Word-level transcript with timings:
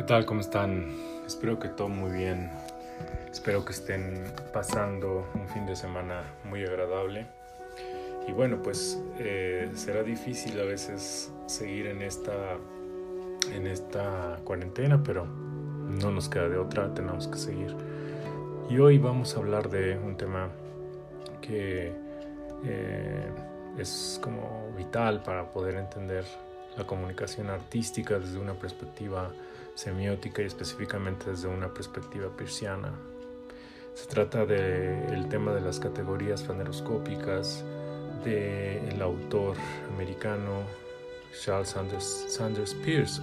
¿Qué 0.00 0.06
tal? 0.06 0.24
¿Cómo 0.24 0.40
están? 0.40 0.96
Espero 1.26 1.58
que 1.58 1.68
todo 1.68 1.90
muy 1.90 2.10
bien. 2.10 2.50
Espero 3.30 3.66
que 3.66 3.72
estén 3.72 4.32
pasando 4.50 5.28
un 5.34 5.46
fin 5.46 5.66
de 5.66 5.76
semana 5.76 6.22
muy 6.42 6.64
agradable. 6.64 7.26
Y 8.26 8.32
bueno, 8.32 8.62
pues 8.62 8.98
eh, 9.18 9.70
será 9.74 10.02
difícil 10.02 10.58
a 10.58 10.64
veces 10.64 11.30
seguir 11.44 11.86
en 11.86 12.00
esta, 12.00 12.56
en 13.52 13.66
esta 13.66 14.38
cuarentena, 14.42 15.02
pero 15.02 15.26
no 15.26 16.10
nos 16.10 16.30
queda 16.30 16.48
de 16.48 16.56
otra, 16.56 16.94
tenemos 16.94 17.28
que 17.28 17.36
seguir. 17.36 17.76
Y 18.70 18.78
hoy 18.78 18.96
vamos 18.96 19.36
a 19.36 19.40
hablar 19.40 19.68
de 19.68 19.98
un 19.98 20.16
tema 20.16 20.48
que 21.42 21.92
eh, 22.64 23.30
es 23.76 24.18
como 24.22 24.72
vital 24.78 25.22
para 25.22 25.50
poder 25.50 25.74
entender 25.74 26.24
la 26.78 26.86
comunicación 26.86 27.50
artística 27.50 28.18
desde 28.18 28.38
una 28.38 28.54
perspectiva 28.54 29.30
semiótica 29.74 30.42
y 30.42 30.46
específicamente 30.46 31.30
desde 31.30 31.48
una 31.48 31.72
perspectiva 31.72 32.28
persiana. 32.36 32.92
Se 33.94 34.06
trata 34.06 34.46
del 34.46 35.28
tema 35.28 35.52
de 35.52 35.60
las 35.60 35.80
categorías 35.80 36.42
faneroscópicas 36.44 37.64
del 38.24 39.00
autor 39.02 39.56
americano 39.92 40.62
Charles 41.32 41.68
Sanders, 41.68 42.74
Peirce 42.84 43.20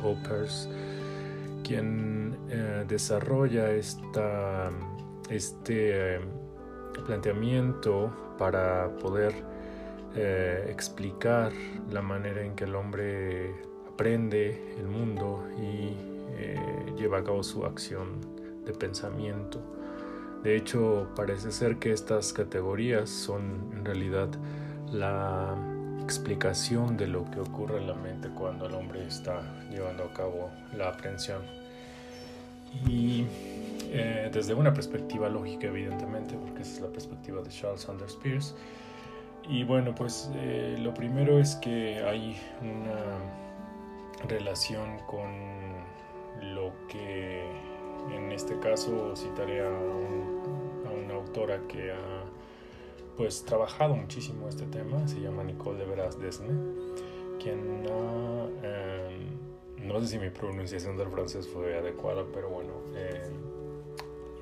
quien 1.64 2.38
eh, 2.50 2.86
desarrolla 2.88 3.72
este 3.72 4.22
eh, 5.30 6.20
planteamiento 7.06 8.36
para 8.38 8.90
poder 8.98 9.34
eh, 10.16 10.68
explicar 10.70 11.52
la 11.92 12.02
manera 12.02 12.42
en 12.42 12.56
que 12.56 12.64
el 12.64 12.76
hombre 12.76 13.54
aprende 13.92 14.76
el 14.80 14.88
mundo 14.88 15.46
y 15.58 16.17
eh, 16.38 16.94
lleva 16.98 17.20
a 17.20 17.24
cabo 17.24 17.44
su 17.44 17.66
acción 17.66 18.22
de 18.66 18.74
pensamiento. 18.74 19.60
De 20.44 20.56
hecho, 20.56 21.10
parece 21.16 21.52
ser 21.52 21.78
que 21.78 21.92
estas 21.92 22.32
categorías 22.32 23.10
son 23.10 23.72
en 23.74 23.84
realidad 23.84 24.30
la 24.92 25.58
explicación 26.04 26.96
de 26.96 27.08
lo 27.08 27.30
que 27.32 27.40
ocurre 27.40 27.80
en 27.80 27.88
la 27.88 27.96
mente 27.96 28.30
cuando 28.30 28.68
el 28.68 28.76
hombre 28.76 29.06
está 29.06 29.42
llevando 29.70 30.04
a 30.06 30.14
cabo 30.14 30.50
la 30.76 30.90
aprehensión. 30.90 31.42
Y 32.88 33.26
eh, 33.90 34.30
desde 34.32 34.54
una 34.54 34.74
perspectiva 34.74 35.30
lógica, 35.30 35.68
evidentemente, 35.68 36.36
porque 36.36 36.62
esa 36.62 36.76
es 36.76 36.82
la 36.82 36.90
perspectiva 36.90 37.42
de 37.42 37.50
Charles 37.50 37.82
Sanders 37.82 38.16
Peirce. 38.16 38.54
Y 39.50 39.64
bueno, 39.64 39.96
pues 39.96 40.30
eh, 40.36 40.78
lo 40.80 40.94
primero 40.94 41.40
es 41.40 41.56
que 41.56 42.04
hay 42.04 42.38
una 42.62 44.28
relación 44.28 45.00
con 45.08 45.32
lo 46.42 46.74
que 46.88 47.44
en 48.12 48.32
este 48.32 48.60
caso 48.60 49.16
citaré 49.16 49.62
a, 49.62 49.70
una 49.70 51.14
autora 51.16 51.60
que 51.68 51.92
ha 51.92 52.24
pues 53.16 53.44
trabajado 53.44 53.96
muchísimo 53.96 54.48
este 54.48 54.66
tema, 54.68 55.08
se 55.08 55.20
llama 55.20 55.44
Nicole 55.44 55.80
de 55.80 55.86
Veras 55.86 56.20
Desne, 56.20 56.54
quien 57.42 57.86
ha, 57.90 58.48
em, 58.64 59.88
no 59.88 60.00
sé 60.02 60.08
si 60.08 60.20
mi 60.20 60.30
pronunciación 60.30 60.98
del 60.98 61.10
francés 61.10 61.48
fue 61.48 61.78
adecuada, 61.78 62.24
pero 62.32 62.50
bueno, 62.50 62.74
em, 62.96 63.34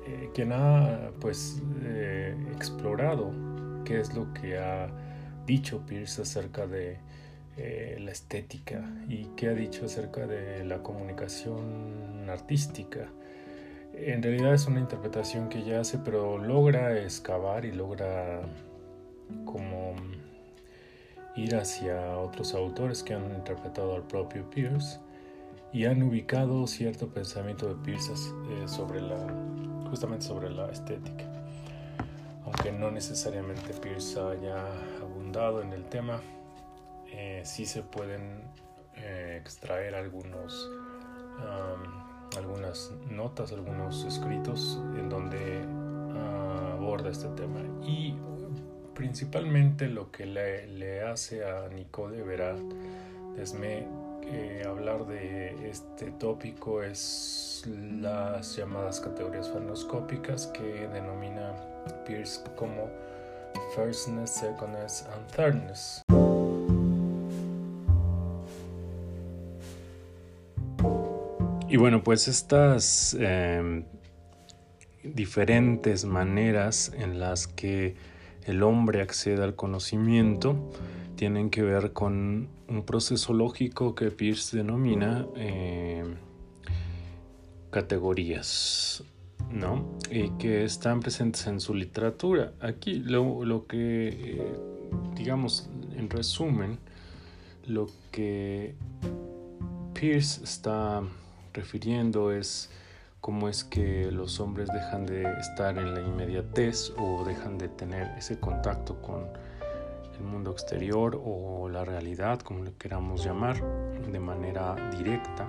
eh, 0.06 0.30
quien 0.34 0.52
ha 0.52 1.10
pues 1.20 1.62
eh, 1.82 2.36
explorado 2.54 3.32
qué 3.84 4.00
es 4.00 4.14
lo 4.14 4.32
que 4.34 4.58
ha 4.58 4.88
dicho 5.46 5.84
Pierce 5.86 6.22
acerca 6.22 6.66
de 6.66 6.98
eh, 7.58 7.96
la 8.00 8.10
estética 8.10 8.84
y 9.08 9.28
qué 9.36 9.48
ha 9.48 9.54
dicho 9.54 9.86
acerca 9.86 10.26
de 10.26 10.62
la 10.64 10.82
comunicación 10.82 12.28
artística. 12.28 13.08
En 13.94 14.22
realidad 14.22 14.52
es 14.52 14.66
una 14.66 14.80
interpretación 14.80 15.48
que 15.48 15.62
ya 15.62 15.80
hace, 15.80 15.96
pero 15.96 16.36
logra 16.36 17.00
excavar 17.00 17.64
y 17.64 17.72
logra 17.72 18.42
como 19.46 19.94
ir 21.34 21.56
hacia 21.56 22.18
otros 22.18 22.54
autores 22.54 23.02
que 23.02 23.14
han 23.14 23.34
interpretado 23.34 23.94
al 23.94 24.02
propio 24.02 24.48
Pierce 24.50 25.00
y 25.72 25.86
han 25.86 26.02
ubicado 26.02 26.66
cierto 26.66 27.08
pensamiento 27.08 27.68
de 27.68 27.74
Pierce 27.76 28.12
eh, 28.12 28.68
sobre 28.68 29.00
la, 29.00 29.26
justamente 29.88 30.26
sobre 30.26 30.50
la 30.50 30.70
estética. 30.70 31.24
Aunque 32.44 32.70
no 32.70 32.90
necesariamente 32.90 33.72
Pierce 33.72 34.20
haya 34.20 34.62
abundado 35.00 35.62
en 35.62 35.72
el 35.72 35.84
tema, 35.84 36.20
eh, 37.26 37.44
sí 37.44 37.66
se 37.66 37.82
pueden 37.82 38.42
eh, 38.96 39.38
extraer 39.40 39.94
algunos, 39.94 40.70
algunas 42.36 42.92
notas, 43.10 43.52
algunos 43.52 44.04
escritos 44.04 44.80
en 44.96 45.08
donde 45.08 45.64
ah, 46.14 46.74
aborda 46.74 47.10
este 47.10 47.28
tema. 47.28 47.60
Y 47.82 48.16
principalmente 48.94 49.88
lo 49.88 50.10
que 50.10 50.24
le, 50.26 51.02
hace 51.02 51.44
a 51.44 51.68
Nicole 51.68 52.22
Verat 52.22 52.58
Desme 53.36 53.86
eh, 54.22 54.64
hablar 54.66 55.06
de 55.06 55.68
este 55.68 56.10
tópico 56.12 56.82
es 56.82 57.64
las 57.66 58.56
llamadas 58.56 59.00
categorías 59.00 59.50
fanoscópicas 59.50 60.46
que 60.48 60.88
denomina 60.88 61.54
Pierce 62.06 62.42
como 62.56 62.88
firstness, 63.74 64.30
secondness 64.30 65.04
and 65.14 65.26
thirdness. 65.28 66.05
Y 71.76 71.78
bueno, 71.78 72.02
pues 72.02 72.26
estas 72.26 73.14
em, 73.20 73.84
diferentes 75.04 76.06
maneras 76.06 76.90
en 76.96 77.20
las 77.20 77.46
que 77.46 77.96
el 78.46 78.62
hombre 78.62 79.02
accede 79.02 79.44
al 79.44 79.56
conocimiento 79.56 80.56
tienen 81.16 81.50
que 81.50 81.60
ver 81.60 81.92
con 81.92 82.48
un 82.66 82.82
proceso 82.86 83.34
lógico 83.34 83.94
que 83.94 84.10
Pierce 84.10 84.56
denomina 84.56 85.26
em, 85.36 86.14
categorías, 87.70 89.04
¿no? 89.50 89.98
Y 90.10 90.30
que 90.38 90.64
están 90.64 91.00
presentes 91.00 91.46
en 91.46 91.60
su 91.60 91.74
literatura. 91.74 92.54
Aquí 92.60 93.00
lo, 93.00 93.66
que, 93.66 94.08
eh, 94.08 94.60
digamos, 95.14 95.68
en 95.94 96.08
resumen, 96.08 96.78
lo 97.66 97.88
que 98.12 98.74
Pierce 99.92 100.42
está 100.42 101.02
refiriendo 101.56 102.30
es 102.30 102.70
cómo 103.20 103.48
es 103.48 103.64
que 103.64 104.12
los 104.12 104.38
hombres 104.38 104.68
dejan 104.72 105.06
de 105.06 105.24
estar 105.40 105.76
en 105.78 105.94
la 105.94 106.00
inmediatez 106.00 106.92
o 106.96 107.24
dejan 107.24 107.58
de 107.58 107.68
tener 107.68 108.16
ese 108.16 108.38
contacto 108.38 109.02
con 109.02 109.26
el 110.16 110.24
mundo 110.24 110.52
exterior 110.52 111.20
o 111.24 111.68
la 111.68 111.84
realidad, 111.84 112.40
como 112.40 112.62
le 112.62 112.72
queramos 112.74 113.24
llamar, 113.24 113.62
de 114.10 114.20
manera 114.20 114.74
directa, 114.96 115.46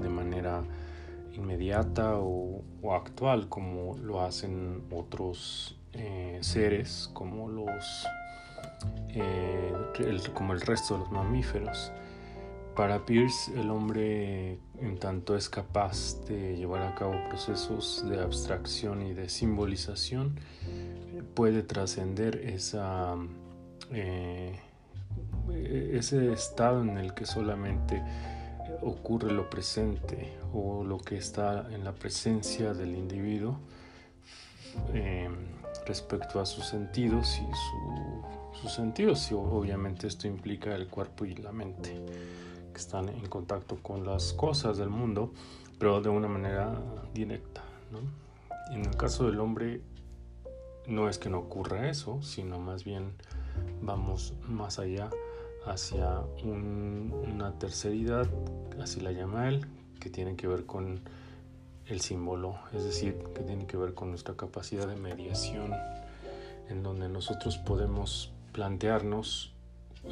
de 0.00 0.08
manera 0.08 0.62
inmediata 1.32 2.14
o, 2.18 2.62
actual, 2.92 3.48
como 3.48 3.96
lo 3.98 4.22
hacen 4.22 4.84
otros 4.90 5.76
eh, 5.92 6.38
seres, 6.40 7.10
como 7.12 7.48
los 7.48 8.06
eh, 9.08 9.72
como 10.34 10.52
el 10.52 10.60
resto 10.60 10.94
de 10.94 11.00
los 11.00 11.10
mamíferos. 11.10 11.92
Para 12.76 13.04
Pierce, 13.04 13.52
el 13.58 13.70
hombre 13.70 14.58
en 14.80 14.98
tanto 14.98 15.36
es 15.36 15.48
capaz 15.48 16.24
de 16.26 16.56
llevar 16.56 16.82
a 16.82 16.94
cabo 16.94 17.14
procesos 17.28 18.04
de 18.08 18.20
abstracción 18.20 19.02
y 19.02 19.12
de 19.12 19.28
simbolización, 19.28 20.38
puede 21.34 21.62
trascender 21.62 22.36
esa, 22.36 23.16
eh, 23.90 24.58
ese 25.50 26.32
estado 26.32 26.82
en 26.82 26.96
el 26.98 27.14
que 27.14 27.26
solamente 27.26 28.02
ocurre 28.82 29.32
lo 29.32 29.50
presente 29.50 30.36
o 30.52 30.84
lo 30.84 30.98
que 30.98 31.16
está 31.16 31.66
en 31.72 31.84
la 31.84 31.92
presencia 31.92 32.74
del 32.74 32.94
individuo 32.94 33.58
eh, 34.94 35.28
respecto 35.86 36.40
a 36.40 36.46
sus 36.46 36.66
sentidos 36.66 37.40
y 37.40 38.60
sus 38.60 38.72
sentidos. 38.72 39.30
Y 39.30 39.34
obviamente 39.34 40.06
esto 40.06 40.28
implica 40.28 40.74
el 40.74 40.88
cuerpo 40.88 41.24
y 41.24 41.34
la 41.34 41.52
mente 41.52 41.96
están 42.78 43.08
en 43.08 43.26
contacto 43.26 43.76
con 43.82 44.06
las 44.06 44.32
cosas 44.32 44.78
del 44.78 44.88
mundo, 44.88 45.32
pero 45.78 46.00
de 46.00 46.08
una 46.08 46.28
manera 46.28 46.80
directa. 47.12 47.62
En 48.72 48.84
el 48.84 48.96
caso 48.96 49.26
del 49.26 49.40
hombre, 49.40 49.80
no 50.86 51.08
es 51.08 51.18
que 51.18 51.28
no 51.28 51.38
ocurra 51.38 51.88
eso, 51.88 52.22
sino 52.22 52.58
más 52.58 52.84
bien 52.84 53.12
vamos 53.82 54.34
más 54.46 54.78
allá 54.78 55.10
hacia 55.66 56.20
una 56.44 57.52
terceridad, 57.58 58.26
así 58.80 59.00
la 59.00 59.12
llama 59.12 59.48
él, 59.48 59.66
que 60.00 60.10
tiene 60.10 60.36
que 60.36 60.46
ver 60.46 60.64
con 60.64 61.00
el 61.86 62.00
símbolo, 62.00 62.58
es 62.72 62.84
decir, 62.84 63.18
que 63.34 63.42
tiene 63.42 63.66
que 63.66 63.76
ver 63.76 63.94
con 63.94 64.10
nuestra 64.10 64.34
capacidad 64.34 64.86
de 64.86 64.96
mediación, 64.96 65.72
en 66.68 66.82
donde 66.82 67.08
nosotros 67.08 67.58
podemos 67.58 68.32
plantearnos 68.52 69.54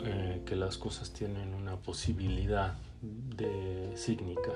eh, 0.04 0.42
que 0.44 0.56
las 0.56 0.78
cosas 0.78 1.12
tienen 1.12 1.54
una 1.54 1.76
posibilidad 1.76 2.74
de 3.02 3.92
sígnica, 3.96 4.52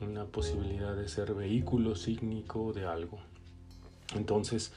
una 0.00 0.26
posibilidad 0.26 0.94
de 0.96 1.08
ser 1.08 1.34
vehículo 1.34 1.94
sígnico 1.94 2.72
de 2.72 2.86
algo. 2.86 3.18
Entonces, 4.14 4.72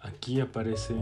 aquí 0.00 0.40
aparece 0.40 0.94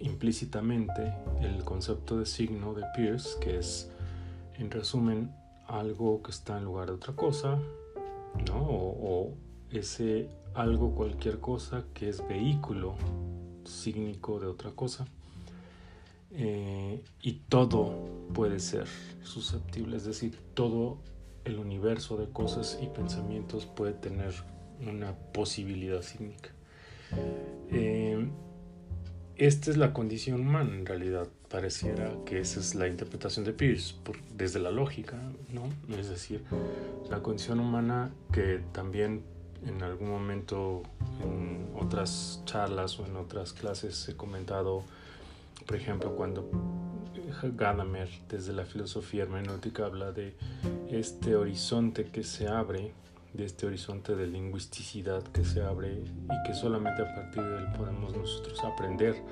implícitamente 0.00 1.14
el 1.40 1.64
concepto 1.64 2.18
de 2.18 2.26
signo 2.26 2.74
de 2.74 2.84
Peirce, 2.94 3.38
que 3.40 3.58
es, 3.58 3.90
en 4.58 4.70
resumen, 4.70 5.32
algo 5.66 6.22
que 6.22 6.30
está 6.30 6.58
en 6.58 6.64
lugar 6.64 6.88
de 6.88 6.94
otra 6.94 7.14
cosa, 7.14 7.58
¿no? 8.46 8.58
o, 8.60 9.34
ese 9.70 10.30
algo, 10.54 10.94
cualquier 10.94 11.40
cosa 11.40 11.84
que 11.92 12.08
es 12.08 12.26
vehículo 12.26 12.94
sígnico 13.64 14.40
de 14.40 14.46
otra 14.46 14.70
cosa. 14.70 15.06
Eh, 16.30 17.02
y 17.22 17.32
todo 17.48 17.94
puede 18.34 18.60
ser 18.60 18.86
susceptible, 19.22 19.96
es 19.96 20.04
decir, 20.04 20.38
todo 20.54 20.98
el 21.44 21.58
universo 21.58 22.16
de 22.16 22.28
cosas 22.28 22.78
y 22.82 22.86
pensamientos 22.86 23.66
puede 23.66 23.94
tener 23.94 24.34
una 24.86 25.14
posibilidad 25.32 26.02
sígnica. 26.02 26.50
Eh, 27.70 28.28
esta 29.36 29.70
es 29.70 29.76
la 29.76 29.92
condición 29.92 30.40
humana 30.40 30.74
en 30.74 30.84
realidad. 30.84 31.28
Pareciera 31.48 32.12
que 32.26 32.40
esa 32.40 32.60
es 32.60 32.74
la 32.74 32.88
interpretación 32.88 33.44
de 33.44 33.52
Peirce 33.52 33.94
desde 34.36 34.58
la 34.58 34.70
lógica, 34.70 35.16
¿no? 35.48 35.62
Es 35.96 36.10
decir, 36.10 36.44
la 37.08 37.22
condición 37.22 37.60
humana 37.60 38.10
que 38.32 38.60
también 38.72 39.22
en 39.64 39.82
algún 39.82 40.10
momento 40.10 40.82
en 41.22 41.70
otras 41.74 42.42
charlas 42.44 42.98
o 42.98 43.06
en 43.06 43.16
otras 43.16 43.52
clases 43.52 44.08
he 44.08 44.16
comentado, 44.16 44.82
por 45.68 45.76
ejemplo, 45.76 46.16
cuando 46.16 46.48
Gadamer 47.42 48.08
desde 48.30 48.54
la 48.54 48.64
filosofía 48.64 49.24
hermenéutica 49.24 49.84
habla 49.84 50.12
de 50.12 50.34
este 50.88 51.36
horizonte 51.36 52.06
que 52.06 52.24
se 52.24 52.48
abre, 52.48 52.94
de 53.34 53.44
este 53.44 53.66
horizonte 53.66 54.16
de 54.16 54.26
lingüisticidad 54.28 55.22
que 55.24 55.44
se 55.44 55.62
abre 55.62 55.92
y 55.92 56.46
que 56.46 56.54
solamente 56.54 57.02
a 57.02 57.14
partir 57.14 57.42
de 57.42 57.58
él 57.58 57.66
podemos 57.76 58.16
nosotros 58.16 58.58
aprender 58.64 59.22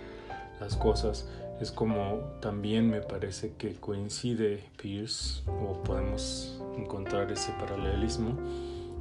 las 0.61 0.77
cosas. 0.77 1.27
Es 1.59 1.73
como 1.73 2.19
también 2.43 2.91
me 2.91 3.01
parece 3.01 3.55
que 3.55 3.73
coincide 3.77 4.63
Pierce 4.77 5.43
o 5.47 5.83
podemos 5.85 6.61
encontrar 6.77 7.33
ese 7.33 7.51
paralelismo 7.53 8.39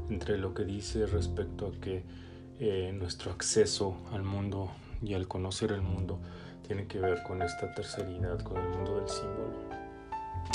entre 0.09 0.37
lo 0.37 0.53
que 0.53 0.63
dice 0.63 1.05
respecto 1.05 1.67
a 1.67 1.81
que 1.81 2.01
eh, 2.61 2.95
nuestro 2.97 3.31
acceso 3.31 3.97
al 4.13 4.23
mundo 4.23 4.71
y 5.03 5.15
al 5.15 5.27
conocer 5.27 5.73
el 5.73 5.81
mundo 5.81 6.17
tiene 6.65 6.87
que 6.87 6.99
ver 6.99 7.23
con 7.23 7.41
esta 7.41 7.73
terceridad, 7.73 8.39
con 8.41 8.57
el 8.57 8.69
mundo 8.69 8.99
del 8.99 9.09
símbolo. 9.09 9.53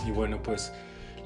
Y 0.06 0.10
bueno, 0.10 0.42
pues 0.42 0.72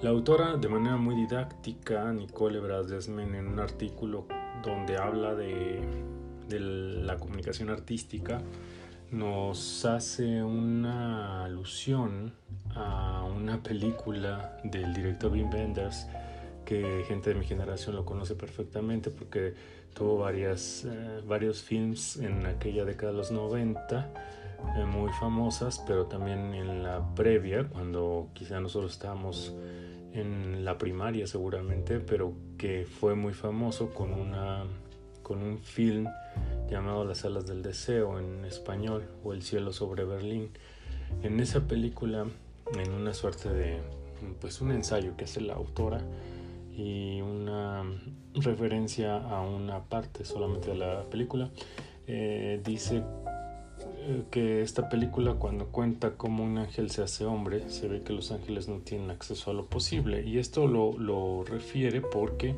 la 0.02 0.10
autora 0.10 0.56
de 0.56 0.68
manera 0.68 0.96
muy 0.96 1.14
didáctica, 1.14 2.12
Nicole 2.12 2.60
Brasdesmen, 2.60 3.34
en 3.34 3.48
un 3.48 3.60
artículo 3.60 4.26
donde 4.62 4.96
habla 4.96 5.34
de, 5.34 5.80
de 6.48 6.60
la 6.60 7.16
comunicación 7.16 7.70
artística, 7.70 8.40
nos 9.10 9.84
hace 9.84 10.42
una 10.42 11.44
alusión 11.44 12.34
a 12.74 13.24
una 13.24 13.62
película 13.62 14.58
del 14.64 14.92
director 14.92 15.30
Wim 15.30 15.52
Wenders 15.52 16.06
que 16.64 17.04
gente 17.06 17.30
de 17.30 17.36
mi 17.38 17.44
generación 17.44 17.94
lo 17.94 18.04
conoce 18.04 18.34
perfectamente 18.34 19.10
porque 19.10 19.54
tuvo 19.94 20.18
varias, 20.18 20.84
eh, 20.84 21.20
varios 21.26 21.62
films 21.62 22.16
en 22.16 22.46
aquella 22.46 22.84
década 22.84 23.12
de 23.12 23.18
los 23.18 23.30
90 23.30 24.10
eh, 24.76 24.84
muy 24.84 25.10
famosas, 25.12 25.82
pero 25.86 26.06
también 26.06 26.54
en 26.54 26.82
la 26.82 27.14
previa, 27.14 27.68
cuando 27.68 28.28
quizá 28.34 28.60
nosotros 28.60 28.92
estábamos 28.92 29.54
en 30.12 30.64
la 30.64 30.78
primaria 30.78 31.26
seguramente, 31.26 32.00
pero 32.00 32.34
que 32.58 32.86
fue 32.86 33.14
muy 33.14 33.32
famoso 33.32 33.90
con, 33.90 34.12
una, 34.12 34.64
con 35.22 35.42
un 35.42 35.58
film 35.58 36.06
llamado 36.70 37.04
Las 37.04 37.24
alas 37.24 37.46
del 37.46 37.62
deseo 37.62 38.18
en 38.18 38.44
español 38.44 39.08
o 39.22 39.32
El 39.32 39.42
cielo 39.42 39.72
sobre 39.72 40.04
Berlín. 40.04 40.50
En 41.22 41.40
esa 41.40 41.66
película, 41.66 42.26
en 42.78 42.92
una 42.92 43.12
suerte 43.12 43.48
de 43.50 43.80
pues 44.40 44.60
un 44.60 44.72
ensayo 44.72 45.16
que 45.16 45.24
hace 45.24 45.40
la 45.40 45.54
autora, 45.54 46.00
y 46.76 47.20
una 47.20 47.84
referencia 48.34 49.16
a 49.16 49.40
una 49.42 49.84
parte 49.84 50.24
solamente 50.24 50.70
de 50.70 50.76
la 50.76 51.02
película. 51.04 51.50
Eh, 52.06 52.60
dice 52.64 53.02
que 54.30 54.62
esta 54.62 54.88
película 54.88 55.34
cuando 55.34 55.66
cuenta 55.66 56.16
cómo 56.16 56.44
un 56.44 56.58
ángel 56.58 56.90
se 56.90 57.02
hace 57.02 57.24
hombre, 57.24 57.70
se 57.70 57.88
ve 57.88 58.02
que 58.02 58.12
los 58.12 58.32
ángeles 58.32 58.68
no 58.68 58.78
tienen 58.78 59.10
acceso 59.10 59.50
a 59.50 59.54
lo 59.54 59.66
posible. 59.66 60.22
Y 60.26 60.38
esto 60.38 60.66
lo, 60.66 60.98
lo 60.98 61.44
refiere 61.44 62.00
porque 62.00 62.54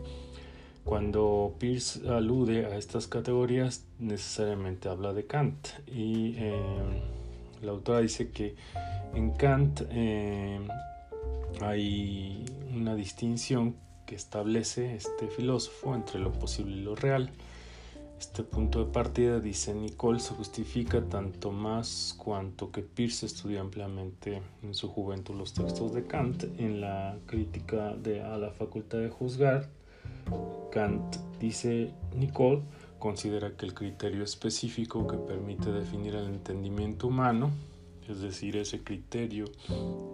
cuando 0.84 1.54
Pierce 1.58 2.08
alude 2.08 2.66
a 2.66 2.76
estas 2.76 3.08
categorías 3.08 3.84
necesariamente 3.98 4.88
habla 4.88 5.12
de 5.12 5.26
Kant. 5.26 5.68
Y 5.88 6.34
eh, 6.36 6.54
la 7.62 7.72
autora 7.72 8.00
dice 8.00 8.30
que 8.30 8.54
en 9.14 9.32
Kant 9.32 9.82
hay 11.60 12.44
una 12.74 12.94
distinción 12.94 13.74
que 14.06 14.14
establece 14.14 14.94
este 14.94 15.26
filósofo 15.26 15.94
entre 15.94 16.20
lo 16.20 16.32
posible 16.32 16.76
y 16.76 16.82
lo 16.82 16.94
real. 16.94 17.30
Este 18.18 18.42
punto 18.42 18.82
de 18.82 18.90
partida, 18.90 19.40
dice 19.40 19.74
Nicole, 19.74 20.20
se 20.20 20.34
justifica 20.34 21.02
tanto 21.02 21.52
más 21.52 22.14
cuanto 22.16 22.70
que 22.70 22.80
Peirce 22.80 23.26
estudió 23.26 23.60
ampliamente 23.60 24.40
en 24.62 24.74
su 24.74 24.88
juventud 24.88 25.34
los 25.34 25.52
textos 25.52 25.92
de 25.92 26.06
Kant 26.06 26.44
en 26.58 26.80
la 26.80 27.18
crítica 27.26 27.94
de 27.94 28.22
a 28.22 28.38
la 28.38 28.52
facultad 28.52 28.98
de 28.98 29.10
juzgar. 29.10 29.68
Kant, 30.72 31.16
dice 31.38 31.92
Nicole, 32.16 32.62
considera 32.98 33.54
que 33.54 33.66
el 33.66 33.74
criterio 33.74 34.24
específico 34.24 35.06
que 35.06 35.18
permite 35.18 35.70
definir 35.70 36.14
el 36.14 36.26
entendimiento 36.26 37.08
humano, 37.08 37.50
es 38.08 38.20
decir, 38.20 38.56
ese 38.56 38.82
criterio 38.82 39.44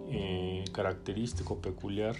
eh, 0.09 0.65
característico 0.73 1.59
peculiar 1.59 2.15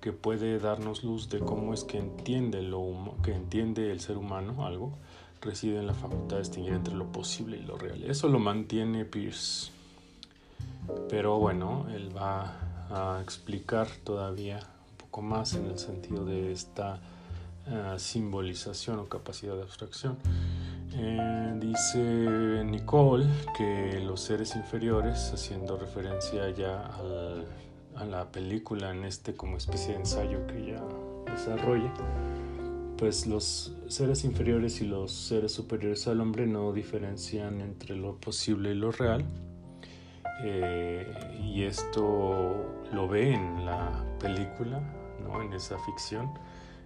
que 0.00 0.12
puede 0.12 0.58
darnos 0.58 1.02
luz 1.02 1.28
de 1.28 1.40
cómo 1.40 1.74
es 1.74 1.84
que 1.84 1.98
entiende, 1.98 2.62
lo, 2.62 3.14
que 3.22 3.32
entiende 3.32 3.90
el 3.90 4.00
ser 4.00 4.16
humano 4.16 4.64
algo, 4.64 4.96
reside 5.40 5.78
en 5.78 5.86
la 5.86 5.94
facultad 5.94 6.36
de 6.36 6.42
distinguir 6.42 6.74
entre 6.74 6.94
lo 6.94 7.10
posible 7.10 7.56
y 7.56 7.62
lo 7.62 7.76
real. 7.76 8.04
Eso 8.04 8.28
lo 8.28 8.38
mantiene 8.38 9.04
Pierce. 9.04 9.70
Pero 11.08 11.38
bueno, 11.38 11.86
él 11.94 12.16
va 12.16 12.54
a 12.90 13.20
explicar 13.22 13.88
todavía 14.04 14.60
un 14.90 14.96
poco 14.96 15.22
más 15.22 15.54
en 15.54 15.66
el 15.66 15.78
sentido 15.78 16.24
de 16.24 16.52
esta 16.52 17.00
eh, 17.66 17.94
simbolización 17.98 18.98
o 18.98 19.06
capacidad 19.06 19.54
de 19.54 19.62
abstracción. 19.62 20.16
Eh, 20.94 21.54
dice 21.60 22.64
Nicole 22.64 23.26
que 23.56 24.00
los 24.00 24.20
seres 24.20 24.56
inferiores, 24.56 25.32
haciendo 25.32 25.76
referencia 25.76 26.48
ya 26.50 26.86
al 26.86 27.46
a 27.98 28.04
la 28.04 28.30
película 28.30 28.90
en 28.90 29.04
este 29.04 29.34
como 29.34 29.56
especie 29.56 29.92
de 29.92 30.00
ensayo 30.00 30.46
que 30.46 30.58
ella 30.58 30.82
desarrolla, 31.26 31.92
pues 32.98 33.26
los 33.26 33.72
seres 33.86 34.24
inferiores 34.24 34.80
y 34.80 34.86
los 34.86 35.12
seres 35.12 35.52
superiores 35.52 36.08
al 36.08 36.20
hombre 36.20 36.46
no 36.46 36.72
diferencian 36.72 37.60
entre 37.60 37.96
lo 37.96 38.16
posible 38.16 38.72
y 38.72 38.74
lo 38.74 38.90
real. 38.90 39.24
Eh, 40.42 41.06
y 41.40 41.62
esto 41.62 42.82
lo 42.92 43.08
ve 43.08 43.32
en 43.32 43.64
la 43.64 44.04
película, 44.20 44.80
¿no? 45.22 45.40
en 45.42 45.52
esa 45.52 45.78
ficción, 45.78 46.30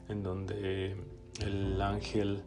en 0.08 0.22
donde 0.22 0.96
el 1.40 1.80
ángel 1.80 2.42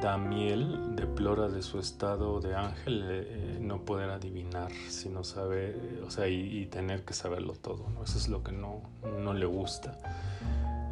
Damiel 0.00 0.94
deplora 0.94 1.48
de 1.48 1.62
su 1.62 1.78
estado 1.78 2.40
de 2.40 2.54
ángel 2.54 3.04
eh, 3.08 3.58
no 3.60 3.82
poder 3.82 4.10
adivinar 4.10 4.70
si 4.88 5.08
no 5.08 5.24
sabe, 5.24 5.74
o 6.06 6.10
sea, 6.10 6.28
y, 6.28 6.66
tener 6.66 7.04
que 7.04 7.14
saberlo 7.14 7.54
todo, 7.54 7.88
¿no? 7.90 8.04
Eso 8.04 8.18
es 8.18 8.28
lo 8.28 8.42
que 8.42 8.52
no, 8.52 8.82
no 9.20 9.32
le 9.32 9.46
gusta. 9.46 9.98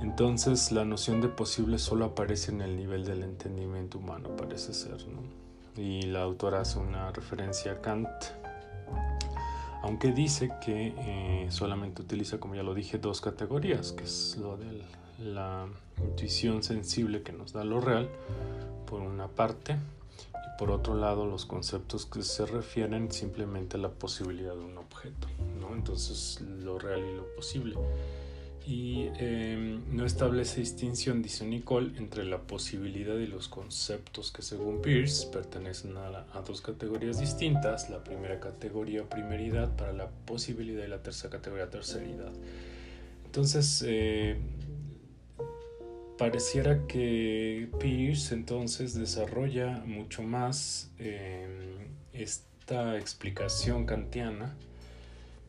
Entonces 0.00 0.72
la 0.72 0.84
noción 0.84 1.20
de 1.20 1.28
posible 1.28 1.78
solo 1.78 2.04
aparece 2.04 2.50
en 2.50 2.60
el 2.60 2.76
nivel 2.76 3.04
del 3.04 3.22
entendimiento 3.22 3.98
humano, 3.98 4.30
parece 4.36 4.74
ser. 4.74 4.96
Y 5.76 6.02
la 6.02 6.22
autora 6.22 6.60
hace 6.60 6.78
una 6.78 7.10
referencia 7.10 7.72
a 7.72 7.80
Kant, 7.80 8.08
aunque 9.82 10.12
dice 10.12 10.50
que 10.64 10.94
eh, 10.96 11.46
solamente 11.50 12.02
utiliza, 12.02 12.38
como 12.38 12.54
ya 12.54 12.62
lo 12.62 12.74
dije, 12.74 12.98
dos 12.98 13.20
categorías, 13.20 13.92
que 13.92 14.04
es 14.04 14.36
lo 14.40 14.56
de 14.56 14.82
la 15.22 15.66
intuición 16.02 16.62
sensible 16.62 17.22
que 17.22 17.32
nos 17.32 17.52
da 17.52 17.64
lo 17.64 17.80
real, 17.80 18.08
por 18.86 19.00
una 19.00 19.28
parte 19.28 19.76
y 20.34 20.58
por 20.58 20.70
otro 20.70 20.94
lado 20.94 21.26
los 21.26 21.46
conceptos 21.46 22.06
que 22.06 22.22
se 22.22 22.46
refieren 22.46 23.10
simplemente 23.10 23.76
a 23.76 23.80
la 23.80 23.90
posibilidad 23.90 24.54
de 24.54 24.64
un 24.64 24.78
objeto, 24.78 25.28
¿no? 25.60 25.74
entonces 25.74 26.40
lo 26.40 26.78
real 26.78 27.00
y 27.00 27.16
lo 27.16 27.34
posible. 27.34 27.74
Y 28.66 29.08
em, 29.18 29.82
no 29.94 30.06
establece 30.06 30.60
distinción, 30.60 31.20
dice 31.20 31.44
Nicole, 31.44 31.98
entre 31.98 32.24
la 32.24 32.38
posibilidad 32.38 33.16
y 33.16 33.26
los 33.26 33.48
conceptos 33.48 34.32
que 34.32 34.40
según 34.40 34.80
Peirce 34.80 35.26
pertenecen 35.26 35.98
a, 35.98 36.24
a 36.32 36.40
dos 36.40 36.62
categorías 36.62 37.20
distintas. 37.20 37.90
La 37.90 38.02
primera 38.02 38.40
categoría, 38.40 39.06
primeridad, 39.06 39.76
para 39.76 39.92
la 39.92 40.08
posibilidad 40.08 40.82
y 40.82 40.88
la 40.88 41.02
tercera 41.02 41.28
categoría, 41.30 41.68
terceridad. 41.68 42.32
Entonces, 43.34 43.84
eh, 43.84 44.36
pareciera 46.18 46.86
que 46.86 47.68
Pierce 47.78 48.34
entonces 48.34 48.94
desarrolla 48.94 49.82
mucho 49.84 50.22
más 50.22 50.90
em, 50.98 51.88
esta 52.12 52.96
explicación 52.96 53.84
kantiana 53.86 54.54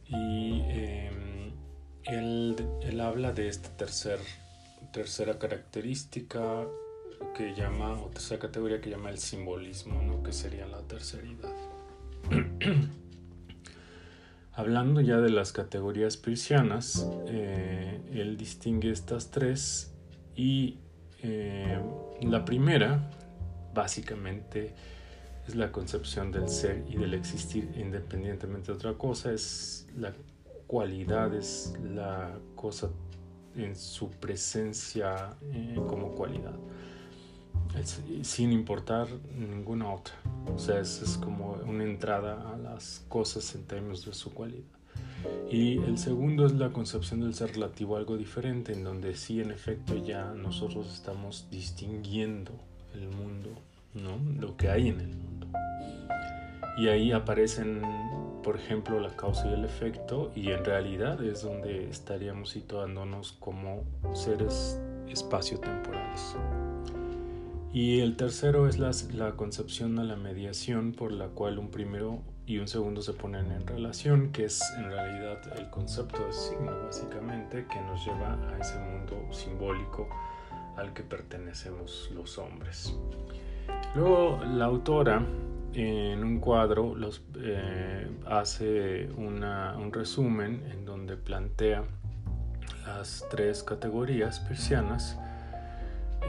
y 0.08 0.62
em, 0.68 1.52
él, 2.06 3.02
habla 3.02 3.32
de 3.32 3.48
esta 3.48 3.70
tercer, 3.76 4.20
tercera 4.92 5.38
característica 5.40 6.66
que 7.36 7.54
llama, 7.56 7.94
o 8.02 8.10
tercera 8.10 8.40
categoría 8.40 8.82
que 8.82 8.90
llama 8.90 9.10
el 9.10 9.18
simbolismo, 9.18 10.22
que 10.24 10.34
sería 10.34 10.68
la 10.68 10.82
terceridad. 10.82 11.54
Hablando 14.54 15.02
ya 15.02 15.18
de 15.18 15.30
las 15.30 15.52
categorías 15.52 16.16
persianas, 16.16 17.06
eh, 17.28 18.00
él 18.14 18.38
distingue 18.38 18.90
estas 18.92 19.30
tres 19.30 19.95
y 20.36 20.80
eh, 21.22 21.80
la 22.22 22.44
primera, 22.44 23.10
básicamente, 23.74 24.76
es 25.48 25.56
la 25.56 25.72
concepción 25.72 26.32
del 26.32 26.50
ser 26.50 26.86
y 26.90 26.98
del 26.98 27.14
existir 27.14 27.72
independientemente 27.78 28.72
de 28.72 28.74
otra 28.74 28.94
cosa, 28.94 29.32
es 29.32 29.88
la 29.96 30.14
cualidad, 30.68 31.34
es 31.34 31.74
la 31.84 32.38
cosa 32.56 32.90
en 33.56 33.76
su 33.76 34.10
presencia 34.12 35.36
eh, 35.54 35.76
como 35.88 36.14
cualidad, 36.14 36.56
sin 38.24 38.52
importar 38.52 39.08
ninguna 39.36 39.94
otra. 39.94 40.16
O 40.54 40.60
sea, 40.60 40.80
es, 40.80 41.02
es 41.02 41.18
como 41.18 41.54
una 41.66 41.84
entrada 41.84 42.54
a 42.54 42.58
las 42.58 43.06
cosas 43.08 43.56
en 43.56 43.66
términos 43.66 44.06
de 44.06 44.14
su 44.14 44.34
cualidad. 44.34 44.75
Y 45.50 45.78
el 45.78 45.98
segundo 45.98 46.46
es 46.46 46.54
la 46.54 46.72
concepción 46.72 47.22
del 47.22 47.34
ser 47.34 47.54
relativo 47.54 47.96
a 47.96 48.00
algo 48.00 48.18
diferente, 48.18 48.74
en 48.74 48.84
donde 48.84 49.16
sí, 49.16 49.42
en 49.42 49.52
efecto, 49.52 49.96
ya 49.96 50.34
nosotros 50.34 50.92
estamos 50.92 51.48
distinguiendo 51.52 52.52
el 52.94 53.08
mundo, 53.10 53.50
¿no? 53.94 54.18
Lo 54.40 54.58
que 54.58 54.70
hay 54.70 54.90
en 54.90 55.00
el 55.02 55.16
mundo. 55.16 55.48
Y 56.78 56.90
ahí 56.90 57.12
aparecen, 57.12 57.82
por 58.44 58.58
ejemplo, 58.58 59.00
la 59.00 59.16
causa 59.16 59.48
y 59.50 59.54
el 59.54 59.64
efecto, 59.64 60.32
y 60.36 60.52
en 60.52 60.66
realidad 60.66 61.24
es 61.24 61.44
donde 61.44 61.90
estaríamos 61.90 62.50
situándonos 62.50 63.32
como 63.34 63.84
seres 64.14 64.80
espacio-temporales. 65.08 66.36
Y 67.72 68.00
el 68.00 68.18
tercero 68.18 68.68
es 68.68 68.78
la, 68.78 68.92
la 69.14 69.36
concepción 69.36 70.00
a 70.00 70.04
la 70.04 70.16
mediación 70.16 70.94
por 70.94 71.12
la 71.12 71.28
cual 71.28 71.60
un 71.60 71.70
primero 71.70 72.22
y 72.48 72.60
un 72.60 72.68
segundo 72.68 73.02
se 73.02 73.14
ponen 73.14 73.52
en 73.52 73.66
relación, 73.66 74.32
que 74.32 74.46
es 74.46 74.62
en 74.78 74.86
realidad 74.92 75.40
el 75.58 75.70
concepto 75.70 76.26
de 76.26 76.34
signo 76.34 76.72
básicamente 76.84 77.66
que 77.66 77.82
nos 77.82 78.06
lleva 78.06 78.38
a 78.50 78.60
ese 78.60 78.78
mundo 78.80 79.28
simbólico 79.32 80.08
al 80.78 80.94
que 80.94 81.04
pertenecemos 81.04 82.12
los 82.14 82.38
hombres. 82.38 82.96
Luego 83.96 84.40
la 84.46 84.66
autora 84.66 85.26
en 85.74 86.24
un 86.24 86.40
cuadro 86.40 86.96
los, 86.96 87.22
eh, 87.42 88.08
hace 88.26 89.10
un 89.18 89.92
resumen 89.92 90.64
en 90.72 90.86
donde 90.86 91.18
plantea 91.18 91.84
las 92.86 93.26
tres 93.30 93.64
categorías 93.64 94.40
persianas 94.40 95.18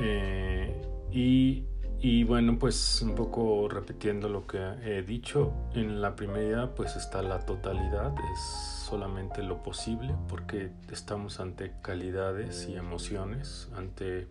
eh, 0.01 0.75
y 1.13 1.65
y 2.01 2.25
bueno, 2.25 2.59
pues 2.59 3.03
un 3.03 3.15
poco 3.15 3.69
repitiendo 3.69 4.29
lo 4.29 4.47
que 4.47 4.59
he 4.59 5.03
dicho, 5.03 5.53
en 5.75 6.01
la 6.01 6.15
primera 6.15 6.75
pues 6.75 6.97
está 6.97 7.23
la 7.23 7.41
totalidad, 7.41 8.15
es 8.33 8.41
solamente 8.41 9.43
lo 9.43 9.63
posible 9.63 10.15
porque 10.29 10.71
estamos 10.93 11.41
ante 11.41 11.73
calidades 11.83 12.69
y 12.69 12.77
emociones, 12.77 13.69
ante 13.77 14.29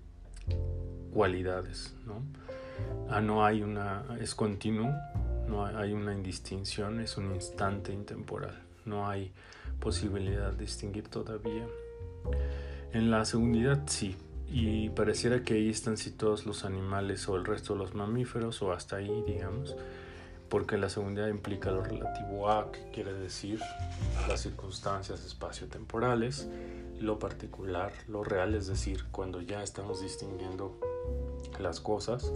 cualidades, 1.12 1.96
¿no? 2.06 2.22
Ah, 3.10 3.22
no 3.22 3.46
hay 3.46 3.64
una, 3.64 4.04
es 4.20 4.36
continuo, 4.36 4.94
no 5.48 5.66
hay 5.66 5.94
una 5.94 6.14
indistinción, 6.14 7.00
es 7.00 7.18
un 7.18 7.34
instante 7.34 7.94
intemporal, 7.94 8.62
no 8.86 9.08
hay 9.08 9.32
posibilidad 9.80 10.52
de 10.52 10.58
distinguir 10.58 11.08
todavía. 11.08 11.66
En 12.94 13.12
la 13.12 13.26
segundidad 13.26 13.82
sí, 13.88 14.16
y 14.52 14.90
pareciera 14.90 15.44
que 15.44 15.56
ahí 15.56 15.70
están 15.70 15.98
situados 15.98 16.46
los 16.46 16.66
animales 16.66 17.28
o 17.28 17.36
el 17.36 17.46
resto 17.46 17.74
de 17.74 17.80
los 17.80 17.96
mamíferos 17.96 18.62
o 18.62 18.72
hasta 18.72 18.98
ahí, 18.98 19.24
digamos, 19.26 19.76
porque 20.50 20.78
la 20.78 20.90
segunda 20.90 21.28
implica 21.30 21.72
lo 21.72 21.84
relativo 21.84 22.50
a, 22.50 22.72
que 22.72 22.90
quiere 22.92 23.14
decir 23.14 23.60
las 24.28 24.42
circunstancias 24.42 25.26
espacio-temporales, 25.26 26.48
lo 27.00 27.20
particular, 27.20 27.92
lo 28.08 28.24
real, 28.24 28.54
es 28.54 28.68
decir, 28.68 29.06
cuando 29.12 29.42
ya 29.42 29.64
estamos 29.64 30.02
distinguiendo 30.02 30.80
las 31.60 31.80
cosas, 31.80 32.32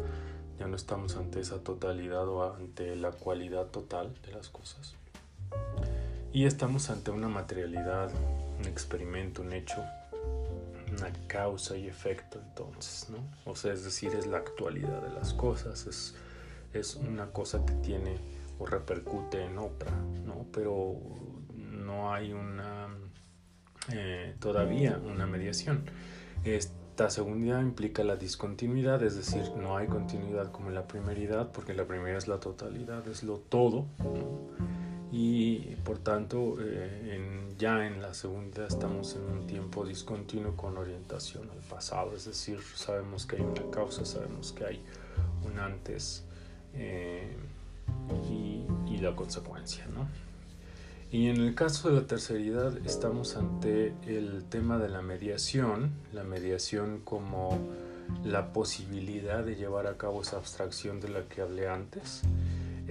ya 0.57 0.67
no 0.67 0.75
estamos 0.75 1.15
ante 1.15 1.39
esa 1.39 1.63
totalidad 1.63 2.27
o 2.27 2.53
ante 2.53 2.95
la 2.95 3.11
cualidad 3.11 3.67
total 3.67 4.13
de 4.25 4.33
las 4.33 4.49
cosas. 4.49 4.95
Y 6.33 6.45
estamos 6.45 6.89
ante 6.89 7.11
una 7.11 7.29
materialidad, 7.29 8.11
un 8.59 8.65
experimento, 8.65 9.41
un 9.41 9.53
hecho 9.53 9.83
una 10.99 11.11
causa 11.27 11.77
y 11.77 11.87
efecto 11.87 12.39
entonces, 12.39 13.09
¿no? 13.09 13.17
O 13.45 13.55
sea, 13.55 13.73
es 13.73 13.83
decir, 13.83 14.13
es 14.15 14.27
la 14.27 14.37
actualidad 14.37 15.01
de 15.01 15.13
las 15.13 15.33
cosas, 15.33 15.85
es, 15.87 16.15
es 16.73 16.95
una 16.95 17.31
cosa 17.31 17.65
que 17.65 17.73
tiene 17.75 18.17
o 18.59 18.65
repercute 18.65 19.43
en 19.43 19.57
otra, 19.57 19.91
¿no? 20.25 20.45
Pero 20.51 20.99
no 21.55 22.13
hay 22.13 22.33
una, 22.33 22.87
eh, 23.91 24.35
todavía 24.39 24.99
una 25.03 25.25
mediación. 25.25 25.83
Esta 26.43 27.09
segunda 27.09 27.61
implica 27.61 28.03
la 28.03 28.15
discontinuidad, 28.15 29.01
es 29.03 29.15
decir, 29.15 29.43
no 29.57 29.77
hay 29.77 29.87
continuidad 29.87 30.51
como 30.51 30.69
en 30.69 30.75
la 30.75 30.87
primeridad, 30.87 31.51
porque 31.51 31.73
la 31.73 31.85
primera 31.85 32.17
es 32.17 32.27
la 32.27 32.39
totalidad, 32.39 33.07
es 33.07 33.23
lo 33.23 33.37
todo. 33.37 33.85
Y 35.11 35.75
por 35.83 35.97
tanto 35.99 36.55
eh, 36.59 37.47
ya 37.57 37.85
en 37.87 38.01
la 38.01 38.13
segunda 38.13 38.67
estamos 38.67 39.15
en 39.15 39.23
un 39.23 39.47
tiempo 39.47 39.85
discontinuo 39.85 40.55
con 40.55 40.77
orientación 40.77 41.49
al 41.49 41.57
pasado, 41.69 42.15
es 42.15 42.25
decir, 42.25 42.59
sabemos 42.75 43.25
que 43.25 43.37
hay 43.37 43.41
una 43.41 43.71
causa, 43.71 44.05
sabemos 44.05 44.51
que 44.53 44.65
hay 44.65 44.81
un 45.45 45.57
antes 45.59 46.23
eh, 46.75 47.35
y, 48.29 48.65
y, 48.87 48.97
la 48.99 49.15
consecuencia. 49.15 49.87
¿no? 49.87 50.07
Y 51.11 51.27
en 51.27 51.37
el 51.37 51.55
caso 51.55 51.89
de 51.89 52.01
la 52.01 52.07
terceridad 52.07 52.77
estamos 52.85 53.35
ante 53.35 53.93
el 54.05 54.45
tema 54.45 54.77
de 54.77 54.89
la 54.89 55.01
mediación, 55.01 55.91
la 56.13 56.23
mediación 56.23 57.01
como 57.03 57.57
la 58.23 58.53
posibilidad 58.53 59.43
de 59.43 59.55
llevar 59.55 59.87
a 59.87 59.97
cabo 59.97 60.21
esa 60.21 60.37
abstracción 60.37 60.99
de 60.99 61.09
la 61.09 61.23
que 61.23 61.41
hablé 61.41 61.67
antes 61.67 62.21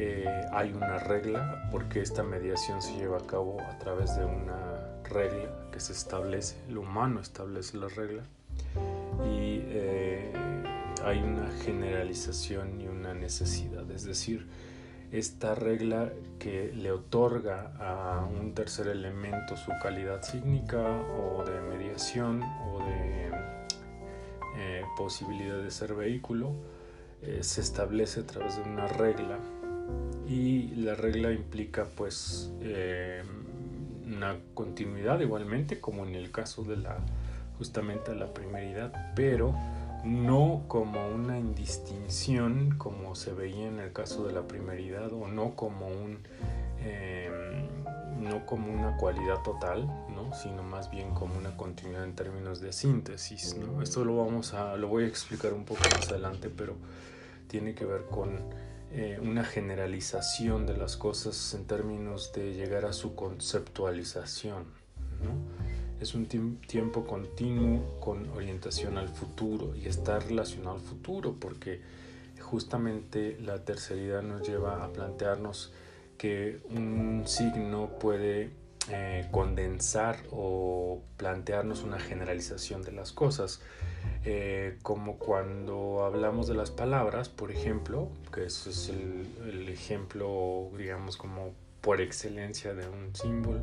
eh, 0.00 0.46
hay 0.52 0.72
una 0.72 1.00
regla 1.00 1.68
porque 1.72 2.00
esta 2.00 2.22
mediación 2.22 2.80
se 2.80 2.94
lleva 2.94 3.18
a 3.18 3.26
cabo 3.26 3.60
a 3.60 3.76
través 3.78 4.14
de 4.14 4.24
una 4.24 5.02
regla 5.02 5.50
que 5.72 5.80
se 5.80 5.92
establece, 5.92 6.54
el 6.68 6.78
humano 6.78 7.18
establece 7.18 7.78
la 7.78 7.88
regla 7.88 8.22
y 9.24 9.58
eh, 9.64 10.32
hay 11.02 11.18
una 11.18 11.50
generalización 11.64 12.80
y 12.80 12.86
una 12.86 13.12
necesidad, 13.12 13.90
es 13.90 14.04
decir, 14.04 14.46
esta 15.10 15.56
regla 15.56 16.12
que 16.38 16.72
le 16.72 16.92
otorga 16.92 17.72
a 17.80 18.24
un 18.24 18.54
tercer 18.54 18.86
elemento 18.86 19.56
su 19.56 19.72
calidad 19.82 20.22
sígnica 20.22 20.78
o 20.78 21.42
de 21.44 21.60
mediación 21.60 22.44
o 22.44 22.78
de 22.84 23.30
eh, 24.58 24.84
posibilidad 24.96 25.58
de 25.60 25.72
ser 25.72 25.94
vehículo, 25.94 26.52
se 27.40 27.62
establece 27.62 28.20
a 28.20 28.26
través 28.26 28.54
de 28.58 28.62
una 28.62 28.86
regla 28.86 29.40
y 30.28 30.74
la 30.76 30.94
regla 30.94 31.32
implica 31.32 31.86
pues 31.96 32.52
eh, 32.60 33.22
una 34.06 34.36
continuidad 34.54 35.20
igualmente 35.20 35.80
como 35.80 36.04
en 36.04 36.14
el 36.14 36.30
caso 36.30 36.64
de 36.64 36.76
la 36.76 36.98
justamente 37.56 38.14
la 38.14 38.32
primeridad 38.32 39.12
pero 39.14 39.54
no 40.04 40.64
como 40.68 41.08
una 41.08 41.38
indistinción 41.38 42.74
como 42.78 43.14
se 43.14 43.32
veía 43.32 43.66
en 43.66 43.80
el 43.80 43.92
caso 43.92 44.26
de 44.26 44.32
la 44.32 44.46
primeridad 44.46 45.12
o 45.12 45.26
no 45.26 45.56
como 45.56 45.88
un 45.88 46.18
eh, 46.80 47.30
no 48.20 48.46
como 48.46 48.72
una 48.72 48.96
cualidad 48.96 49.42
total 49.42 49.86
¿no? 50.14 50.34
sino 50.34 50.62
más 50.62 50.90
bien 50.90 51.14
como 51.14 51.36
una 51.36 51.56
continuidad 51.56 52.04
en 52.04 52.14
términos 52.14 52.60
de 52.60 52.72
síntesis 52.72 53.56
esto 53.82 54.04
lo 54.04 54.16
vamos 54.18 54.54
a 54.54 54.76
lo 54.76 54.88
voy 54.88 55.04
a 55.04 55.06
explicar 55.06 55.52
un 55.52 55.64
poco 55.64 55.80
más 55.90 56.10
adelante 56.10 56.50
pero 56.54 56.76
tiene 57.48 57.74
que 57.74 57.84
ver 57.84 58.04
con 58.04 58.38
eh, 58.92 59.18
una 59.20 59.44
generalización 59.44 60.66
de 60.66 60.76
las 60.76 60.96
cosas 60.96 61.54
en 61.54 61.66
términos 61.66 62.32
de 62.32 62.54
llegar 62.54 62.84
a 62.84 62.92
su 62.92 63.14
conceptualización. 63.14 64.64
Es 66.00 66.14
un 66.14 66.26
tiempo 66.26 67.06
continuo 67.06 67.98
con 68.00 68.28
orientación 68.30 68.98
al 68.98 69.08
futuro 69.08 69.74
y 69.74 69.86
está 69.86 70.20
relacionado 70.20 70.76
al 70.76 70.80
futuro 70.80 71.36
porque 71.38 71.80
justamente 72.40 73.36
la 73.40 73.64
terceridad 73.64 74.22
nos 74.22 74.46
lleva 74.48 74.84
a 74.84 74.92
plantearnos 74.92 75.72
que 76.16 76.60
un 76.70 77.24
signo 77.26 77.90
puede 77.98 78.50
eh, 78.90 79.28
condensar 79.30 80.16
o 80.30 81.02
plantearnos 81.16 81.82
una 81.82 81.98
generalización 81.98 82.82
de 82.82 82.92
las 82.92 83.12
cosas. 83.12 83.60
Eh, 84.24 84.78
como 84.82 85.16
cuando 85.18 86.04
hablamos 86.04 86.48
de 86.48 86.54
las 86.54 86.70
palabras, 86.70 87.28
por 87.28 87.50
ejemplo, 87.50 88.10
que 88.32 88.44
ese 88.44 88.70
es 88.70 88.88
el, 88.90 89.68
ejemplo, 89.68 90.70
digamos, 90.76 91.16
como 91.16 91.54
por 91.80 92.00
excelencia 92.00 92.74
de 92.74 92.88
un 92.88 93.14
símbolo, 93.14 93.60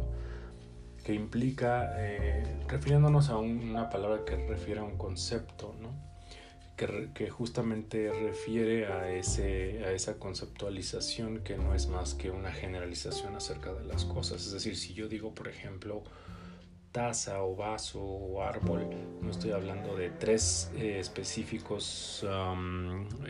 que 1.04 1.13
implica, 1.13 1.94
eh, 1.98 2.44
refiriéndonos 2.68 3.30
a 3.30 3.38
una 3.38 3.89
palabra 3.89 4.25
que 4.25 4.36
refiere 4.48 4.80
a 4.80 4.84
un 4.84 4.98
concepto, 4.98 5.75
¿no? 5.82 6.06
que, 6.75 7.30
justamente 7.30 8.12
refiere 8.12 8.88
a, 8.88 9.10
ese, 9.12 9.84
a 9.86 9.92
esa 9.92 10.20
conceptualización 10.20 11.39
que 11.39 11.58
no 11.58 11.74
es 11.74 11.88
más 11.88 12.13
que 12.13 12.32
una 12.32 12.51
generalización 12.51 13.36
acerca 13.36 13.74
de 13.74 13.86
las 13.86 14.06
cosas. 14.06 14.46
Es 14.46 14.51
decir, 14.51 14.75
si 14.75 14.94
yo 14.94 15.08
digo, 15.08 15.34
por 15.34 15.48
ejemplo, 15.48 16.04
taza 16.96 17.44
o 17.44 17.58
vaso 17.58 18.00
o 18.02 18.42
árbol, 18.42 18.88
no 19.22 19.30
estoy 19.30 19.52
hablando 19.52 19.98
de 19.98 20.12
tres 20.12 20.72
eh, 20.78 20.98
específicos 20.98 22.25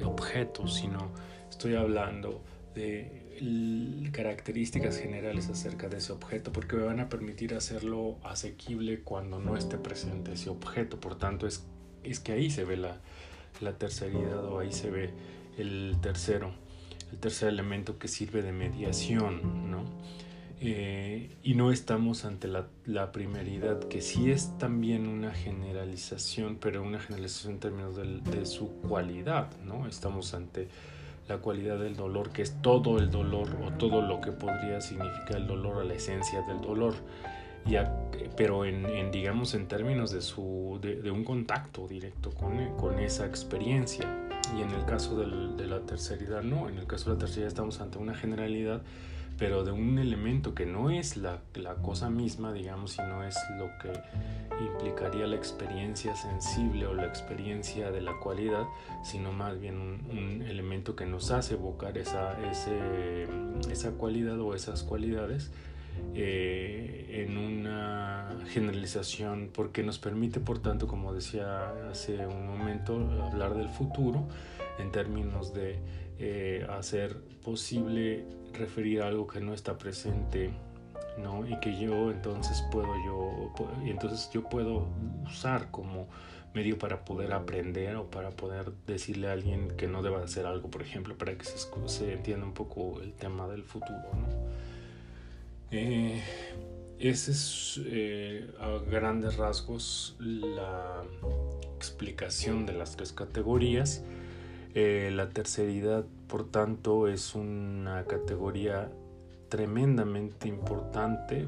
objetos, 0.04 0.76
sino 0.76 1.10
estoy 1.50 1.74
hablando 1.74 2.44
de 2.76 4.12
características 4.12 5.00
generales 5.00 5.50
acerca 5.50 5.90
de 5.90 5.98
ese 5.98 6.14
objeto 6.14 6.52
porque 6.52 6.76
me 6.76 6.84
van 6.84 7.00
a 7.00 7.10
permitir 7.10 7.56
hacerlo 7.56 8.20
asequible 8.24 9.00
cuando 9.00 9.40
no 9.40 9.58
esté 9.58 9.80
presente 9.80 10.34
ese 10.34 10.52
objeto. 10.52 11.00
Por 11.00 11.18
tanto, 11.18 11.48
es, 11.48 11.66
es 12.04 12.20
que 12.20 12.34
ahí 12.34 12.52
se 12.52 12.66
ve 12.66 12.78
la, 12.78 13.00
la 13.62 13.80
terceridad 13.80 14.46
o 14.46 14.60
ahí 14.60 14.72
se 14.72 14.92
ve 14.92 15.10
el 15.58 15.98
tercero, 16.02 16.54
el 17.12 17.18
tercer 17.18 17.50
elemento 17.50 17.98
que 17.98 18.10
sirve 18.10 18.44
de 18.44 18.52
mediación, 18.52 19.72
¿no? 19.72 19.86
Eh, 20.62 21.36
y 21.44 21.56
no 21.56 21.72
estamos 21.72 22.24
ante 22.24 22.48
la, 22.48 22.68
la, 22.86 23.12
primeridad, 23.12 23.80
que 23.80 24.02
sí 24.02 24.32
es 24.32 24.58
también 24.58 25.08
una 25.08 25.34
generalización, 25.34 26.58
pero 26.62 26.82
una 26.82 27.00
generalización 27.00 27.54
en 27.54 27.60
términos 27.60 27.96
de, 27.98 28.22
de, 28.22 28.46
su 28.46 28.70
cualidad, 28.82 29.50
¿no? 29.66 29.86
Estamos 29.86 30.34
ante 30.34 30.70
la 31.28 31.40
cualidad 31.40 31.78
del 31.80 31.96
dolor, 31.96 32.30
que 32.30 32.42
es 32.42 32.62
todo 32.62 33.00
el 33.00 33.12
dolor 33.12 33.50
o 33.66 33.72
todo 33.72 34.02
lo 34.02 34.22
que 34.22 34.32
podría 34.32 34.80
significar 34.80 35.38
el 35.38 35.48
dolor 35.48 35.78
o 35.78 35.84
la 35.84 35.96
esencia 35.96 36.42
del 36.44 36.62
dolor 36.62 36.96
pero 38.36 38.66
en, 38.66 39.12
digamos 39.12 39.54
en 39.56 39.68
términos 39.68 40.12
de, 40.12 40.22
su, 40.22 40.80
de, 40.82 41.10
un 41.10 41.24
contacto 41.24 41.88
directo 41.88 42.32
con, 42.32 42.76
con, 42.78 43.00
esa 43.00 43.26
experiencia. 43.26 44.06
Y 44.56 44.62
en 44.62 44.70
el 44.70 44.86
caso 44.86 45.18
de 45.18 45.68
la 45.68 45.80
terceridad 45.82 46.44
no, 46.44 46.70
en 46.70 46.78
el 46.78 46.86
caso 46.86 47.10
de 47.10 47.16
la 47.16 47.20
terceridad 47.20 47.48
estamos 47.48 47.82
ante 47.82 47.98
una 47.98 48.14
generalidad, 48.14 48.82
pero 49.38 49.64
de 49.64 49.72
un 49.72 50.00
elemento 50.00 50.56
que 50.56 50.66
no 50.66 50.90
es 50.90 51.18
la, 51.18 51.42
cosa 51.82 52.10
misma, 52.10 52.54
digamos, 52.54 52.92
sino 52.92 53.24
es 53.24 53.38
lo 53.58 53.70
que 53.80 53.92
implicaría 54.64 55.28
la 55.28 55.36
experiencia 55.36 56.16
sensible 56.16 56.88
o 56.88 56.94
la 56.94 57.06
experiencia 57.06 57.92
de 57.92 58.02
la 58.02 58.18
cualidad, 58.20 58.66
sino 59.04 59.34
más 59.34 59.60
bien 59.60 59.78
un, 59.78 60.42
elemento 60.48 60.96
que 60.96 61.06
nos 61.06 61.32
hace 61.32 61.56
evocar 61.56 61.98
esa, 61.98 62.38
esa 63.70 63.92
cualidad 63.92 64.40
o 64.40 64.56
esas 64.56 64.84
cualidades 64.84 65.52
eh, 66.14 67.26
en 67.28 67.38
una 67.38 68.38
generalización 68.48 69.50
porque 69.54 69.84
nos 69.84 70.00
permite, 70.00 70.40
por 70.40 70.60
tanto, 70.60 70.88
como 70.88 71.14
decía 71.14 71.90
hace 71.90 72.26
un 72.26 72.48
momento, 72.48 72.96
hablar 73.24 73.56
del 73.56 73.70
futuro 73.70 74.28
en 74.80 74.92
términos 74.92 75.54
de 75.54 75.80
eh, 76.18 76.66
hacer 76.70 77.18
posible 77.44 78.26
referir 78.56 79.02
a 79.02 79.08
algo 79.08 79.28
que 79.28 79.40
no 79.40 79.54
está 79.54 79.78
presente 79.78 80.52
¿no? 81.18 81.48
y 81.48 81.60
que 81.60 81.80
yo 81.80 82.12
entonces 82.12 82.64
puedo 82.72 82.94
yo 83.06 83.54
y 83.86 83.90
entonces 83.90 84.30
yo 84.34 84.48
puedo 84.50 84.88
usar 85.26 85.72
como 85.72 86.08
medio 86.54 86.78
para 86.78 87.04
poder 87.04 87.34
aprender 87.34 87.96
o 87.98 88.10
para 88.10 88.32
poder 88.32 88.72
decirle 88.88 89.30
a 89.30 89.34
alguien 89.34 89.70
que 89.76 89.88
no 89.88 90.02
deba 90.02 90.24
hacer 90.24 90.46
algo 90.46 90.70
por 90.70 90.82
ejemplo 90.82 91.18
para 91.18 91.38
que 91.38 91.46
se, 91.46 91.58
se 91.88 92.14
entienda 92.14 92.46
un 92.46 92.54
poco 92.54 93.02
el 93.02 93.14
tema 93.14 93.48
del 93.48 93.64
futuro 93.64 94.00
¿no? 94.14 94.56
Eh, 95.72 96.22
esa 97.00 97.32
es 97.32 97.82
eh, 97.86 98.50
a 98.60 98.80
grandes 98.90 99.36
rasgos 99.36 100.16
la 100.20 101.04
explicación 101.76 102.66
de 102.66 102.74
las 102.74 102.96
tres 102.96 103.12
categorías. 103.12 104.04
Eh, 104.74 105.12
la 105.14 105.30
terceridad, 105.30 106.06
por 106.28 106.50
tanto, 106.50 107.08
es 107.08 107.36
una 107.36 108.06
categoría 108.06 108.92
tremendamente 109.50 110.48
importante 110.48 111.48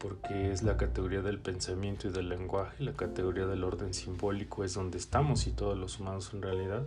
porque 0.00 0.50
es 0.50 0.62
la 0.62 0.76
categoría 0.76 1.20
del 1.20 1.38
pensamiento 1.38 2.08
y 2.08 2.10
del 2.10 2.30
lenguaje, 2.30 2.82
la 2.82 2.94
categoría 2.94 3.46
del 3.46 3.62
orden 3.62 3.92
simbólico 3.92 4.64
es 4.64 4.74
donde 4.74 4.96
estamos 4.96 5.46
y 5.46 5.52
todos 5.52 5.78
los 5.78 6.00
humanos 6.00 6.30
en 6.32 6.42
realidad. 6.42 6.82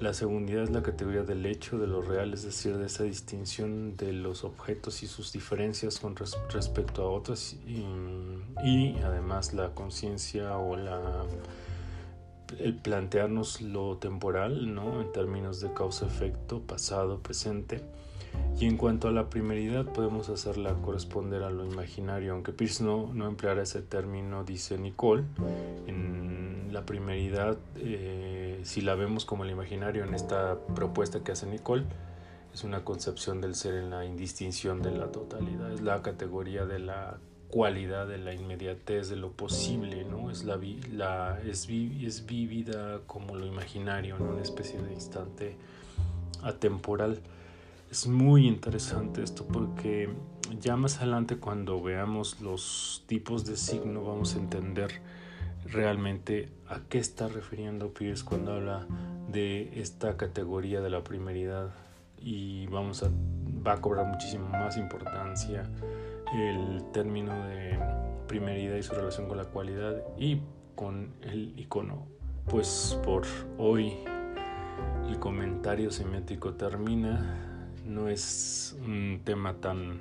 La 0.00 0.14
segunda 0.14 0.62
es 0.62 0.70
la 0.70 0.82
categoría 0.82 1.22
del 1.22 1.44
hecho, 1.46 1.78
de 1.78 1.86
lo 1.86 2.02
real, 2.02 2.34
es 2.34 2.42
decir, 2.42 2.76
de 2.76 2.86
esa 2.86 3.04
distinción 3.04 3.96
de 3.96 4.12
los 4.12 4.42
objetos 4.42 5.02
y 5.02 5.06
sus 5.06 5.32
diferencias 5.32 6.00
con 6.00 6.16
respecto 6.16 7.02
a 7.02 7.10
otros 7.10 7.56
y, 7.66 8.96
además 9.04 9.52
la 9.52 9.74
conciencia 9.74 10.56
o 10.58 10.76
la 10.76 11.24
el 12.58 12.76
plantearnos 12.76 13.60
lo 13.60 13.96
temporal, 13.98 14.74
¿no? 14.74 15.00
En 15.00 15.12
términos 15.12 15.60
de 15.60 15.72
causa-efecto, 15.72 16.60
pasado, 16.60 17.20
presente. 17.20 17.82
Y 18.58 18.66
en 18.66 18.76
cuanto 18.76 19.08
a 19.08 19.10
la 19.10 19.28
primeridad, 19.28 19.84
podemos 19.86 20.28
hacerla 20.28 20.74
corresponder 20.74 21.42
a 21.42 21.50
lo 21.50 21.64
imaginario, 21.64 22.32
aunque 22.32 22.52
Pierce 22.52 22.82
no, 22.84 23.12
no 23.12 23.26
empleara 23.26 23.62
ese 23.62 23.82
término, 23.82 24.44
dice 24.44 24.78
Nicole, 24.78 25.24
en 25.86 26.68
la 26.70 26.86
primeridad, 26.86 27.58
eh, 27.76 28.60
si 28.62 28.80
la 28.80 28.94
vemos 28.94 29.24
como 29.24 29.44
el 29.44 29.50
imaginario 29.50 30.04
en 30.04 30.14
esta 30.14 30.58
propuesta 30.74 31.22
que 31.22 31.32
hace 31.32 31.46
Nicole, 31.46 31.84
es 32.54 32.64
una 32.64 32.84
concepción 32.84 33.40
del 33.40 33.54
ser 33.54 33.74
en 33.74 33.90
la 33.90 34.04
indistinción 34.04 34.82
de 34.82 34.92
la 34.92 35.10
totalidad, 35.10 35.72
es 35.72 35.80
la 35.80 36.02
categoría 36.02 36.66
de 36.66 36.78
la 36.78 37.18
cualidad, 37.52 38.08
de 38.08 38.16
la 38.16 38.32
inmediatez, 38.32 39.10
de 39.10 39.16
lo 39.16 39.32
posible, 39.32 40.04
¿no? 40.04 40.30
Es, 40.30 40.44
la, 40.44 40.58
la 40.90 41.38
es, 41.46 41.68
es 41.68 42.24
vivida 42.24 43.00
como 43.06 43.36
lo 43.36 43.44
imaginario, 43.44 44.16
en 44.16 44.22
una 44.22 44.40
especie 44.40 44.80
de 44.80 44.94
instante 44.94 45.56
atemporal. 46.42 47.20
Es 47.90 48.06
muy 48.06 48.48
interesante 48.48 49.22
esto 49.22 49.44
porque 49.46 50.08
ya 50.62 50.76
más 50.76 50.96
adelante 50.96 51.36
cuando 51.36 51.82
veamos 51.82 52.40
los 52.40 53.04
tipos 53.06 53.44
de 53.44 53.58
signo 53.58 54.02
vamos 54.02 54.34
a 54.34 54.38
entender 54.38 55.02
realmente 55.66 56.48
a 56.68 56.80
qué 56.88 56.98
está 56.98 57.28
refiriendo 57.28 57.92
Pierce 57.92 58.24
cuando 58.24 58.54
habla 58.54 58.86
de 59.30 59.78
esta 59.78 60.16
categoría 60.16 60.80
de 60.80 60.88
la 60.88 61.04
primeridad 61.04 61.68
y 62.18 62.66
vamos 62.68 63.02
a 63.02 63.10
va 63.64 63.74
a 63.74 63.80
cobrar 63.82 64.06
muchísimo 64.06 64.48
más 64.48 64.76
importancia 64.78 65.68
el 66.34 66.82
término 66.92 67.46
de 67.46 67.78
primeridad 68.26 68.76
y 68.76 68.82
su 68.82 68.94
relación 68.94 69.28
con 69.28 69.36
la 69.36 69.44
cualidad 69.44 70.02
y 70.16 70.40
con 70.74 71.12
el 71.22 71.52
icono. 71.58 72.06
Pues 72.48 72.98
por 73.04 73.24
hoy 73.58 73.94
el 75.08 75.18
comentario 75.18 75.90
semiótico 75.90 76.54
termina. 76.54 77.68
No 77.84 78.08
es 78.08 78.76
un 78.84 79.20
tema 79.24 79.54
tan, 79.54 80.00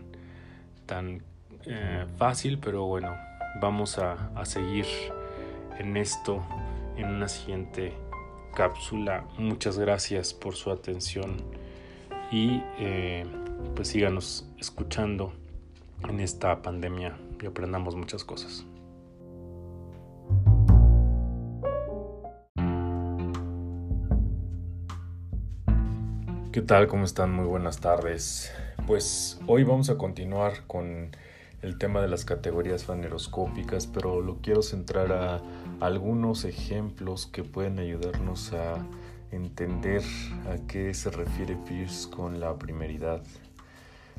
tan 0.86 1.24
eh, 1.66 2.06
fácil, 2.18 2.60
pero 2.60 2.86
bueno, 2.86 3.16
vamos 3.60 3.98
a, 3.98 4.46
seguir 4.46 4.86
en 5.78 5.98
esto 5.98 6.44
en 6.96 7.08
una 7.08 7.28
siguiente 7.28 7.94
cápsula. 8.56 9.26
Muchas 9.38 9.78
gracias 9.78 10.34
por 10.34 10.56
su 10.56 10.72
atención 10.72 11.38
y 12.32 12.62
eh, 12.80 13.26
pues 13.76 13.90
síganos 13.90 14.50
escuchando 14.58 15.34
en 16.10 16.20
esta 16.20 16.62
pandemia 16.62 17.18
y 17.42 17.46
aprendamos 17.46 17.96
muchas 17.96 18.24
cosas. 18.24 18.66
¿Qué 26.52 26.62
tal? 26.62 26.88
¿Cómo 26.88 27.06
están? 27.06 27.34
Muy 27.34 27.46
buenas 27.46 27.80
tardes. 27.80 28.52
Pues 28.86 29.40
hoy 29.48 29.64
vamos 29.64 29.90
a 29.90 29.98
continuar 29.98 30.68
con 30.68 31.16
el 31.62 31.78
tema 31.78 32.02
de 32.02 32.10
las 32.10 32.26
categorías 32.26 32.84
faneroscópicas, 32.84 33.88
pero 33.88 34.20
lo 34.22 34.38
quiero 34.42 34.62
centrar 34.62 35.14
a 35.14 35.42
algunos 35.80 36.44
ejemplos 36.44 37.26
que 37.28 37.44
pueden 37.44 37.80
ayudarnos 37.80 38.52
a 38.52 38.86
entender 39.32 40.04
a 40.52 40.68
qué 40.68 40.94
se 40.94 41.10
refiere 41.10 41.56
Pierce 41.56 42.10
con 42.10 42.40
la 42.40 42.58
primeridad, 42.58 43.22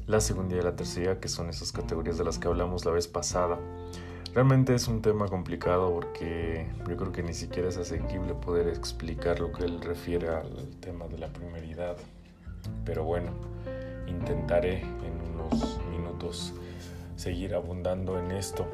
la 0.07 0.21
segunda 0.21 0.57
y 0.57 0.63
la 0.63 0.77
tercera, 0.77 1.21
que 1.21 1.29
son 1.29 1.49
esas 1.49 1.73
categorías 1.73 2.19
de 2.19 2.25
las 2.25 2.39
que 2.39 2.49
hablamos 2.49 2.85
la 2.85 2.93
vez 2.93 3.09
pasada. 3.09 3.59
Realmente 4.35 4.75
es 4.75 4.89
un 4.89 5.03
tema 5.03 5.29
complicado 5.29 5.93
porque 5.93 6.67
yo 6.89 6.97
creo 6.97 7.13
que 7.13 7.23
ni 7.23 7.35
siquiera 7.35 7.69
es 7.69 7.77
asequible 7.77 8.35
poder 8.35 8.69
explicar 8.69 9.41
lo 9.41 9.53
que 9.53 9.65
él 9.65 9.81
refiere 9.81 10.29
al 10.29 10.69
tema 10.81 11.07
de 11.07 11.19
la 11.19 11.29
primeridad 11.29 11.97
pero 12.85 13.05
bueno, 13.05 13.31
intentaré 14.07 14.81
en 14.81 15.35
unos 15.35 15.81
minutos. 15.91 16.55
seguir 17.17 17.55
abundando 17.55 18.19
en 18.19 18.33
esto. 18.33 18.67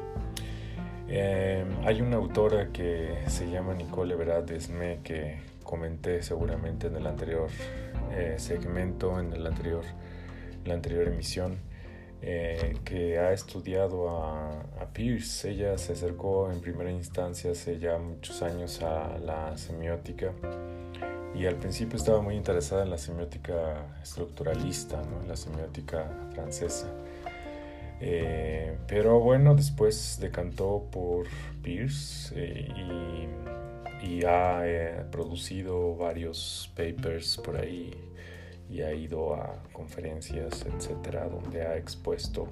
Em, 1.07 1.67
hay 1.85 2.01
una 2.01 2.15
autora 2.15 2.71
que 2.71 3.19
se 3.27 3.47
llama 3.47 3.75
Nicole 3.75 4.15
Everard 4.15 4.45
Desme 4.45 5.01
que 5.03 5.39
comenté 5.63 6.23
seguramente 6.23 6.87
en 6.87 6.95
el 6.95 7.05
anterior 7.05 7.49
eh, 8.11 8.35
segmento, 8.37 9.19
en 9.19 9.33
el 9.33 9.45
anterior, 9.45 9.83
la 10.65 10.73
anterior 10.73 11.07
emisión, 11.07 11.57
eh, 12.21 12.75
que 12.83 13.17
ha 13.17 13.31
estudiado 13.31 14.09
a, 14.09 14.61
a, 14.81 14.93
Pierce. 14.93 15.51
Ella 15.51 15.77
se 15.77 15.93
acercó 15.93 16.51
en 16.51 16.59
primera 16.61 16.91
instancia 16.91 17.51
hace 17.51 17.79
ya 17.79 17.97
muchos 17.97 18.41
años 18.41 18.81
a 18.81 19.17
la 19.19 19.57
semiótica 19.57 20.33
y 21.35 21.45
al 21.45 21.55
principio 21.55 21.97
estaba 21.97 22.21
muy 22.21 22.35
interesada 22.35 22.83
en 22.83 22.89
la 22.89 22.97
semiótica 22.97 23.85
estructuralista, 24.01 25.01
en 25.21 25.27
la 25.27 25.35
semiótica 25.35 26.05
francesa. 26.33 26.87
Eh, 28.01 28.77
pero 28.87 29.19
bueno, 29.19 29.55
después 29.55 30.17
decantó 30.21 30.87
por 30.91 31.27
Pierce 31.61 32.33
eh, 32.35 33.27
y, 34.01 34.25
ha 34.25 34.61
eh, 34.65 35.05
producido 35.11 35.95
varios 35.95 36.71
papers 36.75 37.37
por 37.37 37.57
ahí 37.57 37.93
y 38.69 38.81
ha 38.81 38.93
ido 38.93 39.33
a 39.33 39.55
conferencias, 39.73 40.65
etcétera, 40.65 41.27
donde 41.27 41.63
ha 41.63 41.77
expuesto 41.77 42.47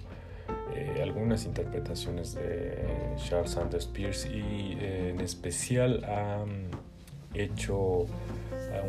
algunas 1.01 1.45
interpretaciones 1.45 2.35
de 2.35 2.85
Charles 3.17 3.51
Sanders 3.51 3.85
Peirce 3.87 4.29
y 4.29 4.77
en 4.79 5.19
especial 5.21 6.03
ha 6.05 6.45
mm, 6.45 7.37
hecho 7.37 8.05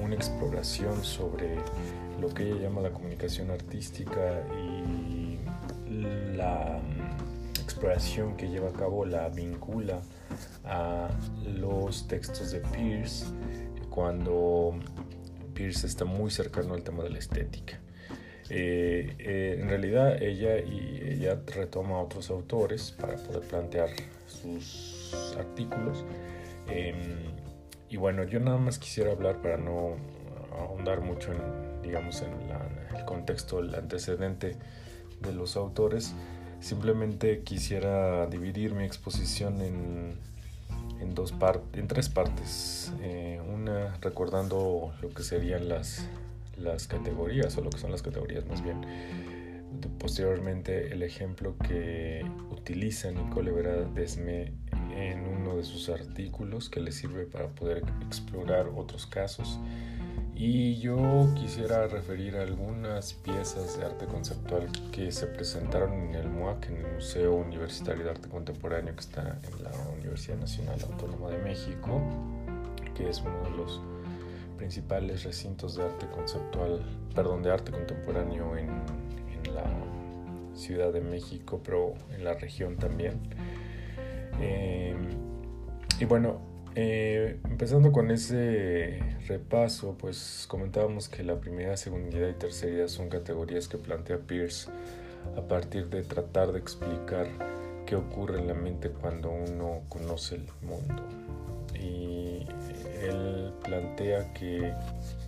una 0.02 0.14
exploración 0.14 1.02
sobre 1.02 1.56
lo 2.20 2.28
que 2.28 2.44
ella 2.44 2.62
llama 2.62 2.80
la 2.82 2.90
comunicación 2.90 3.50
artística 3.50 4.42
y 4.58 5.38
la 6.36 6.80
mm, 6.82 7.60
exploración 7.62 8.36
que 8.36 8.48
lleva 8.48 8.68
a 8.70 8.72
cabo 8.72 9.04
la 9.04 9.28
vincula 9.28 10.00
a 10.64 11.08
los 11.46 12.06
textos 12.08 12.50
de 12.50 12.60
Pierce 12.60 13.26
cuando 13.90 14.74
Pierce 15.58 15.88
está 15.88 16.04
muy 16.04 16.30
cercano 16.30 16.74
al 16.74 16.84
tema 16.84 17.02
de 17.02 17.10
la 17.10 17.18
estética. 17.18 17.80
Eh, 18.48 19.16
eh, 19.18 19.58
en 19.60 19.68
realidad 19.68 20.22
ella, 20.22 20.56
y, 20.60 21.00
ella 21.02 21.36
retoma 21.46 21.96
a 21.96 22.02
otros 22.02 22.30
autores 22.30 22.92
para 22.92 23.16
poder 23.16 23.42
plantear 23.42 23.88
sus 24.28 25.34
artículos. 25.36 26.04
Em, 26.68 27.32
y 27.90 27.96
bueno, 27.96 28.22
yo 28.22 28.38
nada 28.38 28.58
más 28.58 28.78
quisiera 28.78 29.10
hablar 29.10 29.42
para 29.42 29.56
no 29.56 29.96
ahondar 30.56 31.00
mucho 31.00 31.32
en, 31.32 31.82
digamos, 31.82 32.22
en 32.22 32.96
el 32.96 33.04
contexto, 33.04 33.58
el 33.58 33.74
antecedente 33.74 34.54
de 35.20 35.32
los 35.32 35.56
autores. 35.56 36.14
Simplemente 36.60 37.40
quisiera 37.40 38.28
dividir 38.28 38.74
mi 38.74 38.84
exposición 38.84 39.60
en, 39.60 40.18
en, 41.00 41.14
dos 41.14 41.34
en 41.72 41.88
tres 41.88 42.08
partes. 42.08 42.92
Eh, 43.00 43.40
una 43.52 43.96
recordando 44.00 44.92
lo 45.00 45.10
que 45.10 45.22
serían 45.22 45.68
las, 45.68 46.06
las 46.56 46.86
categorías, 46.86 47.56
o 47.58 47.62
lo 47.62 47.70
que 47.70 47.78
son 47.78 47.90
las 47.90 48.02
categorías 48.02 48.46
más 48.46 48.62
bien. 48.62 48.80
Posteriormente 49.98 50.92
el 50.92 51.02
ejemplo 51.02 51.56
que 51.58 52.24
utiliza 52.50 53.10
Nicole 53.10 53.50
Vera 53.50 53.84
Desme 53.84 54.52
en 54.96 55.26
uno 55.26 55.56
de 55.56 55.64
sus 55.64 55.88
artículos 55.88 56.68
que 56.70 56.80
le 56.80 56.92
sirve 56.92 57.26
para 57.26 57.48
poder 57.48 57.84
explorar 58.06 58.68
otros 58.74 59.06
casos 59.06 59.58
y 60.38 60.78
yo 60.78 61.28
quisiera 61.34 61.88
referir 61.88 62.36
algunas 62.36 63.12
piezas 63.12 63.76
de 63.76 63.86
arte 63.86 64.06
conceptual 64.06 64.68
que 64.92 65.10
se 65.10 65.26
presentaron 65.26 65.92
en 65.92 66.14
el 66.14 66.28
MUAC, 66.28 66.68
en 66.68 66.76
el 66.76 66.94
Museo 66.94 67.34
Universitario 67.34 68.04
de 68.04 68.10
Arte 68.10 68.28
Contemporáneo 68.28 68.94
que 68.94 69.00
está 69.00 69.40
en 69.42 69.64
la 69.64 69.72
Universidad 69.98 70.36
Nacional 70.36 70.78
Autónoma 70.88 71.30
de 71.30 71.38
México, 71.38 72.00
que 72.94 73.08
es 73.08 73.20
uno 73.20 73.42
de 73.42 73.50
los 73.50 73.80
principales 74.56 75.24
recintos 75.24 75.74
de 75.74 75.82
arte 75.82 76.06
conceptual, 76.06 76.82
perdón, 77.16 77.42
de 77.42 77.50
arte 77.50 77.72
contemporáneo 77.72 78.56
en, 78.56 78.68
la 79.52 79.64
Ciudad 80.54 80.92
de 80.92 81.00
México, 81.00 81.60
pero 81.64 81.94
en 82.12 82.22
la 82.22 82.34
región 82.34 82.76
también. 82.76 83.18
Eh, 84.40 84.94
y 85.98 86.04
bueno, 86.04 86.47
eh, 86.80 87.40
empezando 87.50 87.90
con 87.90 88.12
ese 88.12 89.00
repaso, 89.26 89.96
pues 89.98 90.46
comentábamos 90.46 91.08
que 91.08 91.24
la 91.24 91.40
primera, 91.40 91.76
segunda 91.76 92.30
y 92.30 92.34
tercera 92.34 92.86
son 92.86 93.08
categorías 93.08 93.66
que 93.66 93.78
plantea 93.78 94.18
Pierce 94.18 94.70
a 95.36 95.40
partir 95.40 95.88
de 95.88 96.04
tratar 96.04 96.52
de 96.52 96.60
explicar 96.60 97.26
qué 97.84 97.96
ocurre 97.96 98.38
en 98.38 98.46
la 98.46 98.54
mente 98.54 98.90
cuando 98.90 99.28
uno 99.28 99.80
conoce 99.88 100.36
el 100.36 100.46
mundo. 100.62 101.02
Y 101.74 102.46
él 103.02 103.52
plantea 103.64 104.32
que 104.32 104.72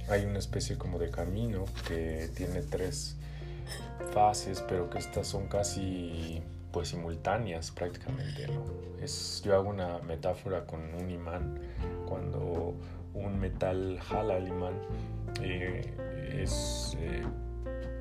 hay 0.09 0.27
una 0.27 0.39
especie 0.39 0.79
como 0.79 1.01
de 1.01 1.11
camino 1.11 1.65
que 1.89 2.31
tiene 2.33 2.63
tres 2.63 3.17
fases, 4.13 4.63
pero 4.69 4.89
que 4.89 4.99
estas 4.99 5.27
son 5.27 5.49
casi 5.49 6.45
pues 6.73 6.89
simultáneas 6.89 7.71
prácticamente, 7.71 8.47
¿no? 8.49 8.65
Es, 9.03 9.43
yo 9.45 9.55
hago 9.55 9.71
una 9.71 9.99
metáfora 10.01 10.67
con 10.67 10.95
un 10.95 11.11
imán, 11.11 11.59
cuando 12.07 12.75
un 13.15 13.39
metal 13.41 13.99
jala 14.01 14.37
al 14.37 14.49
imán, 14.49 14.75
eh, 15.43 15.95
es 16.43 16.97
eh, 17.01 17.23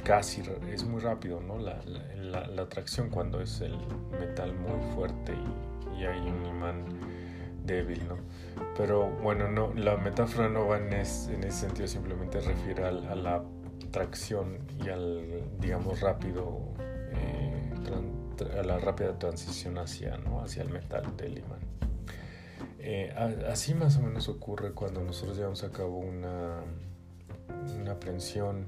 casi, 0.04 0.44
es 0.72 0.84
muy 0.84 1.02
rápido, 1.02 1.42
¿no? 1.42 1.58
La, 1.58 1.80
la, 1.86 2.48
la, 2.48 2.62
atracción 2.62 3.10
cuando 3.10 3.42
es 3.42 3.62
el 3.62 3.78
metal 4.20 4.54
muy 4.54 4.80
fuerte 4.94 5.34
y, 5.34 6.02
y, 6.02 6.06
hay 6.06 6.20
un 6.20 6.46
imán 6.46 6.86
débil, 7.66 8.08
¿no? 8.08 8.18
Pero 8.78 9.10
bueno, 9.22 9.50
no, 9.50 9.74
la 9.74 9.98
metáfora 9.98 10.50
no 10.50 10.68
va 10.68 10.78
en, 10.78 10.94
en 10.94 11.00
ese 11.02 11.52
sentido, 11.52 11.88
simplemente 11.88 12.40
refiere 12.40 12.86
a, 12.86 12.90
a, 12.90 13.16
la 13.16 13.44
atracción 13.88 14.60
y 14.84 14.90
al, 14.90 15.44
digamos, 15.60 16.02
rápido 16.02 16.74
eh, 17.12 17.74
a 18.42 18.64
la 18.64 18.78
rápida 18.80 19.18
transición 19.18 19.78
hacia, 19.78 20.18
¿no? 20.18 20.42
hacia 20.42 20.64
el 20.64 20.70
metal 20.70 21.16
del 21.18 21.40
imán. 21.40 21.60
Eh, 22.80 23.14
así 23.50 23.74
más 23.74 23.98
o 23.98 24.02
menos 24.02 24.30
ocurre 24.30 24.72
cuando 24.72 25.04
nosotros 25.04 25.38
llevamos 25.38 25.64
a 25.64 25.72
cabo 25.72 25.98
una, 25.98 26.62
una 27.80 27.92
aprehensión 27.92 28.68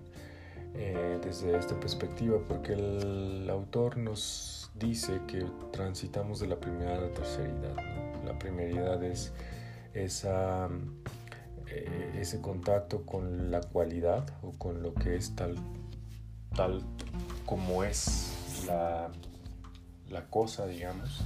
eh, 0.73 1.19
desde 1.23 1.57
esta 1.57 1.79
perspectiva, 1.79 2.39
porque 2.47 2.73
el 2.73 3.49
autor 3.49 3.97
nos 3.97 4.71
dice 4.75 5.21
que 5.27 5.45
transitamos 5.71 6.39
de 6.39 6.47
la 6.47 6.59
primera 6.59 6.97
a 6.97 7.01
la 7.01 7.13
tercera 7.13 7.49
edad. 7.49 7.75
La 8.25 8.37
primera 8.39 8.79
edad 8.79 9.03
es 9.03 9.33
esa, 9.93 10.69
eh, 11.67 12.17
ese 12.19 12.39
contacto 12.41 13.05
con 13.05 13.51
la 13.51 13.61
cualidad 13.61 14.25
o 14.43 14.51
con 14.51 14.81
lo 14.81 14.93
que 14.93 15.15
es 15.15 15.35
tal, 15.35 15.55
tal 16.55 16.81
como 17.45 17.83
es 17.83 18.63
la 18.65 19.11
la 20.11 20.25
cosa, 20.25 20.67
digamos, 20.67 21.23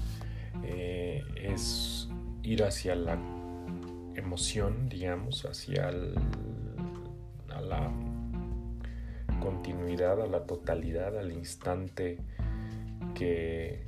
eh, 0.63 1.23
es 1.35 2.07
ir 2.43 2.63
hacia 2.63 2.95
la 2.95 3.17
emoción, 4.15 4.87
digamos, 4.87 5.45
hacia 5.45 5.91
la 5.91 7.91
continuidad, 9.41 10.21
a 10.21 10.27
la 10.27 10.45
totalidad, 10.45 11.17
al 11.17 11.31
instante 11.31 12.19
que 13.13 13.85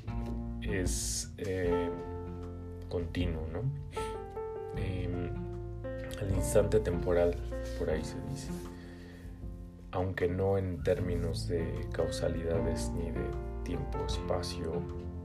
es 0.62 1.34
eh, 1.38 1.90
continuo, 2.90 3.48
¿no? 3.48 3.62
Em, 4.78 5.30
al 6.20 6.32
instante 6.32 6.80
temporal, 6.80 7.36
por 7.78 7.90
ahí 7.90 8.04
se 8.04 8.20
dice, 8.30 8.50
aunque 9.92 10.28
no 10.28 10.58
en 10.58 10.84
términos 10.84 11.48
de 11.48 11.88
causalidades 11.92 12.90
ni 12.92 13.12
de 13.12 13.26
tiempo-espacio, 13.68 14.82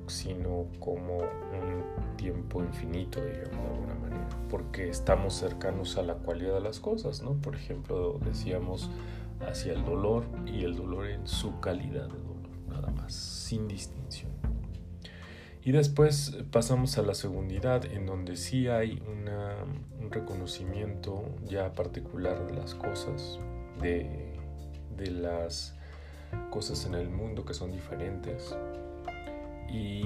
sino 0.08 0.66
como 0.80 1.18
un 1.18 2.16
tiempo 2.16 2.60
infinito, 2.60 3.20
digamos, 3.24 3.52
de 3.52 3.70
alguna 3.70 3.94
manera, 3.94 4.28
porque 4.50 4.88
estamos 4.88 5.34
cercanos 5.34 5.96
a 5.96 6.02
la 6.02 6.14
cualidad 6.14 6.54
de 6.54 6.60
las 6.60 6.80
cosas, 6.80 7.22
¿no? 7.22 7.34
Por 7.34 7.54
ejemplo, 7.54 8.18
decíamos 8.24 8.90
hacia 9.48 9.74
el 9.74 9.84
dolor 9.84 10.24
y 10.44 10.64
el 10.64 10.76
dolor 10.76 11.06
en 11.06 11.26
su 11.28 11.60
calidad 11.60 12.08
de 12.08 12.18
dolor, 12.18 12.48
nada 12.68 12.90
más, 12.90 13.14
sin 13.14 13.68
distinción. 13.68 14.32
Y 15.64 15.70
después 15.70 16.36
pasamos 16.50 16.98
a 16.98 17.02
la 17.02 17.14
segundidad, 17.14 17.84
en 17.84 18.04
donde 18.04 18.36
sí 18.36 18.66
hay 18.66 19.00
una, 19.06 19.54
un 20.00 20.10
reconocimiento 20.10 21.24
ya 21.44 21.72
particular 21.74 22.44
de 22.48 22.54
las 22.54 22.74
cosas, 22.74 23.38
de, 23.80 24.34
de 24.96 25.10
las 25.12 25.76
cosas 26.50 26.84
en 26.86 26.94
el 26.94 27.08
mundo 27.10 27.44
que 27.44 27.54
son 27.54 27.72
diferentes. 27.72 28.54
Y 29.68 30.04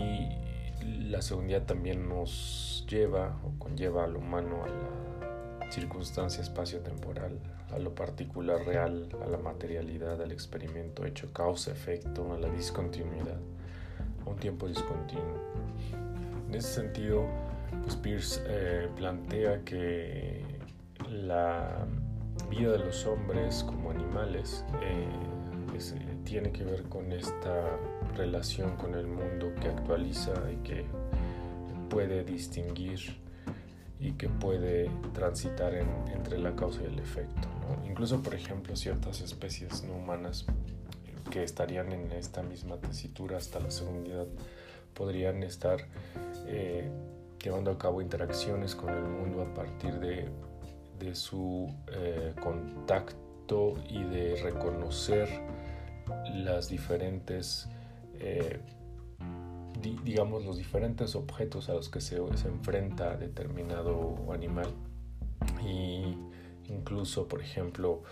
la 0.82 1.22
segunda 1.22 1.64
también 1.64 2.08
nos 2.08 2.84
lleva 2.88 3.36
o 3.44 3.58
conlleva 3.58 4.04
al 4.04 4.16
humano 4.16 4.62
a 4.64 4.68
la 4.68 5.70
circunstancia 5.70 6.42
espacio-temporal, 6.42 7.38
a 7.72 7.78
lo 7.78 7.94
particular 7.94 8.64
real, 8.64 9.08
a 9.24 9.26
la 9.28 9.38
materialidad, 9.38 10.22
al 10.22 10.30
experimento 10.30 11.04
hecho 11.04 11.32
causa-efecto, 11.32 12.32
a 12.32 12.38
la 12.38 12.48
discontinuidad, 12.48 13.38
a 14.24 14.30
un 14.30 14.36
tiempo 14.36 14.68
discontinuo. 14.68 15.40
En 16.48 16.54
ese 16.54 16.82
sentido, 16.82 17.26
pues 17.82 17.96
Pierce 17.96 18.40
eh, 18.46 18.88
plantea 18.96 19.64
que 19.64 20.44
la 21.10 21.86
vida 22.48 22.72
de 22.72 22.78
los 22.78 23.04
hombres 23.06 23.64
como 23.64 23.90
animales 23.90 24.64
eh, 24.82 25.08
tiene 26.26 26.50
que 26.50 26.64
ver 26.64 26.82
con 26.82 27.12
esta 27.12 27.78
relación 28.16 28.76
con 28.76 28.94
el 28.94 29.06
mundo 29.06 29.54
que 29.60 29.68
actualiza 29.68 30.34
y 30.52 30.56
que 30.56 30.84
puede 31.88 32.24
distinguir 32.24 33.00
y 33.98 34.12
que 34.12 34.28
puede 34.28 34.90
transitar 35.14 35.72
entre 36.12 36.38
la 36.38 36.54
causa 36.54 36.82
y 36.82 36.86
el 36.86 36.98
efecto. 36.98 37.48
Incluso, 37.88 38.22
por 38.22 38.34
ejemplo, 38.34 38.76
ciertas 38.76 39.20
especies 39.22 39.84
no 39.84 39.94
humanas 39.94 40.44
que 41.30 41.42
estarían 41.42 41.92
en 41.92 42.12
esta 42.12 42.42
misma 42.42 42.76
tesitura 42.76 43.38
hasta 43.38 43.60
la 43.60 43.70
segunda 43.70 44.24
podrían 44.94 45.42
estar 45.42 45.78
eh, 46.46 46.90
llevando 47.42 47.70
a 47.70 47.78
cabo 47.78 48.02
interacciones 48.02 48.74
con 48.74 48.90
el 48.90 49.04
mundo 49.04 49.42
a 49.42 49.54
partir 49.54 49.94
de, 50.00 50.28
de 50.98 51.14
su 51.14 51.72
eh, 51.92 52.32
contacto 52.42 53.74
y 53.88 54.02
de 54.04 54.36
reconocer 54.42 55.28
las 56.34 56.68
diferentes 56.68 57.68
eh, 58.20 58.60
digamos, 60.04 60.44
los 60.44 60.56
diferentes 60.56 61.14
objetos 61.14 61.68
a 61.68 61.74
los 61.74 61.88
que 61.88 62.00
se, 62.00 62.16
enfrenta 62.16 63.16
determinado 63.16 64.16
animal. 64.32 64.68
Y 65.64 66.16
incluso, 66.68 67.28
por 67.28 67.40
ejemplo, 67.40 68.02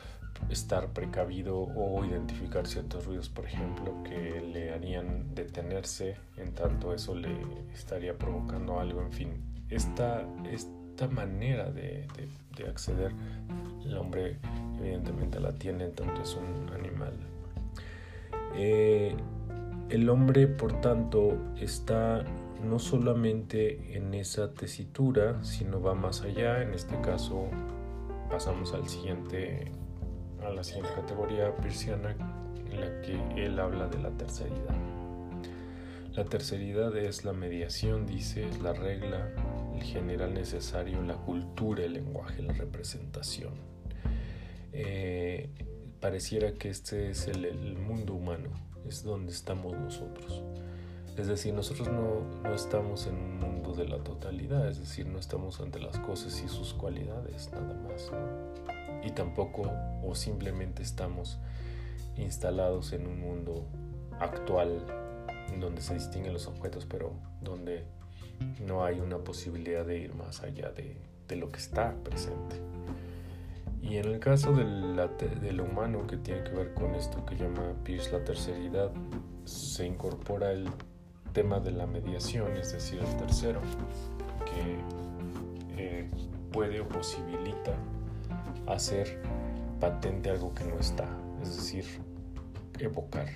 estar 0.50 0.92
precavido 0.92 1.58
o 1.58 2.04
identificar 2.04 2.66
ciertos 2.66 3.06
ruidos, 3.06 3.28
por 3.28 3.46
ejemplo, 3.46 4.02
que 4.04 4.40
le 4.40 4.72
harían 4.72 5.34
detenerse, 5.34 6.16
en 6.36 6.52
tanto 6.52 6.92
eso 6.92 7.14
le 7.14 7.34
estaría 7.72 8.16
provocando 8.18 8.78
algo, 8.78 9.00
en 9.00 9.12
fin. 9.12 9.42
Esta, 9.70 10.26
esta 10.50 11.08
manera 11.08 11.70
de, 11.70 12.06
de, 12.56 12.68
acceder, 12.68 13.12
el 13.84 13.96
hombre 13.96 14.38
evidentemente 14.78 15.40
la 15.40 15.52
tiene, 15.54 15.84
en 15.84 15.94
tanto 15.94 16.22
es 16.22 16.36
un 16.36 16.70
animal. 16.74 17.14
Eh, 18.56 19.16
el 19.90 20.08
hombre, 20.08 20.46
por 20.46 20.80
tanto, 20.80 21.36
está 21.60 22.24
no 22.64 22.78
solamente 22.78 23.96
en 23.96 24.14
esa 24.14 24.54
tesitura, 24.54 25.42
sino 25.44 25.80
va 25.80 25.94
más 25.94 26.22
allá. 26.22 26.62
En 26.62 26.74
este 26.74 27.00
caso, 27.00 27.48
pasamos 28.30 28.72
al 28.72 28.88
siguiente, 28.88 29.70
a 30.42 30.50
la 30.50 30.64
siguiente 30.64 30.92
categoría 30.94 31.54
persiana, 31.56 32.16
en 32.70 32.80
la 32.80 33.00
que 33.02 33.44
él 33.44 33.58
habla 33.58 33.88
de 33.88 33.98
la 33.98 34.10
terceridad. 34.10 34.74
La 36.14 36.24
terceridad 36.24 36.96
es 36.96 37.24
la 37.24 37.32
mediación, 37.32 38.06
dice, 38.06 38.48
es 38.48 38.60
la 38.60 38.72
regla, 38.72 39.30
el 39.74 39.82
general 39.82 40.32
necesario, 40.32 41.02
la 41.02 41.16
cultura, 41.16 41.84
el 41.84 41.94
lenguaje, 41.94 42.40
la 42.40 42.52
representación. 42.52 43.54
Eh, 44.72 45.50
pareciera 46.04 46.52
que 46.52 46.68
este 46.68 47.08
es 47.08 47.28
el 47.28 47.78
mundo 47.78 48.12
humano, 48.12 48.50
es 48.86 49.04
donde 49.04 49.32
estamos 49.32 49.72
nosotros. 49.72 50.42
Es 51.16 51.28
decir, 51.28 51.54
nosotros 51.54 51.88
no, 51.88 52.20
no, 52.42 52.54
estamos 52.54 53.06
en 53.06 53.14
un 53.14 53.38
mundo 53.38 53.72
de 53.72 53.88
la 53.88 53.96
totalidad, 53.96 54.68
es 54.68 54.78
decir, 54.78 55.06
no 55.06 55.18
estamos 55.18 55.62
ante 55.62 55.80
las 55.80 55.98
cosas 56.00 56.42
y 56.44 56.48
sus 56.48 56.74
cualidades, 56.74 57.50
nada 57.52 57.72
más. 57.88 58.12
Y 59.02 59.12
tampoco 59.12 59.62
o 60.02 60.14
simplemente 60.14 60.82
estamos 60.82 61.38
instalados 62.18 62.92
en 62.92 63.06
un 63.06 63.20
mundo 63.20 63.66
actual 64.20 64.84
donde 65.58 65.80
se 65.80 65.94
distinguen 65.94 66.34
los 66.34 66.48
objetos, 66.48 66.84
pero 66.84 67.14
donde 67.40 67.86
no 68.60 68.84
hay 68.84 69.00
una 69.00 69.16
posibilidad 69.16 69.86
de 69.86 70.00
ir 70.00 70.14
más 70.14 70.42
allá 70.42 70.68
de, 70.68 70.98
de 71.28 71.36
lo 71.36 71.50
que 71.50 71.60
está 71.60 71.94
presente. 72.04 72.56
Y 73.84 73.98
en 73.98 74.06
el 74.06 74.18
caso 74.18 74.54
de, 74.54 74.64
lo 75.52 75.64
humano 75.64 76.06
que 76.06 76.16
tiene 76.16 76.42
que 76.42 76.52
ver 76.52 76.72
con 76.72 76.94
esto 76.94 77.24
que 77.26 77.36
llama 77.36 77.74
Pierce 77.84 78.12
la 78.12 78.24
terceridad, 78.24 78.90
se 79.44 79.86
incorpora 79.86 80.52
el 80.52 80.70
tema 81.34 81.60
de 81.60 81.70
la 81.70 81.86
mediación, 81.86 82.56
es 82.56 82.72
decir, 82.72 83.00
el 83.00 83.16
tercero, 83.18 83.60
que 84.46 84.78
eh, 85.76 86.10
puede 86.50 86.80
o 86.80 86.88
posibilita 86.88 87.76
hacer 88.66 89.20
patente 89.80 90.30
algo 90.30 90.54
que 90.54 90.64
no 90.64 90.78
está, 90.78 91.06
es 91.42 91.54
decir, 91.54 91.84
evocar. 92.78 93.26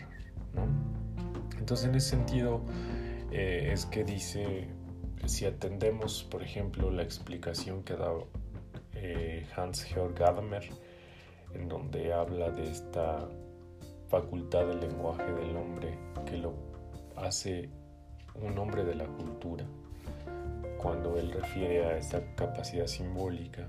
¿no? 0.54 0.62
Entonces, 1.58 1.88
en 1.88 1.94
ese 1.94 2.08
sentido, 2.08 2.62
eh, 3.32 3.68
es 3.70 3.84
que 3.84 4.02
dice, 4.02 4.66
si 5.26 5.44
atendemos, 5.44 6.24
por 6.24 6.42
ejemplo, 6.42 6.90
la 6.90 7.02
explicación 7.02 7.82
que 7.82 7.96
dado 7.96 8.28
eh, 9.00 9.46
Hans-Georg 9.56 10.14
Gadamer, 10.14 10.68
en 11.54 11.68
donde 11.68 12.12
habla 12.12 12.50
de 12.50 12.70
esta 12.70 13.28
facultad 14.08 14.66
del 14.66 14.80
lenguaje 14.80 15.30
del 15.32 15.56
hombre 15.56 15.98
que 16.26 16.38
lo 16.38 16.54
hace 17.16 17.68
un 18.34 18.58
hombre 18.58 18.84
de 18.84 18.94
la 18.94 19.06
cultura, 19.06 19.64
cuando 20.78 21.16
él 21.16 21.32
refiere 21.32 21.84
a 21.86 21.98
esta 21.98 22.34
capacidad 22.34 22.86
simbólica 22.86 23.68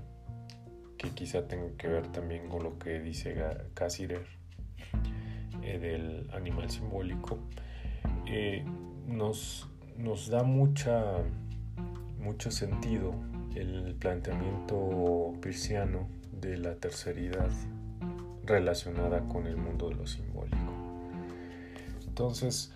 que 0.96 1.10
quizá 1.10 1.46
tenga 1.48 1.76
que 1.76 1.88
ver 1.88 2.06
también 2.08 2.48
con 2.48 2.62
lo 2.62 2.78
que 2.78 3.00
dice 3.00 3.34
Cassirer 3.74 4.26
eh, 5.62 5.78
del 5.78 6.30
animal 6.32 6.70
simbólico, 6.70 7.38
eh, 8.26 8.64
nos, 9.06 9.68
nos 9.96 10.28
da 10.28 10.42
mucha, 10.42 11.16
mucho 12.18 12.50
sentido 12.50 13.14
el 13.54 13.94
planteamiento 13.94 15.32
persiano 15.40 16.08
de 16.32 16.56
la 16.56 16.74
terceridad 16.76 17.50
relacionada 18.44 19.20
con 19.28 19.46
el 19.46 19.56
mundo 19.56 19.88
de 19.88 19.96
lo 19.96 20.06
simbólico. 20.06 20.56
Entonces, 22.06 22.72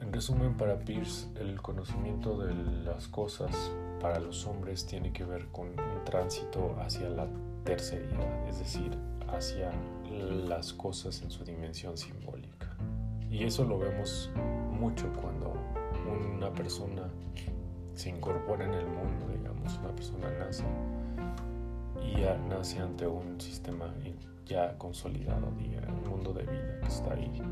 en 0.00 0.12
resumen, 0.12 0.56
para 0.56 0.78
Pierce, 0.78 1.28
el 1.38 1.60
conocimiento 1.60 2.38
de 2.38 2.54
las 2.54 3.06
cosas 3.08 3.70
para 4.00 4.18
los 4.18 4.46
hombres 4.46 4.86
tiene 4.86 5.12
que 5.12 5.24
ver 5.24 5.46
con 5.48 5.68
un 5.68 6.04
tránsito 6.04 6.76
hacia 6.80 7.08
la 7.10 7.28
terceridad, 7.64 8.48
es 8.48 8.58
decir, 8.58 8.96
hacia 9.28 9.70
las 10.10 10.72
cosas 10.72 11.20
en 11.22 11.30
su 11.30 11.44
dimensión 11.44 11.98
simbólica. 11.98 12.76
Y 13.30 13.44
eso 13.44 13.64
lo 13.64 13.78
vemos 13.78 14.30
mucho 14.70 15.12
cuando 15.20 15.54
una 16.10 16.50
persona 16.52 17.02
se 17.94 18.08
incorpora 18.08 18.64
en 18.64 18.74
el 18.74 18.86
mundo, 18.86 19.26
una 19.78 19.94
persona 19.94 20.30
nace 20.38 20.64
y 22.02 22.22
nace 22.48 22.78
ante 22.78 23.06
un 23.06 23.40
sistema 23.40 23.92
ya 24.46 24.76
consolidado, 24.78 25.48
un 25.48 26.08
mundo 26.08 26.32
de 26.32 26.42
vida 26.42 26.80
que 26.80 26.88
está 26.88 27.14
ahí, 27.14 27.42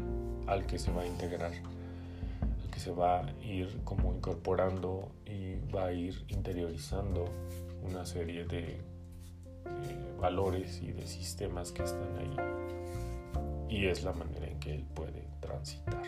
al 0.47 0.67
que 0.67 0.79
se 0.79 0.91
va 0.91 1.03
a 1.03 1.07
integrar, 1.07 1.53
al 1.53 2.71
que 2.71 2.81
se 2.81 2.91
va 2.91 3.21
a 3.21 3.33
ir 3.43 3.81
como 3.85 4.13
incorporando 4.13 5.13
y 5.25 5.57
va 5.75 5.87
a 5.87 5.93
ir 5.93 6.25
interiorizando 6.29 7.27
una 7.83 8.05
serie 8.05 8.45
de 8.45 8.81
valores 10.21 10.83
y 10.83 10.93
de 10.93 11.07
sistemas 11.07 11.73
que 11.73 11.85
están 11.85 12.17
ahí. 12.19 12.37
Y 13.69 13.87
es 13.87 14.03
la 14.03 14.13
manera 14.13 14.47
en 14.47 14.59
que 14.59 14.75
él 14.75 14.85
puede 14.95 15.29
transitar. 15.41 16.03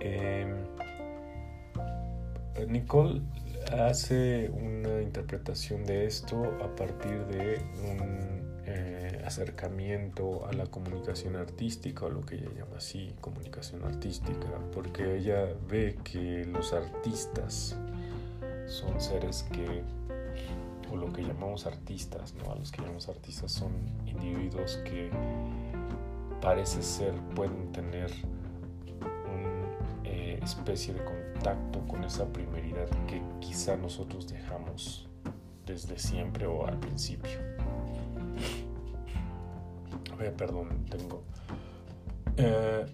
Eh, 0.00 0.46
Nicole 2.68 3.22
hace 3.72 4.50
una 4.50 5.02
interpretación 5.02 5.84
de 5.84 6.06
esto 6.06 6.44
a 6.62 6.74
partir 6.76 7.24
de 7.26 7.60
un 7.90 8.62
eh, 8.64 9.22
acercamiento 9.24 10.46
a 10.46 10.52
la 10.52 10.66
comunicación 10.66 11.36
artística 11.36 12.06
o 12.06 12.10
lo 12.10 12.20
que 12.20 12.36
ella 12.36 12.50
llama 12.56 12.76
así 12.76 13.14
comunicación 13.20 13.84
artística 13.84 14.48
porque 14.72 15.16
ella 15.16 15.46
ve 15.68 15.98
que 16.04 16.44
los 16.44 16.72
artistas 16.72 17.76
son 18.66 19.00
seres 19.00 19.44
que 19.52 19.82
o 20.90 20.96
lo 20.96 21.12
que 21.12 21.22
llamamos 21.22 21.66
artistas 21.66 22.34
no 22.34 22.52
a 22.52 22.56
los 22.56 22.70
que 22.70 22.82
llamamos 22.82 23.08
artistas 23.08 23.52
son 23.52 23.72
individuos 24.06 24.78
que 24.84 25.10
parece 26.40 26.82
ser 26.82 27.14
pueden 27.34 27.72
tener 27.72 28.10
una 29.00 30.04
eh, 30.04 30.38
especie 30.42 30.94
de 30.94 31.04
contacto 31.36 31.86
con 31.86 32.04
esa 32.04 32.26
primeridad 32.32 32.88
que 33.06 33.22
quizá 33.40 33.76
nosotros 33.76 34.28
dejamos 34.28 35.08
desde 35.64 35.98
siempre 35.98 36.46
o 36.46 36.66
al 36.66 36.78
principio. 36.78 37.38
ver, 40.18 40.34
perdón, 40.34 40.86
tengo... 40.90 41.24
Eh, 42.36 42.86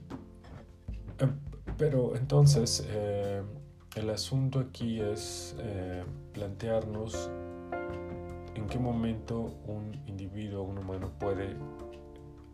eh, 1.19 1.29
pero 1.77 2.17
entonces, 2.17 2.85
eh, 2.89 3.43
el 3.97 4.11
asunto 4.11 4.61
aquí 4.61 5.01
es 5.01 5.57
plantearnos 6.33 7.31
en 8.55 8.67
qué 8.67 8.79
momento 8.79 9.59
un 9.67 10.01
individuo, 10.07 10.63
un 10.63 10.79
humano 10.79 11.13
puede 11.19 11.57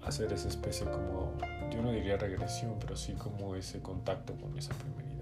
hacer 0.05 0.33
esa 0.33 0.49
especie 0.49 0.87
como, 0.87 1.33
yo 1.71 1.83
no 1.83 1.91
diría 1.91 2.17
regresión, 2.17 2.77
pero 2.81 2.97
sí 2.97 3.13
como 3.15 3.55
ese 3.55 3.83
contacto 3.83 4.35
con 4.37 4.57
esa 4.57 4.73
primeridad, 4.75 5.18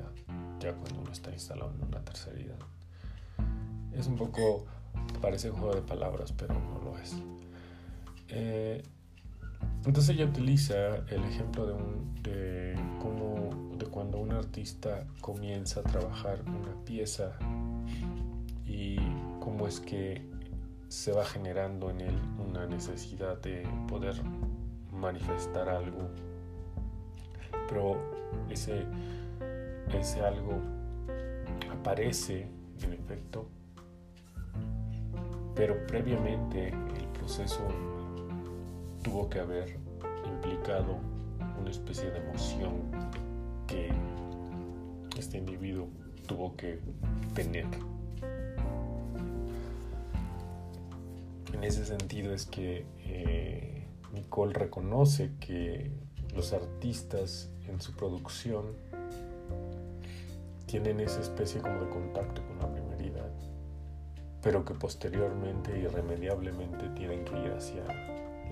ya 0.61 0.73
cuando 0.75 1.01
uno 1.01 1.12
está 1.12 1.33
instalado 1.33 1.73
en 1.75 1.85
una 1.85 2.01
terceridad. 2.05 2.59
Es 3.92 4.07
un 4.07 4.16
poco, 4.16 4.66
parece 5.21 5.51
un 5.51 5.57
juego 5.59 5.75
de 5.75 5.83
palabras, 5.83 6.33
pero 6.33 6.55
no 6.55 6.81
lo 6.85 6.99
es. 6.99 7.16
Eh, 8.29 8.83
entonces 9.85 10.16
ella 10.16 10.27
utiliza 10.27 10.97
el 11.09 11.25
ejemplo 11.25 11.66
de, 11.66 11.73
un, 11.73 12.23
de, 12.23 12.75
cómo, 13.01 13.77
de 13.79 13.87
cuando 13.87 14.19
un 14.19 14.33
artista 14.33 15.07
comienza 15.21 15.81
a 15.81 15.83
trabajar 15.85 16.42
una 16.42 16.85
pieza 16.85 17.38
y 18.66 18.97
cómo 19.40 19.66
es 19.69 19.81
que 19.81 20.23
se 20.88 21.12
va 21.12 21.25
generando 21.25 21.90
en 21.90 22.01
él 22.01 22.19
una 22.38 22.66
necesidad 22.66 23.40
de 23.40 23.66
poder 23.88 24.21
manifestar 24.92 25.69
algo. 25.69 26.11
Pero 27.69 27.97
ese, 28.51 28.87
ese 29.92 30.20
algo 30.20 30.61
aparece 31.72 32.46
en 32.83 32.92
efecto, 32.92 33.49
pero 35.55 35.87
previamente 35.87 36.68
el 36.68 37.07
proceso 37.18 37.61
tuvo 39.03 39.29
que 39.29 39.40
haber 39.40 39.79
implicado 40.27 40.99
una 41.61 41.70
especie 41.70 42.11
de 42.11 42.18
emoción 42.18 42.72
que 43.66 43.90
este 45.16 45.38
individuo 45.38 45.88
tuvo 46.27 46.57
que 46.57 46.81
tener. 47.35 47.66
En 51.53 51.64
ese 51.64 51.87
sentido 51.87 52.35
es 52.35 52.46
que 52.46 52.85
eh, 53.07 53.87
Nicole 54.12 54.53
reconoce 54.53 55.31
que 55.40 55.90
los 56.35 56.53
artistas 56.53 57.51
en 57.66 57.81
su 57.81 57.92
producción 57.92 58.66
tienen 60.67 61.01
esa 61.01 61.21
especie 61.21 61.61
como 61.61 61.81
de 61.85 61.89
contacto 61.91 62.43
con 62.47 62.59
la 62.59 62.71
primeridad, 62.71 63.31
pero 64.43 64.65
que 64.65 64.75
posteriormente 64.75 65.79
irremediablemente 65.79 66.89
tienen 66.91 67.25
que 67.25 67.39
ir 67.39 67.53
hacia 67.53 67.85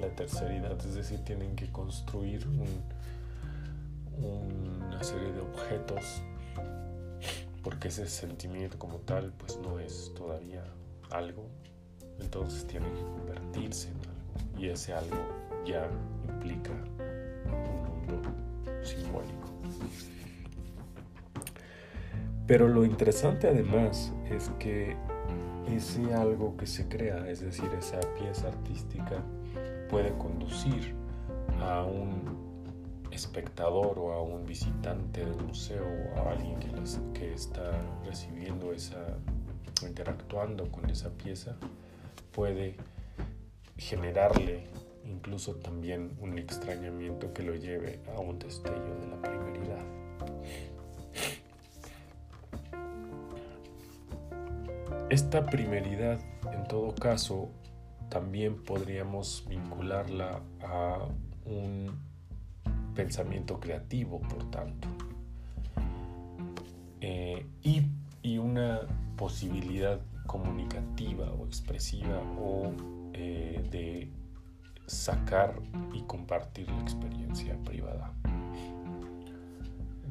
la 0.00 0.08
terceridad, 0.16 0.78
es 0.86 0.94
decir, 0.94 1.24
tienen 1.24 1.54
que 1.54 1.70
construir 1.70 2.46
una 4.18 5.02
serie 5.02 5.32
de 5.32 5.40
objetos 5.40 6.22
porque 7.64 7.88
ese 7.88 8.06
sentimiento 8.06 8.78
como 8.78 8.98
tal 8.98 9.32
pues 9.38 9.58
no 9.58 9.80
es 9.80 10.12
todavía 10.14 10.62
algo, 11.10 11.48
entonces 12.20 12.66
tiene 12.66 12.86
que 12.92 13.00
convertirse 13.00 13.88
en 13.88 13.96
algo. 13.96 14.60
Y 14.60 14.68
ese 14.68 14.92
algo 14.92 15.16
ya 15.66 15.88
implica 16.28 16.70
un 16.70 18.06
mundo 18.06 18.22
simbólico. 18.82 19.48
Pero 22.46 22.68
lo 22.68 22.84
interesante 22.84 23.48
además 23.48 24.12
es 24.30 24.50
que 24.58 24.96
ese 25.66 26.12
algo 26.14 26.56
que 26.56 26.66
se 26.66 26.88
crea, 26.88 27.26
es 27.28 27.40
decir, 27.40 27.70
esa 27.78 28.00
pieza 28.18 28.48
artística, 28.48 29.22
puede 29.88 30.12
conducir 30.18 30.94
a 31.60 31.84
un 31.84 32.44
espectador 33.10 33.98
o 33.98 34.12
a 34.12 34.22
un 34.22 34.44
visitante 34.44 35.24
del 35.24 35.42
museo 35.42 35.86
o 35.86 36.18
a 36.18 36.32
alguien 36.32 36.58
que, 37.14 37.32
está 37.32 37.72
recibiendo 38.04 38.72
esa, 38.72 39.16
interactuando 39.82 40.70
con 40.70 40.90
esa 40.90 41.10
pieza, 41.10 41.56
puede 42.32 42.76
generarle 43.78 44.64
incluso 45.06 45.56
también 45.56 46.12
un 46.20 46.38
extrañamiento 46.38 47.32
que 47.32 47.42
lo 47.42 47.54
lleve 47.54 48.00
a 48.14 48.20
un 48.20 48.38
destello 48.38 48.94
de 49.00 49.06
la 49.08 49.20
primeridad. 49.22 50.03
Esta 55.10 55.44
primeridad, 55.46 56.18
en 56.52 56.64
todo 56.66 56.94
caso, 56.94 57.50
también 58.08 58.62
podríamos 58.64 59.44
vincularla 59.48 60.40
a 60.62 60.98
un 61.44 61.98
pensamiento 62.94 63.60
creativo, 63.60 64.20
por 64.20 64.50
tanto, 64.50 64.88
eh, 67.00 67.46
y, 67.62 67.82
y, 68.22 68.38
una 68.38 68.80
posibilidad 69.16 70.00
comunicativa 70.26 71.30
o 71.32 71.44
expresiva 71.46 72.22
o 72.40 72.72
eh, 73.12 73.62
de 73.70 74.10
sacar 74.86 75.54
y 75.92 76.02
compartir 76.02 76.70
la 76.70 76.80
experiencia 76.80 77.56
privada. 77.64 78.12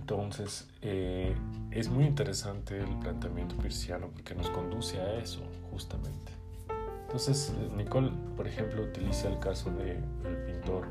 Entonces, 0.03 0.67
eh, 0.81 1.33
es 1.71 1.87
muy 1.87 2.03
interesante 2.03 2.77
el 2.77 2.93
planteamiento 2.99 3.55
pirciano 3.55 4.09
porque 4.09 4.35
nos 4.35 4.49
conduce 4.49 4.99
a 4.99 5.13
eso, 5.13 5.39
justamente. 5.71 6.33
Entonces, 7.03 7.53
Nicole, 7.77 8.11
por 8.35 8.45
ejemplo, 8.45 8.83
utiliza 8.83 9.29
el 9.29 9.39
caso 9.39 9.71
del 9.71 10.03
pintor 10.45 10.87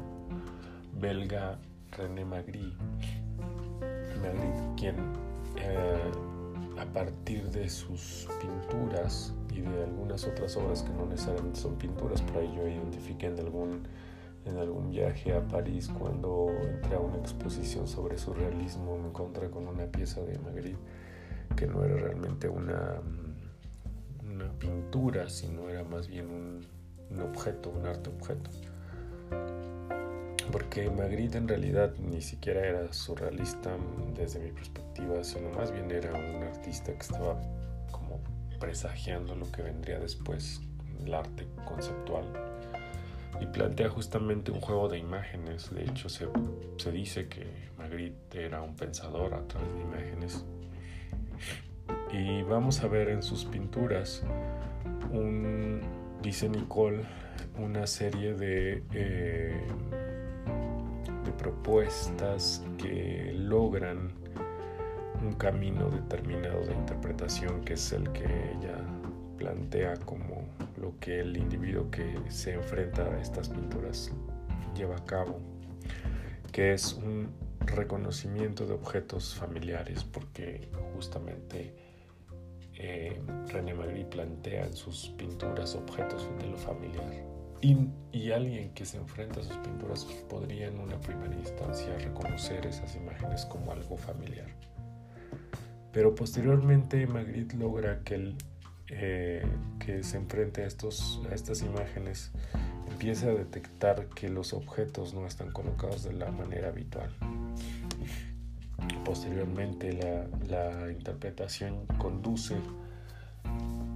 belga 0.98 1.58
René 1.90 2.24
Magritte, 2.24 2.78
quien 4.78 4.96
eh, 5.56 6.10
a 6.80 6.86
partir 6.86 7.50
de 7.50 7.68
sus 7.68 8.26
pinturas 8.40 9.34
y 9.50 9.60
de 9.60 9.84
algunas 9.84 10.24
otras 10.24 10.56
obras 10.56 10.84
que 10.84 10.92
no 10.94 11.04
necesariamente 11.04 11.60
son 11.60 11.74
pinturas, 11.74 12.22
por 12.22 12.38
ahí 12.38 12.50
yo 12.56 12.66
identifiqué 12.66 13.26
en 13.26 13.38
algún, 13.40 13.82
en 14.44 14.56
algún 14.56 14.90
viaje 14.90 15.34
a 15.34 15.46
París 15.46 15.88
cuando 15.98 16.50
entré 16.62 16.96
a 16.96 17.00
una 17.00 17.18
exposición 17.18 17.86
sobre 17.86 18.18
surrealismo, 18.18 18.98
me 18.98 19.08
encontré 19.08 19.50
con 19.50 19.68
una 19.68 19.86
pieza 19.86 20.20
de 20.22 20.38
Magritte 20.38 20.78
que 21.56 21.66
no 21.66 21.84
era 21.84 21.96
realmente 21.96 22.48
una, 22.48 23.00
pintura, 24.58 25.28
sino 25.28 25.68
era 25.68 25.84
más 25.84 26.08
bien 26.08 26.28
un, 26.30 26.66
un 27.10 27.20
objeto, 27.20 27.70
un 27.70 27.86
arte 27.86 28.10
objeto. 28.10 28.50
Porque 30.50 30.90
Magritte 30.90 31.38
en 31.38 31.46
realidad 31.46 31.94
ni 31.98 32.20
siquiera 32.20 32.66
era 32.66 32.92
surrealista 32.92 33.76
desde 34.16 34.40
mi 34.40 34.50
perspectiva, 34.50 35.22
sino 35.22 35.50
más 35.50 35.70
bien 35.70 35.90
era 35.90 36.12
un 36.12 36.42
artista 36.42 36.92
que 36.92 37.00
estaba 37.00 37.40
presagiando 38.62 39.34
lo 39.34 39.50
que 39.50 39.60
vendría 39.60 39.98
después, 39.98 40.60
el 41.04 41.12
arte 41.12 41.48
conceptual. 41.64 42.51
Y 43.42 43.46
plantea 43.46 43.88
justamente 43.88 44.52
un 44.52 44.60
juego 44.60 44.88
de 44.88 44.98
imágenes. 44.98 45.74
De 45.74 45.82
hecho, 45.82 46.08
se, 46.08 46.28
se 46.76 46.92
dice 46.92 47.26
que 47.26 47.44
Magritte 47.76 48.46
era 48.46 48.62
un 48.62 48.76
pensador 48.76 49.34
a 49.34 49.42
través 49.48 49.74
de 49.74 49.80
imágenes. 49.80 50.44
Y 52.12 52.42
vamos 52.42 52.84
a 52.84 52.86
ver 52.86 53.08
en 53.08 53.20
sus 53.20 53.44
pinturas, 53.44 54.22
un, 55.10 55.80
dice 56.22 56.48
Nicole, 56.48 57.02
una 57.58 57.88
serie 57.88 58.34
de, 58.34 58.84
eh, 58.92 59.60
de 61.24 61.32
propuestas 61.32 62.64
que 62.78 63.32
logran 63.34 64.12
un 65.20 65.32
camino 65.32 65.90
determinado 65.90 66.64
de 66.64 66.74
interpretación 66.74 67.62
que 67.62 67.72
es 67.72 67.92
el 67.92 68.10
que 68.12 68.24
ella 68.24 68.78
plantea 69.36 69.96
como 69.96 70.31
lo 70.82 70.98
que 70.98 71.20
el 71.20 71.36
individuo 71.36 71.90
que 71.90 72.18
se 72.28 72.54
enfrenta 72.54 73.04
a 73.04 73.20
estas 73.20 73.48
pinturas 73.48 74.10
lleva 74.74 74.96
a 74.96 75.04
cabo, 75.04 75.38
que 76.50 76.74
es 76.74 76.92
un 76.94 77.30
reconocimiento 77.60 78.66
de 78.66 78.74
objetos 78.74 79.34
familiares, 79.36 80.02
porque 80.02 80.68
justamente 80.94 81.72
eh, 82.74 83.22
René 83.46 83.74
Magritte 83.74 84.10
plantea 84.10 84.66
en 84.66 84.74
sus 84.74 85.10
pinturas 85.16 85.76
objetos 85.76 86.28
de 86.40 86.48
lo 86.48 86.58
familiar. 86.58 87.24
Y, 87.60 87.76
y, 88.10 88.32
alguien 88.32 88.74
que 88.74 88.84
se 88.84 88.96
enfrenta 88.96 89.38
a 89.38 89.44
sus 89.44 89.56
pinturas 89.58 90.04
podría 90.28 90.66
en 90.66 90.80
una 90.80 90.98
primera 91.00 91.32
instancia 91.32 91.96
reconocer 91.96 92.66
esas 92.66 92.96
imágenes 92.96 93.46
como 93.46 93.70
algo 93.70 93.96
familiar. 93.96 94.48
Pero 95.92 96.12
posteriormente 96.12 97.06
Magritte 97.06 97.56
logra 97.56 98.00
que, 98.02 98.16
el, 98.16 98.36
eh, 98.94 99.42
que 99.78 100.02
se 100.02 100.18
enfrente 100.18 100.62
a, 100.62 100.66
estos, 100.66 101.22
a 101.30 101.34
estas 101.34 101.62
imágenes 101.62 102.30
empiece 102.90 103.28
a 103.28 103.34
detectar 103.34 104.06
que 104.10 104.28
los 104.28 104.52
objetos 104.52 105.14
no 105.14 105.26
están 105.26 105.50
colocados 105.50 106.04
de 106.04 106.12
la 106.12 106.30
manera 106.30 106.68
habitual. 106.68 107.10
Posteriormente 109.04 109.92
la, 109.92 110.26
la 110.48 110.92
interpretación 110.92 111.86
conduce 111.98 112.56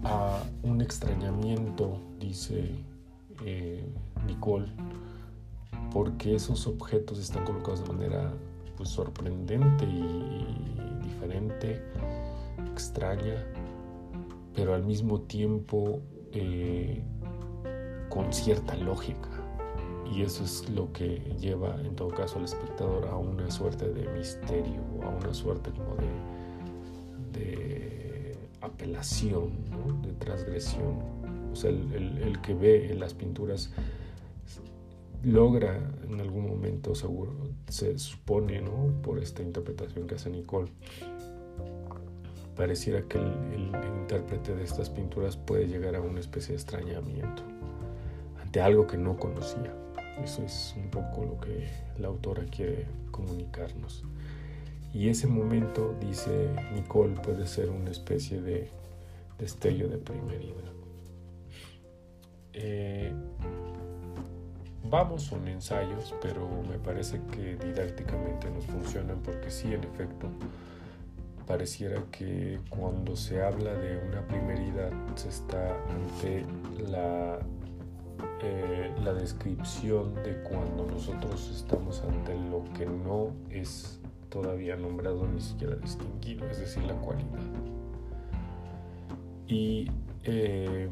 a 0.04 0.42
un 0.62 0.80
extrañamiento, 0.80 2.00
dice 2.18 2.70
eh, 3.44 3.84
Nicole, 4.26 4.72
porque 5.92 6.34
esos 6.34 6.66
objetos 6.66 7.18
están 7.18 7.44
colocados 7.44 7.86
de 7.86 7.92
manera 7.92 8.32
pues, 8.76 8.88
sorprendente 8.88 9.84
y 9.84 11.02
diferente, 11.02 11.82
extraña, 12.72 13.44
pero 14.56 14.74
al 14.74 14.82
mismo 14.82 15.20
tiempo 15.20 16.00
eh, 16.32 17.02
con 18.08 18.32
cierta 18.32 18.74
lógica. 18.74 19.28
y 20.10 20.22
eso 20.22 20.44
es 20.44 20.68
lo 20.70 20.92
que 20.92 21.18
lleva 21.38 21.80
en 21.82 21.94
todo 21.96 22.08
caso 22.08 22.38
al 22.38 22.44
espectador 22.44 23.06
a 23.08 23.16
una 23.16 23.50
suerte 23.50 23.92
de 23.92 24.08
misterio, 24.16 24.80
a 25.02 25.08
una 25.08 25.34
suerte 25.34 25.70
como 25.72 25.96
de, 27.32 28.36
apelación, 28.62 29.52
de 30.02 30.12
transgresión. 30.14 30.98
O 31.52 31.56
sea, 31.56 31.70
el, 31.70 32.18
el, 32.18 32.40
que 32.40 32.54
ve 32.54 32.90
en 32.90 33.00
las 33.00 33.14
pinturas 33.14 33.72
logra 35.22 35.78
en 36.08 36.20
algún 36.20 36.46
momento, 36.46 36.94
seguro, 36.94 37.32
se 37.68 37.98
supone, 37.98 38.60
¿no? 38.60 39.02
por 39.02 39.18
esta 39.18 39.42
interpretación 39.42 40.06
que 40.06 40.14
hace 40.14 40.30
Nicole, 40.30 40.70
pareciera 42.56 43.02
que 43.02 43.18
el, 43.18 43.26
el, 43.52 43.70
intérprete 44.00 44.54
de 44.54 44.64
estas 44.64 44.88
pinturas 44.88 45.36
puede 45.36 45.66
llegar 45.66 45.94
a 45.96 46.00
una 46.00 46.20
especie 46.20 46.54
de 46.54 46.62
extrañamiento 46.62 47.42
ante 48.40 48.60
algo 48.60 48.86
que 48.86 48.96
no 48.96 49.16
conocía. 49.16 49.74
Eso 50.22 50.42
es 50.42 50.74
un 50.76 50.88
poco 50.90 51.24
lo 51.24 51.40
que 51.40 51.68
la 51.98 52.08
autora 52.08 52.44
quiere 52.44 52.86
comunicarnos. 53.10 54.04
Y 54.94 55.08
ese 55.08 55.26
momento, 55.26 55.94
dice 56.00 56.48
Nicole, 56.72 57.14
puede 57.20 57.46
ser 57.46 57.68
una 57.68 57.90
especie 57.90 58.40
de 58.40 58.70
destello 59.38 59.88
de 59.88 59.98
primeridad. 59.98 60.72
Eh, 62.54 63.12
vamos, 64.84 65.22
son 65.22 65.46
ensayos, 65.48 66.14
pero 66.22 66.48
me 66.62 66.78
parece 66.78 67.20
que 67.30 67.56
didácticamente 67.56 68.48
nos 68.50 68.64
funcionan 68.64 69.18
porque 69.22 69.50
sí, 69.50 69.74
en 69.74 69.84
efecto, 69.84 70.28
pareciera 71.46 72.02
que 72.10 72.60
cuando 72.68 73.16
se 73.16 73.42
habla 73.42 73.74
de 73.74 73.98
una 73.98 74.26
primeridad 74.26 74.90
se 75.14 75.28
está 75.28 75.76
ante 75.88 76.44
la 76.90 77.38
eh, 78.42 78.94
la 79.02 79.14
descripción 79.14 80.14
de 80.16 80.42
cuando 80.42 80.86
nosotros 80.86 81.50
estamos 81.54 82.02
ante 82.02 82.34
lo 82.34 82.64
que 82.76 82.84
no 82.84 83.32
es 83.50 83.98
todavía 84.28 84.76
nombrado 84.76 85.26
ni 85.26 85.40
siquiera 85.40 85.76
distinguido, 85.76 86.46
es 86.48 86.58
decir, 86.58 86.82
la 86.84 86.94
cualidad. 86.94 87.40
Y 89.46 89.90
eh, 90.24 90.88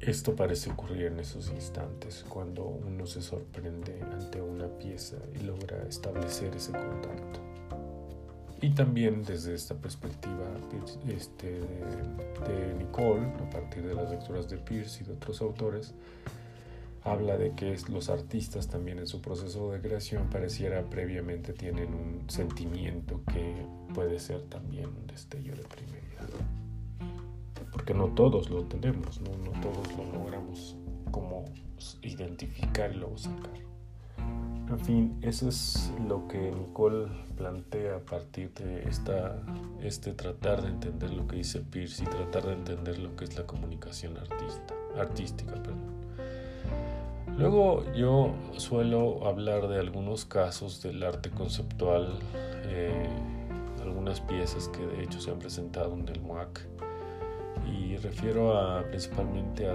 esto 0.00 0.36
parece 0.36 0.70
ocurrir 0.70 1.06
en 1.06 1.18
esos 1.18 1.50
instantes, 1.50 2.24
cuando 2.28 2.64
uno 2.64 3.06
se 3.06 3.22
sorprende 3.22 4.00
ante 4.02 4.40
una 4.40 4.68
pieza 4.68 5.16
y 5.34 5.42
logra 5.44 5.82
establecer 5.88 6.54
ese 6.54 6.70
contacto. 6.70 7.40
Y 8.62 8.70
también 8.70 9.22
desde 9.22 9.54
esta 9.54 9.74
perspectiva 9.74 10.44
este, 11.08 11.60
de, 11.60 12.74
Nicole, 12.78 13.26
a 13.26 13.50
partir 13.50 13.82
de 13.82 13.94
las 13.94 14.10
lecturas 14.10 14.48
de 14.48 14.56
Pierce 14.56 15.02
y 15.02 15.06
de 15.06 15.12
otros 15.12 15.42
autores, 15.42 15.94
habla 17.02 17.36
de 17.36 17.54
que 17.54 17.76
los 17.90 18.08
artistas 18.08 18.68
también 18.68 18.98
en 18.98 19.06
su 19.06 19.20
proceso 19.20 19.70
de 19.72 19.80
creación 19.80 20.28
pareciera 20.30 20.88
previamente 20.88 21.52
tienen 21.52 21.94
un 21.94 22.28
sentimiento 22.28 23.20
que 23.32 23.54
puede 23.94 24.18
ser 24.18 24.42
también 24.48 24.86
un 24.86 25.06
destello 25.06 25.54
de 25.54 25.62
primeridad. 25.62 26.28
Porque 27.72 27.92
no 27.92 28.06
todos 28.14 28.48
lo 28.48 28.64
tenemos, 28.64 29.20
no, 29.20 29.36
no 29.36 29.60
todos 29.60 29.96
lo 29.96 30.12
logramos 30.18 30.76
como 31.10 31.44
identificar 32.02 32.90
y 32.90 32.96
luego 32.96 33.18
sacar. 33.18 33.65
En 34.68 34.80
fin, 34.80 35.18
eso 35.22 35.48
es 35.48 35.92
lo 36.08 36.26
que 36.26 36.50
Nicole 36.50 37.06
plantea 37.36 37.96
a 37.96 38.00
partir 38.00 38.52
de 38.54 38.88
esta, 38.88 39.36
este 39.80 40.12
tratar 40.12 40.62
de 40.62 40.68
entender 40.68 41.10
lo 41.10 41.26
que 41.28 41.36
dice 41.36 41.60
Pierce 41.60 42.02
y 42.02 42.06
tratar 42.06 42.46
de 42.46 42.54
entender 42.54 42.98
lo 42.98 43.14
que 43.14 43.26
es 43.26 43.36
la 43.36 43.46
comunicación 43.46 44.16
artista, 44.16 44.74
artística. 44.98 45.54
Perdón. 45.54 45.96
Luego 47.38 47.84
yo 47.94 48.34
suelo 48.56 49.26
hablar 49.26 49.68
de 49.68 49.78
algunos 49.78 50.24
casos 50.24 50.82
del 50.82 51.02
arte 51.04 51.30
conceptual, 51.30 52.18
eh, 52.64 53.08
algunas 53.82 54.20
piezas 54.20 54.68
que 54.68 54.84
de 54.84 55.04
hecho 55.04 55.20
se 55.20 55.30
han 55.30 55.38
presentado 55.38 55.94
en 55.94 56.08
el 56.08 56.20
MUAC 56.20 56.66
y 57.70 57.96
refiero 57.98 58.58
a, 58.58 58.82
principalmente 58.84 59.68
a, 59.68 59.74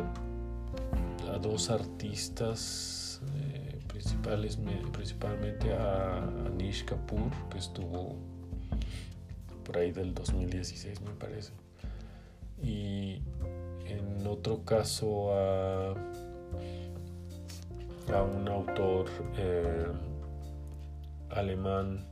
a 1.34 1.38
dos 1.38 1.70
artistas 1.70 3.01
principalmente 4.91 5.74
a 5.74 6.18
Anish 6.45 6.86
Kapoor, 6.86 7.32
que 7.49 7.58
estuvo 7.58 8.16
por 9.64 9.78
ahí 9.78 9.91
del 9.91 10.14
2016 10.14 11.02
me 11.02 11.12
parece. 11.12 11.52
Y 12.62 13.22
en 13.86 14.26
otro 14.28 14.64
caso 14.64 15.34
a, 15.34 15.91
a 18.14 18.24
un 18.24 18.47
autor 18.47 19.08
eh, 19.38 19.88
alemán, 21.30 22.06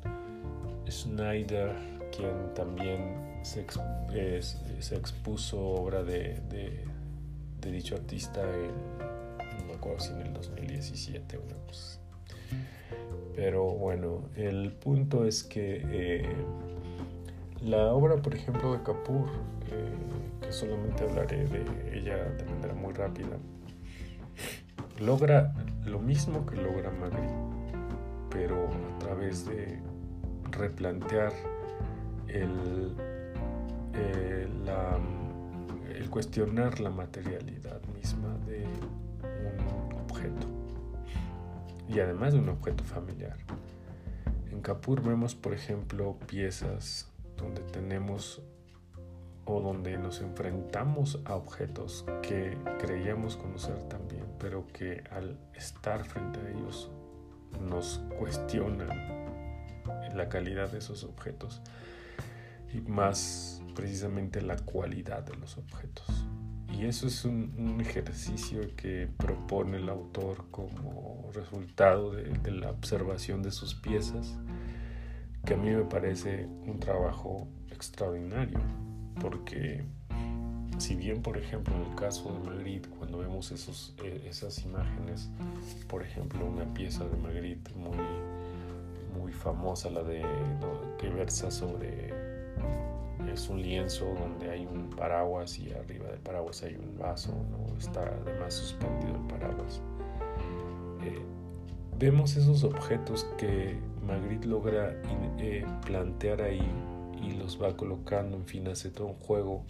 Schneider, 0.89 1.75
quien 2.15 2.53
también 2.55 3.41
se, 3.43 3.61
expuso 4.95 5.59
obra 5.59 6.03
de, 6.03 6.39
de 7.61 7.71
dicho 7.71 7.95
artista 7.95 8.41
en 8.41 9.18
acuerdo 9.79 10.05
en 10.15 10.27
el 10.27 10.33
2017 10.33 11.37
o 11.37 11.41
pues. 11.65 11.99
Pero 13.35 13.63
bueno, 13.65 14.23
el 14.35 14.71
punto 14.73 15.25
es 15.25 15.43
que 15.43 15.81
eh, 15.85 16.35
la 17.61 17.93
obra, 17.93 18.17
por 18.17 18.35
ejemplo, 18.35 18.73
de 18.73 18.83
Kapoor, 18.83 19.29
eh, 19.71 19.93
que 20.41 20.51
solamente 20.51 21.03
hablaré 21.03 21.45
de 21.45 21.97
ella 21.97 22.17
de 22.17 22.43
manera 22.45 22.73
muy 22.73 22.93
rápida, 22.93 23.37
logra 24.99 25.53
lo 25.85 25.99
mismo 25.99 26.45
que 26.45 26.57
logra 26.57 26.91
Magritte, 26.91 27.33
pero 28.29 28.67
a 28.67 28.99
través 28.99 29.45
de 29.45 29.79
replantear 30.51 31.31
el, 32.27 32.93
eh, 33.93 34.47
el 35.95 36.09
cuestionar 36.09 36.79
la 36.79 36.89
materialidad 36.89 37.81
misma 37.95 38.37
de 38.45 38.65
y 41.87 41.99
además 41.99 42.33
de 42.33 42.39
un 42.39 42.49
objeto 42.49 42.83
familiar. 42.83 43.37
En 44.51 44.61
Capur 44.61 45.01
vemos, 45.01 45.35
por 45.35 45.53
ejemplo, 45.53 46.17
piezas 46.27 47.09
donde 47.37 47.61
tenemos 47.61 48.41
o 49.45 49.61
donde 49.61 49.97
nos 49.97 50.21
enfrentamos 50.21 51.19
a 51.25 51.35
objetos 51.35 52.05
que 52.21 52.57
creíamos 52.79 53.37
conocer 53.37 53.81
también, 53.89 54.25
pero 54.39 54.67
que 54.67 55.03
al 55.11 55.39
estar 55.55 56.03
frente 56.05 56.39
a 56.39 56.49
ellos 56.49 56.91
nos 57.67 57.99
cuestionan 58.19 58.89
la 60.13 60.29
calidad 60.29 60.71
de 60.71 60.77
esos 60.77 61.03
objetos 61.03 61.61
y 62.71 62.81
más 62.81 63.63
precisamente 63.73 64.41
la 64.41 64.57
cualidad 64.57 65.23
de 65.23 65.35
los 65.37 65.57
objetos. 65.57 66.05
Y 66.71 66.85
eso 66.85 67.07
es 67.07 67.25
un, 67.25 67.79
ejercicio 67.81 68.61
que 68.75 69.07
propone 69.17 69.77
el 69.77 69.89
autor 69.89 70.45
como 70.51 71.29
resultado 71.33 72.11
de, 72.11 72.51
la 72.51 72.69
observación 72.69 73.41
de 73.41 73.51
sus 73.51 73.75
piezas, 73.75 74.37
que 75.45 75.55
a 75.55 75.57
mí 75.57 75.69
me 75.71 75.83
parece 75.83 76.45
un 76.45 76.79
trabajo 76.79 77.47
extraordinario, 77.71 78.59
porque 79.19 79.83
si 80.77 80.95
bien, 80.95 81.21
por 81.21 81.37
ejemplo, 81.37 81.75
en 81.75 81.91
el 81.91 81.95
caso 81.95 82.31
de 82.31 82.39
Magritte, 82.39 82.89
cuando 82.89 83.17
vemos 83.17 83.51
esos, 83.51 83.95
eh, 84.03 84.25
esas 84.29 84.63
imágenes, 84.63 85.29
por 85.87 86.03
ejemplo, 86.03 86.45
una 86.45 86.65
pieza 86.73 87.05
de 87.05 87.17
Magritte 87.17 87.73
muy, 87.75 87.97
muy 89.19 89.33
famosa, 89.33 89.89
la 89.89 90.03
de 90.03 90.23
que 90.97 91.09
versa 91.09 91.51
sobre 91.51 92.13
es 93.27 93.49
un 93.49 93.61
lienzo 93.61 94.05
donde 94.17 94.49
hay 94.49 94.65
un 94.65 94.89
paraguas 94.89 95.59
y 95.59 95.71
arriba 95.71 96.07
del 96.07 96.19
paraguas 96.19 96.63
hay 96.63 96.75
un 96.75 96.97
vaso, 96.97 97.33
¿no? 97.51 97.77
está 97.77 98.01
además 98.25 98.53
suspendido 98.53 99.15
el 99.15 99.27
paraguas. 99.27 99.81
Eh, 101.03 101.21
vemos 101.97 102.35
esos 102.35 102.63
objetos 102.63 103.25
que 103.37 103.77
Magritte 104.05 104.47
logra 104.47 104.95
eh, 105.37 105.65
plantear 105.85 106.41
ahí 106.41 106.67
y 107.21 107.31
los 107.31 107.61
va 107.61 107.75
colocando, 107.75 108.37
en 108.37 108.45
fin, 108.45 108.67
hace 108.67 108.89
todo 108.89 109.07
un 109.07 109.15
juego. 109.15 109.65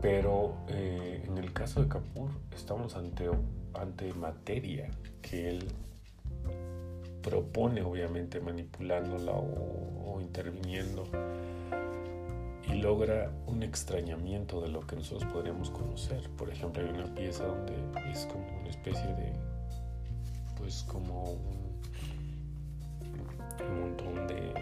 Pero 0.00 0.54
eh, 0.68 1.24
en 1.26 1.38
el 1.38 1.52
caso 1.52 1.82
de 1.82 1.88
Capur 1.88 2.30
estamos 2.54 2.96
ante, 2.96 3.28
ante 3.74 4.12
materia 4.14 4.90
que 5.22 5.50
él 5.50 5.68
propone 7.26 7.82
obviamente 7.82 8.40
manipulándola 8.40 9.32
o, 9.32 10.20
interviniendo 10.20 11.04
y 12.68 12.74
logra 12.74 13.32
un 13.46 13.64
extrañamiento 13.64 14.60
de 14.60 14.68
lo 14.68 14.86
que 14.86 14.96
nosotros 14.96 15.30
podríamos 15.32 15.70
conocer. 15.70 16.30
Por 16.30 16.50
ejemplo, 16.50 16.82
hay 16.82 16.88
una 16.88 17.12
pieza 17.14 17.44
donde 17.44 17.74
es 18.10 18.26
como 18.26 18.46
una 18.60 18.70
especie 18.70 19.06
de, 19.14 19.32
pues 20.56 20.84
como 20.84 21.32
un, 21.32 21.76
montón 23.80 24.26
de, 24.28 24.52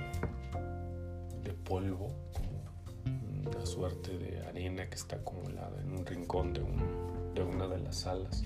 de 1.44 1.52
polvo, 1.64 2.10
como 2.32 3.50
una 3.50 3.66
suerte 3.66 4.16
de 4.18 4.40
arena 4.46 4.88
que 4.88 4.96
está 4.96 5.16
acumulada 5.16 5.80
en 5.82 5.92
un 5.92 6.06
rincón 6.06 6.54
de 6.54 6.62
un, 6.62 7.34
de 7.34 7.42
una 7.42 7.66
de 7.68 7.78
las 7.78 7.96
salas. 7.96 8.44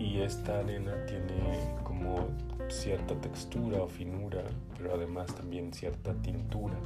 Y 0.00 0.22
esta 0.22 0.60
arena 0.60 0.94
tiene 1.04 1.76
como 1.84 2.28
cierta 2.70 3.14
textura 3.20 3.82
o 3.82 3.88
finura, 3.88 4.42
pero 4.78 4.94
además 4.94 5.34
también 5.34 5.74
cierta 5.74 6.14
tintura 6.22 6.78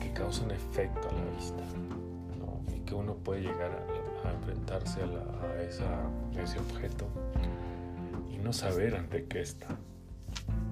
que 0.00 0.12
causa 0.12 0.42
un 0.42 0.50
efecto 0.50 1.08
a 1.08 1.12
la 1.12 1.36
vista 1.36 1.62
y 2.74 2.80
que 2.80 2.94
uno 2.96 3.14
puede 3.14 3.42
llegar 3.42 3.70
a, 4.24 4.32
enfrentarse 4.32 5.02
a, 5.02 5.62
esa, 5.62 6.10
ese 6.42 6.58
objeto 6.58 7.06
y 8.28 8.38
no 8.38 8.52
saber 8.52 8.96
ante 8.96 9.26
qué 9.26 9.42
está. 9.42 9.68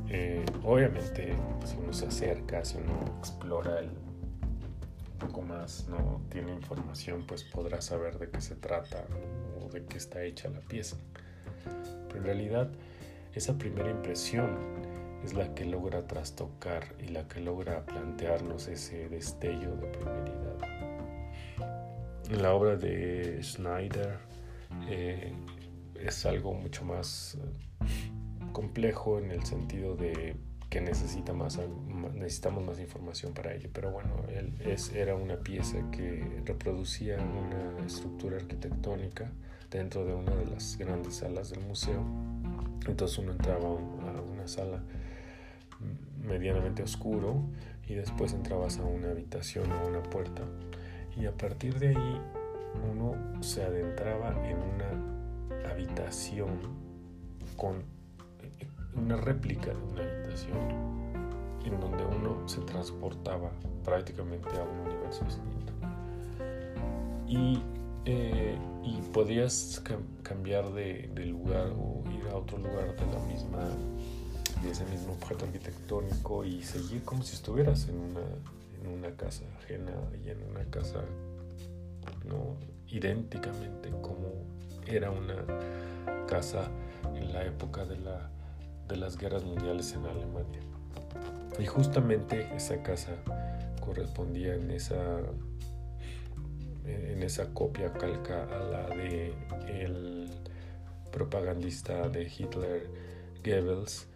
Eh, 0.09 0.45
obviamente, 0.64 1.37
pues, 1.61 1.70
si 1.70 1.77
uno 1.77 1.93
se 1.93 2.07
acerca, 2.07 2.64
si 2.64 2.79
uno 2.79 3.05
explora 3.20 3.79
el, 3.79 3.91
un 3.91 5.18
poco 5.18 5.43
más, 5.43 5.87
no 5.89 6.20
tiene 6.31 6.53
información, 6.53 7.25
pues 7.29 7.45
podrá 7.45 7.81
saber 7.81 8.18
de 8.18 8.29
qué 8.29 8.41
se 8.41 8.57
trata 8.57 9.05
o 9.61 9.68
de 9.70 9.85
qué 9.85 9.99
está 9.99 10.25
hecha 10.25 10.49
la 10.49 10.61
pieza. 10.61 10.97
Pero 12.09 12.19
en 12.19 12.25
realidad, 12.25 12.69
esa 13.35 13.57
primera 13.57 13.91
impresión 13.91 14.59
es 15.25 15.35
la 15.35 15.55
que 15.55 15.65
logra 15.65 16.07
trastocar 16.07 16.95
y 16.99 17.09
la 17.09 17.29
que 17.29 17.41
logra 17.41 17.85
plantearnos 17.87 18.69
ese 18.69 19.09
destello 19.09 19.77
de 19.77 19.87
primeridad. 19.87 20.59
En 22.31 22.43
la 22.43 22.55
obra 22.55 22.77
de 22.77 23.39
Schneider 23.43 24.19
eh, 24.89 25.33
es 25.95 26.27
algo 26.27 26.55
mucho 26.55 26.85
más 26.85 27.37
eh, 27.37 28.53
complejo 28.53 29.19
en 29.19 29.31
el 29.31 29.45
sentido 29.45 29.97
de 29.97 30.37
que 30.69 30.81
necesita 30.81 31.35
más, 31.35 31.61
necesitamos 32.15 32.65
más 32.65 32.81
información 32.81 33.35
para 33.35 33.55
ello. 33.55 33.69
Pero 33.73 33.91
bueno, 33.91 34.11
él 34.31 34.55
es, 34.65 34.93
era 34.93 35.15
una 35.15 35.37
pieza 35.37 35.79
que 35.91 36.43
reproducía 36.47 37.17
una 37.17 37.87
estructura 37.87 38.37
arquitectónica 38.39 39.31
dentro 39.73 40.05
de 40.05 40.14
una 40.14 40.35
de 40.35 40.47
las 40.47 40.77
grandes 40.77 41.16
salas 41.16 41.51
del 41.51 41.61
museo. 41.64 42.05
Entonces 42.87 43.18
uno 43.18 43.33
entraba 43.33 43.68
a 43.68 44.20
una 44.20 44.47
sala 44.47 44.83
medianamente 46.23 46.83
oscuro 46.83 47.43
y 47.87 47.95
después 47.95 48.33
entrabas 48.33 48.79
a 48.79 48.85
una 48.85 49.11
habitación 49.11 49.70
o 49.73 49.75
a 49.75 49.85
una 49.87 50.03
puerta 50.03 50.43
y 51.16 51.27
a 51.27 51.37
partir 51.37 51.79
de 51.79 51.89
ahí 51.89 52.20
uno 52.91 53.43
se 53.43 53.64
adentraba 53.64 54.31
en 54.49 54.57
una 54.57 55.70
habitación 55.70 56.49
con 57.57 57.83
una 58.95 59.16
réplica 59.16 59.73
de 59.73 59.83
una 59.83 60.03
habitación 60.03 60.59
en 61.64 61.81
donde 61.81 62.05
uno 62.05 62.49
se 62.49 62.61
transportaba 62.62 63.51
prácticamente 63.85 64.49
a 64.59 64.62
un 64.62 64.81
universo 64.91 65.25
distinto 65.25 65.73
y, 67.27 67.62
eh, 68.05 68.57
y 68.85 69.01
podías 69.13 69.83
cambiar 70.23 70.73
de, 70.73 71.11
de 71.15 71.27
lugar 71.27 71.69
o 71.77 72.03
ir 72.11 72.29
a 72.29 72.37
otro 72.37 72.59
lugar 72.59 72.97
de 72.97 73.07
la 73.13 73.19
misma 73.27 73.69
de 74.63 74.71
ese 74.71 74.85
mismo 74.87 75.15
objeto 75.15 75.45
arquitectónico 75.45 76.45
y 76.45 76.63
seguir 76.63 77.03
como 77.03 77.23
si 77.23 77.35
estuvieras 77.35 77.89
en 77.89 77.99
una, 77.99 78.21
en 78.81 78.87
una 78.87 79.11
casa 79.17 79.45
ajena 79.59 79.93
y 80.25 80.31
en 80.31 80.43
una 80.45 80.65
casa 80.67 81.03
no 82.25 82.57
idénticamente 82.89 83.91
como 84.03 84.45
era 84.87 85.11
una 85.11 85.45
casa 86.27 86.69
en 87.15 87.33
la 87.33 87.45
época 87.45 87.85
de, 87.85 87.99
la, 87.99 88.31
de 88.89 88.97
las 88.97 89.17
guerras 89.17 89.45
mundiales 89.45 89.93
en 89.95 90.07
Alemania. 90.07 90.61
Y 91.59 91.67
justamente 91.67 92.49
esa 92.55 92.83
casa 92.83 93.13
correspondía 93.81 94.55
en 94.55 94.71
esa 94.71 95.21
en 96.87 97.22
esa 97.22 97.53
copia 97.55 97.93
calca 97.93 98.45
a 98.45 98.59
la 98.59 98.87
de 98.89 99.35
el 99.68 100.30
propagandista 101.11 102.09
de 102.09 102.24
Hitler 102.24 102.89
Goebbels. 103.45 104.09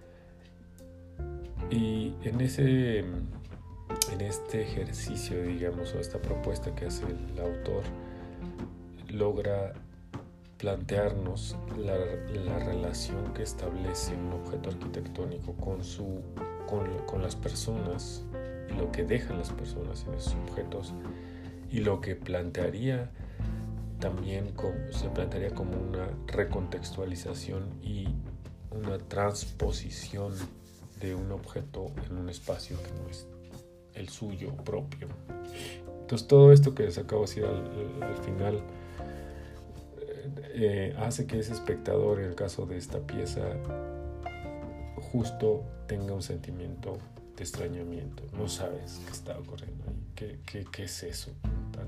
Y 1.70 2.14
en 2.22 2.40
ese 2.40 3.04
en 4.12 4.20
este 4.20 4.62
ejercicio, 4.62 5.42
digamos, 5.42 5.94
o 5.94 6.00
esta 6.00 6.20
propuesta 6.20 6.74
que 6.74 6.86
hace 6.86 7.04
el 7.04 7.38
autor, 7.38 7.82
logra 9.08 9.74
plantearnos 10.58 11.56
la, 11.76 11.96
relación 12.58 13.32
que 13.34 13.42
establece 13.42 14.14
un 14.14 14.32
objeto 14.32 14.70
arquitectónico 14.70 15.52
con, 15.54 15.84
su, 15.84 16.20
con, 16.66 17.22
las 17.22 17.36
personas 17.36 18.24
y 18.70 18.78
lo 18.78 18.90
que 18.90 19.04
dejan 19.04 19.38
las 19.38 19.50
personas 19.50 20.04
en 20.08 20.14
esos 20.14 20.34
objetos 20.48 20.94
y 21.70 21.80
lo 21.80 22.00
que 22.00 22.16
plantearía 22.16 23.10
también 24.00 24.52
se 24.90 25.08
plantearía 25.08 25.50
como 25.54 25.72
una 25.72 26.08
recontextualización 26.26 27.64
y 27.82 28.08
una 28.70 28.98
transposición 28.98 30.34
de 31.00 31.14
un 31.14 31.32
objeto 31.32 31.86
en 32.08 32.18
un 32.18 32.28
espacio 32.28 32.76
que 32.82 32.90
no 32.92 33.08
es 33.08 33.26
el 33.94 34.08
suyo 34.08 34.54
propio. 34.56 35.08
Entonces 36.00 36.28
todo 36.28 36.52
esto 36.52 36.74
que 36.74 36.84
les 36.84 36.98
acabo 36.98 37.22
de 37.22 37.26
decir 37.26 37.44
al, 37.44 38.16
final 38.22 38.62
eh, 40.54 40.94
hace 40.98 41.26
que 41.26 41.38
ese 41.38 41.52
espectador, 41.52 42.20
en 42.20 42.26
el 42.26 42.34
caso 42.34 42.66
de 42.66 42.76
esta 42.76 43.00
pieza, 43.00 43.42
justo 45.12 45.64
tenga 45.86 46.14
un 46.14 46.22
sentimiento 46.22 46.98
de 47.36 47.42
extrañamiento. 47.42 48.22
No 48.36 48.48
sabes 48.48 49.00
qué 49.06 49.12
está 49.12 49.38
ocurriendo 49.38 49.84
ahí, 49.88 50.06
qué, 50.14 50.38
qué, 50.46 50.64
qué 50.70 50.84
es 50.84 51.02
eso 51.02 51.32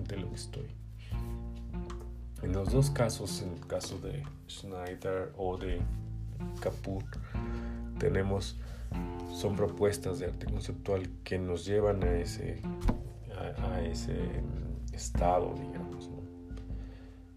ante 0.08 0.16
lo 0.16 0.30
que 0.30 0.36
estoy. 0.36 0.66
En 2.42 2.52
los 2.52 2.72
dos 2.72 2.90
casos, 2.90 3.42
en 3.42 3.52
el 3.52 3.66
caso 3.66 3.98
de 3.98 4.22
Schneider 4.48 5.32
o 5.36 5.58
de 5.58 5.80
Caput, 6.60 7.04
tenemos 7.98 8.56
son 9.34 9.54
propuestas 9.54 10.18
de 10.18 10.26
arte 10.26 10.46
conceptual 10.46 11.10
que 11.24 11.38
nos 11.38 11.66
llevan 11.66 12.02
a 12.02 12.12
ese, 12.16 12.60
a, 13.58 13.82
ese 13.82 14.16
estado, 14.92 15.54
digamos. 15.54 16.10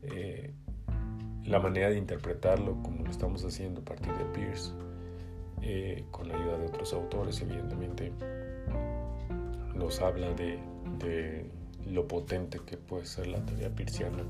Eh, 0.04 0.54
la 1.44 1.60
manera 1.60 1.90
de 1.90 1.98
interpretarlo, 1.98 2.82
como 2.82 3.04
lo 3.04 3.12
estamos 3.12 3.44
haciendo 3.44 3.82
a 3.82 3.86
partir 3.86 4.14
de 4.14 4.24
Pierce, 4.26 4.72
eh, 5.62 6.06
con 6.12 6.30
la 6.30 6.36
ayuda 6.36 6.58
de 6.58 6.68
otros 6.68 6.94
autores, 6.94 7.42
evidentemente, 7.42 8.14
nos 9.76 10.00
habla 10.00 10.34
de, 10.34 10.60
de 11.00 11.52
lo 11.90 12.08
potente 12.08 12.60
que 12.66 12.78
puede 12.78 13.06
ser 13.06 13.28
la 13.28 13.44
teoría 13.46 13.70
pierciana 13.70 14.24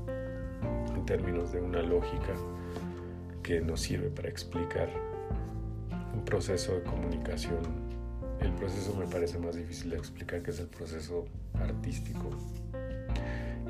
en 0.94 1.06
términos 1.06 1.52
de 1.52 1.60
una 1.60 1.82
lógica 1.82 2.34
que 3.42 3.60
nos 3.60 3.80
sirve 3.80 4.08
para 4.08 4.28
explicar 4.28 4.88
un 6.14 6.24
proceso 6.24 6.74
de 6.74 6.82
comunicación. 6.82 7.58
El 8.40 8.52
proceso 8.52 8.94
me 8.94 9.06
parece 9.06 9.38
más 9.38 9.56
difícil 9.56 9.90
de 9.90 9.96
explicar 9.96 10.42
que 10.42 10.50
es 10.50 10.60
el 10.60 10.66
proceso 10.66 11.26
artístico. 11.54 12.30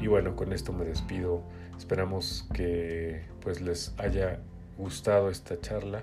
Y 0.00 0.06
bueno, 0.06 0.34
con 0.34 0.52
esto 0.52 0.72
me 0.72 0.84
despido. 0.84 1.42
Esperamos 1.78 2.46
que 2.54 3.22
pues 3.40 3.60
les 3.60 3.94
haya 3.98 4.40
gustado 4.78 5.30
esta 5.30 5.60
charla 5.60 6.02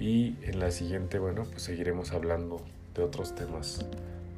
y 0.00 0.36
en 0.42 0.60
la 0.60 0.70
siguiente, 0.70 1.18
bueno, 1.18 1.44
pues 1.44 1.62
seguiremos 1.62 2.12
hablando 2.12 2.60
de 2.94 3.02
otros 3.02 3.34
temas 3.34 3.84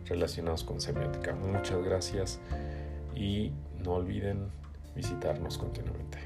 relacionados 0.07 0.65
con 0.65 0.81
semiótica. 0.81 1.35
Muchas 1.35 1.83
gracias 1.85 2.41
y 3.15 3.53
no 3.85 3.95
olviden 3.95 4.49
visitarnos 4.95 5.59
continuamente. 5.59 6.19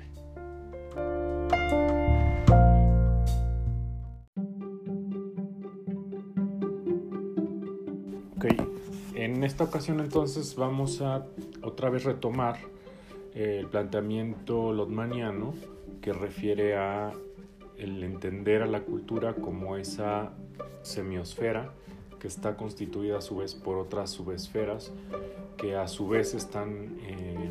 En 9.24 9.42
esta 9.42 9.64
ocasión 9.64 10.00
entonces 10.00 10.54
vamos 10.54 11.00
a 11.00 11.24
otra 11.62 11.88
vez 11.88 12.04
retomar 12.04 12.58
el 13.34 13.66
planteamiento 13.68 14.72
lotmaniano 14.72 15.54
que 16.02 16.12
refiere 16.12 16.76
a 16.76 17.10
el 17.78 18.02
entender 18.04 18.60
a 18.60 18.66
la 18.66 18.80
cultura 18.82 19.34
como 19.34 19.76
esa 19.76 20.32
semiosfera 20.82 21.72
que 22.18 22.28
está 22.28 22.56
constituida 22.56 23.18
a 23.18 23.20
su 23.22 23.36
vez 23.36 23.54
por 23.54 23.78
otras 23.78 24.10
subesferas 24.10 24.92
que 25.56 25.76
a 25.76 25.88
su 25.88 26.08
vez 26.08 26.34
están 26.34 26.98
eh, 27.02 27.50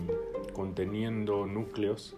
conteniendo 0.53 1.45
núcleos 1.45 2.15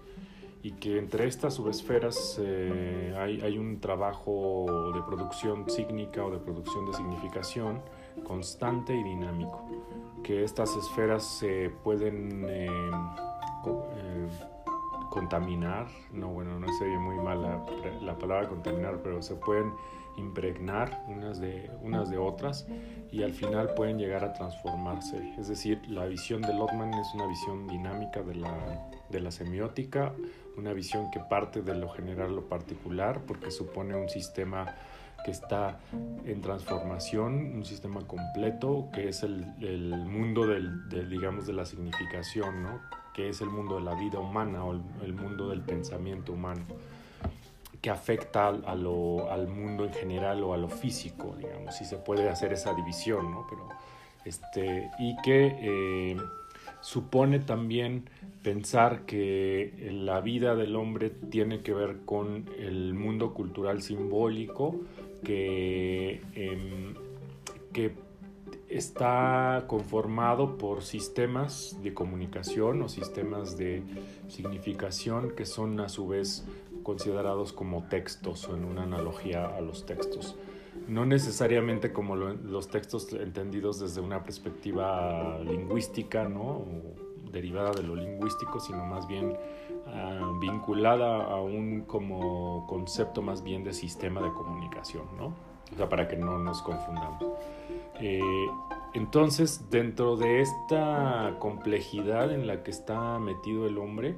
y 0.64 0.72
que 0.72 0.98
entre 0.98 1.28
estas 1.28 1.54
subesferas 1.54 2.40
eh, 2.42 3.16
hay, 3.18 3.42
hay, 3.42 3.58
un 3.58 3.80
trabajo 3.80 4.92
de 4.96 5.02
producción 5.04 5.70
sígnica 5.70 6.26
o 6.26 6.32
de 6.32 6.40
producción 6.40 6.88
de 6.88 6.94
significación 6.94 7.82
constante 8.24 8.96
y 8.96 9.04
dinámico, 9.04 9.64
que 10.24 10.44
estas 10.44 10.76
esferas 10.76 11.24
se 11.24 11.70
pueden 11.84 12.46
eh, 12.50 12.68
eh, 13.68 14.28
contaminar, 15.10 15.88
no 16.12 16.30
bueno, 16.30 16.60
no 16.60 16.68
sé 16.74 16.86
muy 16.98 17.18
mal 17.18 17.42
la, 18.02 18.18
palabra 18.18 18.48
contaminar, 18.50 19.00
pero 19.04 19.22
se 19.22 19.36
pueden 19.36 19.74
impregnar 20.18 21.04
unas 21.08 21.40
de, 21.40 21.70
unas 21.82 22.10
de 22.10 22.18
otras 22.18 22.68
y 23.12 23.24
al 23.24 23.34
final 23.34 23.74
pueden 23.76 23.98
llegar 23.98 24.24
a 24.24 24.34
transformarse. 24.34 25.34
Es 25.38 25.48
decir, 25.48 25.82
la 25.88 26.06
visión 26.06 26.42
de 26.42 26.54
Lotman 26.54 26.94
es 26.94 27.14
una 27.14 27.28
visión 27.28 27.68
dinámica 27.68 28.22
de 28.22 28.36
la, 28.36 28.90
de 29.10 29.20
la 29.20 29.32
semiótica, 29.32 30.14
una 30.58 30.74
visión 30.74 31.12
que 31.12 31.20
parte 31.20 31.62
de 31.62 31.76
lo 31.76 31.90
general 31.90 32.36
lo 32.36 32.48
particular 32.48 33.22
porque 33.28 33.52
supone 33.52 33.96
un 33.96 34.10
sistema 34.10 34.76
que 35.24 35.32
está 35.32 35.80
en 36.26 36.42
transformación, 36.42 37.56
un 37.56 37.66
sistema 37.66 38.02
completo 38.06 38.90
que 38.94 39.10
es 39.10 39.24
el, 39.24 39.46
el 39.60 40.06
mundo 40.06 40.46
del, 40.46 40.88
digamos, 41.10 41.48
de 41.48 41.54
la 41.54 41.66
significación, 41.66 42.62
¿no? 42.62 42.80
que 43.16 43.30
es 43.30 43.40
el 43.40 43.50
mundo 43.50 43.76
de 43.76 43.82
la 43.82 43.96
vida 43.96 44.20
humana 44.20 44.64
o 44.66 44.74
el, 44.74 45.14
mundo 45.14 45.50
del 45.50 45.62
pensamiento 45.62 46.34
humano, 46.34 46.66
que 47.86 47.92
afecta 47.92 48.48
al 48.48 49.48
mundo 49.48 49.86
en 49.86 49.94
general 49.94 50.42
o 50.42 50.56
a 50.56 50.58
lo 50.58 50.70
físico, 50.70 51.36
digamos, 51.38 51.76
si 51.76 51.86
se 51.86 51.98
puede 51.98 52.28
hacer 52.30 52.52
esa 52.52 52.74
división, 52.74 53.30
¿no? 53.30 53.46
Pero, 53.48 53.70
este, 54.26 54.90
y 54.98 55.16
que 55.22 55.56
eh, 55.60 56.18
supone 56.82 57.38
también 57.38 58.10
pensar 58.42 59.06
que 59.06 59.92
la 59.92 60.20
vida 60.20 60.56
del 60.56 60.76
hombre 60.76 61.12
tiene 61.12 61.62
que 61.62 61.76
ver 61.76 61.98
con 62.06 62.50
el 62.58 62.96
mundo 62.96 63.36
cultural 63.36 63.84
simbólico 63.84 64.82
que, 65.24 66.24
em, 66.34 66.96
que 67.72 67.94
está 68.68 69.66
conformado 69.68 70.58
por 70.58 70.82
sistemas 70.82 71.78
de 71.84 71.94
comunicación 71.94 72.82
o 72.82 72.90
sistemas 72.90 73.58
de 73.58 73.84
significación 74.28 75.36
que 75.36 75.46
son 75.46 75.80
a 75.80 75.88
su 75.88 76.08
vez 76.08 76.46
considerados 76.86 77.52
como 77.52 77.88
textos 77.90 78.48
o 78.48 78.56
en 78.56 78.64
una 78.64 78.84
analogía 78.84 79.48
a 79.48 79.60
los 79.60 79.88
textos. 79.88 80.36
No 80.88 81.06
necesariamente 81.06 81.92
como 81.92 82.16
los 82.16 82.68
textos 82.68 83.12
entendidos 83.12 83.80
desde 83.80 84.02
una 84.02 84.24
perspectiva 84.24 85.40
lingüística, 85.40 86.30
¿no? 86.30 86.64
derivada 87.32 87.72
de 87.72 87.84
lo 87.84 87.96
lingüístico, 87.96 88.60
sino 88.60 88.86
más 88.86 89.08
bien 89.08 89.36
ah, 89.88 90.32
vinculada 90.40 91.24
a 91.26 91.42
un 91.42 91.82
como 91.82 92.68
concepto 92.68 93.22
más 93.22 93.44
bien 93.44 93.64
de 93.64 93.74
sistema 93.74 94.22
de 94.22 94.32
comunicación, 94.32 95.06
¿no? 95.18 95.34
O 95.74 95.76
sea, 95.76 95.90
para 95.90 96.08
que 96.08 96.16
no 96.16 96.38
nos 96.38 96.62
confundamos. 96.62 97.24
Eh, 98.00 98.22
entonces, 98.94 99.70
dentro 99.72 100.16
de 100.16 100.42
esta 100.42 101.36
complejidad 101.40 102.32
en 102.32 102.46
la 102.46 102.64
que 102.64 102.70
está 102.70 103.18
metido 103.18 103.68
el 103.68 103.80
hombre, 103.80 104.16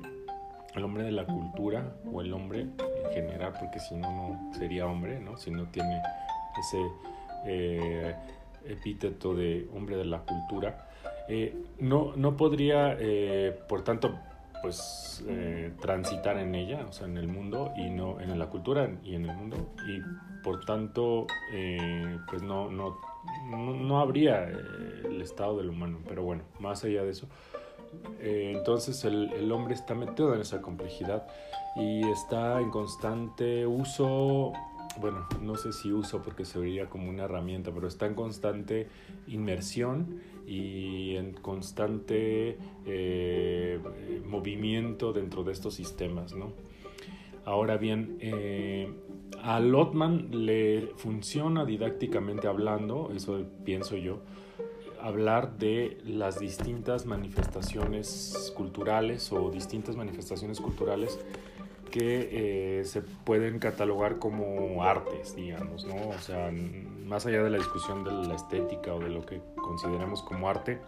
el 0.77 0.83
hombre 0.83 1.03
de 1.03 1.11
la 1.11 1.25
cultura 1.25 1.93
o 2.11 2.21
el 2.21 2.33
hombre 2.33 2.61
en 2.61 3.11
general, 3.13 3.53
porque 3.59 3.79
si 3.79 3.95
no, 3.95 4.11
no 4.11 4.53
sería 4.53 4.85
hombre, 4.85 5.19
¿no? 5.19 5.37
Si 5.37 5.51
no 5.51 5.67
tiene 5.69 6.01
ese 6.59 6.81
eh, 7.45 8.15
epíteto 8.65 9.35
de 9.35 9.67
hombre 9.75 9.97
de 9.97 10.05
la 10.05 10.19
cultura, 10.19 10.89
eh, 11.29 11.55
no, 11.79 12.13
no 12.15 12.37
podría, 12.37 12.97
por 13.67 13.83
tanto, 13.83 14.17
pues 14.61 15.25
transitar 15.81 16.37
en 16.37 16.55
ella, 16.55 16.85
o 16.87 16.91
sea, 16.91 17.07
en 17.07 17.17
el 17.17 17.27
mundo 17.27 17.73
y 17.77 17.89
no 17.89 18.19
en 18.19 18.37
la 18.37 18.47
cultura 18.47 18.89
y 19.03 19.15
en 19.15 19.29
el 19.29 19.35
mundo 19.35 19.73
y 19.87 20.01
por 20.43 20.65
tanto, 20.65 21.27
pues 22.27 22.41
no, 22.41 22.71
no 22.71 22.97
no, 23.45 23.99
habría 23.99 24.43
eh, 24.49 24.55
el 25.05 25.21
estado 25.21 25.57
del 25.57 25.69
humano, 25.69 25.99
pero 26.07 26.23
bueno, 26.23 26.43
más 26.59 26.83
allá 26.83 27.03
de 27.03 27.11
eso. 27.11 27.27
Eh, 28.19 28.53
entonces 28.55 29.03
el, 29.05 29.51
hombre 29.51 29.73
está 29.73 29.95
metido 29.95 30.33
en 30.33 30.41
esa 30.41 30.61
complejidad 30.61 31.27
y 31.75 32.07
está 32.09 32.59
en 32.59 32.71
constante 32.71 33.67
uso, 33.67 34.53
bueno, 34.99 35.27
no 35.41 35.55
sé 35.55 35.73
si 35.73 35.91
uso 35.91 36.21
porque 36.21 36.45
se 36.45 36.59
vería 36.59 36.89
como 36.89 37.09
una 37.09 37.25
herramienta, 37.25 37.71
pero 37.71 37.87
está 37.87 38.07
en 38.07 38.15
constante 38.15 38.87
inmersión 39.27 40.21
y 40.47 41.15
en 41.15 41.33
constante 41.33 42.57
eh, 42.85 43.79
movimiento 44.25 45.13
dentro 45.13 45.43
de 45.43 45.53
estos 45.53 45.75
sistemas, 45.75 46.33
¿no? 46.33 46.51
Ahora 47.45 47.77
bien, 47.77 48.17
a 49.41 49.61
Lotman 49.61 50.45
le 50.45 50.89
funciona 50.97 51.63
didácticamente 51.63 52.47
hablando, 52.47 53.11
eso 53.15 53.41
pienso 53.63 53.95
yo, 53.95 54.19
hablar 55.01 55.57
de 55.57 55.97
las 56.05 56.39
distintas 56.39 57.05
manifestaciones 57.05 58.53
culturales 58.55 59.31
o 59.31 59.49
distintas 59.49 59.95
manifestaciones 59.95 60.59
culturales 60.59 61.19
que 61.91 62.79
eh, 62.79 62.85
se 62.85 63.01
pueden 63.01 63.59
catalogar 63.59 64.19
como 64.19 64.83
artes, 64.83 65.35
digamos, 65.35 65.85
¿no? 65.85 66.09
O 66.09 66.19
sea, 66.19 66.51
más 67.05 67.25
allá 67.25 67.43
de 67.43 67.49
la 67.49 67.57
discusión 67.57 68.03
de 68.03 68.11
la 68.11 68.35
estética 68.35 68.93
o 68.93 68.99
de 68.99 69.09
lo 69.09 69.25
que 69.25 69.41
consideramos 69.55 70.21
como 70.21 70.49
arte, 70.49 70.79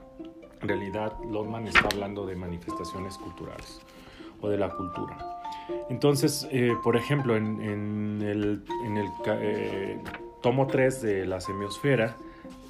en 0.62 0.68
realidad 0.68 1.14
Lotman 1.30 1.68
está 1.68 1.88
hablando 1.92 2.26
de 2.26 2.36
manifestaciones 2.36 3.18
culturales 3.18 3.82
o 4.42 4.50
de 4.50 4.58
la 4.58 4.70
cultura. 4.70 5.42
Entonces, 5.90 6.48
eh, 6.52 6.76
por 6.84 6.96
ejemplo, 6.96 7.36
en, 7.36 8.22
el, 8.22 8.62
eh, 9.28 10.02
tomo 10.42 10.68
3 10.68 11.02
de 11.02 11.26
la 11.26 11.42
semiosfera, 11.42 12.16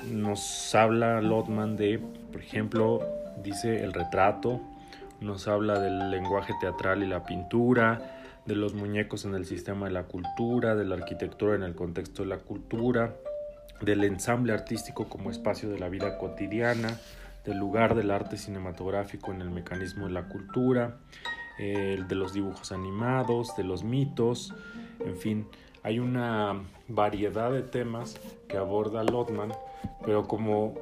nos 0.06 0.74
habla 0.76 1.22
Lotman 1.22 1.76
de, 1.76 2.00
por 2.32 2.42
ejemplo, 2.42 3.02
dice 3.44 3.84
el 3.84 3.94
retrato, 3.94 4.62
nos 5.22 5.48
habla 5.48 5.80
del 5.80 6.12
lenguaje 6.12 6.54
teatral 6.60 7.04
y 7.04 7.08
la 7.08 7.24
pintura, 7.24 8.16
de 8.46 8.56
los 8.56 8.74
muñecos 8.74 9.26
en 9.26 9.36
el 9.36 9.46
sistema 9.46 9.88
de 9.88 9.92
la 9.92 10.04
cultura, 10.04 10.76
de 10.76 10.86
la 10.86 10.96
arquitectura 10.96 11.56
en 11.56 11.64
el 11.64 11.76
contexto 11.76 12.24
de 12.24 12.30
la 12.30 12.38
cultura, 12.38 13.16
del 13.82 14.04
ensamble 14.04 14.54
artístico 14.54 15.08
como 15.08 15.30
espacio 15.30 15.70
de 15.70 15.80
la 15.80 15.90
vida 15.90 16.18
cotidiana, 16.18 16.98
del 17.46 17.58
lugar 17.58 17.96
del 17.96 18.12
arte 18.12 18.38
cinematográfico 18.38 19.32
en 19.32 19.42
el 19.42 19.50
mecanismo 19.50 20.08
de 20.08 20.14
la 20.14 20.24
cultura, 20.24 20.98
de 21.58 22.16
los 22.16 22.34
dibujos 22.34 22.72
animados, 22.72 23.56
de 23.58 23.66
los 23.66 23.84
mitos, 23.84 24.54
en 25.06 25.18
fin, 25.18 25.48
hay 25.84 26.00
una 26.00 26.62
variedad 26.88 27.52
de 27.52 27.62
temas 27.62 28.16
que 28.48 28.58
aborda 28.58 29.04
Lotman, 29.04 29.52
pero 30.06 30.28
como 30.28 30.76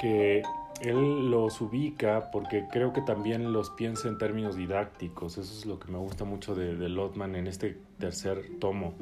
que 0.00 0.42
él 0.80 1.30
los 1.30 1.60
ubica 1.60 2.30
porque 2.30 2.66
creo 2.70 2.92
que 2.92 3.00
también 3.00 3.52
los 3.52 3.70
piensa 3.70 4.08
en 4.08 4.18
términos 4.18 4.56
didácticos, 4.56 5.38
eso 5.38 5.52
es 5.58 5.66
lo 5.66 5.78
que 5.78 5.90
me 5.90 5.98
gusta 5.98 6.24
mucho 6.24 6.54
de, 6.54 6.76
de 6.76 6.88
Lotman 6.88 7.36
en 7.36 7.46
este 7.46 7.78
tercer 7.98 8.58
tomo, 8.58 8.94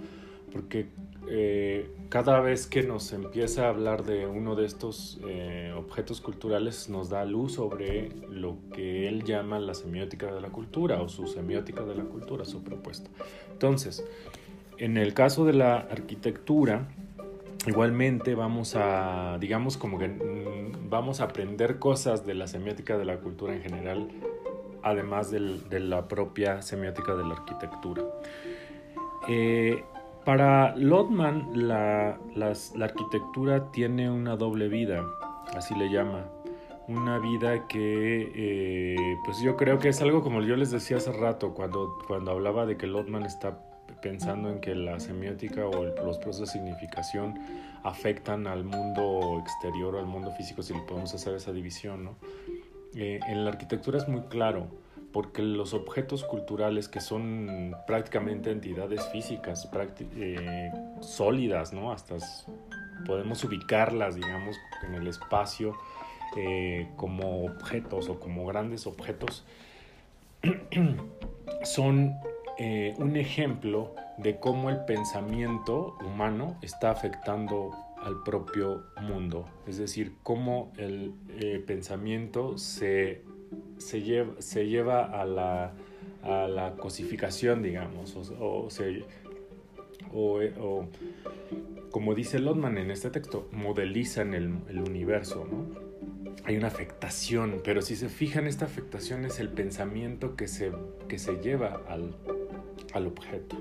porque 0.52 0.88
eh, 1.28 1.88
cada 2.08 2.40
vez 2.40 2.66
que 2.66 2.82
nos 2.82 3.12
empieza 3.12 3.66
a 3.66 3.68
hablar 3.68 4.04
de 4.04 4.26
uno 4.26 4.56
de 4.56 4.66
estos 4.66 5.20
eh, 5.26 5.72
objetos 5.76 6.20
culturales 6.20 6.88
nos 6.88 7.10
da 7.10 7.24
luz 7.24 7.54
sobre 7.54 8.10
lo 8.30 8.56
que 8.72 9.08
él 9.08 9.22
llama 9.22 9.60
la 9.60 9.74
semiótica 9.74 10.32
de 10.32 10.40
la 10.40 10.48
cultura 10.48 11.00
o 11.00 11.08
su 11.08 11.28
semiótica 11.28 11.84
de 11.84 11.94
la 11.94 12.04
cultura, 12.04 12.44
su 12.44 12.62
propuesta. 12.64 13.08
Entonces, 13.52 14.04
en 14.78 14.96
el 14.96 15.14
caso 15.14 15.44
de 15.44 15.52
la 15.52 15.76
arquitectura, 15.76 16.88
igualmente 17.66 18.34
vamos 18.34 18.74
a, 18.76 19.38
digamos, 19.40 19.76
como 19.76 19.98
que 19.98 20.08
mm, 20.08 20.90
vamos 20.90 21.20
a 21.20 21.24
aprender 21.24 21.78
cosas 21.78 22.26
de 22.26 22.34
la 22.34 22.46
semiótica 22.46 22.98
de 22.98 23.04
la 23.04 23.18
cultura 23.18 23.54
en 23.54 23.62
general, 23.62 24.08
además 24.82 25.30
de 25.30 25.80
la 25.80 26.08
propia 26.08 26.62
semiótica 26.62 27.14
de 27.14 27.24
la 27.24 27.34
arquitectura. 27.34 28.02
Eh, 29.28 29.84
para 30.24 30.76
Lotman, 30.76 31.68
la, 31.68 32.18
arquitectura 32.80 33.70
tiene 33.72 34.10
una 34.10 34.36
doble 34.36 34.68
vida, 34.68 35.04
así 35.54 35.74
le 35.74 35.90
llama. 35.90 36.26
Una 36.88 37.18
vida 37.18 37.66
que, 37.68 38.32
eh, 38.34 39.16
pues 39.24 39.40
yo 39.40 39.56
creo 39.56 39.78
que 39.78 39.88
es 39.88 40.02
algo 40.02 40.22
como 40.22 40.42
yo 40.42 40.56
les 40.56 40.70
decía 40.70 40.96
hace 40.96 41.12
rato, 41.12 41.54
cuando, 41.54 41.98
cuando 42.06 42.32
hablaba 42.32 42.66
de 42.66 42.76
que 42.76 42.86
Lotman 42.86 43.24
está 43.24 43.58
pensando 44.02 44.50
en 44.50 44.60
que 44.60 44.74
la 44.74 45.00
semiótica 45.00 45.66
o 45.66 45.84
los 45.84 46.18
procesos 46.18 46.40
de 46.40 46.46
significación 46.46 47.38
afectan 47.84 48.46
al 48.46 48.64
mundo 48.64 49.38
exterior 49.40 49.94
o 49.94 49.98
al 49.98 50.06
mundo 50.06 50.32
físico, 50.32 50.62
si 50.62 50.74
le 50.74 50.80
podemos 50.80 51.14
hacer 51.14 51.34
esa 51.34 51.52
división, 51.52 52.04
¿no? 52.04 52.16
Eh, 52.94 53.20
en 53.26 53.44
la 53.44 53.50
arquitectura 53.50 53.96
es 53.96 54.06
muy 54.06 54.22
claro 54.22 54.66
porque 55.12 55.42
los 55.42 55.74
objetos 55.74 56.24
culturales 56.24 56.88
que 56.88 57.00
son 57.00 57.74
prácticamente 57.86 58.50
entidades 58.50 59.06
físicas 59.08 59.68
eh, 60.16 60.70
sólidas, 61.00 61.72
¿no? 61.72 61.92
Hasta 61.92 62.16
podemos 63.06 63.44
ubicarlas, 63.44 64.14
digamos, 64.14 64.56
en 64.86 64.94
el 64.94 65.06
espacio 65.06 65.74
eh, 66.36 66.88
como 66.96 67.44
objetos 67.44 68.08
o 68.08 68.18
como 68.18 68.46
grandes 68.46 68.86
objetos, 68.86 69.44
son 71.62 72.14
eh, 72.58 72.94
un 72.98 73.16
ejemplo 73.16 73.94
de 74.18 74.38
cómo 74.38 74.70
el 74.70 74.84
pensamiento 74.84 75.96
humano 76.04 76.58
está 76.62 76.90
afectando 76.90 77.70
al 78.02 78.22
propio 78.24 78.84
mundo, 79.00 79.46
es 79.66 79.78
decir, 79.78 80.16
cómo 80.22 80.72
el 80.76 81.14
pensamiento 81.66 82.58
se 82.58 83.22
se 83.78 84.02
lleva, 84.02 84.34
se 84.40 84.66
lleva 84.66 85.04
a, 85.04 85.24
la, 85.24 85.72
a 86.22 86.48
la 86.48 86.76
cosificación, 86.76 87.62
digamos, 87.62 88.16
o, 88.16 88.68
o, 90.12 90.88
como 91.90 92.14
dice 92.14 92.38
Lotman 92.38 92.78
en 92.78 92.90
este 92.90 93.10
texto, 93.10 93.48
modelizan 93.52 94.34
el, 94.34 94.54
el 94.68 94.80
universo, 94.80 95.46
¿no? 95.50 95.92
hay 96.44 96.56
una 96.56 96.68
afectación, 96.68 97.60
pero 97.62 97.82
si 97.82 97.94
se 97.94 98.08
fijan, 98.08 98.46
esta 98.46 98.64
afectación 98.64 99.24
es 99.24 99.38
el 99.38 99.48
pensamiento 99.48 100.34
que 100.34 100.48
se, 100.48 100.72
que 101.08 101.18
se 101.18 101.36
lleva 101.36 101.82
al, 101.88 102.16
al 102.92 103.06
objeto. 103.06 103.56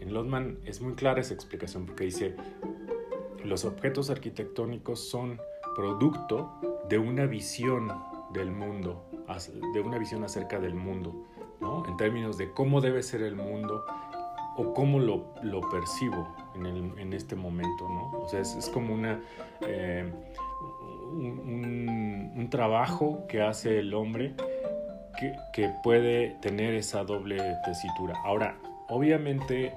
En 0.00 0.12
Lotman 0.12 0.58
es 0.64 0.80
muy 0.80 0.94
clara 0.94 1.20
esa 1.20 1.34
explicación 1.34 1.86
porque 1.86 2.04
dice, 2.04 2.34
los 3.44 3.64
objetos 3.64 4.10
arquitectónicos 4.10 5.00
son 5.00 5.40
producto 5.74 6.52
de 6.88 6.98
una 6.98 7.26
visión 7.26 7.90
del 8.32 8.50
mundo, 8.50 9.04
de 9.72 9.80
una 9.80 9.98
visión 9.98 10.24
acerca 10.24 10.58
del 10.58 10.74
mundo, 10.74 11.14
¿no? 11.60 11.86
en 11.86 11.96
términos 11.96 12.36
de 12.36 12.50
cómo 12.52 12.80
debe 12.80 13.02
ser 13.02 13.22
el 13.22 13.36
mundo 13.36 13.84
o 14.56 14.72
cómo 14.72 15.00
lo, 15.00 15.34
lo 15.42 15.60
percibo 15.68 16.28
en, 16.54 16.66
el, 16.66 16.98
en, 16.98 17.12
este 17.12 17.34
momento. 17.34 17.88
¿no? 17.88 18.20
O 18.20 18.28
sea, 18.28 18.40
es, 18.40 18.54
es 18.54 18.68
como 18.68 18.94
una... 18.94 19.20
Eh, 19.62 20.12
un, 21.14 22.48
trabajo 22.50 23.24
que 23.28 23.42
hace 23.42 23.78
el 23.80 23.94
hombre 23.94 24.34
que, 25.52 25.70
puede 25.82 26.36
tener 26.40 26.74
esa 26.74 27.04
doble 27.04 27.56
tesitura. 27.64 28.14
Ahora, 28.24 28.56
obviamente 28.88 29.74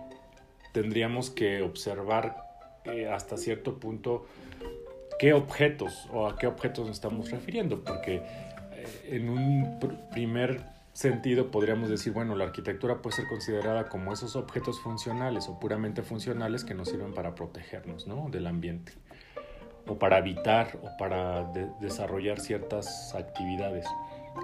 tendríamos 0.73 1.29
que 1.29 1.61
observar 1.61 2.37
eh, 2.85 3.09
hasta 3.09 3.37
cierto 3.37 3.79
punto 3.79 4.25
qué 5.19 5.33
objetos 5.33 6.07
o 6.11 6.27
a 6.27 6.37
qué 6.37 6.47
objetos 6.47 6.87
nos 6.87 6.97
estamos 6.97 7.31
refiriendo, 7.31 7.83
porque 7.83 8.21
eh, 8.71 9.09
en 9.11 9.29
un 9.29 9.79
primer 10.11 10.61
sentido 10.93 11.51
podríamos 11.51 11.89
decir, 11.89 12.13
bueno, 12.13 12.35
la 12.35 12.45
arquitectura 12.45 13.01
puede 13.01 13.17
ser 13.17 13.27
considerada 13.27 13.87
como 13.87 14.13
esos 14.13 14.35
objetos 14.35 14.79
funcionales 14.79 15.47
o 15.47 15.59
puramente 15.59 16.01
funcionales 16.01 16.63
que 16.63 16.73
nos 16.73 16.89
sirven 16.89 17.13
para 17.13 17.35
protegernos 17.35 18.07
¿no? 18.07 18.29
del 18.29 18.47
ambiente 18.47 18.93
o 19.87 19.97
para 19.97 20.17
habitar 20.17 20.79
o 20.83 20.97
para 20.97 21.43
desarrollar 21.79 22.39
ciertas 22.39 23.13
actividades. 23.15 23.85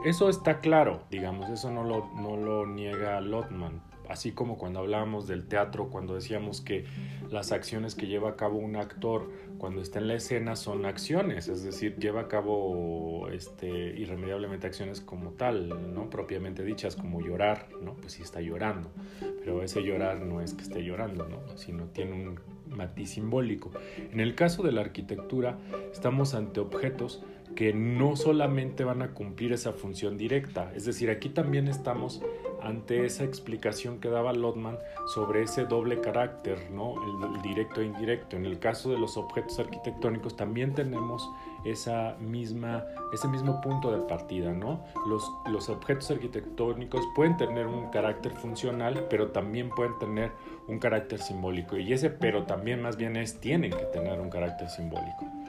Eso 0.05 0.29
está 0.29 0.59
claro, 0.59 1.03
digamos, 1.09 1.49
eso 1.49 1.71
no 1.71 1.83
lo, 1.83 2.65
niega 2.67 3.21
Lotman. 3.21 3.81
Así 4.09 4.33
como 4.33 4.57
cuando 4.57 4.79
hablábamos 4.79 5.27
del 5.27 5.47
teatro, 5.47 5.89
cuando 5.89 6.15
decíamos 6.15 6.59
que 6.59 6.85
las 7.31 7.53
acciones 7.53 7.95
que 7.95 8.07
lleva 8.07 8.31
a 8.31 8.35
cabo 8.35 8.57
un 8.57 8.75
actor 8.75 9.31
cuando 9.57 9.81
está 9.81 9.99
en 9.99 10.09
la 10.09 10.15
escena 10.15 10.57
son 10.57 10.85
acciones, 10.85 11.47
es 11.47 11.63
decir, 11.63 11.95
lleva 11.97 12.21
a 12.21 12.27
cabo 12.27 13.29
este, 13.29 13.69
irremediablemente 13.69 14.67
acciones 14.67 14.99
como 14.99 15.31
tal, 15.31 15.93
¿no? 15.93 16.09
propiamente 16.09 16.63
dichas, 16.63 16.97
como 16.97 17.21
llorar, 17.21 17.69
¿no? 17.81 17.93
pues 17.93 18.13
sí 18.13 18.23
está 18.23 18.41
llorando, 18.41 18.91
pero 19.39 19.63
ese 19.63 19.81
llorar 19.81 20.19
no 20.19 20.41
es 20.41 20.53
que 20.53 20.63
esté 20.63 20.83
llorando, 20.83 21.25
¿no? 21.29 21.57
sino 21.57 21.85
tiene 21.85 22.11
un 22.11 22.39
matiz 22.75 23.11
simbólico. 23.11 23.71
En 24.11 24.19
el 24.19 24.35
caso 24.35 24.63
de 24.63 24.73
la 24.73 24.81
arquitectura, 24.81 25.57
estamos 25.93 26.33
ante 26.33 26.59
objetos 26.59 27.23
que 27.55 27.73
no 27.73 28.15
solamente 28.15 28.83
van 28.83 29.01
a 29.01 29.13
cumplir 29.13 29.53
esa 29.53 29.73
función 29.73 30.17
directa, 30.17 30.71
es 30.75 30.85
decir, 30.85 31.09
aquí 31.09 31.29
también 31.29 31.67
estamos 31.67 32.21
ante 32.63 33.05
esa 33.05 33.23
explicación 33.25 33.99
que 33.99 34.09
daba 34.09 34.33
Lotman 34.33 34.79
sobre 35.05 35.43
ese 35.43 35.65
doble 35.65 35.99
carácter, 35.99 36.71
¿no? 36.71 36.95
el, 37.35 37.41
directo 37.41 37.81
e 37.81 37.85
indirecto. 37.85 38.37
En 38.37 38.45
el 38.45 38.57
caso 38.59 38.89
de 38.89 38.97
los 38.97 39.17
objetos 39.17 39.59
arquitectónicos 39.59 40.35
también 40.35 40.73
tenemos 40.73 41.29
esa 41.65 42.15
misma, 42.19 42.85
ese 43.13 43.27
mismo 43.27 43.59
punto 43.61 43.91
de 43.91 44.07
partida. 44.07 44.53
¿no? 44.53 44.83
Los, 45.05 45.29
los 45.51 45.69
objetos 45.69 46.09
arquitectónicos 46.11 47.01
pueden 47.15 47.35
tener 47.35 47.67
un 47.67 47.89
carácter 47.89 48.31
funcional, 48.31 49.07
pero 49.09 49.31
también 49.31 49.69
pueden 49.69 49.97
tener 49.99 50.31
un 50.67 50.79
carácter 50.79 51.19
simbólico. 51.19 51.77
Y 51.77 51.91
ese 51.91 52.09
pero 52.09 52.43
también 52.43 52.81
más 52.81 52.95
bien 52.95 53.17
es, 53.17 53.39
tienen 53.41 53.71
que 53.71 53.85
tener 53.85 54.21
un 54.21 54.29
carácter 54.29 54.69
simbólico. 54.69 55.42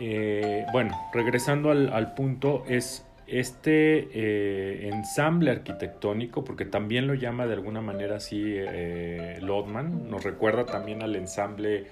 Eh, 0.00 0.66
bueno, 0.72 0.98
regresando 1.12 1.70
al, 1.70 2.14
punto, 2.14 2.64
es 2.68 3.06
este 3.26 4.08
eh, 4.12 4.88
ensamble 4.88 5.50
arquitectónico, 5.50 6.44
porque 6.44 6.64
también 6.64 7.06
lo 7.06 7.14
llama 7.14 7.46
de 7.46 7.54
alguna 7.54 7.80
manera 7.80 8.16
así 8.16 8.42
eh, 8.46 9.38
Lodman, 9.40 10.10
nos 10.10 10.24
recuerda 10.24 10.66
también 10.66 11.02
al 11.02 11.16
ensamble 11.16 11.86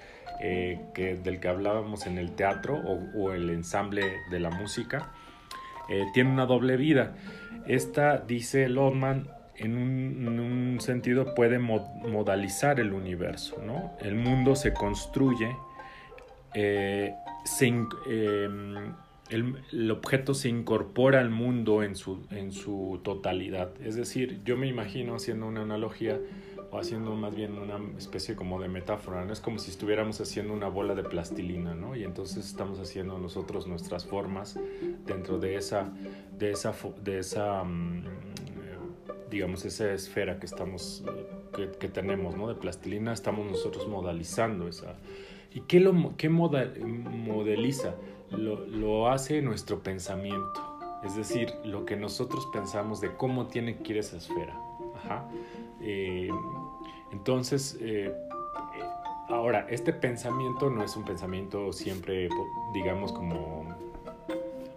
que, 0.93 1.15
del 1.23 1.39
que 1.39 1.47
hablábamos 1.47 2.05
en 2.05 2.17
el 2.17 2.31
teatro 2.35 2.75
o, 2.75 3.31
el 3.31 3.49
ensamble 3.49 4.03
de 4.29 4.39
la 4.41 4.49
música, 4.49 5.11
tiene 6.13 6.31
una 6.31 6.45
doble 6.45 6.75
vida. 6.75 7.15
Esta, 7.65 8.17
dice 8.17 8.67
Lodman, 8.67 9.29
en 9.55 9.77
un, 9.77 10.81
sentido 10.81 11.33
puede 11.35 11.59
modalizar 11.59 12.79
el 12.79 12.93
universo, 12.93 13.61
¿no? 13.63 13.93
El 14.01 14.15
mundo 14.15 14.55
se 14.55 14.73
construye, 14.73 15.55
eh, 16.53 17.13
em, 18.07 18.93
el, 19.29 19.91
objeto 19.91 20.33
se 20.33 20.49
incorpora 20.49 21.19
al 21.19 21.29
mundo 21.29 21.83
en 21.83 21.95
su, 21.95 22.25
en 22.29 22.51
su 22.51 22.99
totalidad. 23.03 23.71
Es 23.81 23.95
decir, 23.95 24.41
yo 24.43 24.57
me 24.57 24.67
imagino 24.67 25.15
haciendo 25.15 25.47
una 25.47 25.61
analogía 25.61 26.19
o 26.71 26.79
haciendo 26.79 27.15
más 27.15 27.35
bien 27.35 27.57
una 27.57 27.79
especie 27.97 28.35
como 28.35 28.59
de 28.59 28.67
metáfora, 28.67 29.23
¿no? 29.25 29.33
Es 29.33 29.39
como 29.39 29.59
si 29.59 29.71
estuviéramos 29.71 30.19
haciendo 30.21 30.53
una 30.53 30.67
bola 30.67 30.95
de 30.95 31.03
plastilina, 31.03 31.75
¿no? 31.75 31.95
Y 31.95 32.03
entonces 32.03 32.45
estamos 32.45 32.79
haciendo 32.79 33.17
nosotros 33.19 33.67
nuestras 33.67 34.05
formas 34.05 34.59
dentro 35.05 35.37
de 35.37 35.55
esa, 35.55 35.91
de 36.37 36.51
esa, 36.51 36.73
de 37.03 37.19
esa 37.19 37.63
mm, 37.63 38.03
digamos, 39.33 39.65
esa 39.65 39.91
esfera 39.91 40.39
que 40.39 40.45
estamos, 40.45 41.03
que, 41.79 41.87
tenemos, 41.89 42.37
¿no? 42.37 42.47
De 42.47 42.55
plastilina, 42.55 43.13
estamos 43.13 43.49
nosotros 43.49 43.87
modalizando 43.87 44.67
esa. 44.67 44.95
¿Y 45.53 45.61
qué, 45.61 45.79
lo, 45.79 46.15
qué 46.17 46.29
modeliza? 46.29 47.95
Lo, 48.31 48.65
lo, 48.65 49.09
hace 49.09 49.41
nuestro 49.41 49.83
pensamiento, 49.83 50.79
es 51.03 51.15
decir, 51.15 51.53
lo 51.63 51.85
que 51.85 51.95
nosotros 51.95 52.47
pensamos 52.51 52.99
de 52.99 53.15
cómo 53.15 53.45
tiene 53.47 53.77
que 53.77 53.93
ir 53.93 53.99
esa 53.99 54.17
esfera. 54.17 54.57
Ajá. 54.95 55.29
Eh, 55.81 56.29
entonces, 57.11 57.77
eh, 57.79 58.11
ahora, 59.29 59.67
este 59.69 59.93
pensamiento 59.93 60.69
no 60.69 60.83
es 60.83 60.95
un 60.95 61.05
pensamiento 61.05 61.71
siempre, 61.71 62.27
digamos, 62.73 63.11
como 63.11 63.67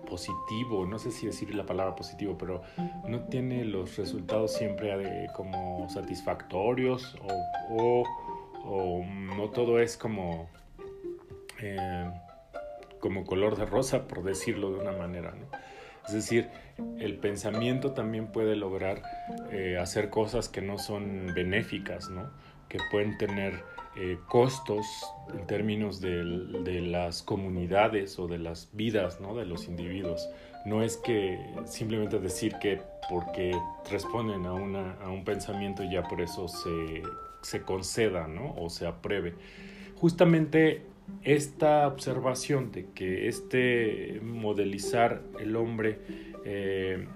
positivo, 0.07 0.87
no 0.87 0.99
sé 0.99 1.11
si 1.11 1.27
decir 1.27 1.55
la 1.55 1.67
palabra 1.67 1.95
positivo, 1.95 2.37
pero 2.39 2.63
no 3.07 3.21
tiene 3.25 3.65
los 3.65 3.97
resultados 3.97 4.53
siempre 4.53 5.29
como 5.35 5.89
satisfactorios 5.91 7.17
o, 7.71 8.05
no 9.37 9.51
todo 9.51 9.79
es 9.79 9.97
como, 9.97 10.49
eh, 11.61 12.11
como 13.01 13.25
color 13.25 13.57
de 13.57 13.67
rosa, 13.67 14.09
por 14.09 14.23
decirlo 14.23 14.73
de 14.73 14.81
una 14.81 14.93
manera. 14.93 15.35
Es 16.07 16.15
decir, 16.15 16.49
el 17.01 17.17
pensamiento 17.19 17.93
también 17.93 18.29
puede 18.29 18.55
lograr 18.55 19.03
eh, 19.51 19.77
hacer 19.81 20.09
cosas 20.09 20.49
que 20.49 20.63
no 20.63 20.79
son 20.79 21.33
benéficas, 21.35 22.11
¿no? 22.11 22.31
que 22.69 22.79
pueden 22.91 23.19
tener 23.19 23.63
eh, 23.97 24.19
costos 24.29 24.87
en 25.33 25.47
términos 25.47 26.01
de, 26.01 26.23
las 26.83 27.23
comunidades 27.23 28.19
o 28.19 28.29
de 28.29 28.39
las 28.39 28.71
vidas 28.73 29.21
¿no? 29.21 29.35
de 29.35 29.47
los 29.47 29.67
individuos. 29.67 30.29
No 30.65 30.83
es 30.83 30.97
que 30.97 31.41
simplemente 31.65 32.19
decir 32.19 32.57
que 32.61 32.81
porque 33.09 33.57
responden 33.91 34.47
a, 34.47 34.53
una, 34.53 34.95
a 35.03 35.11
un 35.11 35.25
pensamiento 35.25 35.83
ya 35.85 36.03
por 36.03 36.21
eso 36.21 36.49
se, 36.49 37.03
se 37.43 37.63
conceda 37.63 38.29
¿no? 38.29 38.55
o 38.59 38.71
se 38.71 38.87
apruebe. 38.87 39.35
Justamente 39.97 40.83
esta 41.23 41.87
observación 41.87 42.73
de 42.73 42.87
que 42.95 43.29
este 43.29 44.21
modelizar 44.23 45.23
el 45.41 45.57
hombre 45.57 46.01
eh, 46.45 47.07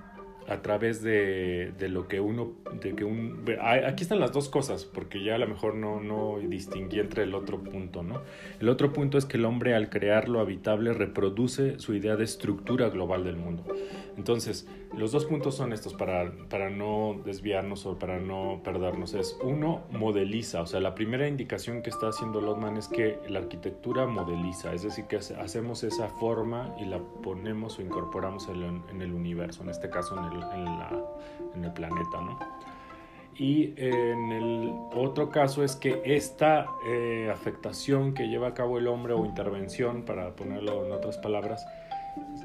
a 0.48 0.62
través 0.62 1.02
de, 1.02 1.72
de, 1.78 1.88
lo 1.88 2.08
que 2.08 2.20
uno, 2.20 2.52
de 2.80 2.94
que 2.94 3.04
un, 3.04 3.44
aquí 3.84 4.02
están 4.02 4.20
las 4.20 4.32
dos 4.32 4.48
cosas, 4.48 4.84
porque 4.84 5.22
ya 5.22 5.36
a 5.36 5.38
lo 5.38 5.46
mejor 5.46 5.74
no, 5.74 6.00
no 6.00 6.38
distinguí 6.40 6.98
entre 6.98 7.22
el 7.22 7.34
otro 7.34 7.62
punto, 7.62 8.02
¿no? 8.02 8.22
El 8.60 8.68
otro 8.68 8.92
punto 8.92 9.18
es 9.18 9.24
que 9.24 9.36
el 9.36 9.44
hombre 9.44 9.74
al 9.74 9.90
crear 9.90 10.28
lo 10.28 10.40
habitable 10.40 10.92
reproduce 10.92 11.78
su 11.78 11.94
idea 11.94 12.16
de 12.16 12.24
estructura 12.24 12.88
global 12.88 13.24
del 13.24 13.36
mundo. 13.36 13.64
Entonces, 14.16 14.68
los 14.96 15.12
dos 15.12 15.24
puntos 15.24 15.54
son 15.54 15.72
estos 15.72 15.94
para, 15.94 16.32
para 16.48 16.68
no 16.68 17.20
desviarnos 17.24 17.86
o 17.86 17.98
para 17.98 18.18
no 18.18 18.60
perdernos. 18.64 19.14
Es 19.14 19.38
uno, 19.42 19.82
modeliza, 19.92 20.62
o 20.62 20.66
sea, 20.66 20.80
la 20.80 20.94
primera 20.94 21.28
indicación 21.28 21.82
que 21.82 21.90
está 21.90 22.08
haciendo 22.08 22.40
Lotman 22.40 22.76
es 22.76 22.88
que 22.88 23.18
la 23.28 23.38
arquitectura 23.38 24.06
modeliza, 24.06 24.74
es 24.74 24.82
decir, 24.82 25.04
que 25.04 25.16
hacemos 25.16 25.84
esa 25.84 26.08
forma 26.08 26.74
y 26.80 26.86
la 26.86 26.98
ponemos 26.98 27.78
o 27.78 27.82
incorporamos 27.82 28.48
en 28.48 29.00
el 29.00 29.12
universo, 29.12 29.62
en 29.62 29.70
este 29.70 29.88
caso 29.90 30.18
en 30.18 30.24
el 30.24 30.29
en, 30.32 31.64
el 31.64 31.72
planeta, 31.72 32.20
¿no? 32.20 32.38
Y 33.36 33.72
en 33.76 34.32
el 34.32 34.74
otro 34.94 35.30
caso 35.30 35.64
es 35.64 35.74
que 35.76 36.02
esta 36.04 36.66
eh, 36.86 37.30
afectación 37.32 38.12
que 38.12 38.28
lleva 38.28 38.48
a 38.48 38.54
cabo 38.54 38.78
el 38.78 38.86
hombre 38.86 39.14
o 39.14 39.24
intervención, 39.24 40.04
para 40.04 40.36
ponerlo 40.36 40.84
en 40.84 40.92
otras 40.92 41.16
palabras, 41.18 41.66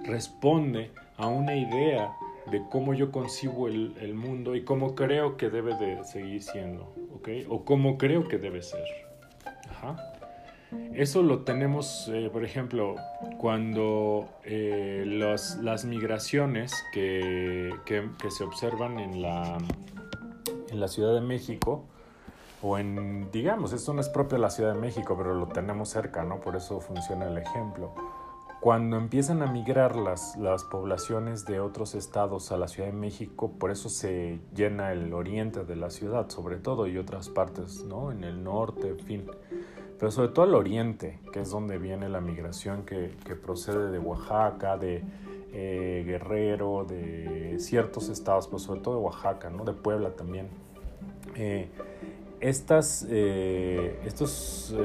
responde 0.06 0.92
a 1.18 1.28
una 1.28 1.56
idea 1.56 2.16
de 2.52 2.64
cómo 2.70 2.94
yo 2.94 3.12
concibo 3.12 3.68
el, 3.68 3.96
el, 4.00 4.14
mundo 4.14 4.56
y 4.56 4.64
cómo 4.64 4.96
creo 4.96 5.36
que 5.36 5.50
debe 5.50 5.76
de 5.76 6.04
seguir 6.06 6.44
siendo, 6.44 6.94
¿ok? 7.16 7.30
O 7.50 7.66
cómo 7.66 7.98
creo 7.98 8.28
que 8.28 8.38
debe 8.38 8.62
ser. 8.62 8.86
Ajá. 9.70 10.15
Eso 10.94 11.22
lo 11.24 11.44
tenemos, 11.44 12.10
eh, 12.14 12.30
por 12.32 12.44
ejemplo, 12.44 12.96
cuando 13.38 14.30
eh, 14.44 15.04
las 15.06 15.86
migraciones 15.86 16.74
que, 16.94 17.74
se 18.30 18.44
observan 18.44 19.00
en 19.00 19.22
la, 19.22 19.58
en 20.70 20.80
la 20.80 20.88
Ciudad 20.88 21.14
de 21.14 21.22
México, 21.22 21.86
o 22.62 22.78
en, 22.78 23.30
digamos, 23.32 23.74
esto 23.74 23.94
no 23.94 24.02
es 24.02 24.10
propio 24.10 24.38
de 24.38 24.42
la 24.42 24.50
Ciudad 24.50 24.74
de 24.74 24.80
México, 24.80 25.16
pero 25.18 25.36
lo 25.36 25.48
tenemos 25.48 25.90
cerca, 25.90 26.24
¿no? 26.24 26.40
Por 26.40 26.56
eso 26.56 26.80
funciona 26.80 27.28
el 27.28 27.38
ejemplo. 27.38 27.94
Cuando 28.60 28.98
empiezan 28.98 29.44
a 29.44 29.48
migrar 29.48 29.96
las, 29.96 30.36
las 30.38 30.64
poblaciones 30.64 31.46
de 31.46 31.60
otros 31.60 31.94
estados 31.94 32.52
a 32.52 32.58
la 32.58 32.68
Ciudad 32.68 32.90
de 32.90 32.96
México, 32.96 33.52
por 33.60 33.70
eso 33.70 33.90
se 33.90 34.40
llena 34.56 34.92
el 34.92 35.14
oriente 35.14 35.64
de 35.66 35.76
la 35.76 35.92
ciudad, 35.92 36.30
sobre 36.30 36.58
todo, 36.58 36.88
y 36.88 36.98
otras 36.98 37.30
partes, 37.30 37.84
¿no? 37.84 38.12
En 38.12 38.24
el 38.24 38.44
norte, 38.44 38.90
en 38.90 39.00
fin 39.00 39.26
pero 40.00 40.12
sobre 40.12 40.30
todo 40.30 40.46
al 40.46 40.56
oriente, 40.56 41.20
que 41.32 41.42
es 41.42 41.50
donde 41.50 41.78
viene 41.78 42.10
la 42.10 42.20
migración 42.20 42.84
que, 42.86 43.10
procede 43.36 43.92
de 43.92 44.00
Oaxaca, 44.00 44.78
de 44.78 45.04
eh, 45.54 46.04
Guerrero, 46.06 46.86
de 46.86 47.56
ciertos 47.60 48.10
estados, 48.10 48.48
pero 48.48 48.60
sobre 48.60 48.82
todo 48.82 48.96
de 48.96 49.02
Oaxaca, 49.02 49.50
¿no? 49.50 49.64
de 49.64 49.74
Puebla 49.74 50.12
también. 50.12 50.50
Eh, 51.36 51.70
estas, 52.42 53.08
eh, 53.10 54.00
estos 54.06 54.76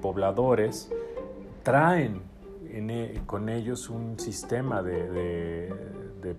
pobladores 0.00 0.90
traen 1.62 2.22
e, 2.72 3.20
con 3.26 3.48
ellos 3.48 3.90
un 3.90 4.18
sistema 4.18 4.82
de, 4.82 5.10
de, 5.10 6.36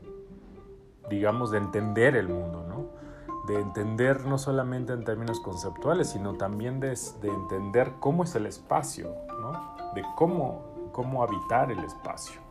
digamos, 1.10 1.52
de 1.52 1.58
entender 1.58 2.16
el 2.16 2.30
mundo, 2.30 2.66
¿no? 2.68 3.03
De 3.48 3.60
entender 3.60 4.26
no 4.26 4.38
solamente 4.38 4.94
en 4.94 5.04
términos 5.04 5.40
conceptuales, 5.40 6.10
sino 6.10 6.36
también 6.36 6.80
de, 6.80 6.98
entender 7.22 7.94
cómo 8.00 8.24
es 8.24 8.36
el 8.36 8.46
espacio, 8.46 9.14
¿no? 9.42 9.76
de 9.94 10.04
cómo, 10.16 10.62
cómo 10.92 11.24
habitar 11.24 11.72
el 11.72 11.80
espacio. 11.80 12.42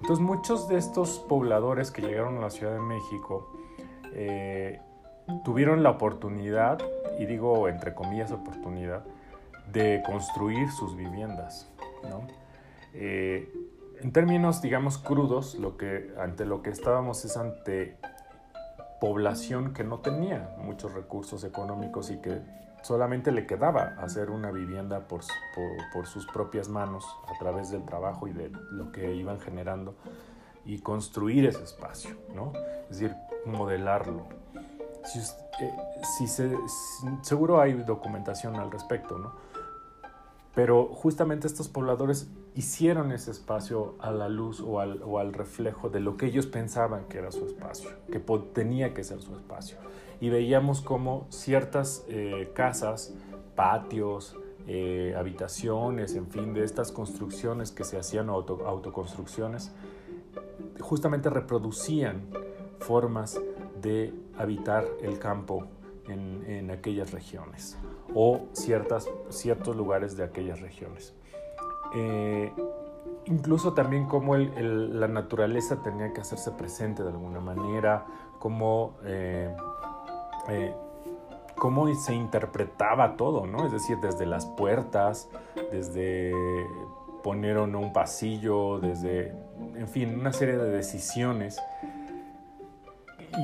Entonces 0.00 0.24
muchos 0.24 0.68
de 0.68 0.76
estos 0.76 1.18
pobladores 1.18 1.90
que 1.90 2.02
llegaron 2.02 2.38
a 2.38 2.40
la 2.40 2.50
Ciudad 2.50 2.72
de 2.72 2.80
México 2.80 3.52
eh, 4.12 4.80
tuvieron 5.44 5.82
la 5.82 5.90
oportunidad, 5.90 6.78
y 7.18 7.26
digo 7.26 7.68
entre 7.68 7.94
comillas 7.94 8.32
oportunidad, 8.32 9.04
de 9.72 10.02
construir 10.06 10.70
sus 10.70 10.96
viviendas. 10.96 11.70
¿no? 12.04 12.26
Eh, 12.94 13.52
en 14.00 14.12
términos, 14.12 14.62
digamos, 14.62 14.98
crudos, 14.98 15.56
lo 15.56 15.76
que, 15.76 16.12
ante 16.18 16.44
lo 16.44 16.62
que 16.62 16.70
estábamos 16.70 17.24
es 17.24 17.36
ante 17.36 17.96
población 19.00 19.72
que 19.72 19.84
no 19.84 20.00
tenía 20.00 20.54
muchos 20.58 20.92
recursos 20.92 21.44
económicos 21.44 22.10
y 22.10 22.18
que 22.18 22.42
solamente 22.82 23.32
le 23.32 23.46
quedaba 23.46 23.94
hacer 23.98 24.30
una 24.30 24.50
vivienda 24.50 25.06
por, 25.06 25.20
por, 25.92 26.06
sus 26.06 26.26
propias 26.26 26.68
manos 26.68 27.04
a 27.26 27.38
través 27.38 27.70
del 27.70 27.84
trabajo 27.84 28.28
y 28.28 28.32
de 28.32 28.50
lo 28.70 28.90
que 28.92 29.14
iban 29.14 29.40
generando 29.40 29.94
y 30.64 30.80
construir 30.80 31.46
ese 31.46 31.64
espacio, 31.64 32.16
¿no? 32.34 32.52
Es 32.90 33.00
decir, 33.00 33.16
modelarlo. 33.44 34.26
Si, 35.04 35.18
eh, 35.18 35.72
si 36.16 36.26
se, 36.26 36.56
seguro 37.22 37.60
hay 37.60 37.72
documentación 37.74 38.56
al 38.56 38.70
respecto, 38.70 39.18
¿no? 39.18 39.32
Pero 40.54 40.86
justamente 40.86 41.46
estos 41.46 41.68
pobladores 41.68 42.28
hicieron 42.58 43.12
ese 43.12 43.30
espacio 43.30 43.94
a 44.00 44.10
la 44.10 44.28
luz 44.28 44.60
o 44.60 44.80
al, 44.80 45.00
o 45.04 45.20
al, 45.20 45.32
reflejo 45.32 45.90
de 45.90 46.00
lo 46.00 46.16
que 46.16 46.26
ellos 46.26 46.48
pensaban 46.48 47.04
que 47.04 47.18
era 47.18 47.30
su 47.30 47.46
espacio, 47.46 47.90
que 48.10 48.18
tenía 48.52 48.92
que 48.94 49.04
ser 49.04 49.22
su 49.22 49.32
espacio. 49.32 49.76
Y 50.20 50.28
veíamos 50.28 50.80
como 50.80 51.28
ciertas 51.30 52.04
eh, 52.08 52.50
casas, 52.54 53.14
patios, 53.54 54.36
eh, 54.66 55.14
habitaciones, 55.16 56.16
en 56.16 56.26
fin, 56.26 56.52
de 56.52 56.64
estas 56.64 56.90
construcciones 56.90 57.70
que 57.70 57.84
se 57.84 57.96
hacían 57.96 58.28
auto, 58.28 58.66
autoconstrucciones, 58.66 59.70
justamente 60.80 61.30
reproducían 61.30 62.22
formas 62.80 63.40
de 63.80 64.12
habitar 64.36 64.84
el 65.00 65.20
campo 65.20 65.68
en, 66.08 66.44
en 66.44 66.72
aquellas 66.72 67.12
regiones 67.12 67.78
o 68.12 68.48
ciertas, 68.52 69.08
ciertos 69.28 69.76
lugares 69.76 70.16
de 70.16 70.24
aquellas 70.24 70.60
regiones. 70.60 71.14
Eh, 71.94 72.52
incluso 73.26 73.74
también 73.74 74.06
cómo 74.06 74.36
la 74.36 75.08
naturaleza 75.08 75.82
tenía 75.82 76.12
que 76.12 76.20
hacerse 76.20 76.50
presente 76.52 77.02
de 77.02 77.10
alguna 77.10 77.40
manera, 77.40 78.06
cómo, 78.38 78.94
eh, 79.04 79.54
eh, 80.48 80.74
cómo 81.56 81.92
se 81.94 82.14
interpretaba 82.14 83.16
todo, 83.16 83.46
¿no? 83.46 83.66
Es 83.66 83.72
decir, 83.72 83.98
desde 84.00 84.26
las 84.26 84.46
puertas, 84.46 85.28
desde 85.72 86.32
poner 87.22 87.58
un 87.58 87.92
pasillo, 87.92 88.78
desde, 88.80 89.34
en 89.74 89.88
fin, 89.88 90.18
una 90.18 90.32
serie 90.32 90.56
de 90.56 90.70
decisiones. 90.70 91.60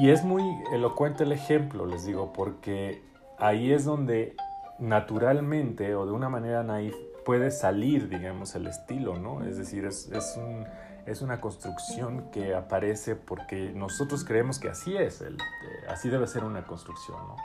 Y 0.01 0.11
es 0.11 0.25
muy 0.25 0.43
elocuente 0.73 1.25
el 1.25 1.33
ejemplo, 1.33 1.85
les 1.85 2.07
digo, 2.07 2.33
porque 2.33 3.03
ahí 3.39 3.73
es 3.73 3.85
donde 3.85 4.35
naturalmente 4.79 5.95
o 5.95 6.07
de 6.07 6.13
una 6.13 6.29
manera 6.29 6.63
naif 6.63 6.95
puede 7.25 7.51
salir, 7.51 8.09
digamos, 8.09 8.55
el 8.55 8.67
estilo, 8.67 9.19
¿no? 9.19 9.45
Es 9.45 9.59
decir, 9.59 9.85
es, 9.85 10.09
es, 10.11 10.37
un, 10.37 10.67
es 11.07 11.23
una 11.23 11.41
construcción 11.41 12.31
que 12.31 12.55
aparece 12.55 13.17
porque 13.17 13.73
nosotros 13.75 14.25
creemos 14.25 14.59
que 14.59 14.69
así 14.69 14.97
es, 14.97 15.21
el, 15.21 15.35
eh, 15.35 15.87
así 15.89 16.09
debe 16.09 16.27
ser 16.27 16.45
una 16.45 16.65
construcción, 16.67 17.19
¿no? 17.29 17.37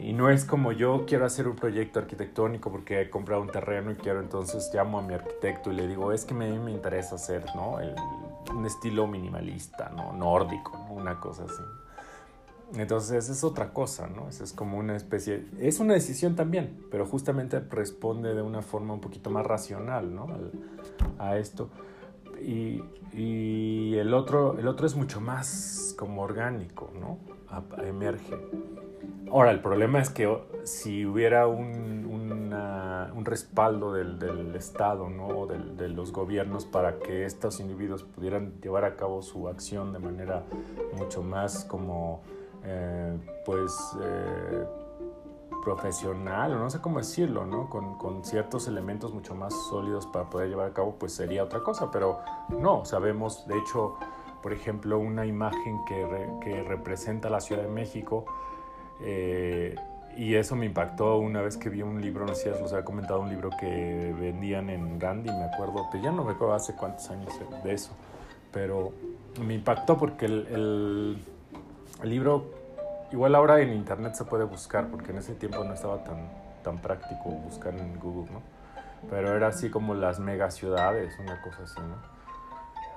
Y 0.00 0.12
no 0.12 0.30
es 0.30 0.44
como 0.44 0.72
yo 0.72 1.04
quiero 1.06 1.24
hacer 1.24 1.48
un 1.48 1.56
proyecto 1.56 1.98
arquitectónico 1.98 2.70
porque 2.70 3.00
he 3.00 3.10
comprado 3.10 3.42
un 3.42 3.50
terreno 3.50 3.90
y 3.90 3.96
quiero 3.96 4.20
entonces 4.20 4.70
llamo 4.72 4.98
a 4.98 5.02
mi 5.02 5.14
arquitecto 5.14 5.72
y 5.72 5.76
le 5.76 5.86
digo, 5.86 6.12
es 6.12 6.24
que 6.24 6.34
a 6.34 6.36
mí 6.36 6.58
me 6.58 6.70
interesa 6.70 7.16
hacer, 7.16 7.44
¿no? 7.54 7.80
El, 7.80 7.94
un 8.54 8.66
estilo 8.66 9.06
minimalista, 9.06 9.90
¿no? 9.90 10.12
Nórdico, 10.12 10.76
¿no? 10.76 10.94
Una 10.94 11.18
cosa 11.20 11.44
así. 11.44 11.62
Entonces 12.76 13.30
es 13.30 13.44
otra 13.44 13.72
cosa, 13.72 14.08
¿no? 14.08 14.28
Es 14.28 14.52
como 14.52 14.78
una 14.78 14.94
especie, 14.94 15.46
es 15.58 15.80
una 15.80 15.94
decisión 15.94 16.36
también, 16.36 16.84
pero 16.90 17.06
justamente 17.06 17.60
responde 17.60 18.34
de 18.34 18.42
una 18.42 18.60
forma 18.60 18.94
un 18.94 19.00
poquito 19.00 19.30
más 19.30 19.46
racional, 19.46 20.14
¿no? 20.14 20.26
a 21.18 21.38
esto. 21.38 21.70
Y, 22.42 22.82
y, 23.12 23.96
el, 23.96 24.12
otro, 24.12 24.58
el 24.58 24.68
otro 24.68 24.86
es 24.86 24.96
mucho 24.96 25.20
más 25.20 25.94
como 25.98 26.22
orgánico, 26.22 26.90
¿no? 27.00 27.18
emerge. 27.82 28.36
Ahora, 29.30 29.50
el 29.50 29.60
problema 29.60 30.00
es 30.00 30.10
que 30.10 30.38
si 30.64 31.06
hubiera 31.06 31.46
un, 31.46 32.06
un 33.14 33.24
respaldo 33.24 33.92
del, 33.92 34.18
del, 34.18 34.54
Estado, 34.54 35.08
¿no? 35.08 35.26
O 35.26 35.46
del, 35.46 35.76
de 35.76 35.88
los 35.88 36.12
gobiernos 36.12 36.64
para 36.64 36.98
que 36.98 37.24
estos 37.24 37.60
individuos 37.60 38.04
pudieran 38.04 38.60
llevar 38.60 38.84
a 38.84 38.96
cabo 38.96 39.22
su 39.22 39.48
acción 39.48 39.92
de 39.92 39.98
manera 39.98 40.44
mucho 40.96 41.22
más 41.22 41.64
como 41.64 42.22
eh, 42.64 43.16
pues 43.44 43.72
eh, 44.02 44.64
profesional, 45.62 46.52
o 46.52 46.58
no 46.58 46.70
sé 46.70 46.80
cómo 46.80 46.98
decirlo, 46.98 47.44
¿no? 47.44 47.68
Con, 47.68 47.96
con, 47.98 48.24
ciertos 48.24 48.68
elementos 48.68 49.12
mucho 49.12 49.34
más 49.34 49.54
sólidos 49.68 50.06
para 50.06 50.30
poder 50.30 50.48
llevar 50.48 50.70
a 50.70 50.72
cabo, 50.72 50.96
pues 50.98 51.12
sería 51.12 51.44
otra 51.44 51.60
cosa, 51.60 51.90
pero 51.90 52.20
no, 52.48 52.84
sabemos, 52.84 53.46
de 53.46 53.58
hecho, 53.58 53.96
por 54.42 54.52
ejemplo, 54.52 54.98
una 54.98 55.26
imagen 55.26 55.84
que, 55.86 56.30
que 56.42 56.62
representa 56.62 57.28
la 57.28 57.40
Ciudad 57.40 57.62
de 57.62 57.68
México, 57.68 58.24
eh, 59.00 59.74
y 60.16 60.34
eso 60.34 60.56
me 60.56 60.66
impactó 60.66 61.18
una 61.18 61.42
vez 61.42 61.56
que 61.56 61.68
vi 61.68 61.82
un 61.82 62.00
libro, 62.00 62.26
no 62.26 62.34
sé 62.34 62.54
si 62.54 62.62
os 62.62 62.72
había 62.72 62.84
comentado, 62.84 63.20
un 63.20 63.28
libro 63.28 63.50
que 63.58 64.14
vendían 64.18 64.68
en 64.68 64.98
Gandhi, 64.98 65.30
me 65.30 65.44
acuerdo, 65.44 65.88
ya 66.02 66.10
no 66.10 66.24
me 66.24 66.32
acuerdo 66.32 66.54
hace 66.54 66.74
cuántos 66.74 67.08
años 67.10 67.32
de 67.62 67.72
eso, 67.72 67.92
pero 68.52 68.92
me 69.40 69.54
impactó 69.54 69.96
porque 69.96 70.26
el, 70.26 71.22
el 72.02 72.10
libro 72.10 72.58
Igual 73.10 73.34
ahora 73.34 73.60
en 73.60 73.72
internet 73.72 74.14
se 74.14 74.24
puede 74.24 74.44
buscar, 74.44 74.88
porque 74.88 75.12
en 75.12 75.18
ese 75.18 75.34
tiempo 75.34 75.64
no 75.64 75.72
estaba 75.72 76.04
tan, 76.04 76.28
tan 76.62 76.78
práctico 76.78 77.30
buscar 77.30 77.74
en 77.74 77.98
Google, 77.98 78.30
¿no? 78.30 78.42
Pero 79.08 79.34
era 79.34 79.48
así 79.48 79.70
como 79.70 79.94
las 79.94 80.18
mega 80.18 80.50
ciudades, 80.50 81.18
una 81.18 81.40
cosa 81.40 81.62
así, 81.62 81.80
¿no? 81.80 82.18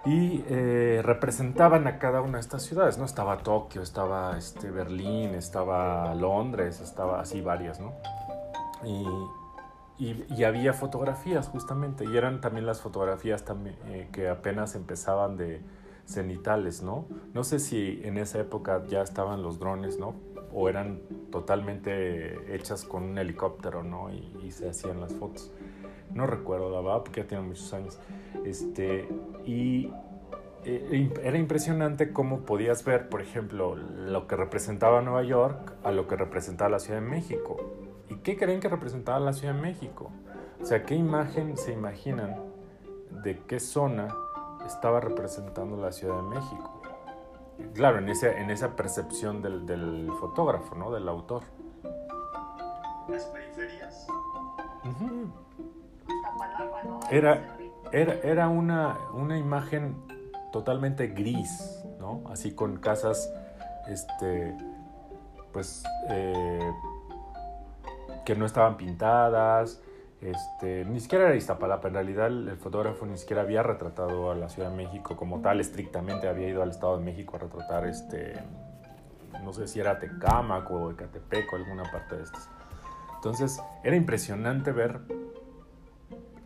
Y 0.03 0.43
eh, 0.49 1.01
representaban 1.03 1.87
a 1.87 1.97
cada 1.97 2.21
una 2.21 2.33
de 2.33 2.39
estas 2.41 2.63
ciudades, 2.63 2.97
¿no? 2.97 3.05
Estaba 3.05 3.37
Tokio, 3.37 3.81
estaba 3.81 4.37
este, 4.37 4.69
Berlín, 4.69 5.35
estaba 5.35 6.13
Londres, 6.15 6.81
estaba 6.81 7.21
así 7.21 7.39
varias, 7.39 7.79
¿no? 7.79 7.93
Y, 8.83 9.05
y, 9.99 10.43
había 10.43 10.73
fotografías 10.73 11.47
justamente, 11.47 12.03
y 12.03 12.17
eran 12.17 12.41
también 12.41 12.65
las 12.65 12.81
fotografías 12.81 13.45
también, 13.45 13.77
eh, 13.85 14.09
que 14.11 14.27
apenas 14.27 14.73
empezaban 14.73 15.37
de, 15.37 15.61
cenitales, 16.11 16.81
¿no? 16.81 17.07
No 17.33 17.43
sé 17.43 17.59
si 17.59 18.01
en 18.03 18.17
esa 18.17 18.39
época 18.39 18.83
ya 18.87 19.01
estaban 19.01 19.41
los 19.41 19.59
drones, 19.59 19.97
¿no? 19.97 20.15
O 20.53 20.69
eran 20.69 21.01
totalmente 21.31 22.53
hechas 22.53 22.83
con 22.83 23.03
un 23.03 23.17
helicóptero, 23.17 23.83
¿no? 23.83 24.09
Y, 24.13 24.51
se 24.51 24.69
hacían 24.69 24.99
las 24.99 25.13
fotos. 25.13 25.51
No 26.13 26.27
recuerdo, 26.27 26.69
la 26.69 26.81
verdad, 26.81 27.03
porque 27.03 27.21
ya 27.21 27.27
tiene 27.27 27.43
muchos 27.43 27.73
años. 27.73 27.97
Este, 28.43 29.07
y 29.45 29.89
eh, 30.65 31.09
era 31.23 31.37
impresionante 31.37 32.11
cómo 32.11 32.41
podías 32.41 32.83
ver, 32.83 33.07
por 33.07 33.21
ejemplo, 33.21 33.75
lo 33.75 34.27
que 34.27 34.35
representaba 34.35 35.01
Nueva 35.01 35.23
York 35.23 35.73
a 35.83 35.91
lo 35.91 36.07
que 36.07 36.17
representaba 36.17 36.69
la 36.69 36.79
Ciudad 36.79 36.99
de 36.99 37.07
México. 37.07 37.57
¿Y 38.09 38.15
qué 38.17 38.35
creen 38.35 38.59
que 38.59 38.67
representaba 38.67 39.19
la 39.21 39.31
Ciudad 39.31 39.53
de 39.53 39.61
México? 39.61 40.11
O 40.61 40.65
sea, 40.65 40.83
¿qué 40.83 40.95
imagen 40.95 41.55
se 41.55 41.71
imaginan 41.71 42.35
de 43.23 43.39
qué 43.47 43.59
zona 43.59 44.09
estaba 44.65 44.99
representando 44.99 45.77
la 45.77 45.91
Ciudad 45.91 46.17
de 46.17 46.23
México? 46.23 46.81
Claro, 47.73 47.99
en, 47.99 48.09
ese, 48.09 48.39
en 48.39 48.49
esa 48.49 48.75
percepción 48.75 49.41
del, 49.41 49.65
del 49.65 50.09
fotógrafo, 50.19 50.75
¿no? 50.75 50.91
Del 50.91 51.07
autor. 51.07 51.43
Las 53.07 53.25
periferias. 53.25 54.07
Era, 57.09 57.57
era, 57.91 58.13
era 58.23 58.47
una, 58.49 58.97
una 59.13 59.37
imagen 59.37 59.95
totalmente 60.51 61.07
gris, 61.07 61.83
¿no? 61.99 62.23
Así 62.29 62.53
con 62.53 62.77
casas, 62.77 63.33
este, 63.87 64.57
pues, 65.51 65.83
eh, 66.09 66.71
que 68.25 68.35
no 68.35 68.45
estaban 68.45 68.77
pintadas, 68.77 69.81
este, 70.21 70.85
ni 70.85 70.99
siquiera 70.99 71.25
era 71.25 71.35
Iztapalapa, 71.35 71.87
en 71.87 71.95
realidad 71.95 72.27
el, 72.27 72.55
fotógrafo 72.57 73.05
ni 73.07 73.17
siquiera 73.17 73.41
había 73.41 73.63
retratado 73.63 74.31
a 74.31 74.35
la 74.35 74.49
Ciudad 74.49 74.69
de 74.69 74.75
México 74.75 75.17
como 75.17 75.41
tal, 75.41 75.59
estrictamente 75.59 76.27
había 76.27 76.47
ido 76.47 76.61
al 76.61 76.69
Estado 76.69 76.97
de 76.97 77.03
México 77.03 77.37
a 77.37 77.39
retratar, 77.39 77.87
este, 77.87 78.35
no 79.43 79.51
sé 79.51 79.67
si 79.67 79.79
era 79.79 79.99
Tecámac 79.99 80.69
o 80.69 80.91
Ecatepec 80.91 81.51
o 81.51 81.55
alguna 81.55 81.83
parte 81.91 82.17
de 82.17 82.23
estas. 82.23 82.49
Entonces 83.15 83.61
era 83.83 83.95
impresionante 83.95 84.71
ver 84.71 85.01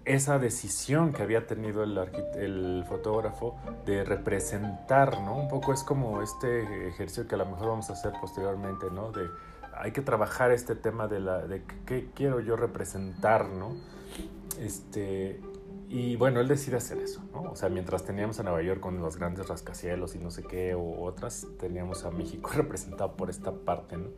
esa 0.06 0.40
decisión 0.40 1.12
que 1.12 1.24
había 1.24 1.48
tenido 1.48 1.84
el, 1.84 1.98
el, 2.36 2.86
fotógrafo 2.88 3.58
de 3.86 4.04
representar, 4.04 5.20
¿no? 5.22 5.36
Un 5.36 5.48
poco 5.48 5.74
es 5.74 5.84
como 5.84 6.22
este 6.22 6.88
ejercicio 6.88 7.28
que 7.28 7.36
a 7.36 7.40
lo 7.40 7.46
mejor 7.48 7.70
vamos 7.70 7.90
a 7.90 7.94
hacer 7.94 8.14
posteriormente, 8.22 8.86
¿no? 8.92 9.12
De 9.12 9.28
hay 9.78 9.92
que 9.92 10.02
trabajar 10.02 10.52
este 10.52 10.76
tema 10.76 11.08
de 11.08 11.20
la 11.20 11.46
de 11.46 11.64
qué 11.86 12.10
quiero 12.14 12.40
yo 12.40 12.56
representar, 12.56 13.48
¿no? 13.48 13.76
Este 14.60 15.40
y 15.88 16.16
bueno, 16.16 16.40
él 16.40 16.48
decide 16.48 16.78
hacer 16.78 16.98
eso, 16.98 17.22
¿no? 17.32 17.44
O 17.44 17.56
sea, 17.56 17.70
mientras 17.70 18.04
teníamos 18.04 18.40
a 18.40 18.44
Nueva 18.44 18.62
York 18.62 18.80
con 18.80 19.00
los 19.00 19.18
grandes 19.18 19.48
rascacielos 19.48 20.16
y 20.16 20.20
no 20.20 20.32
sé 20.32 20.44
qué, 20.44 20.74
o 20.74 21.04
otras, 21.04 21.48
teníamos 21.60 22.06
a 22.06 22.12
México 22.12 22.50
representado 22.56 23.16
por 23.16 23.30
esta 23.30 23.52
parte, 23.52 23.98
¿no? 23.98 24.10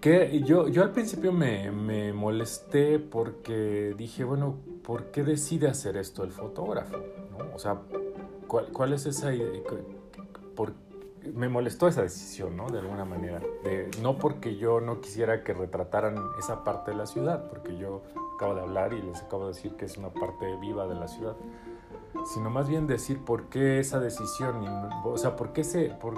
Que 0.00 0.42
yo, 0.42 0.68
yo 0.68 0.82
al 0.82 0.90
principio 0.90 1.32
me, 1.32 1.70
me 1.70 2.12
molesté 2.12 2.98
porque 2.98 3.94
dije, 3.96 4.24
bueno, 4.24 4.58
¿por 4.82 5.10
qué 5.10 5.24
decide 5.24 5.66
hacer 5.68 5.96
esto 5.96 6.24
el 6.24 6.30
fotógrafo? 6.30 6.98
¿no? 7.30 7.54
O 7.54 7.58
sea, 7.58 7.80
¿cuál, 8.46 8.66
¿cuál, 8.66 8.92
es 8.92 9.06
esa 9.06 9.32
idea? 9.32 9.62
¿Por 10.54 10.74
me 11.32 11.48
molestó 11.48 11.88
esa 11.88 12.02
decisión, 12.02 12.56
¿no? 12.56 12.68
De 12.68 12.78
alguna 12.78 13.04
manera. 13.04 13.40
No 14.02 14.18
porque 14.18 14.56
yo 14.56 14.80
no 14.80 15.00
quisiera 15.00 15.42
que 15.42 15.54
retrataran 15.54 16.16
esa 16.38 16.64
parte 16.64 16.90
de 16.90 16.96
la 16.96 17.06
ciudad, 17.06 17.48
porque 17.48 17.76
yo 17.76 18.02
acabo 18.36 18.54
de 18.54 18.60
hablar 18.60 18.92
y 18.92 19.02
les 19.02 19.22
acabo 19.22 19.46
de 19.46 19.54
decir 19.54 19.76
que 19.76 19.84
es 19.84 19.96
una 19.96 20.10
parte 20.10 20.56
viva 20.60 20.86
de 20.86 20.94
la 20.94 21.08
ciudad, 21.08 21.36
sino 22.32 22.50
más 22.50 22.68
bien 22.68 22.86
decir 22.86 23.24
por 23.24 23.48
qué 23.48 23.78
esa 23.78 24.00
decisión, 24.00 24.64
o 25.04 25.16
sea, 25.16 25.36
por 25.36 25.52
qué, 25.52 25.62
ese, 25.62 25.90
por 26.00 26.14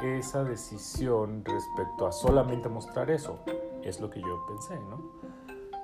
qué 0.00 0.18
esa 0.18 0.44
decisión 0.44 1.44
respecto 1.44 2.06
a 2.06 2.12
solamente 2.12 2.68
mostrar 2.68 3.10
eso, 3.10 3.40
es 3.82 4.00
lo 4.00 4.10
que 4.10 4.20
yo 4.20 4.44
pensé, 4.46 4.74
¿no? 4.88 5.16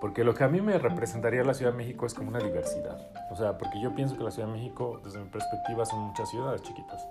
Porque 0.00 0.24
lo 0.24 0.34
que 0.34 0.42
a 0.42 0.48
mí 0.48 0.60
me 0.60 0.78
representaría 0.78 1.44
la 1.44 1.54
Ciudad 1.54 1.70
de 1.70 1.78
México 1.78 2.06
es 2.06 2.14
como 2.14 2.28
una 2.28 2.40
diversidad. 2.40 2.98
O 3.30 3.36
sea, 3.36 3.56
porque 3.56 3.80
yo 3.80 3.94
pienso 3.94 4.16
que 4.16 4.24
la 4.24 4.32
Ciudad 4.32 4.48
de 4.48 4.54
México, 4.54 5.00
desde 5.04 5.20
mi 5.20 5.28
perspectiva, 5.28 5.86
son 5.86 6.00
muchas 6.00 6.28
ciudades 6.28 6.60
chiquitas. 6.62 7.06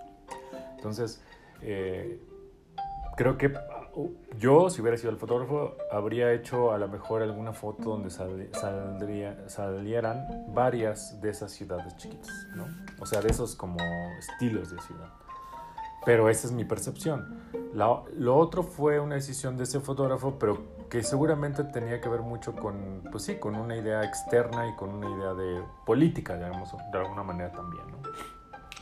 Entonces, 0.75 1.21
eh, 1.61 2.19
creo 3.15 3.37
que 3.37 3.53
yo, 4.37 4.69
si 4.69 4.81
hubiera 4.81 4.97
sido 4.97 5.11
el 5.11 5.17
fotógrafo, 5.17 5.75
habría 5.91 6.31
hecho 6.31 6.71
a 6.71 6.77
lo 6.77 6.87
mejor 6.87 7.21
alguna 7.21 7.53
foto 7.53 7.91
donde 7.91 8.09
saldría, 8.09 9.49
salieran 9.49 10.25
varias 10.53 11.19
de 11.21 11.29
esas 11.29 11.51
ciudades 11.51 11.95
chiquitas, 11.97 12.31
¿no? 12.55 12.65
O 12.99 13.05
sea, 13.05 13.21
de 13.21 13.29
esos 13.29 13.55
como 13.55 13.77
estilos 14.17 14.71
de 14.71 14.81
ciudad. 14.81 15.09
Pero 16.05 16.29
esa 16.29 16.47
es 16.47 16.53
mi 16.53 16.65
percepción. 16.65 17.41
lo 17.73 18.37
otro 18.37 18.63
fue 18.63 18.99
una 18.99 19.15
decisión 19.15 19.57
de 19.57 19.63
ese 19.63 19.79
fotógrafo, 19.79 20.39
pero 20.39 20.81
que 20.89 21.03
seguramente 21.03 21.63
tenía 21.65 22.01
que 22.01 22.09
ver 22.09 22.21
mucho 22.21 22.55
con, 22.55 23.03
pues 23.11 23.23
sí, 23.23 23.35
con 23.35 23.55
una 23.55 23.75
idea 23.77 24.03
externa 24.03 24.67
y 24.67 24.75
con 24.75 24.89
una 24.89 25.09
idea 25.09 25.33
de 25.33 25.61
política, 25.85 26.35
digamos, 26.35 26.73
de 26.91 26.97
alguna 26.97 27.23
manera 27.23 27.51
también, 27.51 27.85
¿no? 27.87 27.97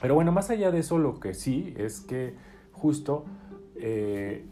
Pero 0.02 0.16
bueno, 0.16 0.32
más 0.32 0.50
allá 0.50 0.72
de 0.72 0.80
eso, 0.80 0.98
lo 0.98 1.20
que 1.20 1.34
sí 1.34 1.74
es 1.78 2.00
que 2.00 2.38
justo 2.80 3.26
eh, 3.76 4.46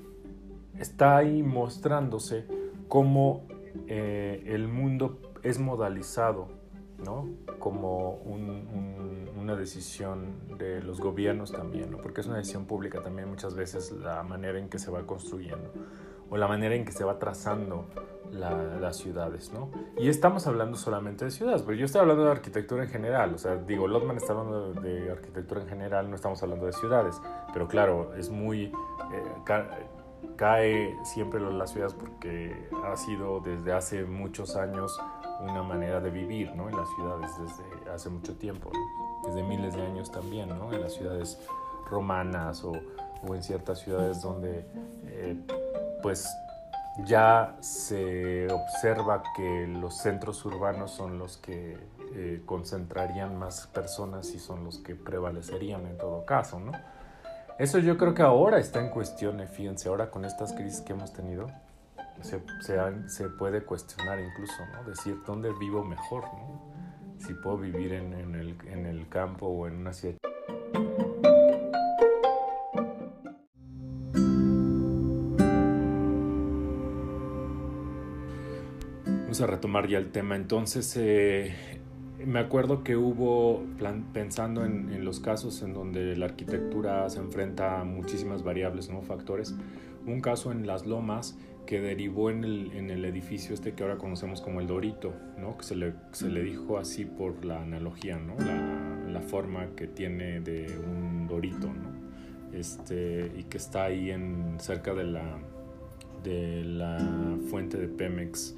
está 0.79 1.17
ahí 1.17 1.43
mostrándose 1.43 2.45
cómo 2.87 3.45
eh, 3.87 4.43
el 4.47 4.67
mundo 4.67 5.19
es 5.43 5.59
modalizado, 5.59 6.49
¿no? 7.03 7.27
Como 7.59 8.19
una 9.39 9.55
decisión 9.55 10.57
de 10.57 10.81
los 10.81 10.99
gobiernos 10.99 11.51
también, 11.51 11.91
¿no? 11.91 11.97
Porque 11.97 12.21
es 12.21 12.27
una 12.27 12.37
decisión 12.37 12.65
pública 12.65 13.01
también 13.01 13.29
muchas 13.29 13.55
veces 13.55 13.91
la 13.91 14.23
manera 14.23 14.59
en 14.59 14.69
que 14.69 14.79
se 14.79 14.91
va 14.91 15.05
construyendo 15.05 15.71
o 16.29 16.37
la 16.37 16.47
manera 16.47 16.75
en 16.75 16.83
que 16.83 16.91
se 16.91 17.03
va 17.03 17.17
trazando 17.19 17.85
las 18.31 18.97
ciudades, 18.97 19.51
¿no? 19.53 19.69
Y 19.97 20.09
estamos 20.09 20.47
hablando 20.47 20.77
solamente 20.77 21.25
de 21.25 21.31
ciudades, 21.31 21.61
pero 21.63 21.77
yo 21.77 21.85
estoy 21.85 22.01
hablando 22.01 22.25
de 22.25 22.31
arquitectura 22.31 22.83
en 22.83 22.89
general, 22.89 23.33
o 23.33 23.37
sea, 23.37 23.55
digo, 23.55 23.87
Lotman 23.87 24.17
está 24.17 24.33
hablando 24.33 24.73
de, 24.73 25.11
arquitectura 25.11 25.61
en 25.61 25.67
general, 25.67 26.09
no 26.09 26.15
estamos 26.15 26.41
hablando 26.43 26.65
de 26.65 26.73
ciudades, 26.73 27.21
pero 27.53 27.67
claro, 27.67 28.13
es 28.15 28.29
muy... 28.29 28.65
Eh, 28.65 29.53
cae 30.35 30.95
siempre 31.03 31.39
las 31.39 31.71
ciudades 31.71 31.93
porque 31.93 32.69
ha 32.85 32.95
sido 32.95 33.39
desde 33.39 33.73
hace 33.73 34.03
muchos 34.03 34.55
años 34.55 34.99
una 35.41 35.63
manera 35.63 35.99
de 35.99 36.09
vivir, 36.09 36.55
¿no? 36.55 36.69
En 36.69 36.75
las 36.75 36.89
ciudades 36.95 37.31
desde 37.39 37.89
hace 37.91 38.09
mucho 38.09 38.35
tiempo, 38.35 38.71
desde 39.25 39.43
miles 39.43 39.75
de 39.75 39.83
años 39.83 40.11
también, 40.11 40.49
¿no? 40.49 40.73
En 40.73 40.81
las 40.81 40.93
ciudades 40.93 41.39
romanas 41.89 42.63
o, 42.63 42.73
o 43.27 43.35
en 43.35 43.43
ciertas 43.43 43.79
ciudades 43.79 44.21
donde, 44.21 44.65
eh, 45.05 45.37
pues, 46.01 46.27
ya 47.05 47.57
se 47.61 48.47
observa 48.51 49.23
que 49.35 49.67
los 49.67 49.97
centros 49.97 50.43
urbanos 50.45 50.91
son 50.91 51.19
los 51.19 51.37
que 51.37 51.77
eh, 52.15 52.41
concentrarían 52.45 53.37
más 53.37 53.67
personas 53.67 54.33
y 54.33 54.39
son 54.39 54.63
los 54.63 54.79
que 54.79 54.95
prevalecerían 54.95 55.85
en 55.85 55.97
todo 55.97 56.25
caso, 56.25 56.59
¿no? 56.59 56.71
Eso 57.59 57.79
yo 57.79 57.97
creo 57.97 58.13
que 58.13 58.21
ahora 58.21 58.59
está 58.59 58.79
en 58.79 58.89
cuestión, 58.89 59.39
eh, 59.39 59.47
fíjense, 59.47 59.89
ahora 59.89 60.09
con 60.09 60.25
estas 60.25 60.53
crisis 60.53 60.81
que 60.81 60.93
hemos 60.93 61.13
tenido, 61.13 61.47
se, 62.21 62.41
se, 63.07 63.29
puede 63.29 63.63
cuestionar 63.63 64.19
incluso, 64.19 64.65
¿no? 64.73 64.83
Decir, 64.89 65.17
¿dónde 65.25 65.51
vivo 65.59 65.83
mejor, 65.83 66.23
¿no? 66.23 66.61
Si 67.19 67.33
puedo 67.33 67.57
vivir 67.57 67.93
en, 67.93 68.13
en, 68.13 68.35
el, 68.35 68.57
en 68.67 68.85
el 68.85 69.09
campo 69.09 69.47
o 69.47 69.67
en 69.67 69.77
una 69.77 69.93
ciudad. 69.93 70.17
A 79.41 79.47
retomar 79.47 79.87
ya 79.87 79.97
el 79.97 80.11
tema. 80.11 80.35
Entonces, 80.35 80.95
eh, 80.97 81.53
me 82.25 82.39
acuerdo 82.39 82.83
que 82.83 82.95
hubo, 82.95 83.63
pensando 84.13 84.65
en, 84.65 85.03
los 85.05 85.19
casos 85.19 85.61
en 85.61 85.73
donde 85.73 86.15
la 86.15 86.25
arquitectura 86.25 87.09
se 87.09 87.19
enfrenta 87.19 87.81
a 87.81 87.83
muchísimas 87.83 88.43
variables, 88.43 88.89
¿no? 88.89 89.01
factores, 89.01 89.55
un 90.05 90.21
caso 90.21 90.51
en 90.51 90.65
Las 90.65 90.85
Lomas 90.85 91.37
que 91.65 91.81
derivó 91.81 92.31
en 92.31 92.43
el, 92.45 92.71
en 92.73 92.89
el 92.89 93.03
edificio 93.03 93.53
este 93.53 93.73
que 93.73 93.83
ahora 93.83 93.97
conocemos 93.97 94.41
como 94.41 94.61
el 94.61 94.67
Dorito, 94.67 95.13
¿no? 95.37 95.57
que 95.57 95.63
se 95.65 95.75
le, 95.75 95.93
se 96.13 96.29
le 96.29 96.41
dijo 96.41 96.77
así 96.77 97.03
por 97.03 97.43
la 97.43 97.61
analogía, 97.61 98.17
¿no? 98.17 98.35
la, 98.39 99.11
la 99.11 99.21
forma 99.21 99.67
que 99.75 99.85
tiene 99.85 100.39
de 100.39 100.65
un 100.79 101.27
Dorito, 101.27 101.67
¿no? 101.67 102.57
este, 102.57 103.31
y 103.37 103.43
que 103.43 103.57
está 103.57 103.85
ahí 103.85 104.11
en, 104.11 104.55
cerca 104.59 104.93
de 104.93 105.03
la, 105.03 105.37
de 106.23 106.63
la 106.63 107.37
fuente 107.49 107.77
de 107.77 107.87
Pemex 107.87 108.55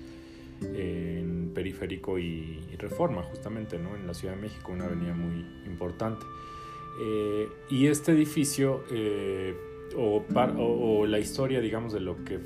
en 0.61 1.51
Periférico 1.53 2.19
y, 2.19 2.59
Reforma, 2.77 3.23
justamente, 3.23 3.77
¿no? 3.77 3.93
en 3.97 4.07
la 4.07 4.13
Ciudad 4.13 4.35
de 4.35 4.41
México, 4.41 4.71
una 4.71 4.85
avenida 4.85 5.13
muy 5.13 5.45
importante. 5.65 6.25
Eh, 7.01 7.49
y 7.69 7.87
este 7.87 8.13
edificio, 8.13 8.85
eh, 8.89 9.53
o, 9.97 11.05
la 11.05 11.19
historia, 11.19 11.59
digamos, 11.59 11.91
de 11.91 11.99
lo 11.99 12.23
que, 12.23 12.39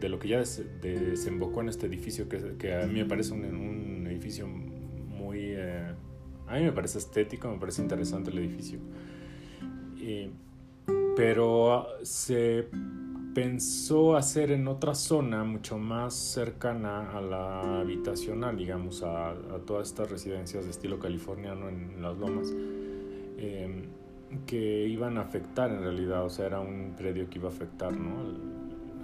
de 0.00 0.08
lo 0.08 0.18
que 0.18 0.28
ya 0.28 0.42
desembocó 0.80 1.60
en 1.60 1.68
este 1.68 1.86
edificio, 1.86 2.26
que, 2.28 2.74
a 2.74 2.86
mí 2.86 3.00
me 3.00 3.04
parece 3.04 3.34
un, 3.34 4.06
edificio 4.06 4.46
muy... 4.46 5.38
Eh, 5.40 5.92
a 6.46 6.56
mí 6.56 6.64
me 6.64 6.72
parece 6.72 6.98
estético, 6.98 7.50
me 7.50 7.58
parece 7.58 7.82
interesante 7.82 8.30
el 8.30 8.38
edificio. 8.38 8.78
pero 11.16 11.86
se 12.02 12.68
pensó 13.34 14.16
hacer 14.16 14.52
en 14.52 14.68
otra 14.68 14.94
zona 14.94 15.44
mucho 15.44 15.76
más 15.76 16.14
cercana 16.14 17.10
a 17.10 17.20
la 17.20 17.80
habitacional, 17.80 18.56
digamos, 18.56 19.02
a, 19.02 19.34
todas 19.66 19.88
estas 19.88 20.10
residencias 20.10 20.64
de 20.64 20.70
estilo 20.70 20.98
californiano 20.98 21.68
en, 21.68 22.00
las 22.00 22.16
lomas, 22.16 22.52
em, 23.36 23.86
que 24.46 24.86
iban 24.86 25.18
a 25.18 25.22
afectar 25.22 25.70
en 25.70 25.82
realidad, 25.82 26.24
o 26.24 26.30
sea, 26.30 26.46
era 26.46 26.60
un 26.60 26.94
predio 26.96 27.28
que 27.28 27.38
iba 27.38 27.48
a 27.48 27.52
afectar, 27.52 27.92
¿no? 27.92 28.14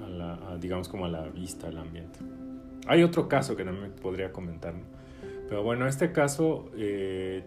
A 0.05 0.09
la, 0.09 0.59
digamos 0.59 0.89
como 0.89 1.07
a 1.07 1.09
la 1.09 1.28
vista, 1.28 1.68
al 1.68 1.78
ambiente. 1.78 2.20
Hay 2.87 3.03
otro 3.03 3.28
caso 3.28 3.57
que 3.57 3.64
también 3.64 3.93
podría 4.01 4.33
comentar, 4.33 4.74
Pero 5.49 5.62
bueno, 5.62 5.87
este 5.87 6.12
caso 6.12 6.70
eh, 6.76 7.45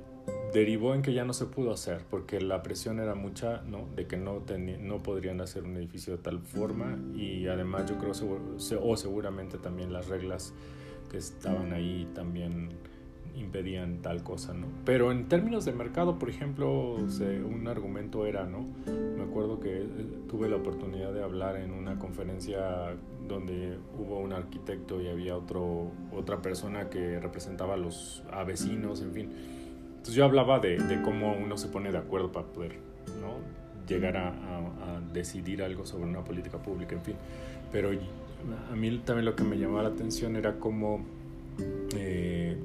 derivó 0.54 0.94
en 0.94 1.02
que 1.02 1.14
ya 1.14 1.26
no 1.26 1.34
se 1.34 1.46
pudo 1.46 1.72
hacer 1.72 2.06
porque 2.10 2.40
la 2.40 2.62
presión 2.62 3.00
era 3.00 3.16
mucha, 3.16 3.64
¿no? 3.64 3.88
De 3.96 4.06
que 4.06 4.18
no, 4.18 4.44
no 4.80 5.04
podrían 5.04 5.42
hacer 5.42 5.64
un 5.64 5.76
edificio 5.78 6.18
de 6.18 6.24
tal 6.24 6.40
forma 6.40 6.98
y 7.16 7.48
además 7.48 7.90
yo 7.90 7.98
creo, 7.98 8.12
o 8.82 8.98
seguramente 8.98 9.58
también 9.58 9.92
las 9.92 10.08
reglas 10.08 10.54
que 11.10 11.18
estaban 11.18 11.74
ahí 11.74 12.08
también 12.14 12.70
impedían 13.36 14.02
tal 14.02 14.24
cosa, 14.24 14.54
¿no? 14.54 14.68
Pero 14.86 15.12
en 15.12 15.28
términos 15.28 15.66
de 15.66 15.74
mercado, 15.74 16.20
por 16.20 16.30
ejemplo, 16.30 16.96
un 16.96 17.68
argumento 17.68 18.26
era, 18.26 18.46
¿no? 18.46 18.68
Me 18.86 19.24
acuerdo 19.24 19.60
que 19.60 19.82
eh, 19.82 19.88
tuve 20.30 20.50
la 20.50 20.58
oportunidad 20.58 21.14
de 21.14 21.24
hablar 21.24 21.58
en 21.58 21.72
una 21.72 21.98
conferencia 21.98 22.96
donde 23.28 23.78
hubo 23.98 24.20
un 24.20 24.34
arquitecto 24.34 25.02
y 25.02 25.08
había 25.08 25.36
otro, 25.36 25.92
otra 26.12 26.42
persona 26.42 26.90
que 26.90 27.20
representaba 27.20 27.74
a 27.74 27.78
los 27.78 28.24
a 28.32 28.44
vecinos, 28.44 29.02
en 29.02 29.14
fin. 29.14 29.30
Entonces 30.04 30.16
yo 30.16 30.26
hablaba 30.26 30.60
de, 30.60 30.99
cómo 31.01 31.34
uno 31.34 31.58
se 31.58 31.70
pone 31.70 31.89
de 31.89 31.97
acuerdo 31.97 32.30
para 32.30 32.45
poder. 32.47 32.74
Llegar 33.88 34.18
a, 34.18 34.99
decidir 35.14 35.64
algo 35.64 35.86
sobre 35.86 36.04
una 36.04 36.26
política 36.26 36.58
pública, 36.58 36.93
en 36.95 37.04
fin. 37.04 37.16
Pero 37.72 37.89
a 37.89 38.76
mí 38.76 39.01
también 39.06 39.24
lo 39.24 39.34
que 39.34 39.43
me 39.45 39.58
llamaba 39.58 39.84
la 39.84 39.89
atención 39.89 40.36
era 40.36 40.60
cómo... 40.60 41.06
Eh, 41.95 42.58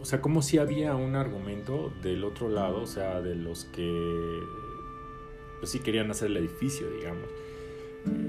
o 0.00 0.04
sea, 0.04 0.20
como 0.20 0.42
si 0.42 0.58
había 0.58 0.96
un 0.96 1.14
argumento 1.14 1.92
del 2.02 2.24
otro 2.24 2.48
lado, 2.48 2.82
o 2.82 2.86
sea, 2.86 3.20
de 3.20 3.36
los 3.36 3.66
que 3.66 4.40
pues 5.60 5.70
sí 5.70 5.78
querían 5.78 6.10
hacer 6.10 6.30
el 6.30 6.36
edificio, 6.38 6.90
digamos, 6.90 7.28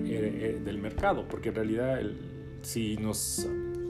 eh, 0.06 0.58
eh, 0.60 0.62
del 0.64 0.78
mercado, 0.78 1.28
porque 1.28 1.50
en 1.50 1.56
realidad 1.56 2.02
si 2.62 2.98
nos 2.98 3.48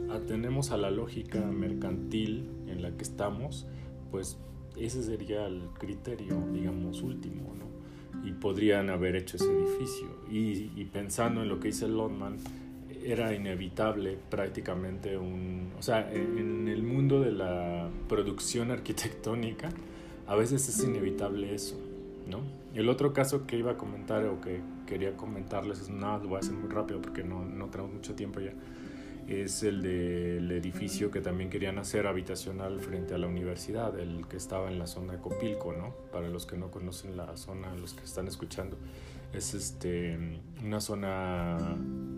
atenemos 0.09 0.71
a 0.71 0.77
la 0.77 0.89
lógica 0.89 1.41
mercantil 1.41 2.49
en 2.67 2.81
la 2.81 2.95
que 2.95 3.03
estamos, 3.03 3.67
pues 4.09 4.37
ese 4.77 5.03
sería 5.03 5.45
el 5.47 5.61
criterio, 5.77 6.41
digamos, 6.51 7.01
último, 7.01 7.53
¿no? 7.55 8.27
Y 8.27 8.33
podrían 8.33 8.89
haber 8.89 9.15
hecho 9.15 9.37
ese 9.37 9.51
edificio. 9.51 10.07
Y, 10.31 10.71
y 10.75 10.85
pensando 10.91 11.41
en 11.41 11.49
lo 11.49 11.59
que 11.59 11.69
dice 11.69 11.87
Lotman, 11.87 12.37
era 13.05 13.33
inevitable 13.33 14.17
prácticamente 14.29 15.17
un... 15.17 15.71
O 15.77 15.81
sea, 15.81 16.11
en 16.11 16.67
el 16.67 16.83
mundo 16.83 17.21
de 17.21 17.31
la 17.31 17.89
producción 18.07 18.71
arquitectónica, 18.71 19.69
a 20.27 20.35
veces 20.35 20.67
es 20.69 20.83
inevitable 20.83 21.53
eso, 21.53 21.79
¿no? 22.27 22.39
El 22.73 22.89
otro 22.89 23.13
caso 23.13 23.45
que 23.45 23.57
iba 23.57 23.71
a 23.71 23.77
comentar 23.77 24.25
o 24.25 24.41
que 24.41 24.61
quería 24.87 25.15
comentarles, 25.15 25.81
es 25.81 25.89
nada, 25.89 26.19
lo 26.19 26.29
voy 26.29 26.37
a 26.37 26.39
hacer 26.39 26.53
muy 26.53 26.69
rápido 26.69 27.01
porque 27.01 27.23
no, 27.23 27.45
no 27.45 27.67
tenemos 27.67 27.93
mucho 27.93 28.15
tiempo 28.15 28.39
ya, 28.39 28.53
es 29.27 29.63
el 29.63 29.81
del 29.81 30.51
edificio 30.51 31.11
que 31.11 31.21
también 31.21 31.49
querían 31.49 31.77
hacer 31.79 32.07
habitacional 32.07 32.79
frente 32.79 33.13
a 33.13 33.17
la 33.17 33.27
universidad, 33.27 33.97
el 33.99 34.27
que 34.27 34.37
estaba 34.37 34.69
en 34.71 34.79
la 34.79 34.87
zona 34.87 35.13
de 35.13 35.19
Copilco, 35.19 35.73
¿no? 35.73 35.93
Para 36.11 36.29
los 36.29 36.45
que 36.45 36.57
no 36.57 36.71
conocen 36.71 37.17
la 37.17 37.35
zona, 37.37 37.73
los 37.75 37.93
que 37.93 38.03
están 38.03 38.27
escuchando 38.27 38.77
es 39.33 39.53
este, 39.55 40.17
una 40.63 40.79
zona 40.79 41.57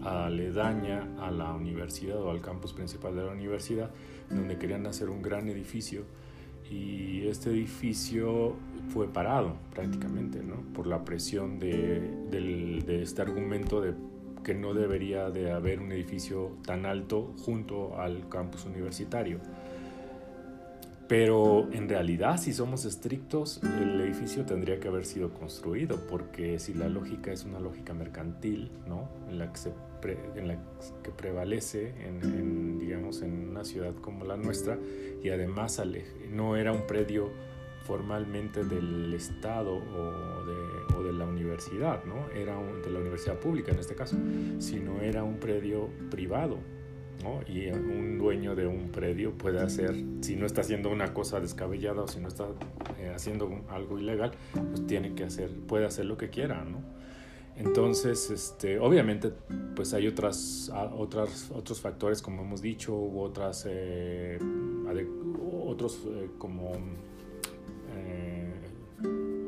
aledaña 0.03 1.07
a 1.19 1.31
la 1.31 1.53
universidad 1.53 2.21
o 2.21 2.29
al 2.29 2.41
campus 2.41 2.73
principal 2.73 3.15
de 3.15 3.23
la 3.23 3.31
universidad, 3.31 3.89
donde 4.29 4.57
querían 4.57 4.85
hacer 4.85 5.09
un 5.09 5.21
gran 5.21 5.47
edificio 5.47 6.03
y 6.69 7.27
este 7.27 7.51
edificio 7.51 8.55
fue 8.89 9.07
parado 9.07 9.55
prácticamente 9.73 10.43
¿no? 10.43 10.55
por 10.73 10.87
la 10.87 11.05
presión 11.05 11.59
de, 11.59 12.01
de 12.29 13.01
este 13.01 13.21
argumento 13.21 13.81
de 13.81 13.93
que 14.45 14.53
no 14.53 14.73
debería 14.73 15.29
de 15.31 15.51
haber 15.51 15.81
un 15.81 15.91
edificio 15.91 16.51
tan 16.65 16.85
alto 16.85 17.33
junto 17.43 17.99
al 17.99 18.29
campus 18.29 18.65
universitario. 18.65 19.39
Pero 21.07 21.67
en 21.71 21.89
realidad, 21.89 22.37
si 22.37 22.53
somos 22.53 22.85
estrictos, 22.85 23.59
el 23.63 23.99
edificio 24.01 24.45
tendría 24.45 24.79
que 24.79 24.87
haber 24.87 25.05
sido 25.05 25.33
construido, 25.33 25.99
porque 26.07 26.57
si 26.57 26.73
la 26.73 26.89
lógica 26.89 27.31
es 27.31 27.43
una 27.43 27.59
lógica 27.59 27.93
mercantil, 27.93 28.71
¿no? 28.87 29.09
en, 29.29 29.37
la 29.37 29.51
que 29.51 29.57
se 29.57 29.71
en 30.35 30.47
la 30.47 30.57
que 31.03 31.09
prevalece 31.09 31.93
en, 32.05 32.79
digamos, 32.79 33.23
en 33.23 33.49
una 33.49 33.63
ciudad 33.63 33.93
como 33.95 34.23
la 34.23 34.37
nuestra, 34.37 34.77
y 35.23 35.29
además 35.29 35.81
no 36.31 36.55
era 36.55 36.71
un 36.71 36.85
predio 36.85 37.31
formalmente 37.85 38.63
del 38.63 39.13
Estado 39.13 39.75
o 39.75 40.45
de, 40.45 40.95
o 40.97 41.03
de 41.03 41.13
la 41.13 41.25
universidad, 41.25 42.03
¿no? 42.05 42.29
era 42.31 42.57
de 42.83 42.89
la 42.89 42.99
universidad 42.99 43.39
pública 43.39 43.71
en 43.71 43.79
este 43.79 43.95
caso, 43.95 44.17
sino 44.59 45.01
era 45.01 45.23
un 45.23 45.39
predio 45.39 45.89
privado 46.09 46.57
y 47.47 47.67
un 47.71 48.17
dueño 48.17 48.55
de 48.55 48.67
un 48.67 48.89
predio 48.89 49.31
puede 49.31 49.59
hacer, 49.59 49.95
si 50.21 50.35
no 50.35 50.45
está 50.45 50.61
haciendo 50.61 50.89
una 50.89 51.13
cosa 51.13 51.39
descabellada 51.39 52.03
o 52.03 52.07
si 52.07 52.19
no 52.19 52.27
está 52.27 52.45
eh, 52.99 53.11
haciendo 53.15 53.61
algo 53.69 53.97
ilegal, 53.97 54.31
pues 54.51 54.85
tiene 54.85 55.15
que 55.15 55.23
hacer, 55.23 55.49
puede 55.67 55.85
hacer 55.85 56.05
lo 56.05 56.17
que 56.17 56.29
quiera, 56.29 56.63
¿no? 56.63 56.81
Entonces, 57.57 58.29
este, 58.31 58.79
obviamente, 58.79 59.31
pues 59.75 59.93
hay 59.93 60.07
otras, 60.07 60.69
otras, 60.97 61.49
otros 61.51 61.79
factores, 61.79 62.21
como 62.21 62.41
hemos 62.41 62.61
dicho, 62.61 62.93
u 62.93 63.21
otras, 63.21 63.65
eh, 63.67 64.37
otros 65.65 66.01
eh, 66.05 66.29
como 66.37 66.73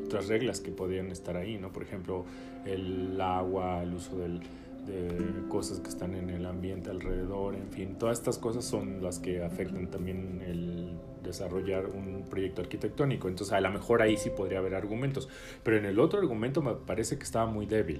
otras 0.05 0.27
reglas 0.27 0.61
que 0.61 0.71
podrían 0.71 1.11
estar 1.11 1.35
ahí, 1.35 1.57
¿no? 1.57 1.71
Por 1.71 1.83
ejemplo, 1.83 2.25
el 2.65 3.19
agua, 3.19 3.83
el 3.83 3.93
uso 3.93 4.17
del, 4.17 4.39
de 4.87 5.47
cosas 5.49 5.79
que 5.79 5.89
están 5.89 6.15
en 6.15 6.29
el 6.29 6.45
ambiente 6.45 6.89
alrededor, 6.89 7.55
en 7.55 7.69
fin, 7.69 7.95
todas 7.99 8.17
estas 8.17 8.37
cosas 8.37 8.63
son 8.65 9.03
las 9.03 9.19
que 9.19 9.43
afectan 9.43 9.91
también 9.91 10.41
el 10.45 10.97
desarrollar 11.23 11.87
un 11.87 12.23
proyecto 12.29 12.61
arquitectónico. 12.61 13.27
Entonces, 13.27 13.53
a 13.53 13.59
lo 13.59 13.69
mejor 13.69 14.01
ahí 14.01 14.17
sí 14.17 14.29
podría 14.29 14.59
haber 14.59 14.75
argumentos, 14.75 15.27
pero 15.63 15.77
en 15.77 15.85
el 15.85 15.99
otro 15.99 16.19
argumento 16.19 16.61
me 16.61 16.73
parece 16.73 17.17
que 17.17 17.23
estaba 17.23 17.45
muy 17.45 17.65
débil, 17.65 17.99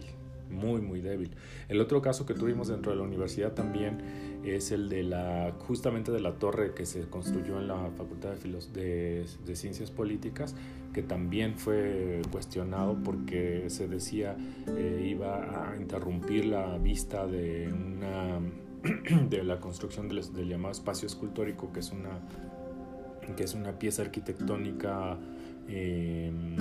muy, 0.49 0.81
muy 0.81 1.01
débil. 1.01 1.31
El 1.67 1.81
otro 1.81 2.01
caso 2.01 2.25
que 2.25 2.33
tuvimos 2.33 2.69
dentro 2.69 2.91
de 2.91 2.97
la 2.97 3.03
universidad 3.03 3.51
también 3.51 3.97
es 4.43 4.71
el 4.71 4.89
de 4.89 5.03
la, 5.03 5.53
justamente 5.67 6.11
de 6.11 6.19
la 6.19 6.33
torre 6.33 6.73
que 6.73 6.85
se 6.85 7.09
construyó 7.09 7.59
en 7.59 7.67
la 7.67 7.89
Facultad 7.97 8.35
de, 8.73 9.25
Ciencias 9.53 9.91
Políticas, 9.91 10.55
que 10.93 11.03
también 11.03 11.57
fue 11.57 12.21
cuestionado 12.31 12.97
porque 13.03 13.69
se 13.69 13.88
decía 13.88 14.35
eh, 14.67 15.07
iba 15.09 15.71
a 15.71 15.75
interrumpir 15.75 16.45
la 16.45 16.77
vista 16.77 17.27
de 17.27 17.71
una 17.71 18.39
de 19.29 19.43
la 19.43 19.59
construcción 19.59 20.07
del, 20.07 20.47
llamado 20.47 20.71
espacio 20.71 21.07
escultórico, 21.07 21.71
que 21.71 21.79
es 21.79 21.91
una, 21.91 22.19
que 23.35 23.43
es 23.43 23.53
una 23.53 23.77
pieza 23.77 24.03
arquitectónica 24.03 25.17
em, 25.67 26.55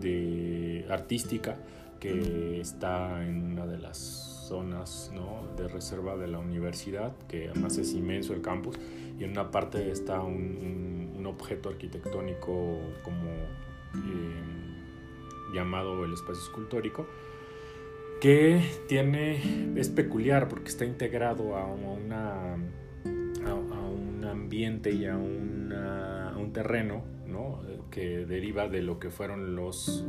de, 0.00 0.86
artística 0.90 1.56
que 1.98 2.60
está 2.60 3.24
en 3.24 3.42
una 3.52 3.66
de 3.66 3.78
las 3.78 4.33
zonas 4.44 5.10
de 5.56 5.68
reserva 5.68 6.16
de 6.16 6.28
la 6.28 6.38
universidad, 6.38 7.16
que 7.28 7.48
además 7.48 7.78
es 7.78 7.92
inmenso 7.94 8.34
el 8.34 8.42
campus, 8.42 8.78
y 9.18 9.24
en 9.24 9.30
una 9.30 9.50
parte 9.50 9.90
está 9.90 10.20
un, 10.20 11.24
objeto 11.26 11.70
arquitectónico 11.70 12.78
como 13.02 13.30
eh, 13.30 14.42
llamado 15.54 16.04
el 16.04 16.12
espacio 16.12 16.42
escultórico, 16.42 17.06
que 18.20 18.62
tiene, 18.88 19.40
es 19.74 19.88
peculiar 19.88 20.48
porque 20.48 20.68
está 20.68 20.84
integrado 20.84 21.56
a, 21.56 21.64
un 21.64 22.12
ambiente 24.24 24.92
y 24.92 25.06
a 25.06 25.16
un 25.16 26.50
terreno 26.52 27.13
¿no? 27.34 27.60
que 27.90 28.24
deriva 28.24 28.68
de 28.68 28.80
lo 28.80 28.98
que 28.98 29.10
fueron 29.10 29.56
los, 29.56 30.04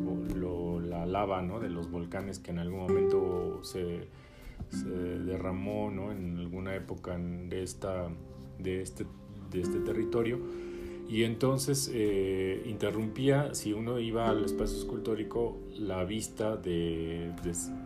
la 0.88 1.06
lava 1.06 1.42
¿no? 1.42 1.60
de 1.60 1.70
los 1.70 1.90
volcanes 1.90 2.40
que 2.40 2.52
en 2.52 2.60
algún 2.60 2.82
momento 2.82 3.60
se 3.64 4.08
derramó 4.72 5.92
¿no? 5.92 6.12
en 6.12 6.38
alguna 6.38 6.76
época 6.76 7.18
de, 7.18 7.64
esta, 7.64 8.08
de, 8.60 8.82
este, 8.82 9.06
de 9.52 9.62
este 9.62 9.80
territorio 9.80 10.40
y 11.08 11.24
entonces 11.24 11.92
eh, 11.94 12.64
interrumpía, 12.66 13.54
si 13.54 13.74
uno 13.74 14.00
iba 14.00 14.28
al 14.28 14.46
espacio 14.46 14.78
escultórico, 14.78 15.60
la 15.78 16.04
vista 16.04 16.58
de, 16.58 17.32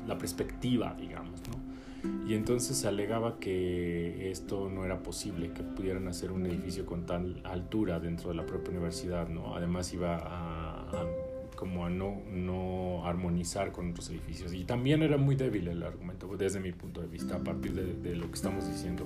la 0.08 0.18
perspectiva, 0.18 0.96
digamos. 0.98 1.39
Y 2.28 2.34
entonces 2.34 2.86
alegaba 2.86 3.40
que 3.40 4.32
esto 4.32 4.70
no 4.70 4.86
era 4.86 5.04
posible, 5.04 5.52
que 5.52 5.64
pudieran 5.64 6.08
hacer 6.08 6.32
un 6.32 6.46
edificio 6.46 6.86
con 6.86 7.06
tal 7.06 7.42
altura 7.44 8.00
dentro 8.00 8.30
de 8.30 8.36
la 8.36 8.46
propia 8.46 8.72
universidad, 8.72 9.28
¿no? 9.28 9.56
Además 9.56 9.94
iba 9.94 10.18
a 10.18 11.06
como 11.60 11.86
a 11.86 11.90
no, 11.90 12.22
no 12.32 13.06
armonizar 13.06 13.74
con 13.74 13.92
otros 13.92 14.10
edificios. 14.12 14.54
Y 14.54 14.64
también 14.64 15.04
era 15.04 15.18
muy 15.18 15.36
débil 15.36 15.68
el 15.68 15.84
argumento 15.84 16.34
desde 16.38 16.62
mi 16.62 16.72
punto 16.72 17.02
de 17.02 17.08
vista, 17.08 17.36
a 17.36 17.40
partir 17.40 17.74
de, 17.74 18.16
lo 18.16 18.28
que 18.28 18.36
estamos 18.36 18.66
diciendo, 18.66 19.06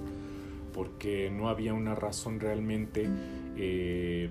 porque 0.71 1.31
no 1.31 1.49
había 1.49 1.73
una 1.73 1.95
razón 1.95 2.39
realmente, 2.39 3.09
eh, 3.57 4.29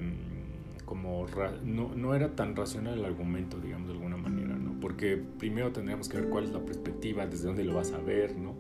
como 0.85 1.27
no, 1.65 1.97
no, 1.97 2.15
era 2.15 2.37
tan 2.37 2.55
racional 2.55 3.01
el 3.01 3.05
argumento, 3.05 3.59
digamos, 3.59 3.89
de 3.89 3.95
alguna 3.95 4.17
manera, 4.17 4.55
¿no? 4.55 4.79
Porque 4.79 5.17
primero 5.17 5.73
tendríamos 5.73 6.09
que 6.09 6.19
ver 6.19 6.29
cuál 6.29 6.45
es 6.45 6.53
la 6.53 6.61
perspectiva, 6.61 7.27
desde 7.27 7.49
dónde 7.49 7.65
lo 7.65 7.75
vas 7.75 7.91
a 7.91 7.99
ver, 7.99 8.37
¿no? 8.37 8.52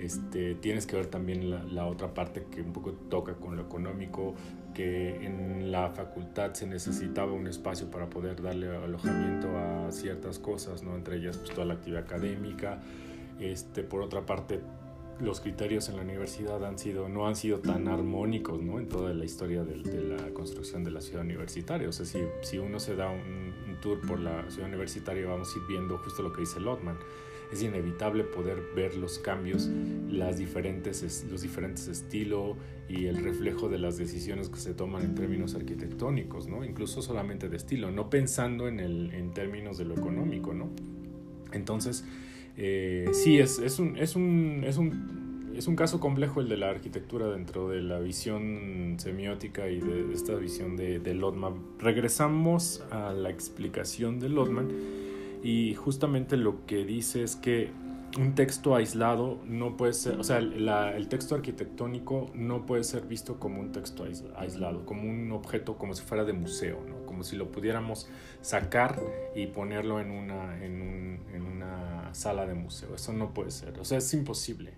Este, 0.00 0.54
tienes 0.54 0.86
que 0.86 0.96
ver 0.96 1.06
también 1.06 1.50
la, 1.50 1.62
la, 1.64 1.86
otra 1.86 2.14
parte 2.14 2.46
que 2.50 2.62
un 2.62 2.72
poco 2.72 2.92
toca 2.92 3.34
con 3.34 3.56
lo 3.56 3.62
económico, 3.62 4.34
que 4.74 5.26
en 5.26 5.70
la 5.70 5.90
facultad 5.90 6.54
se 6.54 6.66
necesitaba 6.66 7.32
un 7.32 7.46
espacio 7.46 7.90
para 7.90 8.08
poder 8.08 8.40
darle 8.40 8.74
alojamiento 8.74 9.48
a 9.58 9.92
ciertas 9.92 10.38
cosas, 10.38 10.82
¿no? 10.82 10.96
entre 10.96 11.16
ellas 11.16 11.36
pues, 11.36 11.50
toda 11.50 11.66
la 11.66 11.74
actividad 11.74 12.04
académica. 12.04 12.80
Este, 13.38 13.82
por 13.82 14.00
otra 14.02 14.24
parte, 14.24 14.60
los 15.20 15.40
criterios 15.40 15.88
en 15.88 15.96
la 15.96 16.02
universidad 16.02 16.64
han 16.64 16.78
sido, 16.78 17.08
no 17.08 17.26
han 17.26 17.36
sido 17.36 17.58
tan 17.58 17.88
armónicos 17.88 18.62
¿no? 18.62 18.78
en 18.78 18.88
toda 18.88 19.12
la 19.12 19.24
historia 19.24 19.64
de, 19.64 19.82
de, 19.82 20.02
la 20.02 20.30
construcción 20.32 20.82
de 20.82 20.92
la 20.92 21.00
ciudad 21.00 21.22
universitaria. 21.22 21.88
O 21.88 21.92
sea, 21.92 22.06
si, 22.06 22.20
si 22.42 22.58
uno 22.58 22.80
se 22.80 22.96
da 22.96 23.10
un, 23.10 23.54
un, 23.68 23.80
tour 23.80 24.00
por 24.06 24.18
la 24.18 24.50
ciudad 24.50 24.68
universitaria, 24.68 25.26
vamos 25.26 25.54
a 25.54 25.58
ir 25.58 25.64
viendo 25.68 25.98
justo 25.98 26.22
lo 26.22 26.32
que 26.32 26.40
dice 26.40 26.60
Lotman. 26.60 26.96
Es 27.52 27.62
inevitable 27.62 28.24
poder 28.24 28.62
ver 28.74 28.96
los 28.96 29.18
cambios, 29.18 29.68
las 30.08 30.38
diferentes, 30.38 31.26
los 31.30 31.42
diferentes 31.42 31.88
estilos 31.88 32.56
y 32.88 33.06
el 33.06 33.22
reflejo 33.22 33.68
de 33.68 33.78
las 33.78 33.96
decisiones 33.96 34.48
que 34.48 34.58
se 34.58 34.74
toman 34.74 35.02
en 35.02 35.14
términos 35.14 35.54
arquitectónicos, 35.54 36.48
¿no? 36.48 36.64
incluso 36.64 37.02
solamente 37.02 37.48
de 37.48 37.56
estilo, 37.56 37.90
no 37.90 38.10
pensando 38.10 38.68
en, 38.68 38.80
el, 38.80 39.12
en 39.12 39.32
términos 39.32 39.78
de 39.78 39.84
lo 39.84 39.94
económico. 39.94 40.54
¿no? 40.54 40.70
Entonces, 41.52 42.04
eh, 42.56 43.08
sí, 43.12 43.38
es, 43.38 43.58
es, 43.58 43.78
un, 43.78 43.96
es, 43.96 44.16
un, 44.16 44.62
es, 44.64 44.76
un, 44.76 45.52
es 45.56 45.66
un 45.66 45.76
caso 45.76 46.00
complejo 46.00 46.40
el 46.40 46.48
de 46.48 46.56
la 46.56 46.70
arquitectura 46.70 47.28
dentro 47.28 47.68
de 47.68 47.80
la 47.80 48.00
visión 48.00 48.96
semiótica 48.98 49.68
y 49.68 49.80
de 49.80 50.12
esta 50.12 50.34
visión 50.34 50.76
de, 50.76 50.98
de. 50.98 51.20
Regresamos 51.78 52.82
a 52.90 53.12
la 53.12 53.30
explicación 53.30 54.20
de 54.20 54.28
Lotman 54.28 54.68
y 55.42 55.74
justamente 55.74 56.36
lo 56.36 56.66
que 56.66 56.84
dice 56.84 57.22
es 57.22 57.36
que 57.36 57.72
un 58.18 58.34
texto 58.34 58.74
aislado 58.74 59.38
no 59.44 59.76
puede 59.76 59.92
ser, 59.92 60.18
o 60.18 60.24
sea, 60.24 60.38
el 60.38 61.08
texto 61.08 61.34
arquitectónico 61.34 62.30
no 62.34 62.66
puede 62.66 62.82
ser 62.84 63.06
visto 63.06 63.38
como 63.38 63.60
un 63.60 63.72
texto 63.72 64.04
aislado, 64.36 64.84
como 64.84 65.08
un 65.08 65.30
objeto, 65.32 65.78
como 65.78 65.94
si 65.94 66.02
fuera 66.02 66.24
de 66.24 66.32
museo, 66.32 66.80
¿no? 66.88 67.06
como 67.06 67.22
si 67.22 67.36
lo 67.36 67.52
pudiéramos 67.52 68.08
sacar 68.40 69.00
y 69.34 69.46
ponerlo 69.46 70.00
en 70.00 70.10
una, 70.10 70.64
en, 70.64 70.82
un, 70.82 71.20
en 71.32 71.42
una 71.42 72.12
sala 72.14 72.46
de 72.46 72.54
museo. 72.54 72.94
Eso 72.94 73.12
no 73.12 73.32
puede 73.32 73.50
ser, 73.50 73.78
o 73.78 73.84
sea, 73.84 73.98
es 73.98 74.12
imposible. 74.12 74.74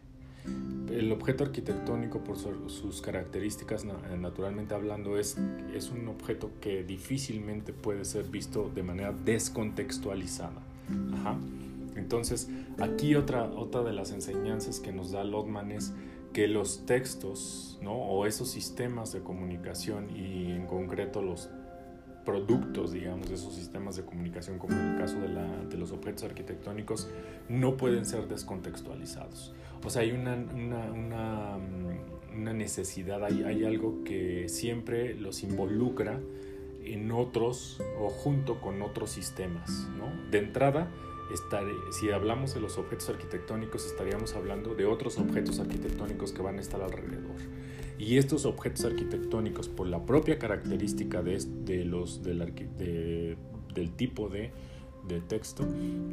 El 0.91 1.11
objeto 1.13 1.45
arquitectónico, 1.45 2.23
por 2.23 2.37
su, 2.37 2.69
sus 2.69 3.01
características, 3.01 3.85
naturalmente 4.19 4.75
hablando, 4.75 5.19
es, 5.19 5.39
es 5.75 5.91
un 5.91 6.09
objeto 6.09 6.51
que 6.61 6.85
difícilmente 6.85 7.73
puede 7.73 8.05
ser 8.05 8.25
visto 8.25 8.71
de 8.75 8.83
manera 8.83 9.13
descontextualizada. 9.13 10.61
Entonces, 11.97 12.49
aquí 12.79 13.15
otra, 13.15 13.45
otra 13.45 13.83
de 13.83 13.93
las 13.93 14.11
enseñanzas 14.13 14.81
que 14.81 14.93
nos 14.93 15.13
da 15.13 15.25
Lotman 15.25 15.73
es 15.73 15.93
que 16.33 16.49
los 16.49 16.87
textos, 16.87 17.79
¿no? 17.83 17.93
o 17.93 18.27
esos 18.27 18.49
sistemas 18.49 19.13
de 19.13 19.21
comunicación 19.21 20.09
y 20.17 20.51
en 20.53 20.67
concreto 20.67 21.23
los 21.23 21.51
productos, 22.25 22.93
digamos, 22.93 23.29
de 23.29 23.35
esos 23.35 23.55
sistemas 23.55 23.97
de 23.97 24.05
comunicación, 24.05 24.59
como 24.59 24.75
en 24.75 24.93
el 24.93 24.99
caso 24.99 25.19
de, 25.21 25.29
la, 25.29 25.65
de 25.65 25.77
los 25.77 25.93
objetos 25.93 26.25
arquitectónicos, 26.25 27.09
no 27.49 27.77
pueden 27.77 28.05
ser 28.05 28.29
descontextualizados. 28.29 29.53
O 29.85 29.91
sea, 29.91 30.03
hay 30.03 30.13
una, 30.13 30.35
una, 30.35 30.93
una, 30.93 31.59
una 32.35 32.53
necesidad, 32.53 33.25
hay, 33.25 33.43
hay 33.43 33.65
algo 33.65 34.05
que 34.05 34.49
siempre 34.49 35.15
los 35.15 35.43
involucra 35.43 36.21
en 36.85 37.11
otros 37.13 37.81
o 37.99 38.09
junto 38.09 38.61
con 38.61 38.83
otros 38.83 39.11
sistemas, 39.11 39.89
¿no? 39.97 40.31
De 40.31 40.39
entrada, 40.39 40.89
estar, 41.33 41.65
si 41.91 42.11
hablamos 42.11 42.55
de 42.55 42.61
los 42.61 42.79
objetos 42.79 43.09
arquitectónicos, 43.09 43.87
estaríamos 43.87 44.35
hablando 44.35 44.75
de 44.75 44.87
otros 44.87 45.19
objetos 45.19 45.59
arquitectónicos 45.61 46.33
que 46.33 46.43
van 46.43 46.59
a 46.59 46.61
estar 46.61 46.83
alrededor. 46.83 47.37
Y 48.03 48.19
estos 48.19 48.47
objetos 48.47 48.85
arquitectónicos, 48.85 49.69
por 49.69 49.87
la 49.87 50.05
propia 50.05 50.37
característica 50.37 51.23
de, 51.23 51.39
de 51.65 51.85
los, 51.85 52.25
del, 52.25 52.53
de, 52.77 53.37
del 53.73 53.93
tipo 53.93 54.29
de, 54.29 54.51
de, 55.07 55.21
texto, 55.21 55.65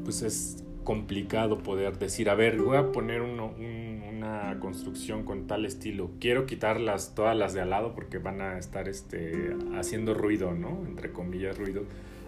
pues 0.03 0.21
es 0.21 0.63
complicado 0.83 1.57
poder 1.57 1.97
decir, 1.97 2.29
a 2.29 2.35
ver, 2.35 2.61
voy 2.61 2.77
a 2.77 2.91
poner 2.91 3.23
uno, 3.23 3.47
un, 3.57 4.03
una 4.07 4.59
construcción 4.59 5.23
con 5.23 5.47
tal 5.47 5.65
estilo, 5.65 6.11
quiero 6.19 6.45
quitarlas 6.45 7.15
todas 7.15 7.35
las 7.35 7.55
de 7.55 7.61
al 7.61 7.71
lado 7.71 7.95
porque 7.95 8.19
van 8.19 8.39
a 8.41 8.59
estar 8.59 8.87
este, 8.87 9.55
haciendo 9.75 10.13
ruido, 10.13 10.53
¿no? 10.53 10.85
Entre 10.85 11.11
comillas, 11.11 11.57
ruido 11.57 11.85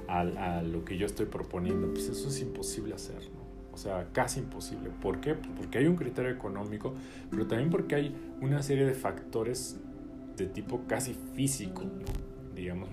a, 0.07 0.21
a, 0.21 0.63
lo 0.63 0.83
que 0.85 0.97
yo 0.97 1.05
estoy 1.05 1.27
proponiendo, 1.27 1.87
pues 1.93 2.09
eso 2.09 2.29
es 2.29 2.41
imposible 2.41 2.95
hacer, 2.95 3.21
¿no? 3.35 3.40
O 3.73 3.77
sea, 3.77 4.07
casi 4.11 4.39
imposible. 4.39 4.89
¿Por 5.01 5.21
qué? 5.21 5.33
Porque 5.33 5.77
hay 5.77 5.87
un 5.87 5.95
criterio 5.95 6.31
económico, 6.31 6.93
pero 7.29 7.47
también 7.47 7.69
porque 7.69 7.95
hay 7.95 8.15
una 8.41 8.61
serie 8.61 8.85
de 8.85 8.93
factores 8.93 9.79
de 10.35 10.47
tipo 10.47 10.81
casi 10.87 11.13
físico, 11.35 11.83
digamos, 12.55 12.89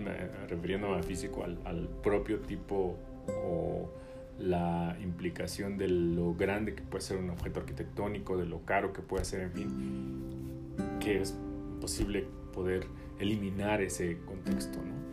refiriéndome 0.48 0.98
a 0.98 1.02
físico, 1.02 1.44
al, 1.44 1.58
al 1.64 1.88
propio 2.02 2.40
tipo 2.40 2.96
o 3.28 3.90
la 4.38 4.96
implicación 5.02 5.78
de 5.78 5.88
lo 5.88 6.34
grande 6.34 6.74
que 6.74 6.82
puede 6.82 7.02
ser 7.02 7.16
un 7.16 7.30
objeto 7.30 7.60
arquitectónico, 7.60 8.36
de 8.36 8.46
lo 8.46 8.64
caro 8.64 8.92
que 8.92 9.02
puede 9.02 9.24
ser, 9.24 9.40
en 9.40 9.52
fin, 9.52 10.76
que 11.00 11.20
es 11.20 11.36
imposible 11.74 12.26
poder 12.52 12.86
eliminar 13.18 13.82
ese 13.82 14.18
contexto, 14.26 14.78
¿no? 14.78 15.07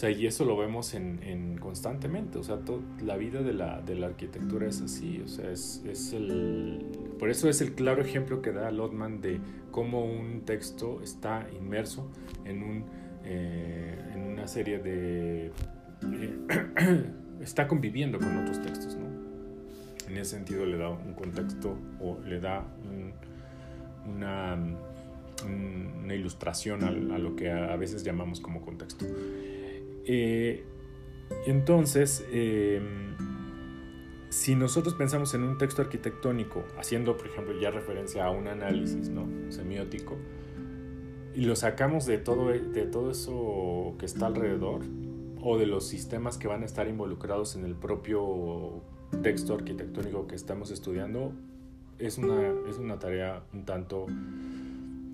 Sea, 0.00 0.10
y 0.10 0.26
eso 0.26 0.46
lo 0.46 0.56
vemos 0.56 0.94
en, 0.94 1.22
en 1.22 1.58
constantemente, 1.58 2.38
o 2.38 2.42
sea, 2.42 2.58
la 3.04 3.18
vida 3.18 3.42
de 3.42 3.52
la, 3.52 3.82
de 3.82 3.96
la, 3.96 4.06
arquitectura 4.06 4.66
es 4.66 4.80
así, 4.80 5.20
o 5.22 5.28
sea, 5.28 5.50
es, 5.50 5.84
es, 5.86 6.14
el... 6.14 6.86
Por 7.18 7.28
eso 7.28 7.50
es 7.50 7.60
el 7.60 7.74
claro 7.74 8.00
ejemplo 8.00 8.40
que 8.40 8.50
da 8.50 8.70
Lotman 8.70 9.20
de 9.20 9.40
cómo 9.70 10.06
un 10.06 10.46
texto 10.46 11.02
está 11.02 11.46
inmerso 11.54 12.10
en, 12.46 12.62
un, 12.62 12.84
eh, 13.26 13.94
en 14.14 14.22
una 14.22 14.46
serie 14.46 14.78
de... 14.78 15.52
Eh, 16.10 17.04
está 17.42 17.68
conviviendo 17.68 18.18
con 18.18 18.38
otros 18.38 18.62
textos, 18.62 18.96
¿no? 18.96 19.04
En 20.08 20.16
ese 20.16 20.30
sentido 20.30 20.64
le 20.64 20.78
da 20.78 20.88
un 20.88 21.12
contexto 21.12 21.76
o 22.00 22.18
le 22.24 22.40
da 22.40 22.64
un, 22.90 23.12
una, 24.14 24.58
una, 25.44 26.14
ilustración 26.14 26.84
a, 26.84 27.18
lo 27.18 27.36
que 27.36 27.50
a 27.50 27.76
veces 27.76 28.02
llamamos 28.02 28.40
como 28.40 28.62
contexto. 28.62 29.04
Eh, 30.06 30.64
entonces, 31.46 32.26
eh, 32.30 32.80
si 34.28 34.54
nosotros 34.54 34.94
pensamos 34.94 35.34
en 35.34 35.42
un 35.42 35.58
texto 35.58 35.82
arquitectónico, 35.82 36.64
haciendo, 36.78 37.16
por 37.16 37.26
ejemplo, 37.26 37.58
ya 37.60 37.70
referencia 37.70 38.26
a 38.26 38.30
un 38.30 38.48
análisis 38.48 39.08
¿no? 39.08 39.26
semiótico, 39.50 40.16
y 41.34 41.44
lo 41.44 41.54
sacamos 41.56 42.06
de 42.06 42.18
todo, 42.18 42.48
de 42.48 42.86
todo 42.86 43.10
eso 43.10 43.94
que 43.98 44.06
está 44.06 44.26
alrededor, 44.26 44.82
o 45.42 45.56
de 45.56 45.66
los 45.66 45.86
sistemas 45.86 46.36
que 46.36 46.48
van 46.48 46.62
a 46.62 46.66
estar 46.66 46.86
involucrados 46.88 47.56
en 47.56 47.64
el 47.64 47.74
propio 47.74 48.82
texto 49.22 49.54
arquitectónico 49.54 50.26
que 50.26 50.34
estamos 50.34 50.70
estudiando, 50.70 51.32
es 51.98 52.18
una, 52.18 52.52
es 52.68 52.78
una 52.78 52.98
tarea 52.98 53.44
un 53.52 53.64
tanto, 53.64 54.06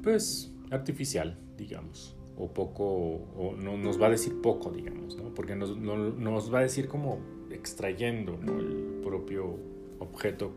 pues, 0.03 0.53
artificial, 0.71 1.39
digamos 1.57 2.16
o 2.39 2.49
poco, 2.49 2.85
o 2.85 3.55
no, 3.57 3.77
nos 3.77 4.01
va 4.01 4.07
a 4.07 4.11
decir 4.11 4.41
poco, 4.41 4.71
digamos, 4.71 5.17
¿no? 5.17 5.35
porque 5.35 5.57
nos, 5.57 5.77
no, 5.77 5.97
nos 5.97 6.53
va 6.53 6.59
a 6.59 6.63
decir 6.63 6.89
como 6.89 7.19
extrayendo 7.51 8.39
¿no? 8.43 8.59
el 8.59 9.01
propio 9.03 9.57
objeto 9.99 10.53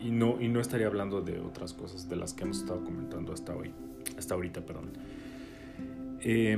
y, 0.00 0.10
no, 0.10 0.40
y 0.40 0.48
no 0.48 0.60
estaría 0.60 0.86
hablando 0.86 1.20
de 1.20 1.40
otras 1.40 1.74
cosas 1.74 2.08
de 2.08 2.16
las 2.16 2.32
que 2.32 2.44
hemos 2.44 2.58
estado 2.58 2.84
comentando 2.84 3.32
hasta 3.32 3.54
hoy, 3.54 3.72
hasta 4.16 4.34
ahorita, 4.34 4.64
perdón. 4.64 4.92
Eh, 6.22 6.56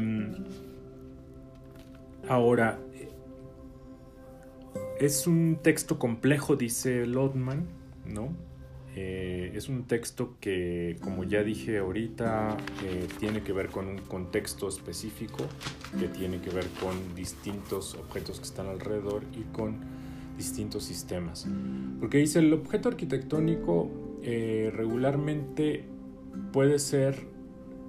ahora, 2.29 2.79
es 5.01 5.27
un 5.27 5.59
texto 5.63 5.99
complejo, 5.99 6.57
dice 6.57 7.07
Lotman, 7.07 7.67
¿no? 8.07 8.29
Eh, 8.95 9.53
es 9.55 9.69
un 9.69 9.85
texto 9.85 10.37
que, 10.39 10.99
como 11.01 11.25
ya 11.25 11.43
dije 11.43 11.79
ahorita, 11.79 12.57
eh, 12.85 13.07
tiene 13.19 13.43
que 13.43 13.53
ver 13.53 13.69
con 13.69 13.87
un 13.89 13.99
contexto 13.99 14.69
específico, 14.69 15.45
que 15.99 16.09
tiene 16.09 16.41
que 16.41 16.51
ver 16.51 16.67
con 16.81 17.15
distintos 17.15 17.95
objetos 17.95 18.39
que 18.39 18.45
están 18.45 18.67
alrededor 18.67 19.23
y 19.33 19.45
con 19.55 19.79
distintos 20.37 20.85
sistemas. 20.85 21.47
Porque 22.01 22.19
dice, 22.19 22.41
el 22.41 22.53
objeto 22.53 22.91
arquitectónico 22.91 23.91
eh, 24.23 24.71
regularmente 24.75 25.85
puede 26.53 26.79
ser 26.79 27.27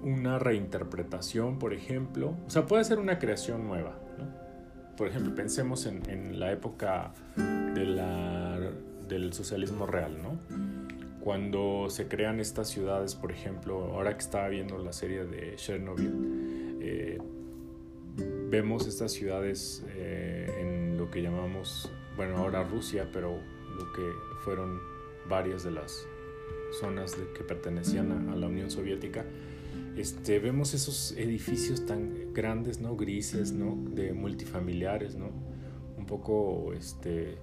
una 0.02 0.38
reinterpretación, 0.38 1.58
por 1.58 1.74
ejemplo, 1.74 2.34
o 2.46 2.50
sea, 2.50 2.66
puede 2.66 2.84
ser 2.84 2.98
una 2.98 3.18
creación 3.18 3.66
nueva. 3.66 3.98
¿no? 4.18 4.96
Por 4.96 5.08
ejemplo, 5.08 5.34
pensemos 5.34 5.86
en, 5.86 6.38
la 6.38 6.52
época 6.52 7.12
del 7.36 9.32
socialismo 9.32 9.86
real, 9.86 10.16
¿no? 10.22 10.38
Cuando 11.24 11.88
se 11.88 12.06
crean 12.06 12.38
estas 12.38 12.68
ciudades, 12.68 13.14
por 13.14 13.32
ejemplo, 13.32 13.94
ahora 13.94 14.12
que 14.12 14.22
estaba 14.22 14.46
viendo 14.48 14.76
la 14.76 14.92
serie 14.92 15.24
de 15.24 15.56
Chernobyl, 15.56 16.78
eh, 16.82 17.18
vemos 18.50 18.86
estas 18.86 19.12
ciudades 19.12 19.82
eh, 19.96 20.46
en 20.60 20.98
lo 20.98 21.10
que 21.10 21.22
llamamos, 21.22 21.90
bueno, 22.18 22.36
ahora 22.36 22.62
Rusia, 22.62 23.08
pero 23.10 23.30
lo 23.30 23.92
que 23.94 24.02
fueron 24.44 24.78
varias 25.26 25.64
de 25.64 25.70
las 25.70 26.06
zonas 26.78 27.16
que 27.34 27.42
pertenecían 27.42 28.28
a, 28.28 28.36
la 28.36 28.46
Unión 28.46 28.70
Soviética, 28.70 29.24
este, 29.96 30.38
vemos 30.40 30.74
esos 30.74 31.12
edificios 31.12 31.86
tan 31.86 32.34
grandes, 32.34 32.82
¿no? 32.82 32.96
Grises, 32.96 33.50
¿no? 33.50 33.78
De 33.94 34.12
multifamiliares, 34.12 35.16
¿no? 35.16 35.30
Un 35.96 36.04
poco, 36.04 36.74
este, 36.74 37.38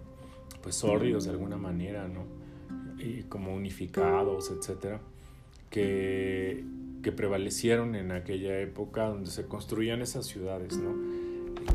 pues 0.61 0.79
de 0.83 1.29
alguna 1.31 1.57
manera, 1.57 2.07
¿no? 2.07 2.40
Y 3.01 3.23
como 3.23 3.53
unificados, 3.55 4.51
etcétera, 4.51 5.01
que, 5.69 6.63
que 7.01 7.11
prevalecieron 7.11 7.95
en 7.95 8.11
aquella 8.11 8.59
época 8.59 9.07
donde 9.07 9.31
se 9.31 9.45
construían 9.45 10.01
esas 10.01 10.27
ciudades, 10.27 10.77
¿no? 10.77 10.93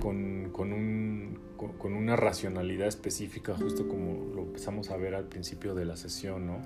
Con, 0.00 0.50
con, 0.52 0.72
un, 0.72 1.38
con, 1.56 1.94
una 1.94 2.14
racionalidad 2.16 2.86
específica, 2.86 3.56
justo 3.56 3.88
como 3.88 4.34
lo 4.34 4.42
empezamos 4.42 4.90
a 4.90 4.96
ver 4.96 5.14
al 5.14 5.24
principio 5.24 5.74
de 5.74 5.84
la 5.84 5.96
sesión, 5.96 6.46
¿no? 6.46 6.58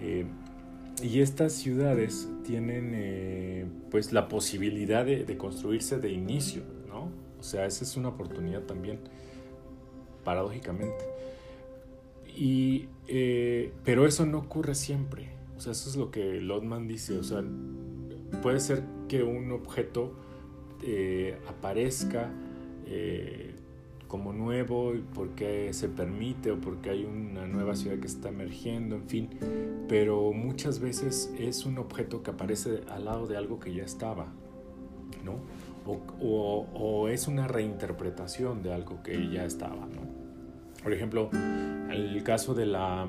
Eh, 0.00 0.26
y 1.02 1.20
estas 1.20 1.52
ciudades 1.52 2.28
tienen 2.44 2.92
eh, 2.94 3.66
pues 3.90 4.12
la 4.12 4.28
posibilidad 4.28 5.04
de, 5.04 5.24
de, 5.24 5.36
construirse 5.36 5.98
de 5.98 6.10
inicio, 6.10 6.62
¿no? 6.88 7.10
O 7.38 7.42
sea, 7.42 7.66
esa 7.66 7.84
es 7.84 7.96
una 7.96 8.08
oportunidad 8.08 8.62
también, 8.62 8.98
paradójicamente. 10.24 11.04
Y, 12.36 12.88
eh, 13.08 13.72
pero 13.84 14.06
eso 14.06 14.26
no 14.26 14.38
ocurre 14.38 14.74
siempre. 14.74 15.28
O 15.56 15.60
sea, 15.60 15.72
eso 15.72 15.88
es 15.88 15.96
lo 15.96 16.10
que 16.10 16.40
Lotman 16.40 16.86
dice. 16.86 17.18
O 17.18 17.22
sea, 17.22 17.42
puede 18.42 18.60
ser 18.60 18.82
que 19.08 19.22
un 19.22 19.52
objeto 19.52 20.12
eh, 20.82 21.38
aparezca 21.48 22.30
eh, 22.86 23.54
como 24.08 24.32
nuevo 24.32 24.92
porque 25.14 25.72
se 25.72 25.88
permite 25.88 26.52
o 26.52 26.60
porque 26.60 26.90
hay 26.90 27.04
una 27.04 27.46
nueva 27.46 27.74
ciudad 27.74 27.98
que 27.98 28.06
está 28.06 28.28
emergiendo, 28.28 28.96
en 28.96 29.08
fin, 29.08 29.30
pero 29.88 30.32
muchas 30.32 30.78
veces 30.78 31.32
es 31.38 31.66
un 31.66 31.78
objeto 31.78 32.22
que 32.22 32.30
aparece 32.30 32.82
al 32.88 33.06
lado 33.06 33.26
de 33.26 33.36
algo 33.36 33.58
que 33.58 33.74
ya 33.74 33.84
estaba, 33.84 34.32
¿no? 35.24 35.40
O, 36.20 37.08
es 37.08 37.28
una 37.28 37.46
reinterpretación 37.46 38.62
de 38.62 38.72
algo 38.72 39.02
que 39.02 39.28
ya 39.30 39.44
estaba, 39.44 39.86
¿no? 39.86 40.05
Por 40.86 40.92
ejemplo, 40.92 41.30
el 41.90 42.22
caso 42.22 42.54
de 42.54 42.64
la 42.64 43.08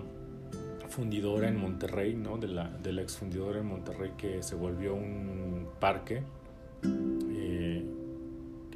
fundidora 0.89 1.47
en 1.47 1.57
Monterrey, 1.57 2.15
¿no? 2.15 2.39
de, 2.39 2.47
la, 2.47 2.69
de 2.69 2.91
la 2.91 3.03
exfundidora 3.03 3.59
en 3.59 3.67
Monterrey 3.67 4.13
que 4.17 4.41
se 4.41 4.55
volvió 4.55 4.95
un 4.95 5.67
parque. 5.79 6.23
Eh, 6.83 7.85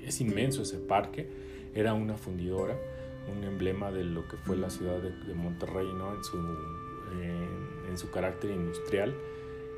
es 0.06 0.22
inmenso 0.22 0.62
ese 0.62 0.78
parque. 0.78 1.28
Era 1.74 1.96
una 1.96 2.14
fundidora, 2.14 2.78
un 3.36 3.44
emblema 3.44 3.92
de 3.92 4.04
lo 4.04 4.28
que 4.28 4.38
fue 4.38 4.56
la 4.56 4.70
ciudad 4.70 5.00
de, 5.02 5.34
Monterrey 5.34 5.88
¿no? 5.98 6.14
en, 6.14 6.24
su, 6.24 6.38
eh, 6.38 7.90
en 7.90 7.98
su 7.98 8.12
carácter 8.12 8.52
industrial. 8.52 9.16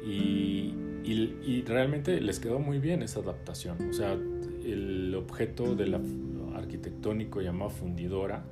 Y, 0.05 0.73
y, 1.05 1.39
y, 1.45 1.63
realmente 1.65 2.19
les 2.19 2.41
quedó 2.41 2.59
muy 2.59 2.79
bien 2.79 3.01
esa 3.01 3.21
adaptación. 3.21 3.89
O 3.89 3.93
sea, 3.93 4.11
el 4.65 5.15
objeto 5.15 5.75
de 5.75 5.87
la 5.87 6.01
arquitectónico 6.55 7.39
llamado 7.39 7.69
fundidora 7.69 8.43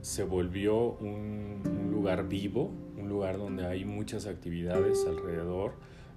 se 0.00 0.24
volvió 0.24 0.92
un, 1.00 1.62
lugar 1.90 2.28
vivo, 2.28 2.70
un 2.98 3.08
lugar 3.08 3.38
donde 3.38 3.66
hay 3.66 3.84
muchas 3.84 4.26
actividades 4.26 5.04
alrededor, 5.06 5.72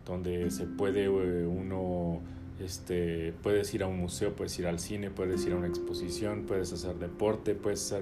donde 0.06 0.52
se 0.52 0.66
puede 0.66 1.06
eh, 1.06 1.46
uno, 1.46 2.22
este, 2.60 3.34
puedes 3.42 3.74
ir 3.74 3.84
a 3.84 3.88
un 3.88 3.98
museo, 3.98 4.36
puedes 4.36 4.58
ir 4.60 4.68
al 4.68 4.80
cine, 4.80 5.10
puedes 5.10 5.46
ir 5.46 5.54
a 5.54 5.56
una 5.56 5.68
exposición, 5.68 6.44
puedes 6.48 6.72
hacer 6.74 6.96
deporte, 6.96 7.56
puedes. 7.56 7.96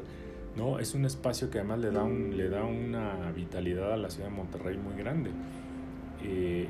No, 0.55 0.79
es 0.79 0.95
un 0.95 1.05
espacio 1.05 1.51
que 1.51 1.59
además 1.59 1.79
le 1.79 1.91
da, 1.91 2.03
un, 2.03 2.35
le 2.35 2.49
da 2.49 2.63
una 2.63 3.31
vitalidad 3.31 3.93
a 3.93 3.97
la 3.97 4.09
ciudad 4.09 4.29
de 4.29 4.35
Monterrey 4.35 4.77
muy 4.77 4.95
grande. 4.95 5.29
Eh, 6.23 6.67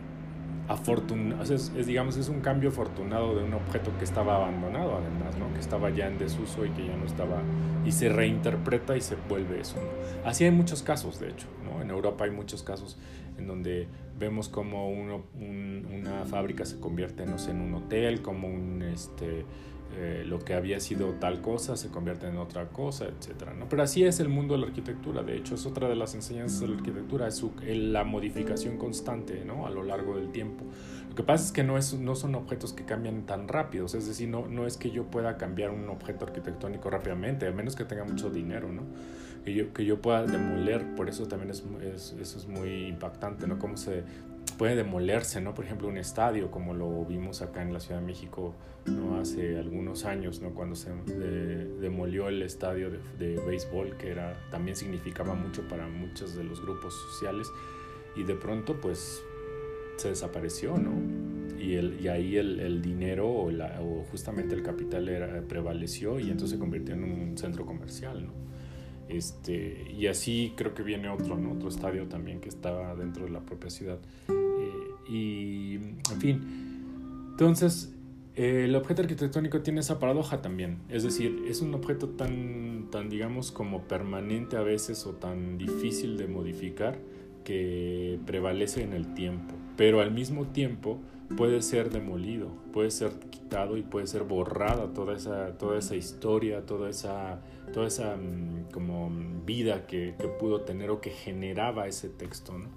afortun 0.68 1.36
es, 1.42 1.74
digamos, 1.86 2.18
es 2.18 2.30
un 2.30 2.42
cambio 2.42 2.70
afortunado 2.70 3.36
de 3.36 3.44
un 3.44 3.54
objeto 3.54 3.92
que 3.98 4.04
estaba 4.04 4.36
abandonado 4.36 4.98
además, 4.98 5.38
¿no? 5.38 5.54
que 5.54 5.60
estaba 5.60 5.90
ya 5.90 6.08
en 6.08 6.18
desuso 6.18 6.66
y 6.66 6.70
que 6.72 6.86
ya 6.86 6.96
no 6.96 7.06
estaba, 7.06 7.42
y 7.86 7.92
se 7.92 8.10
reinterpreta 8.10 8.98
y 8.98 9.02
se 9.02 9.16
vuelve 9.30 9.62
eso. 9.62 9.78
Así 10.26 10.44
hay 10.44 10.52
muchos 10.52 10.84
casos, 10.84 11.20
de 11.20 11.30
hecho, 11.30 11.48
¿no? 11.64 11.82
en 11.82 11.90
Europa 11.90 12.26
hay 12.26 12.32
muchos 12.32 12.64
casos 12.64 12.98
en 13.38 13.48
donde 13.48 13.88
vemos 14.20 14.50
como 14.50 14.90
una 14.90 16.26
fábrica 16.26 16.66
se 16.66 16.80
convierte, 16.80 17.26
no 17.26 17.38
en 17.48 17.62
un 17.62 17.76
hotel, 17.76 18.22
como 18.22 18.48
un, 18.48 18.82
este, 18.82 19.46
eh, 19.96 20.24
lo 20.26 20.40
que 20.40 20.54
había 20.54 20.80
sido 20.80 21.14
tal 21.14 21.42
cosa 21.42 21.78
se 21.78 21.90
convierte 21.90 22.28
en 22.28 22.38
otra 22.38 22.68
cosa, 22.70 23.06
etc. 23.06 23.54
¿no? 23.58 23.68
Pero 23.70 23.84
así 23.84 24.04
es 24.04 24.20
el 24.20 24.30
mundo 24.30 24.54
de 24.56 24.62
la 24.62 24.68
arquitectura, 24.68 25.24
de 25.24 25.38
hecho 25.38 25.56
es 25.56 25.66
otra 25.66 25.88
de 25.88 25.96
las 25.96 26.14
enseñanzas 26.16 26.62
de 26.62 26.68
la 26.68 26.76
arquitectura, 26.76 27.28
es 27.28 27.36
su, 27.36 27.54
la 27.64 28.04
modificación 28.04 28.78
constante 28.78 29.44
¿no? 29.46 29.66
a 29.66 29.70
lo 29.70 29.84
largo 29.84 30.16
del 30.16 30.32
tiempo. 30.32 30.66
Lo 31.10 31.16
que 31.16 31.24
pasa 31.24 31.46
es 31.46 31.52
que 31.52 31.64
no, 31.64 31.78
es, 31.78 31.94
no 31.94 32.16
son 32.16 32.36
objetos 32.36 32.74
que 32.74 32.86
cambian 32.86 33.26
tan 33.26 33.48
rápidos, 33.48 33.96
es 33.96 34.08
decir, 34.08 34.30
no, 34.30 34.48
no 34.48 34.68
es 34.68 34.78
que 34.78 34.92
yo 34.92 35.06
pueda 35.06 35.38
cambiar 35.38 35.72
un 35.72 35.90
objeto 35.90 36.26
arquitectónico 36.26 36.90
rápidamente, 36.90 37.48
a 37.48 37.52
menos 37.52 37.76
que 37.76 37.86
tenga 37.86 38.04
mucho 38.04 38.30
dinero, 38.30 38.72
¿no? 38.72 38.84
que, 39.48 39.54
yo, 39.54 39.74
que 39.74 39.86
yo 39.86 40.02
pueda 40.02 40.24
demoler, 40.26 40.96
por 40.96 41.08
eso 41.08 41.26
también 41.26 41.52
es, 41.52 41.64
es, 41.82 42.16
eso 42.20 42.38
es 42.38 42.48
muy 42.48 42.88
impactante, 42.88 43.48
¿no? 43.48 43.58
Cómo 43.58 43.78
se 43.78 44.04
puede 44.58 44.76
demolerse, 44.76 45.40
¿no? 45.40 45.54
Por 45.54 45.66
ejemplo, 45.66 45.88
un 45.88 45.98
estadio, 45.98 46.50
como 46.50 46.74
lo 46.74 47.06
vimos 47.06 47.42
acá 47.42 47.62
en 47.62 47.74
la 47.74 47.80
Ciudad 47.80 48.00
de 48.00 48.06
México, 48.06 48.56
¿no? 48.86 49.20
Hace 49.20 49.58
algunos 49.58 50.06
años, 50.06 50.42
¿no? 50.42 50.50
Cuando 50.50 50.76
se 50.76 50.92
de, 50.92 51.66
demolió 51.80 52.28
el 52.28 52.42
estadio 52.42 52.90
de, 52.90 53.00
de, 53.20 53.40
béisbol, 53.40 53.98
que 53.98 54.10
era, 54.10 54.38
también 54.50 54.76
significaba 54.76 55.36
mucho 55.36 55.68
para 55.68 55.88
muchos 55.88 56.36
de 56.36 56.44
los 56.44 56.62
grupos 56.62 56.94
sociales, 57.12 57.48
y 58.16 58.24
de 58.24 58.36
pronto, 58.36 58.80
pues, 58.82 59.22
se 59.98 60.10
desapareció, 60.10 60.78
¿no? 60.78 60.92
Y, 61.60 61.76
el, 61.76 62.00
y 62.02 62.08
ahí 62.08 62.38
el, 62.38 62.60
el 62.60 62.82
dinero 62.82 63.30
o, 63.30 63.52
la, 63.52 63.80
o, 63.82 64.06
justamente 64.12 64.56
el 64.56 64.64
capital 64.64 65.10
era, 65.10 65.42
prevaleció 65.42 66.20
y 66.20 66.24
entonces 66.24 66.52
se 66.52 66.60
convirtió 66.60 66.94
en 66.94 67.04
un 67.04 67.38
centro 67.38 67.66
comercial, 67.66 68.26
¿no? 68.26 68.48
Este, 69.10 69.90
y 69.92 70.08
así 70.08 70.54
creo 70.56 70.74
que 70.74 70.84
viene 70.84 71.10
otro, 71.10 71.38
¿no? 71.38 71.54
otro 71.54 71.70
estadio 71.70 72.08
también 72.08 72.42
que 72.42 72.50
estaba 72.50 72.94
dentro 72.96 73.24
de 73.26 73.32
la 73.32 73.40
propia 73.40 73.70
ciudad. 73.70 74.00
Y, 75.10 75.76
en 75.76 76.20
fin, 76.20 76.42
entonces 77.32 77.94
eh, 78.36 78.66
el 78.66 78.76
objeto 78.76 79.02
arquitectónico 79.02 79.62
tiene 79.62 79.80
esa 79.80 80.00
paradoja 80.00 80.42
también. 80.42 80.80
Es 80.90 81.04
decir, 81.04 81.44
es 81.48 81.62
un 81.62 81.74
objeto 81.74 82.10
tan, 82.10 82.88
tan, 82.92 83.10
digamos, 83.10 83.52
como 83.52 83.84
permanente 83.84 84.58
a 84.58 84.62
veces 84.62 85.06
o 85.08 85.14
tan 85.14 85.58
difícil 85.58 86.18
de 86.18 86.28
modificar 86.28 87.00
que 87.44 88.20
prevalece 88.26 88.84
en 88.84 88.94
el 88.94 89.14
tiempo. 89.14 89.56
Pero 89.76 90.02
al 90.02 90.12
mismo 90.12 90.48
tiempo 90.48 91.00
puede 91.36 91.62
ser 91.62 91.90
demolido, 91.90 92.50
puede 92.74 92.92
ser 92.92 93.12
quitado 93.32 93.78
y 93.78 93.82
puede 93.82 94.08
ser 94.08 94.24
borrada 94.24 94.94
toda 94.94 95.16
esa, 95.16 95.58
toda 95.58 95.80
esa 95.80 95.96
historia, 95.96 96.66
toda 96.66 96.90
esa, 96.90 97.42
toda 97.74 97.88
esa 97.88 98.16
um, 98.16 98.64
como 98.72 99.10
vida 99.46 99.88
que, 99.88 100.16
que, 100.20 100.28
pudo 100.28 100.62
tener 100.62 100.90
o 100.90 101.02
que 101.02 101.10
generaba 101.10 101.88
ese 101.88 102.10
texto. 102.10 102.58
¿no? 102.58 102.68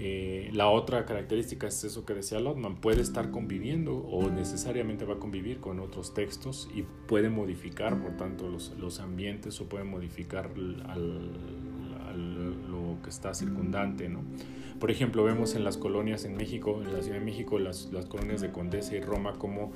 Eh, 0.00 0.50
la 0.52 0.68
otra 0.68 1.04
característica 1.04 1.66
es 1.66 1.82
eso 1.82 2.06
que 2.06 2.14
decía 2.14 2.38
Lotman, 2.38 2.76
puede 2.76 3.02
estar 3.02 3.32
conviviendo 3.32 3.96
o 3.96 4.30
necesariamente 4.30 5.04
va 5.04 5.14
a 5.14 5.18
convivir 5.18 5.58
con 5.58 5.80
otros 5.80 6.14
textos 6.14 6.68
y 6.72 6.84
puede 7.08 7.30
modificar, 7.30 8.00
por 8.00 8.16
tanto, 8.16 8.48
los, 8.48 8.70
los 8.78 9.00
ambientes 9.00 9.60
o 9.60 9.68
puede 9.68 9.82
modificar 9.82 10.50
al, 10.86 11.32
lo 12.70 13.02
que 13.02 13.10
está 13.10 13.34
circundante. 13.34 14.08
¿no? 14.08 14.20
Por 14.78 14.92
ejemplo, 14.92 15.24
vemos 15.24 15.56
en 15.56 15.64
las 15.64 15.76
colonias 15.76 16.24
en 16.24 16.36
México, 16.36 16.80
en 16.80 16.92
la 16.92 17.02
Ciudad 17.02 17.18
de 17.18 17.24
México, 17.24 17.58
las, 17.58 17.92
las 17.92 18.06
colonias 18.06 18.40
de 18.40 18.52
Condesa 18.52 18.94
y 18.94 19.00
Roma, 19.00 19.34
como 19.34 19.72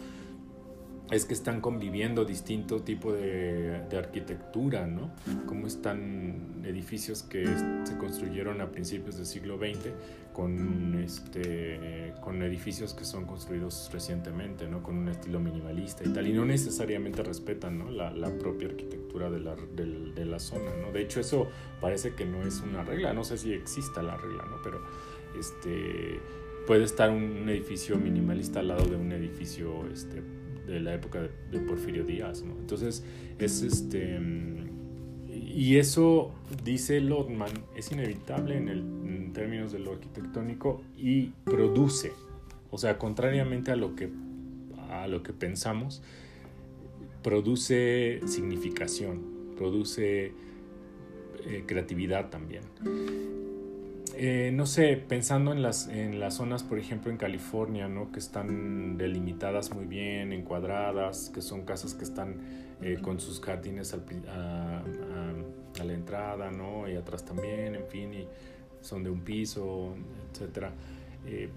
es 1.12 1.26
que 1.26 1.34
están 1.34 1.60
conviviendo 1.60 2.24
distinto 2.24 2.82
tipo 2.82 3.12
de, 3.12 3.82
de, 3.89 3.98
arquitectura, 3.98 4.86
¿no? 4.86 5.12
Como 5.47 5.66
están 5.66 6.62
edificios 6.64 7.22
que 7.22 7.47
se 7.84 7.98
construyeron 7.98 8.62
a 8.62 8.70
principios 8.70 9.16
del 9.18 9.26
siglo 9.26 9.59
XX 9.59 9.90
con, 10.32 10.94
este, 11.05 12.14
con 12.22 12.43
edificios 12.43 12.94
que 12.94 13.05
son 13.05 13.26
construidos 13.26 13.90
recientemente, 13.93 14.66
¿no? 14.66 14.82
Con 14.82 14.97
un 14.97 15.09
estilo 15.10 15.39
minimalista 15.39 16.02
y 16.02 16.12
tal, 16.14 16.26
y 16.26 16.32
no 16.32 16.47
necesariamente 16.47 17.22
respetan, 17.22 17.78
¿no? 17.78 17.90
La, 17.90 18.10
la 18.10 18.30
propia 18.30 18.68
arquitectura 18.68 19.30
de 19.30 19.40
la, 19.40 19.55
de, 19.55 20.12
de 20.14 20.24
la 20.24 20.39
zona, 20.39 20.70
¿no? 20.80 20.93
De 20.93 21.02
hecho, 21.02 21.20
eso 21.20 21.48
parece 21.80 22.14
que 22.14 22.24
no 22.24 22.43
es 22.43 22.60
una 22.60 22.84
regla, 22.84 23.12
no 23.12 23.22
sé 23.22 23.36
si 23.36 23.52
exista 23.52 24.02
la 24.02 24.16
regla, 24.16 24.44
¿no? 24.51 24.56
Pero, 24.64 24.80
este 25.39 26.20
puede 26.66 26.84
estar 26.84 27.10
un 27.10 27.48
edificio 27.48 27.98
minimalista 27.98 28.60
al 28.60 28.68
lado 28.68 28.84
de 28.84 28.94
un 28.94 29.10
edificio 29.10 29.84
este, 29.93 30.22
de 30.66 30.80
la 30.80 30.94
época 30.94 31.20
de, 31.51 31.60
Porfirio 31.60 32.05
Díaz. 32.05 32.43
Entonces, 32.43 33.05
es 33.39 33.62
este... 33.62 34.20
Y 35.28 35.76
eso, 35.76 36.32
dice 36.64 37.01
Lotman, 37.01 37.52
es 37.76 37.93
inevitable 37.93 38.56
en 38.56 39.32
términos 39.32 39.72
de 39.72 39.78
lo 39.80 39.93
arquitectónico 39.93 40.82
y 40.97 41.26
produce, 41.44 42.12
o 42.70 42.78
sea, 42.78 42.98
contrariamente 42.98 43.70
a 43.70 43.76
lo 43.76 43.94
que, 43.94 44.10
a 44.90 45.06
lo 45.09 45.22
que 45.22 45.32
pensamos, 45.32 46.02
produce 47.22 48.20
significación, 48.26 49.55
produce 49.56 50.32
eh, 51.47 51.64
creatividad 51.66 52.30
también. 52.30 52.62
Eh, 54.14 54.51
no 54.52 54.66
sé, 54.66 54.97
pensando 54.97 55.52
en 55.52 55.62
las, 55.62 55.89
en 55.89 56.20
las 56.20 56.34
zonas, 56.34 56.62
por 56.62 56.78
ejemplo, 56.78 57.10
en 57.10 57.16
California, 57.16 57.89
¿no? 57.89 58.12
Que 58.12 58.18
están 58.18 58.97
delimitadas 58.98 59.72
muy 59.72 59.86
bien, 59.86 60.32
encuadradas, 60.32 61.30
que 61.34 61.40
son 61.40 61.62
casas 61.62 61.94
que 61.94 62.05
están 62.05 62.36
eh, 62.82 62.98
con 63.01 63.20
sus 63.20 63.40
jardines 63.40 63.94
a, 63.94 64.82
la 65.82 65.93
entrada, 65.93 66.51
¿no? 66.51 66.89
Y 66.89 66.97
atrás 66.97 67.24
también, 67.24 67.74
en 67.74 67.86
fin, 67.86 68.12
y 68.12 68.28
son 68.80 69.02
de 69.02 69.10
un 69.10 69.20
piso, 69.20 69.94
etcétera. 70.30 70.72
Eh, 71.26 71.48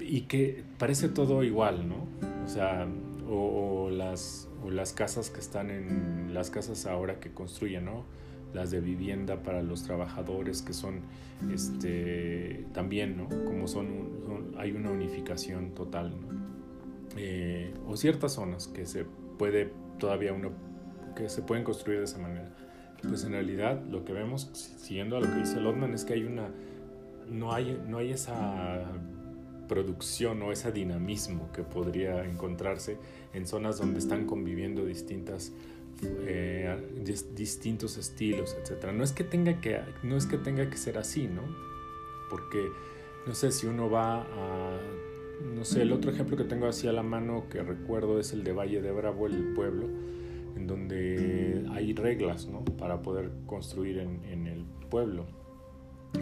y 0.00 0.22
que 0.22 0.64
parece 0.78 1.08
todo 1.08 1.44
igual, 1.44 1.88
¿no? 1.88 2.06
O 2.44 2.48
sea, 2.48 2.86
o, 3.28 3.88
las, 3.90 4.48
o 4.64 4.70
las 4.70 4.92
casas 4.92 5.30
que 5.30 5.40
están 5.40 5.70
en 5.70 6.34
las 6.34 6.50
casas 6.50 6.86
ahora 6.86 7.20
que 7.20 7.30
construyen, 7.32 7.84
¿no? 7.84 8.04
Las 8.56 8.70
de 8.72 8.80
vivienda 8.80 9.42
para 9.42 9.62
los 9.62 9.84
trabajadores 9.84 10.62
que 10.62 10.72
son 10.72 11.02
este 11.52 12.66
también 12.72 13.16
no 13.16 13.28
como 13.28 13.68
son, 13.68 14.54
hay 14.56 14.72
una 14.72 14.90
unificación 14.90 15.74
total 15.74 16.14
eh, 17.16 17.72
o 17.86 17.96
ciertas 17.96 18.32
zonas 18.32 18.66
que 18.66 18.86
se 18.86 19.04
puede 19.38 19.70
todavía 19.98 20.32
uno 20.32 20.50
que 21.14 21.28
se 21.28 21.42
pueden 21.42 21.64
construir 21.64 21.98
de 21.98 22.04
esa 22.04 22.18
manera. 22.18 22.50
Pues 23.02 23.24
en 23.24 23.32
realidad 23.32 23.82
lo 23.84 24.04
que 24.04 24.12
vemos 24.12 24.50
siguiendo 24.52 25.16
a 25.16 25.20
lo 25.20 25.26
que 25.26 25.36
dice 25.36 25.60
Lotman 25.60 25.92
es 25.94 26.04
que 26.04 26.14
hay 26.14 26.24
una 26.24 26.50
no 27.28 27.52
hay 27.52 27.80
no 27.86 27.98
hay 27.98 28.10
esa 28.10 28.84
producción 29.68 30.42
o 30.42 30.52
ese 30.52 30.72
dinamismo 30.72 31.50
que 31.52 31.62
podría 31.62 32.24
encontrarse 32.24 32.98
en 33.34 33.46
zonas 33.46 33.78
donde 33.78 33.98
están 33.98 34.26
conviviendo 34.26 34.84
distintas 34.84 35.52
eh, 36.02 36.76
distintos 37.34 37.96
estilos, 37.96 38.56
etcétera. 38.60 38.92
No 38.92 39.04
es 39.04 39.12
que 39.12 39.24
tenga 39.24 39.60
que 39.60 39.80
no 40.02 40.16
es 40.16 40.26
que 40.26 40.38
tenga 40.38 40.68
que 40.68 40.76
ser 40.76 40.98
así, 40.98 41.26
¿no? 41.26 41.42
Porque 42.30 42.68
no 43.26 43.34
sé 43.34 43.52
si 43.52 43.66
uno 43.66 43.90
va 43.90 44.22
a 44.22 44.80
no 45.54 45.64
sé, 45.64 45.82
el 45.82 45.92
otro 45.92 46.10
ejemplo 46.10 46.36
que 46.36 46.44
tengo 46.44 46.66
así 46.66 46.88
a 46.88 46.92
la 46.92 47.02
mano 47.02 47.46
que 47.50 47.62
recuerdo 47.62 48.18
es 48.18 48.32
el 48.32 48.42
de 48.42 48.52
Valle 48.52 48.80
de 48.80 48.90
Bravo, 48.90 49.26
el 49.26 49.52
pueblo, 49.54 49.86
en 50.56 50.66
donde 50.66 51.66
hay 51.72 51.92
reglas, 51.92 52.46
¿no? 52.48 52.64
Para 52.64 53.02
poder 53.02 53.30
construir 53.46 53.98
en, 53.98 54.24
en 54.24 54.46
el 54.46 54.64
pueblo. 54.90 55.26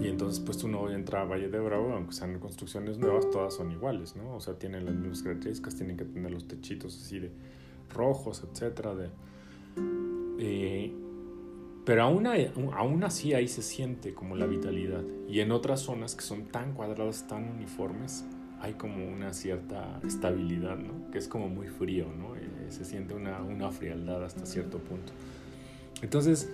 Y 0.01 0.09
entonces 0.09 0.41
pues 0.41 0.65
uno 0.65 0.91
entra 0.91 1.23
a 1.23 1.25
Valle 1.25 1.49
de 1.49 1.61
Bravo, 1.61 1.93
aunque 1.93 2.13
sean 2.13 2.39
construcciones 2.41 2.99
nuevas, 2.99 3.31
todas 3.31 3.55
son 3.55 3.71
iguales, 3.71 4.17
¿no? 4.17 4.35
O 4.35 4.41
sea, 4.41 4.55
tienen 4.59 4.85
las 4.85 4.95
mismas 4.95 5.23
características, 5.23 5.77
tienen 5.77 5.97
que 5.97 6.05
tener 6.05 6.33
los 6.33 6.49
techitos 6.49 7.01
así 7.01 7.21
de 7.21 7.31
rojos, 7.93 8.45
etcétera, 8.51 8.95
de 8.95 9.11
eh, 10.39 10.93
pero 11.85 12.03
aún, 12.03 12.27
aún 12.27 13.05
así 13.05 13.35
ahí 13.35 13.49
se 13.49 13.63
siente 13.63 14.15
como 14.15 14.37
la 14.37 14.47
vitalidad. 14.47 15.03
Y 15.29 15.41
en 15.41 15.53
otras 15.53 15.81
zonas 15.81 16.15
que 16.15 16.23
son 16.23 16.47
tan 16.47 16.73
cuadradas, 16.73 17.27
tan 17.27 17.49
uniformes, 17.49 18.25
hay 18.61 18.75
como 18.75 19.07
una 19.07 19.35
cierta 19.35 20.01
estabilidad, 20.07 20.79
¿no? 20.79 21.11
Que 21.11 21.19
es 21.19 21.29
como 21.29 21.49
muy 21.49 21.69
frío, 21.69 22.07
¿no? 22.17 22.35
Eh, 22.35 22.41
se 22.71 22.87
siente 22.87 23.13
una, 23.13 23.43
una, 23.43 23.71
frialdad 23.71 24.25
hasta 24.25 24.47
cierto 24.47 24.79
punto. 24.79 25.13
Entonces, 26.01 26.51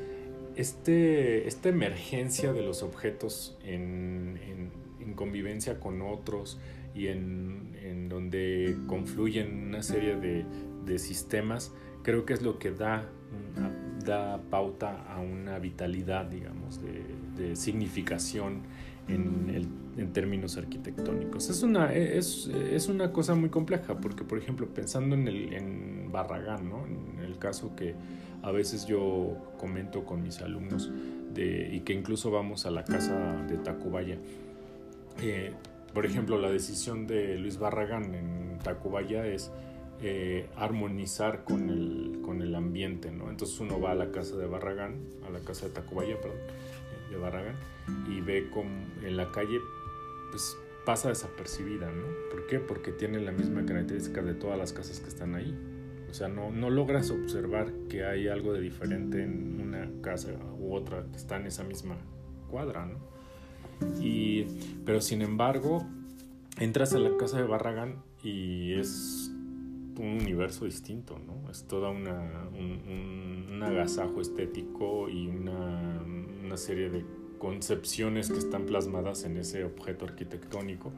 este, 0.57 1.47
esta 1.47 1.69
emergencia 1.69 2.53
de 2.53 2.63
los 2.63 2.83
objetos 2.83 3.57
en, 3.63 4.41
en, 4.43 4.91
convivencia 5.15 5.81
con 5.81 6.01
otros 6.03 6.59
y 6.95 7.09
en, 7.09 7.77
en, 7.83 8.09
donde 8.09 8.77
confluyen 8.87 9.67
una 9.69 9.83
serie 9.83 10.17
de, 10.17 10.47
de 10.87 10.99
sistemas, 10.99 11.73
creo 12.03 12.25
que 12.25 12.35
es 12.35 12.43
lo 12.43 12.59
que 12.59 12.71
da, 12.71 13.05
da 14.05 14.41
pauta 14.51 15.05
a 15.09 15.21
una 15.21 15.59
vitalidad, 15.59 16.27
digamos, 16.27 16.81
de, 16.83 17.57
significación 17.57 18.63
en, 19.09 19.71
en, 19.97 20.13
términos 20.13 20.59
arquitectónicos. 20.59 21.49
Es 21.49 21.63
una, 21.63 21.93
es, 21.93 22.47
es, 22.47 22.89
una 22.89 23.13
cosa 23.13 23.35
muy 23.35 23.49
compleja, 23.49 23.97
porque, 23.99 24.25
por 24.25 24.39
ejemplo, 24.39 24.69
pensando 24.69 25.15
en, 25.15 25.27
el, 25.27 26.09
Barragán, 26.11 26.69
¿no? 26.69 26.85
en 26.87 27.25
el 27.25 27.39
caso 27.39 27.75
que 27.75 27.95
a 28.43 28.51
veces 28.51 28.87
yo 28.87 29.37
comento 29.59 30.05
con 30.05 30.23
mis 30.23 30.41
alumnos 30.41 30.91
de, 31.33 31.71
y 31.73 31.81
que 31.81 31.93
incluso 31.93 32.31
vamos 32.31 32.67
a 32.67 32.71
la 32.71 32.85
casa 32.85 33.43
de 33.49 33.59
Tacubaya. 33.59 34.17
Eh, 35.23 35.53
por 35.93 36.07
ejemplo, 36.07 36.39
la 36.39 36.51
decisión 36.51 37.07
de 37.07 37.39
Luis 37.39 37.59
Barragán 37.59 38.15
en 38.15 38.59
Tacubaya 38.63 39.27
es 39.27 39.51
eh, 40.03 40.49
armonizar 40.57 41.45
con 41.45 41.69
el, 41.69 42.21
con 42.23 42.43
el 42.43 42.55
ambiente, 42.55 43.11
¿no? 43.11 43.29
Entonces 43.31 43.59
uno 43.61 43.81
va 43.81 43.93
a 43.93 43.95
la 43.95 44.11
casa 44.11 44.37
de 44.37 44.47
Barragán, 44.47 45.01
a 45.27 45.31
la 45.31 45.41
casa 45.41 45.67
de 45.67 45.73
Tacubaya, 45.73 46.21
perdón, 46.21 46.39
de 47.11 47.17
Barragán, 47.17 47.57
y 48.09 48.21
ve 48.21 48.49
como 48.51 48.71
en 49.03 49.17
la 49.17 49.31
calle, 49.31 49.59
pues 50.31 50.57
pasa 50.87 51.09
desapercibida, 51.09 51.91
¿no? 51.91 52.05
¿Por 52.31 52.47
qué? 52.47 52.59
Porque 52.59 52.93
tiene 52.93 53.21
la 53.21 53.33
misma 53.33 53.67
característica 53.67 54.23
de 54.23 54.35
todas 54.35 54.59
las 54.59 54.73
casas 54.73 55.01
que 55.01 55.09
están 55.09 55.35
ahí. 55.35 55.55
O 56.11 56.15
sea, 56.15 56.29
no, 56.29 56.51
no 56.51 56.71
logras 56.71 57.11
observar 57.11 57.73
que 57.89 58.05
hay 58.05 58.27
algo 58.27 58.53
de 58.53 58.61
diferente 58.61 59.23
en 59.23 59.61
una 59.61 59.89
casa 60.03 60.31
u 60.59 60.75
otra 60.75 61.05
que 61.11 61.17
está 61.17 61.37
en 61.37 61.47
esa 61.47 61.63
misma 61.63 61.97
cuadra, 62.49 62.87
¿no? 62.87 62.99
Y, 64.01 64.47
pero 64.85 65.01
sin 65.01 65.23
embargo, 65.23 65.87
entras 66.59 66.95
a 66.95 66.99
la 66.99 67.17
casa 67.17 67.39
de 67.39 67.45
Barragán 67.45 68.03
y 68.23 68.75
es 68.75 69.30
un 69.99 70.21
universo 70.21 70.65
distinto, 70.65 71.19
¿no? 71.19 71.51
Es 71.51 71.65
toda 71.65 71.91
una, 71.91 72.49
un, 72.53 73.61
agasajo 73.63 74.21
estético 74.21 75.09
y 75.11 75.27
una, 75.27 76.03
una, 76.45 76.57
serie 76.57 76.89
de 76.89 77.05
concepciones 77.39 78.31
que 78.31 78.39
están 78.39 78.65
plasmadas 78.65 79.25
en 79.25 79.37
ese 79.37 79.65
objeto 79.65 80.07
arquitectónico, 80.07 80.93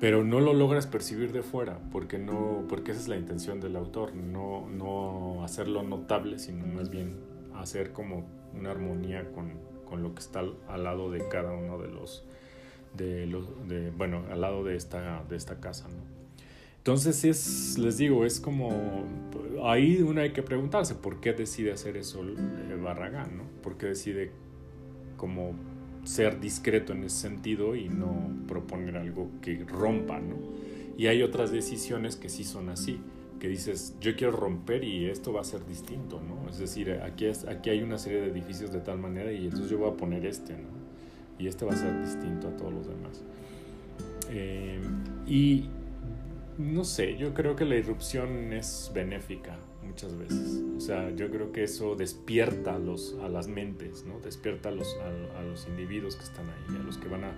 pero 0.00 0.22
no 0.22 0.38
lo 0.40 0.54
logras 0.54 0.86
percibir 0.86 1.32
de 1.32 1.42
fuera, 1.42 1.80
porque, 1.90 2.18
no, 2.18 2.64
porque 2.68 2.92
esa 2.92 3.00
es 3.00 3.08
la 3.08 3.16
intención 3.16 3.60
del 3.60 3.74
autor, 3.74 4.14
no, 4.14 4.68
no 4.68 5.42
hacerlo 5.42 5.82
notable, 5.82 6.38
sino 6.38 6.66
más 6.66 6.88
bien 6.88 7.16
hacer 7.54 7.92
como 7.92 8.26
una 8.54 8.70
armonía 8.70 9.30
con, 9.32 9.54
con 9.84 10.02
lo 10.02 10.14
que 10.14 10.20
está 10.20 10.44
al, 10.68 10.84
lado 10.84 11.10
de 11.10 11.26
cada 11.28 11.52
uno 11.52 11.78
de 11.78 11.88
los, 11.88 12.24
de 12.96 13.26
los 13.26 13.68
de, 13.68 13.90
bueno, 13.90 14.22
al 14.30 14.40
lado 14.40 14.62
de 14.62 14.76
esta, 14.76 15.24
de 15.28 15.36
esta 15.36 15.58
casa, 15.60 15.88
¿no? 15.88 16.17
Entonces 16.88 17.22
es, 17.22 17.76
les 17.76 17.98
digo, 17.98 18.24
es 18.24 18.40
como, 18.40 18.70
ahí 19.62 20.00
uno 20.00 20.22
hay 20.22 20.32
que 20.32 20.42
preguntarse 20.42 20.94
por 20.94 21.20
qué 21.20 21.34
decide 21.34 21.70
hacer 21.70 21.98
eso 21.98 22.24
Barragán, 22.82 23.36
¿no? 23.36 23.42
¿Por 23.62 23.76
qué 23.76 23.88
decide 23.88 24.30
como 25.18 25.52
ser 26.04 26.40
discreto 26.40 26.94
en 26.94 27.04
ese 27.04 27.28
sentido 27.28 27.76
y 27.76 27.90
no 27.90 28.30
proponer 28.46 28.96
algo 28.96 29.28
que 29.42 29.66
rompa, 29.68 30.18
¿no? 30.18 30.36
Y 30.96 31.08
hay 31.08 31.22
otras 31.22 31.52
decisiones 31.52 32.16
que 32.16 32.30
sí 32.30 32.42
son 32.42 32.70
así, 32.70 32.98
que 33.38 33.48
dices, 33.48 33.94
yo 34.00 34.16
quiero 34.16 34.32
romper 34.32 34.82
y 34.82 35.10
esto 35.10 35.34
va 35.34 35.42
a 35.42 35.44
ser 35.44 35.66
distinto, 35.66 36.22
¿no? 36.26 36.48
Es 36.48 36.56
decir, 36.56 36.90
aquí, 37.04 37.26
es, 37.26 37.44
aquí 37.44 37.68
hay 37.68 37.82
una 37.82 37.98
serie 37.98 38.22
de 38.22 38.28
edificios 38.28 38.72
de 38.72 38.80
tal 38.80 38.98
manera 38.98 39.30
y 39.30 39.44
entonces 39.44 39.68
yo 39.68 39.76
voy 39.76 39.90
a 39.90 39.94
poner 39.94 40.24
este, 40.24 40.54
¿no? 40.54 40.70
Y 41.38 41.48
este 41.48 41.66
va 41.66 41.74
a 41.74 41.76
ser 41.76 42.00
distinto 42.00 42.48
a 42.48 42.56
todos 42.56 42.72
los 42.72 42.86
demás. 42.88 43.22
Eh, 44.30 44.80
y, 45.26 45.68
no 46.58 46.84
sé, 46.84 47.16
yo 47.16 47.34
creo 47.34 47.54
que 47.54 47.64
la 47.64 47.76
irrupción 47.76 48.52
es 48.52 48.90
benéfica 48.92 49.56
muchas 49.82 50.16
veces. 50.18 50.60
O 50.76 50.80
sea, 50.80 51.10
yo 51.10 51.30
creo 51.30 51.52
que 51.52 51.62
eso 51.62 51.94
despierta 51.94 52.74
a, 52.74 52.78
los, 52.78 53.16
a 53.22 53.28
las 53.28 53.46
mentes, 53.46 54.04
¿no? 54.04 54.18
Despierta 54.20 54.68
a 54.68 54.72
los, 54.72 54.96
a, 55.36 55.42
los 55.42 55.68
individuos 55.68 56.16
que 56.16 56.24
están 56.24 56.46
ahí, 56.46 56.76
a 56.76 56.82
los 56.82 56.98
que 56.98 57.08
van 57.08 57.24
a, 57.24 57.32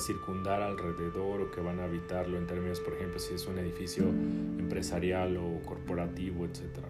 circundar 0.00 0.60
alrededor 0.60 1.40
o 1.40 1.50
que 1.50 1.62
van 1.62 1.78
a 1.80 1.84
habitarlo 1.84 2.36
en 2.36 2.46
términos, 2.46 2.78
por 2.80 2.92
ejemplo, 2.94 3.18
si 3.18 3.32
es 3.34 3.46
un 3.46 3.58
edificio 3.58 4.04
empresarial 4.58 5.38
o 5.38 5.62
corporativo, 5.64 6.44
etc. 6.44 6.84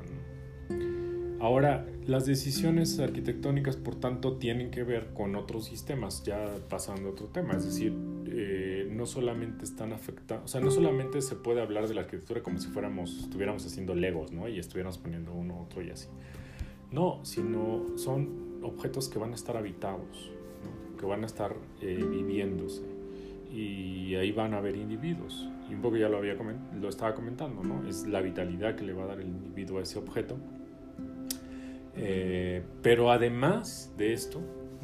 Ahora, 1.40 1.86
las 2.06 2.27
decisiones 2.27 2.98
arquitectónicas, 2.98 3.77
por 3.77 3.94
tanto, 3.94 4.39
tienen 4.39 4.73
que 4.73 4.82
ver 4.82 5.12
con 5.15 5.36
otros 5.36 5.66
sistemas, 5.66 6.24
ya 6.24 6.52
pasando 6.69 7.10
a 7.10 7.12
otro 7.12 7.27
tema, 7.27 7.55
es 7.55 7.65
decir, 7.65 7.94
eh, 8.27 8.89
no 8.90 9.06
solamente 9.06 9.65
están 9.65 9.93
afectados, 9.93 10.44
o 10.47 10.48
sea, 10.48 10.60
no 10.60 10.73
solamente 10.73 11.23
se 11.23 11.36
puede 11.36 11.60
hablar 11.62 11.86
de 11.86 11.94
la 11.94 12.01
arquitectura 12.02 12.43
como 12.43 12.59
si 12.59 12.69
fuéramos, 12.69 13.16
estuviéramos 13.20 13.65
haciendo 13.65 13.94
legos, 13.94 14.32
¿no? 14.32 14.48
Y 14.48 14.59
estuviéramos 14.59 14.98
poniendo 14.98 15.32
uno, 15.32 15.60
otro 15.60 15.81
y 15.81 15.90
así. 15.90 16.09
No, 16.90 17.20
sino 17.24 17.97
son 17.97 18.59
objetos 18.62 19.09
que 19.09 19.20
van 19.20 19.31
a 19.31 19.35
estar 19.36 19.56
habitados, 19.56 20.32
que 20.98 21.06
van 21.06 21.23
a 21.23 21.27
estar 21.27 21.55
eh, 21.81 22.05
viviéndose 22.10 22.82
y 23.55 24.16
ahí 24.16 24.32
van 24.32 24.55
a 24.55 24.59
haber 24.59 24.74
individuos. 24.74 25.48
Y 25.70 25.74
un 25.74 25.82
poco 25.82 25.97
ya 25.97 26.09
lo, 26.09 26.16
había 26.16 26.35
lo 26.35 26.89
estaba 26.89 27.15
comentando, 27.15 27.62
¿no? 27.62 27.86
Es 27.89 28.06
la 28.06 28.23
vitalidad 28.23 28.74
que 28.74 28.85
le 28.85 28.93
va 28.93 29.05
a 29.05 29.06
dar 29.06 29.20
el 29.20 29.28
individuo 29.28 29.78
a 29.78 29.82
ese 29.82 29.98
objeto 29.98 30.36
eh, 31.98 32.62
pero 32.82 33.10
además 33.10 33.92
de 33.96 34.12
esto, 34.12 34.40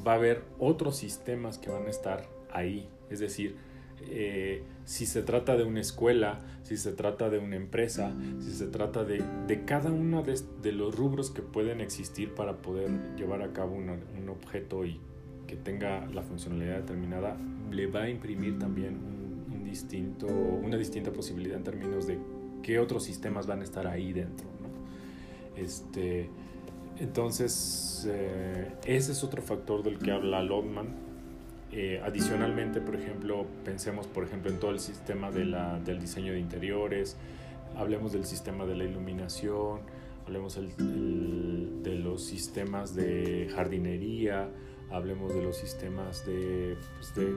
va 0.06 0.12
a 0.12 0.16
haber 0.16 0.42
otros 0.58 0.96
sistemas 0.96 1.58
que 1.58 1.70
van 1.70 1.86
a 1.86 1.90
estar 1.90 2.28
ahí. 2.50 2.88
Es 3.08 3.20
decir, 3.20 3.56
eh, 4.02 4.62
si 4.84 5.06
se 5.06 5.22
trata 5.22 5.56
de 5.56 5.64
una 5.64 5.80
escuela, 5.80 6.40
si 6.62 6.76
se 6.76 6.92
trata 6.92 7.30
de 7.30 7.38
una 7.38 7.56
empresa, 7.56 8.12
si 8.40 8.50
se 8.50 8.66
trata 8.66 9.04
de, 9.04 9.22
de 9.46 9.64
cada 9.64 9.90
uno 9.90 10.22
de, 10.22 10.38
de, 10.60 10.72
los 10.72 10.94
rubros 10.94 11.30
que 11.30 11.40
pueden 11.40 11.80
existir 11.80 12.34
para 12.34 12.56
poder 12.56 12.90
llevar 13.16 13.42
a 13.42 13.52
cabo 13.52 13.74
un 13.76 14.28
objeto 14.28 14.84
y 14.84 15.00
que 15.46 15.56
tenga 15.56 16.06
la 16.06 16.22
funcionalidad 16.22 16.78
determinada 16.80 17.36
le 17.70 17.86
va 17.86 18.02
a 18.02 18.10
imprimir 18.10 18.58
también 18.58 18.94
un, 19.52 19.64
distinto, 19.64 20.26
una 20.26 20.76
distinta 20.76 21.12
posibilidad 21.12 21.56
en 21.56 21.64
términos 21.64 22.06
de 22.06 22.18
qué 22.62 22.78
otros 22.78 23.04
sistemas 23.04 23.46
van 23.46 23.60
a 23.60 23.64
estar 23.64 23.86
ahí 23.86 24.12
dentro. 24.12 24.46
¿no? 24.60 25.60
Este, 25.60 26.30
entonces, 26.98 28.06
eh, 28.08 28.72
ese 28.84 29.12
es 29.12 29.24
otro 29.24 29.42
factor 29.42 29.82
del 29.82 29.98
que 29.98 30.12
habla 30.12 30.42
Lodman. 30.42 30.88
Eh, 31.72 32.00
adicionalmente, 32.04 32.80
por 32.80 32.94
ejemplo, 32.94 33.46
pensemos 33.64 34.06
por 34.06 34.22
ejemplo 34.22 34.50
en 34.50 34.60
todo 34.60 34.70
el 34.70 34.78
sistema 34.78 35.32
de 35.32 35.44
la, 35.44 35.80
del 35.80 36.00
diseño 36.00 36.32
de 36.32 36.38
interiores, 36.38 37.16
hablemos 37.76 38.12
del 38.12 38.24
sistema 38.26 38.64
de 38.64 38.76
la 38.76 38.84
iluminación, 38.84 39.80
hablemos 40.24 40.54
de 40.56 41.98
los 41.98 42.24
sistemas 42.24 42.94
de 42.94 43.50
jardinería, 43.56 44.48
hablemos 44.92 45.34
de 45.34 45.42
los 45.42 45.56
sistemas 45.56 46.24
de, 46.24 46.76
pues 46.96 47.14
de, 47.16 47.34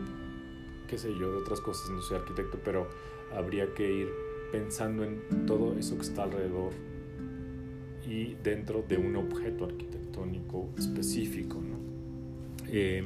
qué 0.87 0.99
sé 0.99 1.09
yo, 1.19 1.31
de 1.31 1.37
otras 1.39 1.59
cosas, 1.59 1.89
no 1.89 2.01
soy 2.03 2.17
arquitecto, 2.17 2.59
pero 2.63 2.87
habría 3.35 3.73
que 3.73 3.91
ir 3.91 4.09
pensando 4.51 5.03
en 5.03 5.45
todo 5.47 5.75
eso 5.79 5.95
que 5.95 6.03
está 6.03 6.23
alrededor 6.23 6.73
y 8.07 8.35
dentro 8.43 8.83
de 8.87 8.97
un 8.97 9.15
objeto 9.15 9.65
arquitectónico 9.65 10.69
específico. 10.77 11.61
¿no? 11.61 11.77
Em, 12.71 13.05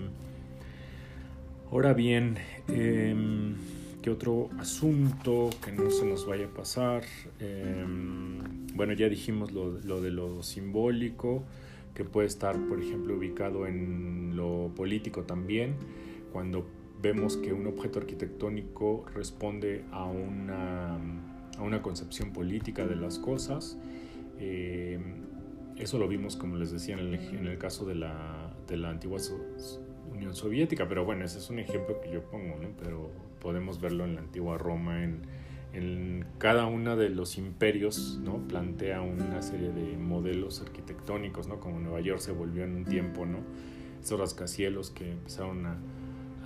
ahora 1.72 1.94
bien, 1.94 2.38
em, 2.68 3.56
¿qué 4.02 4.10
otro 4.10 4.49
asunto 4.60 5.49
que 5.64 5.72
no 5.72 5.90
se 5.90 6.06
nos 6.06 6.26
vaya 6.28 6.45
a 6.45 6.49
pasar? 6.49 7.03
Em, 7.40 8.68
bueno, 8.76 8.94
ya 8.94 9.10
dijimos 9.10 9.52
lo, 9.52 9.72
lo, 9.82 10.02
de 10.02 10.11
lo 10.11 10.44
simbólico, 10.44 11.44
que 11.95 12.06
puede 12.06 12.28
estar, 12.28 12.57
por 12.68 12.80
ejemplo, 12.82 13.18
ubicado 13.18 13.68
en 13.68 14.36
lo 14.36 14.72
político 14.76 15.23
también, 15.23 15.76
cuando 16.32 16.65
vemos 17.02 17.36
que 17.38 17.52
un 17.52 17.68
objeto 17.68 17.99
arquitectónico 17.99 19.06
responde 19.14 19.84
a 19.91 20.06
una, 20.06 20.95
a 21.57 21.61
una 21.61 21.82
concepción 21.82 22.32
política 22.32 22.86
de 22.86 22.95
las 22.95 23.19
cosas. 23.19 23.78
Eh, 24.42 25.00
eso 25.78 25.98
lo 25.98 26.08
vimos, 26.08 26.36
como 26.36 26.58
les 26.58 26.72
decía, 26.72 26.96
en 26.96 27.00
el, 27.00 27.14
en 27.16 27.48
el 27.48 27.58
caso 27.58 27.86
de 27.86 27.96
la, 27.96 28.54
de 28.68 28.78
la 28.78 28.90
antigua 28.90 29.20
Unión 30.12 30.36
Soviética, 30.36 30.88
pero 30.88 31.06
bueno, 31.06 31.24
ese 31.24 31.38
es 31.38 31.50
un 31.50 31.60
ejemplo 31.60 32.02
que 32.02 32.12
yo 32.12 32.24
pongo, 32.24 32.58
¿no? 32.62 32.70
pero 32.78 33.12
podemos 33.40 33.80
verlo 33.80 34.04
en 34.04 34.16
la 34.16 34.22
antigua 34.22 34.58
Roma, 34.58 35.04
en, 35.04 35.22
en 35.74 36.26
cada 36.38 36.66
uno 36.66 36.98
de 36.98 37.10
los 37.10 37.38
imperios 37.38 38.20
¿no? 38.22 38.48
plantea 38.48 39.02
una 39.02 39.42
serie 39.42 39.72
de 39.72 39.98
modelos 39.98 40.62
arquitectónicos, 40.62 41.48
¿no? 41.48 41.60
como 41.60 41.80
Nueva 41.80 42.02
York 42.02 42.20
se 42.20 42.32
volvió 42.32 42.64
en 42.64 42.76
un 42.76 42.86
tiempo, 42.86 43.26
¿no? 43.26 43.40
esos 44.02 44.20
rascacielos 44.20 44.90
que 44.92 45.12
empezaron 45.12 45.66
a, 45.66 45.78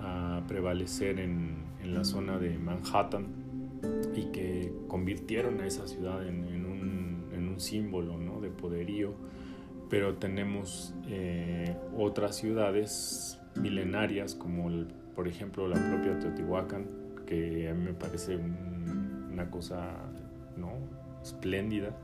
a 0.00 0.46
prevalecer 0.46 1.18
en, 1.18 1.56
en, 1.82 1.94
la 1.94 2.04
zona 2.04 2.38
de 2.38 2.58
Manhattan 2.58 3.26
y 4.14 4.26
que 4.26 4.72
convirtieron 4.88 5.60
a 5.60 5.66
esa 5.66 5.88
ciudad 5.88 6.26
en, 6.26 6.44
en, 6.48 6.65
un, 7.56 7.60
símbolo 7.60 8.18
¿no? 8.18 8.40
de 8.40 8.50
poderío, 8.50 9.14
pero 9.88 10.14
tenemos 10.14 10.94
eh, 11.08 11.76
otras 11.96 12.36
ciudades 12.36 13.38
milenarias 13.54 14.34
como 14.34 14.70
por 15.14 15.28
ejemplo 15.28 15.66
la 15.66 15.76
propia 15.76 16.18
Teotihuacán, 16.18 16.86
que 17.26 17.68
a 17.68 17.74
mí 17.74 17.84
me 17.84 17.94
parece 17.94 18.36
un, 18.36 19.28
una 19.32 19.50
cosa 19.50 19.94
¿no? 20.56 20.72
espléndida 21.22 21.96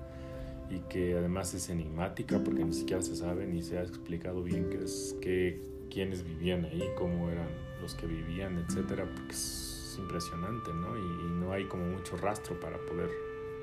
y 0.71 0.79
que 0.89 1.17
además 1.17 1.53
es 1.55 1.69
enigmática 1.69 2.43
porque 2.43 2.65
ni 2.65 2.73
siquiera 2.73 3.03
se 3.03 3.15
sabe 3.15 3.47
ni 3.47 3.63
se 3.63 3.79
ha 3.79 3.83
explicado 3.83 4.43
bien 4.43 4.71
qué 4.71 4.79
es, 4.79 5.17
qué, 5.21 5.61
quiénes 5.91 6.25
vivían 6.25 6.65
ahí, 6.65 6.83
cómo 6.97 7.29
eran 7.29 7.49
los 7.83 7.95
que 7.95 8.07
vivían, 8.07 8.57
etcétera, 8.59 9.05
porque 9.05 9.33
es 9.33 9.97
impresionante, 9.99 10.73
¿no? 10.73 10.97
Y, 10.97 11.33
no 11.43 11.53
hay 11.53 11.65
como 11.65 11.85
mucho 11.85 12.17
rastro 12.17 12.59
para 12.61 12.79
poder 12.79 13.11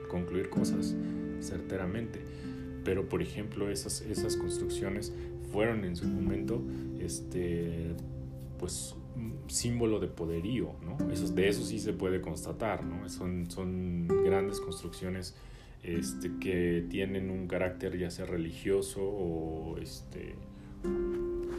concluir 0.10 0.50
cosas 0.50 0.96
certeramente. 1.40 2.20
Pero, 2.84 3.08
por 3.08 3.22
ejemplo, 3.22 3.70
esas, 3.70 4.02
esas 4.02 4.36
construcciones 4.36 5.14
fueron 5.54 5.86
en 5.86 5.96
su 5.96 6.08
momento, 6.08 6.62
este, 7.00 7.96
pues, 8.58 8.96
símbolo 9.48 10.00
de 10.00 10.08
poderío, 10.08 10.74
¿no? 10.84 11.12
Eso, 11.12 11.28
de 11.34 11.48
eso 11.48 11.64
sí 11.64 11.80
se 11.80 11.94
puede 11.94 12.22
constatar, 12.22 12.84
¿no? 12.84 13.08
Son, 13.10 13.50
son 13.50 14.08
grandes 14.24 14.60
construcciones 14.60 15.36
este, 15.84 16.32
que 16.40 16.86
tienen 16.90 17.30
un 17.30 17.48
carácter 17.48 17.98
ya 17.98 18.12
sea 18.12 18.26
religioso 18.26 19.02
o 19.02 19.78
este, 19.78 20.36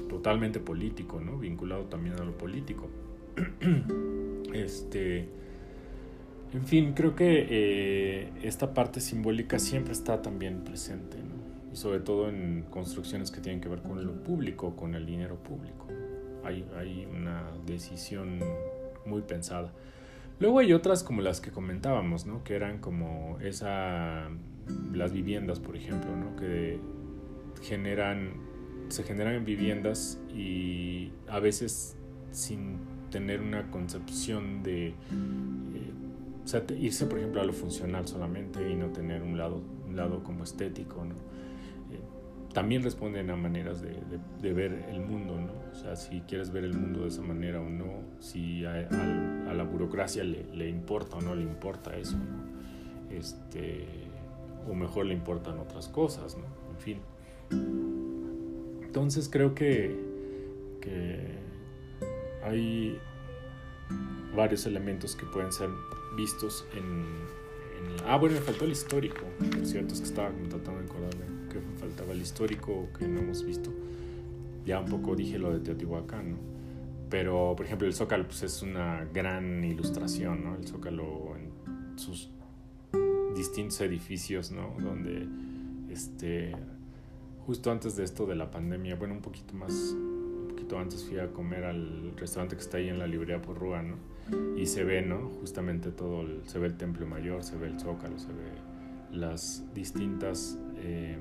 totalmente 0.08 0.60
político, 0.60 1.20
¿no? 1.20 1.38
Vinculado 1.38 1.84
también 1.84 2.16
a 2.20 2.24
lo 2.24 2.36
político. 2.36 2.88
este, 4.52 5.28
en 6.52 6.64
fin, 6.64 6.92
creo 6.94 7.14
que 7.14 7.46
eh, 7.48 8.32
esta 8.42 8.74
parte 8.74 9.00
simbólica 9.00 9.58
siempre 9.58 9.92
está 9.92 10.22
también 10.22 10.64
presente, 10.64 11.16
¿no? 11.18 11.72
Y 11.72 11.76
sobre 11.76 12.00
todo 12.00 12.28
en 12.28 12.64
construcciones 12.70 13.30
que 13.30 13.40
tienen 13.40 13.60
que 13.60 13.68
ver 13.68 13.82
con 13.82 14.04
lo 14.04 14.22
público, 14.22 14.74
con 14.74 14.94
el 14.94 15.06
dinero 15.06 15.36
público 15.36 15.86
hay, 16.44 17.06
una 17.12 17.44
decisión 17.66 18.40
muy 19.06 19.22
pensada. 19.22 19.72
Luego 20.38 20.58
hay 20.58 20.72
otras 20.72 21.02
como 21.02 21.22
las 21.22 21.40
que 21.40 21.50
comentábamos, 21.50 22.26
¿no? 22.26 22.42
Que 22.44 22.54
eran 22.54 22.78
como 22.78 23.38
esa, 23.40 24.28
las 24.92 25.12
viviendas, 25.12 25.60
por 25.60 25.76
ejemplo, 25.76 26.16
¿no? 26.16 26.36
Que 26.36 26.78
generan, 27.62 28.32
se 28.88 29.02
generan 29.02 29.34
en 29.34 29.44
viviendas 29.44 30.18
y 30.34 31.12
a 31.28 31.40
veces 31.40 31.96
sin 32.32 32.78
tener 33.10 33.40
una 33.40 33.70
concepción 33.70 34.62
de, 34.62 34.94
o 36.44 36.48
sea, 36.48 36.64
irse, 36.78 37.06
por 37.06 37.18
ejemplo, 37.18 37.40
a 37.40 37.44
lo 37.44 37.52
funcional 37.52 38.06
solamente 38.08 38.70
y 38.70 38.74
no 38.74 38.88
tener 38.88 39.22
un 39.22 39.36
lado, 39.38 39.62
un 39.86 39.96
lado 39.96 40.22
como 40.22 40.44
estético, 40.44 41.04
¿no? 41.04 41.14
también 42.52 42.82
responden 42.82 43.30
a 43.30 43.36
maneras 43.36 43.80
de, 43.80 43.96
de, 44.40 44.52
ver 44.52 44.86
el 44.90 45.00
mundo, 45.00 45.40
¿no? 45.40 45.52
O 45.70 45.74
sea, 45.74 45.94
si 45.94 46.20
quieres 46.22 46.50
ver 46.50 46.64
el 46.64 46.74
mundo 46.74 47.02
de 47.02 47.08
esa 47.08 47.22
manera 47.22 47.60
o 47.60 47.68
no, 47.68 48.02
si 48.18 48.64
a, 48.64 48.88
a, 48.90 49.50
a 49.50 49.54
la 49.54 49.62
burocracia 49.62 50.24
le, 50.24 50.44
le, 50.52 50.68
importa 50.68 51.16
o 51.16 51.20
no 51.20 51.34
le 51.34 51.42
importa 51.42 51.96
eso, 51.96 52.16
¿no? 52.16 53.14
Este, 53.16 53.86
o 54.68 54.74
mejor 54.74 55.06
le 55.06 55.14
importan 55.14 55.58
otras 55.58 55.88
cosas, 55.88 56.36
¿no? 56.36 56.44
En 56.72 56.78
fin. 56.78 56.98
Entonces 58.82 59.28
creo 59.28 59.54
que, 59.54 59.96
que 60.80 61.38
hay 62.42 62.98
varios 64.34 64.66
elementos 64.66 65.16
que 65.16 65.26
pueden 65.26 65.52
ser 65.52 65.68
vistos 66.16 66.66
en. 66.74 67.04
Ah, 68.06 68.16
bueno, 68.16 68.36
me 68.36 68.40
faltó 68.40 68.64
el 68.64 68.72
histórico, 68.72 69.22
por 69.38 69.66
cierto, 69.66 69.94
es 69.94 70.00
que 70.00 70.06
estaba 70.06 70.30
tratando 70.48 70.80
de 70.80 70.86
acordarme 70.86 71.24
que 71.50 71.60
faltaba 71.78 72.12
el 72.12 72.20
histórico 72.20 72.88
que 72.98 73.06
no 73.08 73.20
hemos 73.20 73.44
visto. 73.44 73.70
Ya 74.64 74.80
un 74.80 74.86
poco 74.86 75.16
dije 75.16 75.38
lo 75.38 75.52
de 75.52 75.60
Teotihuacán, 75.60 76.32
¿no? 76.32 76.36
Pero, 77.08 77.54
por 77.56 77.66
ejemplo, 77.66 77.88
el 77.88 77.94
Zócalo 77.94 78.24
pues, 78.24 78.42
es 78.44 78.62
una 78.62 79.04
gran 79.12 79.64
ilustración, 79.64 80.44
¿no? 80.44 80.54
El 80.54 80.66
Zócalo 80.66 81.36
en 81.36 81.98
sus 81.98 82.30
distintos 83.34 83.80
edificios, 83.80 84.52
¿no? 84.52 84.76
Donde, 84.78 85.26
este, 85.90 86.54
justo 87.46 87.72
antes 87.72 87.96
de 87.96 88.04
esto 88.04 88.26
de 88.26 88.36
la 88.36 88.50
pandemia, 88.50 88.94
bueno, 88.94 89.14
un 89.14 89.22
poquito 89.22 89.54
más, 89.54 89.72
un 89.72 90.46
poquito 90.50 90.78
antes 90.78 91.02
fui 91.04 91.18
a 91.18 91.32
comer 91.32 91.64
al 91.64 92.12
restaurante 92.16 92.54
que 92.54 92.62
está 92.62 92.76
ahí 92.76 92.88
en 92.88 92.98
la 92.98 93.08
librería 93.08 93.42
Porrúa, 93.42 93.82
¿no? 93.82 93.96
Y 94.56 94.66
se 94.66 94.84
ve, 94.84 95.02
¿no? 95.02 95.28
Justamente 95.40 95.90
todo, 95.90 96.22
el, 96.22 96.42
se 96.46 96.58
ve 96.58 96.66
el 96.66 96.76
Templo 96.76 97.06
Mayor, 97.06 97.42
se 97.42 97.56
ve 97.56 97.68
el 97.68 97.80
Zócalo, 97.80 98.18
se 98.18 98.28
ve 98.28 98.50
las 99.10 99.64
distintas... 99.74 100.58
Eh, 100.76 101.16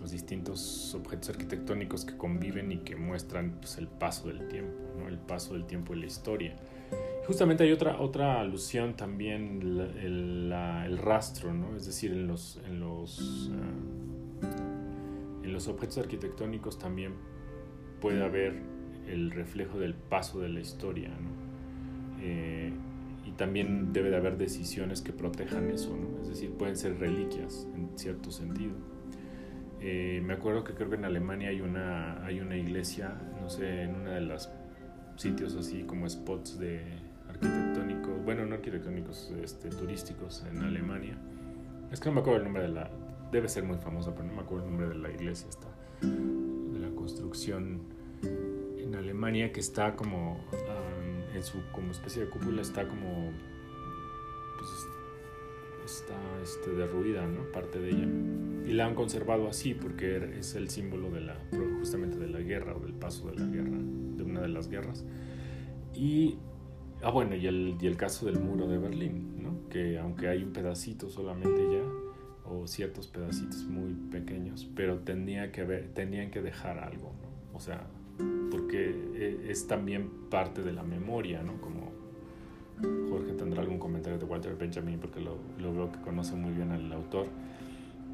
los 0.00 0.10
distintos 0.10 0.94
objetos 0.94 1.30
arquitectónicos 1.30 2.04
que 2.04 2.16
conviven 2.16 2.72
y 2.72 2.78
que 2.78 2.96
muestran 2.96 3.52
pues, 3.60 3.78
el 3.78 3.88
paso 3.88 4.28
del 4.28 4.46
tiempo, 4.48 4.78
¿no? 4.98 5.08
el 5.08 5.18
paso 5.18 5.54
del 5.54 5.64
tiempo 5.64 5.94
y 5.94 6.00
la 6.00 6.06
historia. 6.06 6.56
Justamente 7.26 7.64
hay 7.64 7.72
otra, 7.72 8.00
otra 8.00 8.40
alusión 8.40 8.94
también, 8.94 9.60
el, 10.00 10.48
la, 10.48 10.86
el 10.86 10.98
rastro, 10.98 11.52
¿no? 11.52 11.76
es 11.76 11.86
decir, 11.86 12.12
en 12.12 12.26
los, 12.26 12.60
en, 12.66 12.80
los, 12.80 13.50
uh, 13.50 14.44
en 15.44 15.52
los 15.52 15.68
objetos 15.68 15.98
arquitectónicos 15.98 16.78
también 16.78 17.14
puede 18.00 18.24
haber 18.24 18.62
el 19.06 19.30
reflejo 19.30 19.78
del 19.78 19.94
paso 19.94 20.40
de 20.40 20.48
la 20.48 20.60
historia. 20.60 21.08
¿no? 21.08 21.47
Eh, 22.20 22.72
y 23.24 23.32
también 23.32 23.92
debe 23.92 24.10
de 24.10 24.16
haber 24.16 24.38
decisiones 24.38 25.02
que 25.02 25.12
protejan 25.12 25.70
eso, 25.70 25.96
¿no? 25.96 26.22
es 26.22 26.28
decir, 26.28 26.50
pueden 26.52 26.76
ser 26.76 26.98
reliquias 26.98 27.68
en 27.74 27.90
cierto 27.98 28.30
sentido. 28.30 28.72
Eh, 29.80 30.20
me 30.24 30.34
acuerdo 30.34 30.64
que 30.64 30.74
creo 30.74 30.88
que 30.88 30.96
en 30.96 31.04
Alemania 31.04 31.50
hay 31.50 31.60
una, 31.60 32.24
hay 32.24 32.40
una 32.40 32.56
iglesia, 32.56 33.14
no 33.40 33.48
sé, 33.48 33.82
en 33.82 33.94
una 33.94 34.12
de 34.14 34.22
los 34.22 34.48
sitios 35.16 35.54
así 35.54 35.82
como 35.84 36.08
spots 36.08 36.58
de 36.58 36.80
arquitectónicos, 37.28 38.24
bueno, 38.24 38.46
no 38.46 38.54
arquitectónicos, 38.54 39.32
este, 39.42 39.68
turísticos 39.68 40.44
en 40.50 40.62
Alemania. 40.62 41.16
Es 41.92 42.00
que 42.00 42.08
no 42.08 42.16
me 42.16 42.20
acuerdo 42.20 42.38
el 42.38 42.44
nombre 42.44 42.62
de 42.62 42.68
la, 42.68 42.90
debe 43.30 43.48
ser 43.48 43.64
muy 43.64 43.78
famosa, 43.78 44.12
pero 44.14 44.26
no 44.26 44.34
me 44.34 44.40
acuerdo 44.40 44.64
el 44.64 44.70
nombre 44.70 44.88
de 44.88 44.96
la 44.96 45.10
iglesia, 45.10 45.48
esta, 45.48 45.68
de 46.00 46.78
la 46.78 46.88
construcción. 46.94 47.82
en 48.22 48.94
Alemania 48.94 49.52
que 49.52 49.60
está 49.60 49.94
como 49.94 50.40
en 51.34 51.42
su 51.42 51.58
como 51.72 51.92
especie 51.92 52.24
de 52.24 52.30
cúpula 52.30 52.62
está 52.62 52.86
como 52.86 53.30
pues, 54.58 54.70
está 55.90 56.14
este, 56.42 56.70
derruida, 56.70 57.26
¿no? 57.26 57.50
Parte 57.52 57.78
de 57.78 57.90
ella. 57.90 58.08
Y 58.66 58.72
la 58.72 58.86
han 58.86 58.94
conservado 58.94 59.48
así 59.48 59.74
porque 59.74 60.38
es 60.38 60.54
el 60.54 60.68
símbolo 60.68 61.10
de 61.10 61.22
la 61.22 61.36
justamente 61.78 62.18
de 62.18 62.28
la 62.28 62.40
guerra 62.40 62.76
o 62.76 62.80
del 62.80 62.92
paso 62.92 63.30
de 63.30 63.36
la 63.36 63.46
guerra, 63.46 63.78
de 63.78 64.22
una 64.22 64.42
de 64.42 64.48
las 64.48 64.68
guerras. 64.68 65.04
Y 65.94 66.36
ah 67.02 67.10
bueno, 67.10 67.34
y 67.34 67.46
el, 67.46 67.76
y 67.80 67.86
el 67.86 67.96
caso 67.96 68.26
del 68.26 68.38
muro 68.40 68.68
de 68.68 68.78
Berlín, 68.78 69.42
¿no? 69.42 69.68
Que 69.70 69.98
aunque 69.98 70.28
hay 70.28 70.42
un 70.42 70.52
pedacito 70.52 71.08
solamente 71.08 71.62
ya 71.72 71.82
o 72.50 72.66
ciertos 72.66 73.06
pedacitos 73.08 73.64
muy 73.64 73.94
pequeños, 74.10 74.68
pero 74.74 74.98
tenía 74.98 75.52
que 75.52 75.64
ver, 75.64 75.88
tenían 75.94 76.30
que 76.30 76.42
dejar 76.42 76.78
algo, 76.78 77.14
¿no? 77.22 77.56
O 77.56 77.60
sea, 77.60 77.86
porque 78.50 78.94
e, 79.14 79.50
es 79.50 79.66
también 79.66 80.10
parte 80.30 80.62
de 80.62 80.72
la 80.72 80.82
memoria, 80.82 81.42
¿no? 81.42 81.60
Como 81.60 81.92
Jorge 83.10 83.32
tendrá 83.32 83.62
algún 83.62 83.78
comentario 83.78 84.18
de 84.18 84.24
Walter 84.24 84.56
Benjamin 84.56 84.98
porque 84.98 85.20
lo, 85.20 85.36
lo 85.58 85.72
veo 85.72 85.92
que 85.92 86.00
conoce 86.00 86.34
muy 86.34 86.52
bien 86.52 86.70
al 86.70 86.92
autor. 86.92 87.26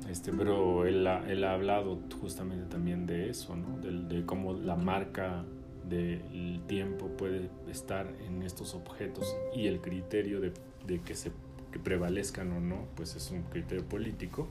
Este, 0.09 0.33
pero 0.33 0.87
él 0.87 1.07
él 1.29 1.45
ha 1.45 1.55
hablado 1.55 1.99
justamente 2.21 2.67
también 2.67 3.07
de 3.07 3.31
eso, 3.31 3.57
¿no? 3.57 3.79
de, 3.79 4.17
de 4.17 4.27
cómo 4.27 4.53
la 4.53 4.77
marca 4.77 5.45
del 5.89 6.61
tiempo 6.67 7.09
puede 7.09 7.51
estar 7.71 8.07
en 8.27 8.43
estos 8.43 8.75
objetos 8.75 9.37
y 9.55 9.67
el 9.67 9.81
criterio 9.81 10.41
de, 10.41 10.53
de 10.87 11.01
que 11.01 11.15
se 11.15 11.31
que 11.75 11.81
prevalezcan 11.81 12.53
o 12.53 12.61
no, 12.61 12.87
pues 12.95 13.17
es 13.17 13.33
un 13.33 13.43
criterio 13.43 13.85
político, 13.85 14.47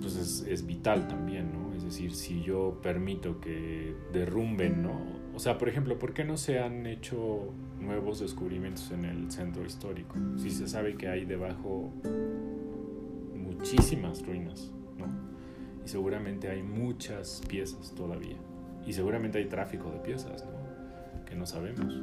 pues 0.00 0.16
es, 0.16 0.46
es, 0.48 0.66
vital 0.66 1.08
también, 1.08 1.52
¿no? 1.52 1.74
Es 1.74 1.84
decir, 1.84 2.14
si 2.14 2.42
yo 2.42 2.78
permito 2.82 3.40
que 3.40 3.94
derrumben, 4.12 4.82
¿no? 4.82 5.00
O 5.34 5.38
sea, 5.38 5.58
por 5.58 5.68
ejemplo, 5.68 5.98
¿por 5.98 6.14
qué 6.14 6.24
no 6.24 6.36
se 6.36 6.58
han 6.58 6.86
hecho 6.86 7.52
nuevos 7.80 8.20
descubrimientos 8.20 8.90
en 8.90 9.04
el 9.04 9.30
centro 9.30 9.64
histórico? 9.64 10.16
Si 10.36 10.50
se 10.50 10.66
sabe 10.66 10.96
que 10.96 11.08
hay 11.08 11.24
debajo 11.24 11.92
muchísimas 13.34 14.24
ruinas, 14.26 14.72
¿no? 14.98 15.06
Y 15.84 15.88
seguramente 15.88 16.48
hay 16.48 16.62
muchas 16.62 17.42
piezas 17.48 17.94
todavía. 17.94 18.36
Y 18.86 18.92
seguramente 18.92 19.38
hay 19.38 19.46
tráfico 19.46 19.90
de 19.90 19.98
piezas, 19.98 20.44
¿no? 20.44 21.24
Que 21.24 21.36
no 21.36 21.46
sabemos. 21.46 22.00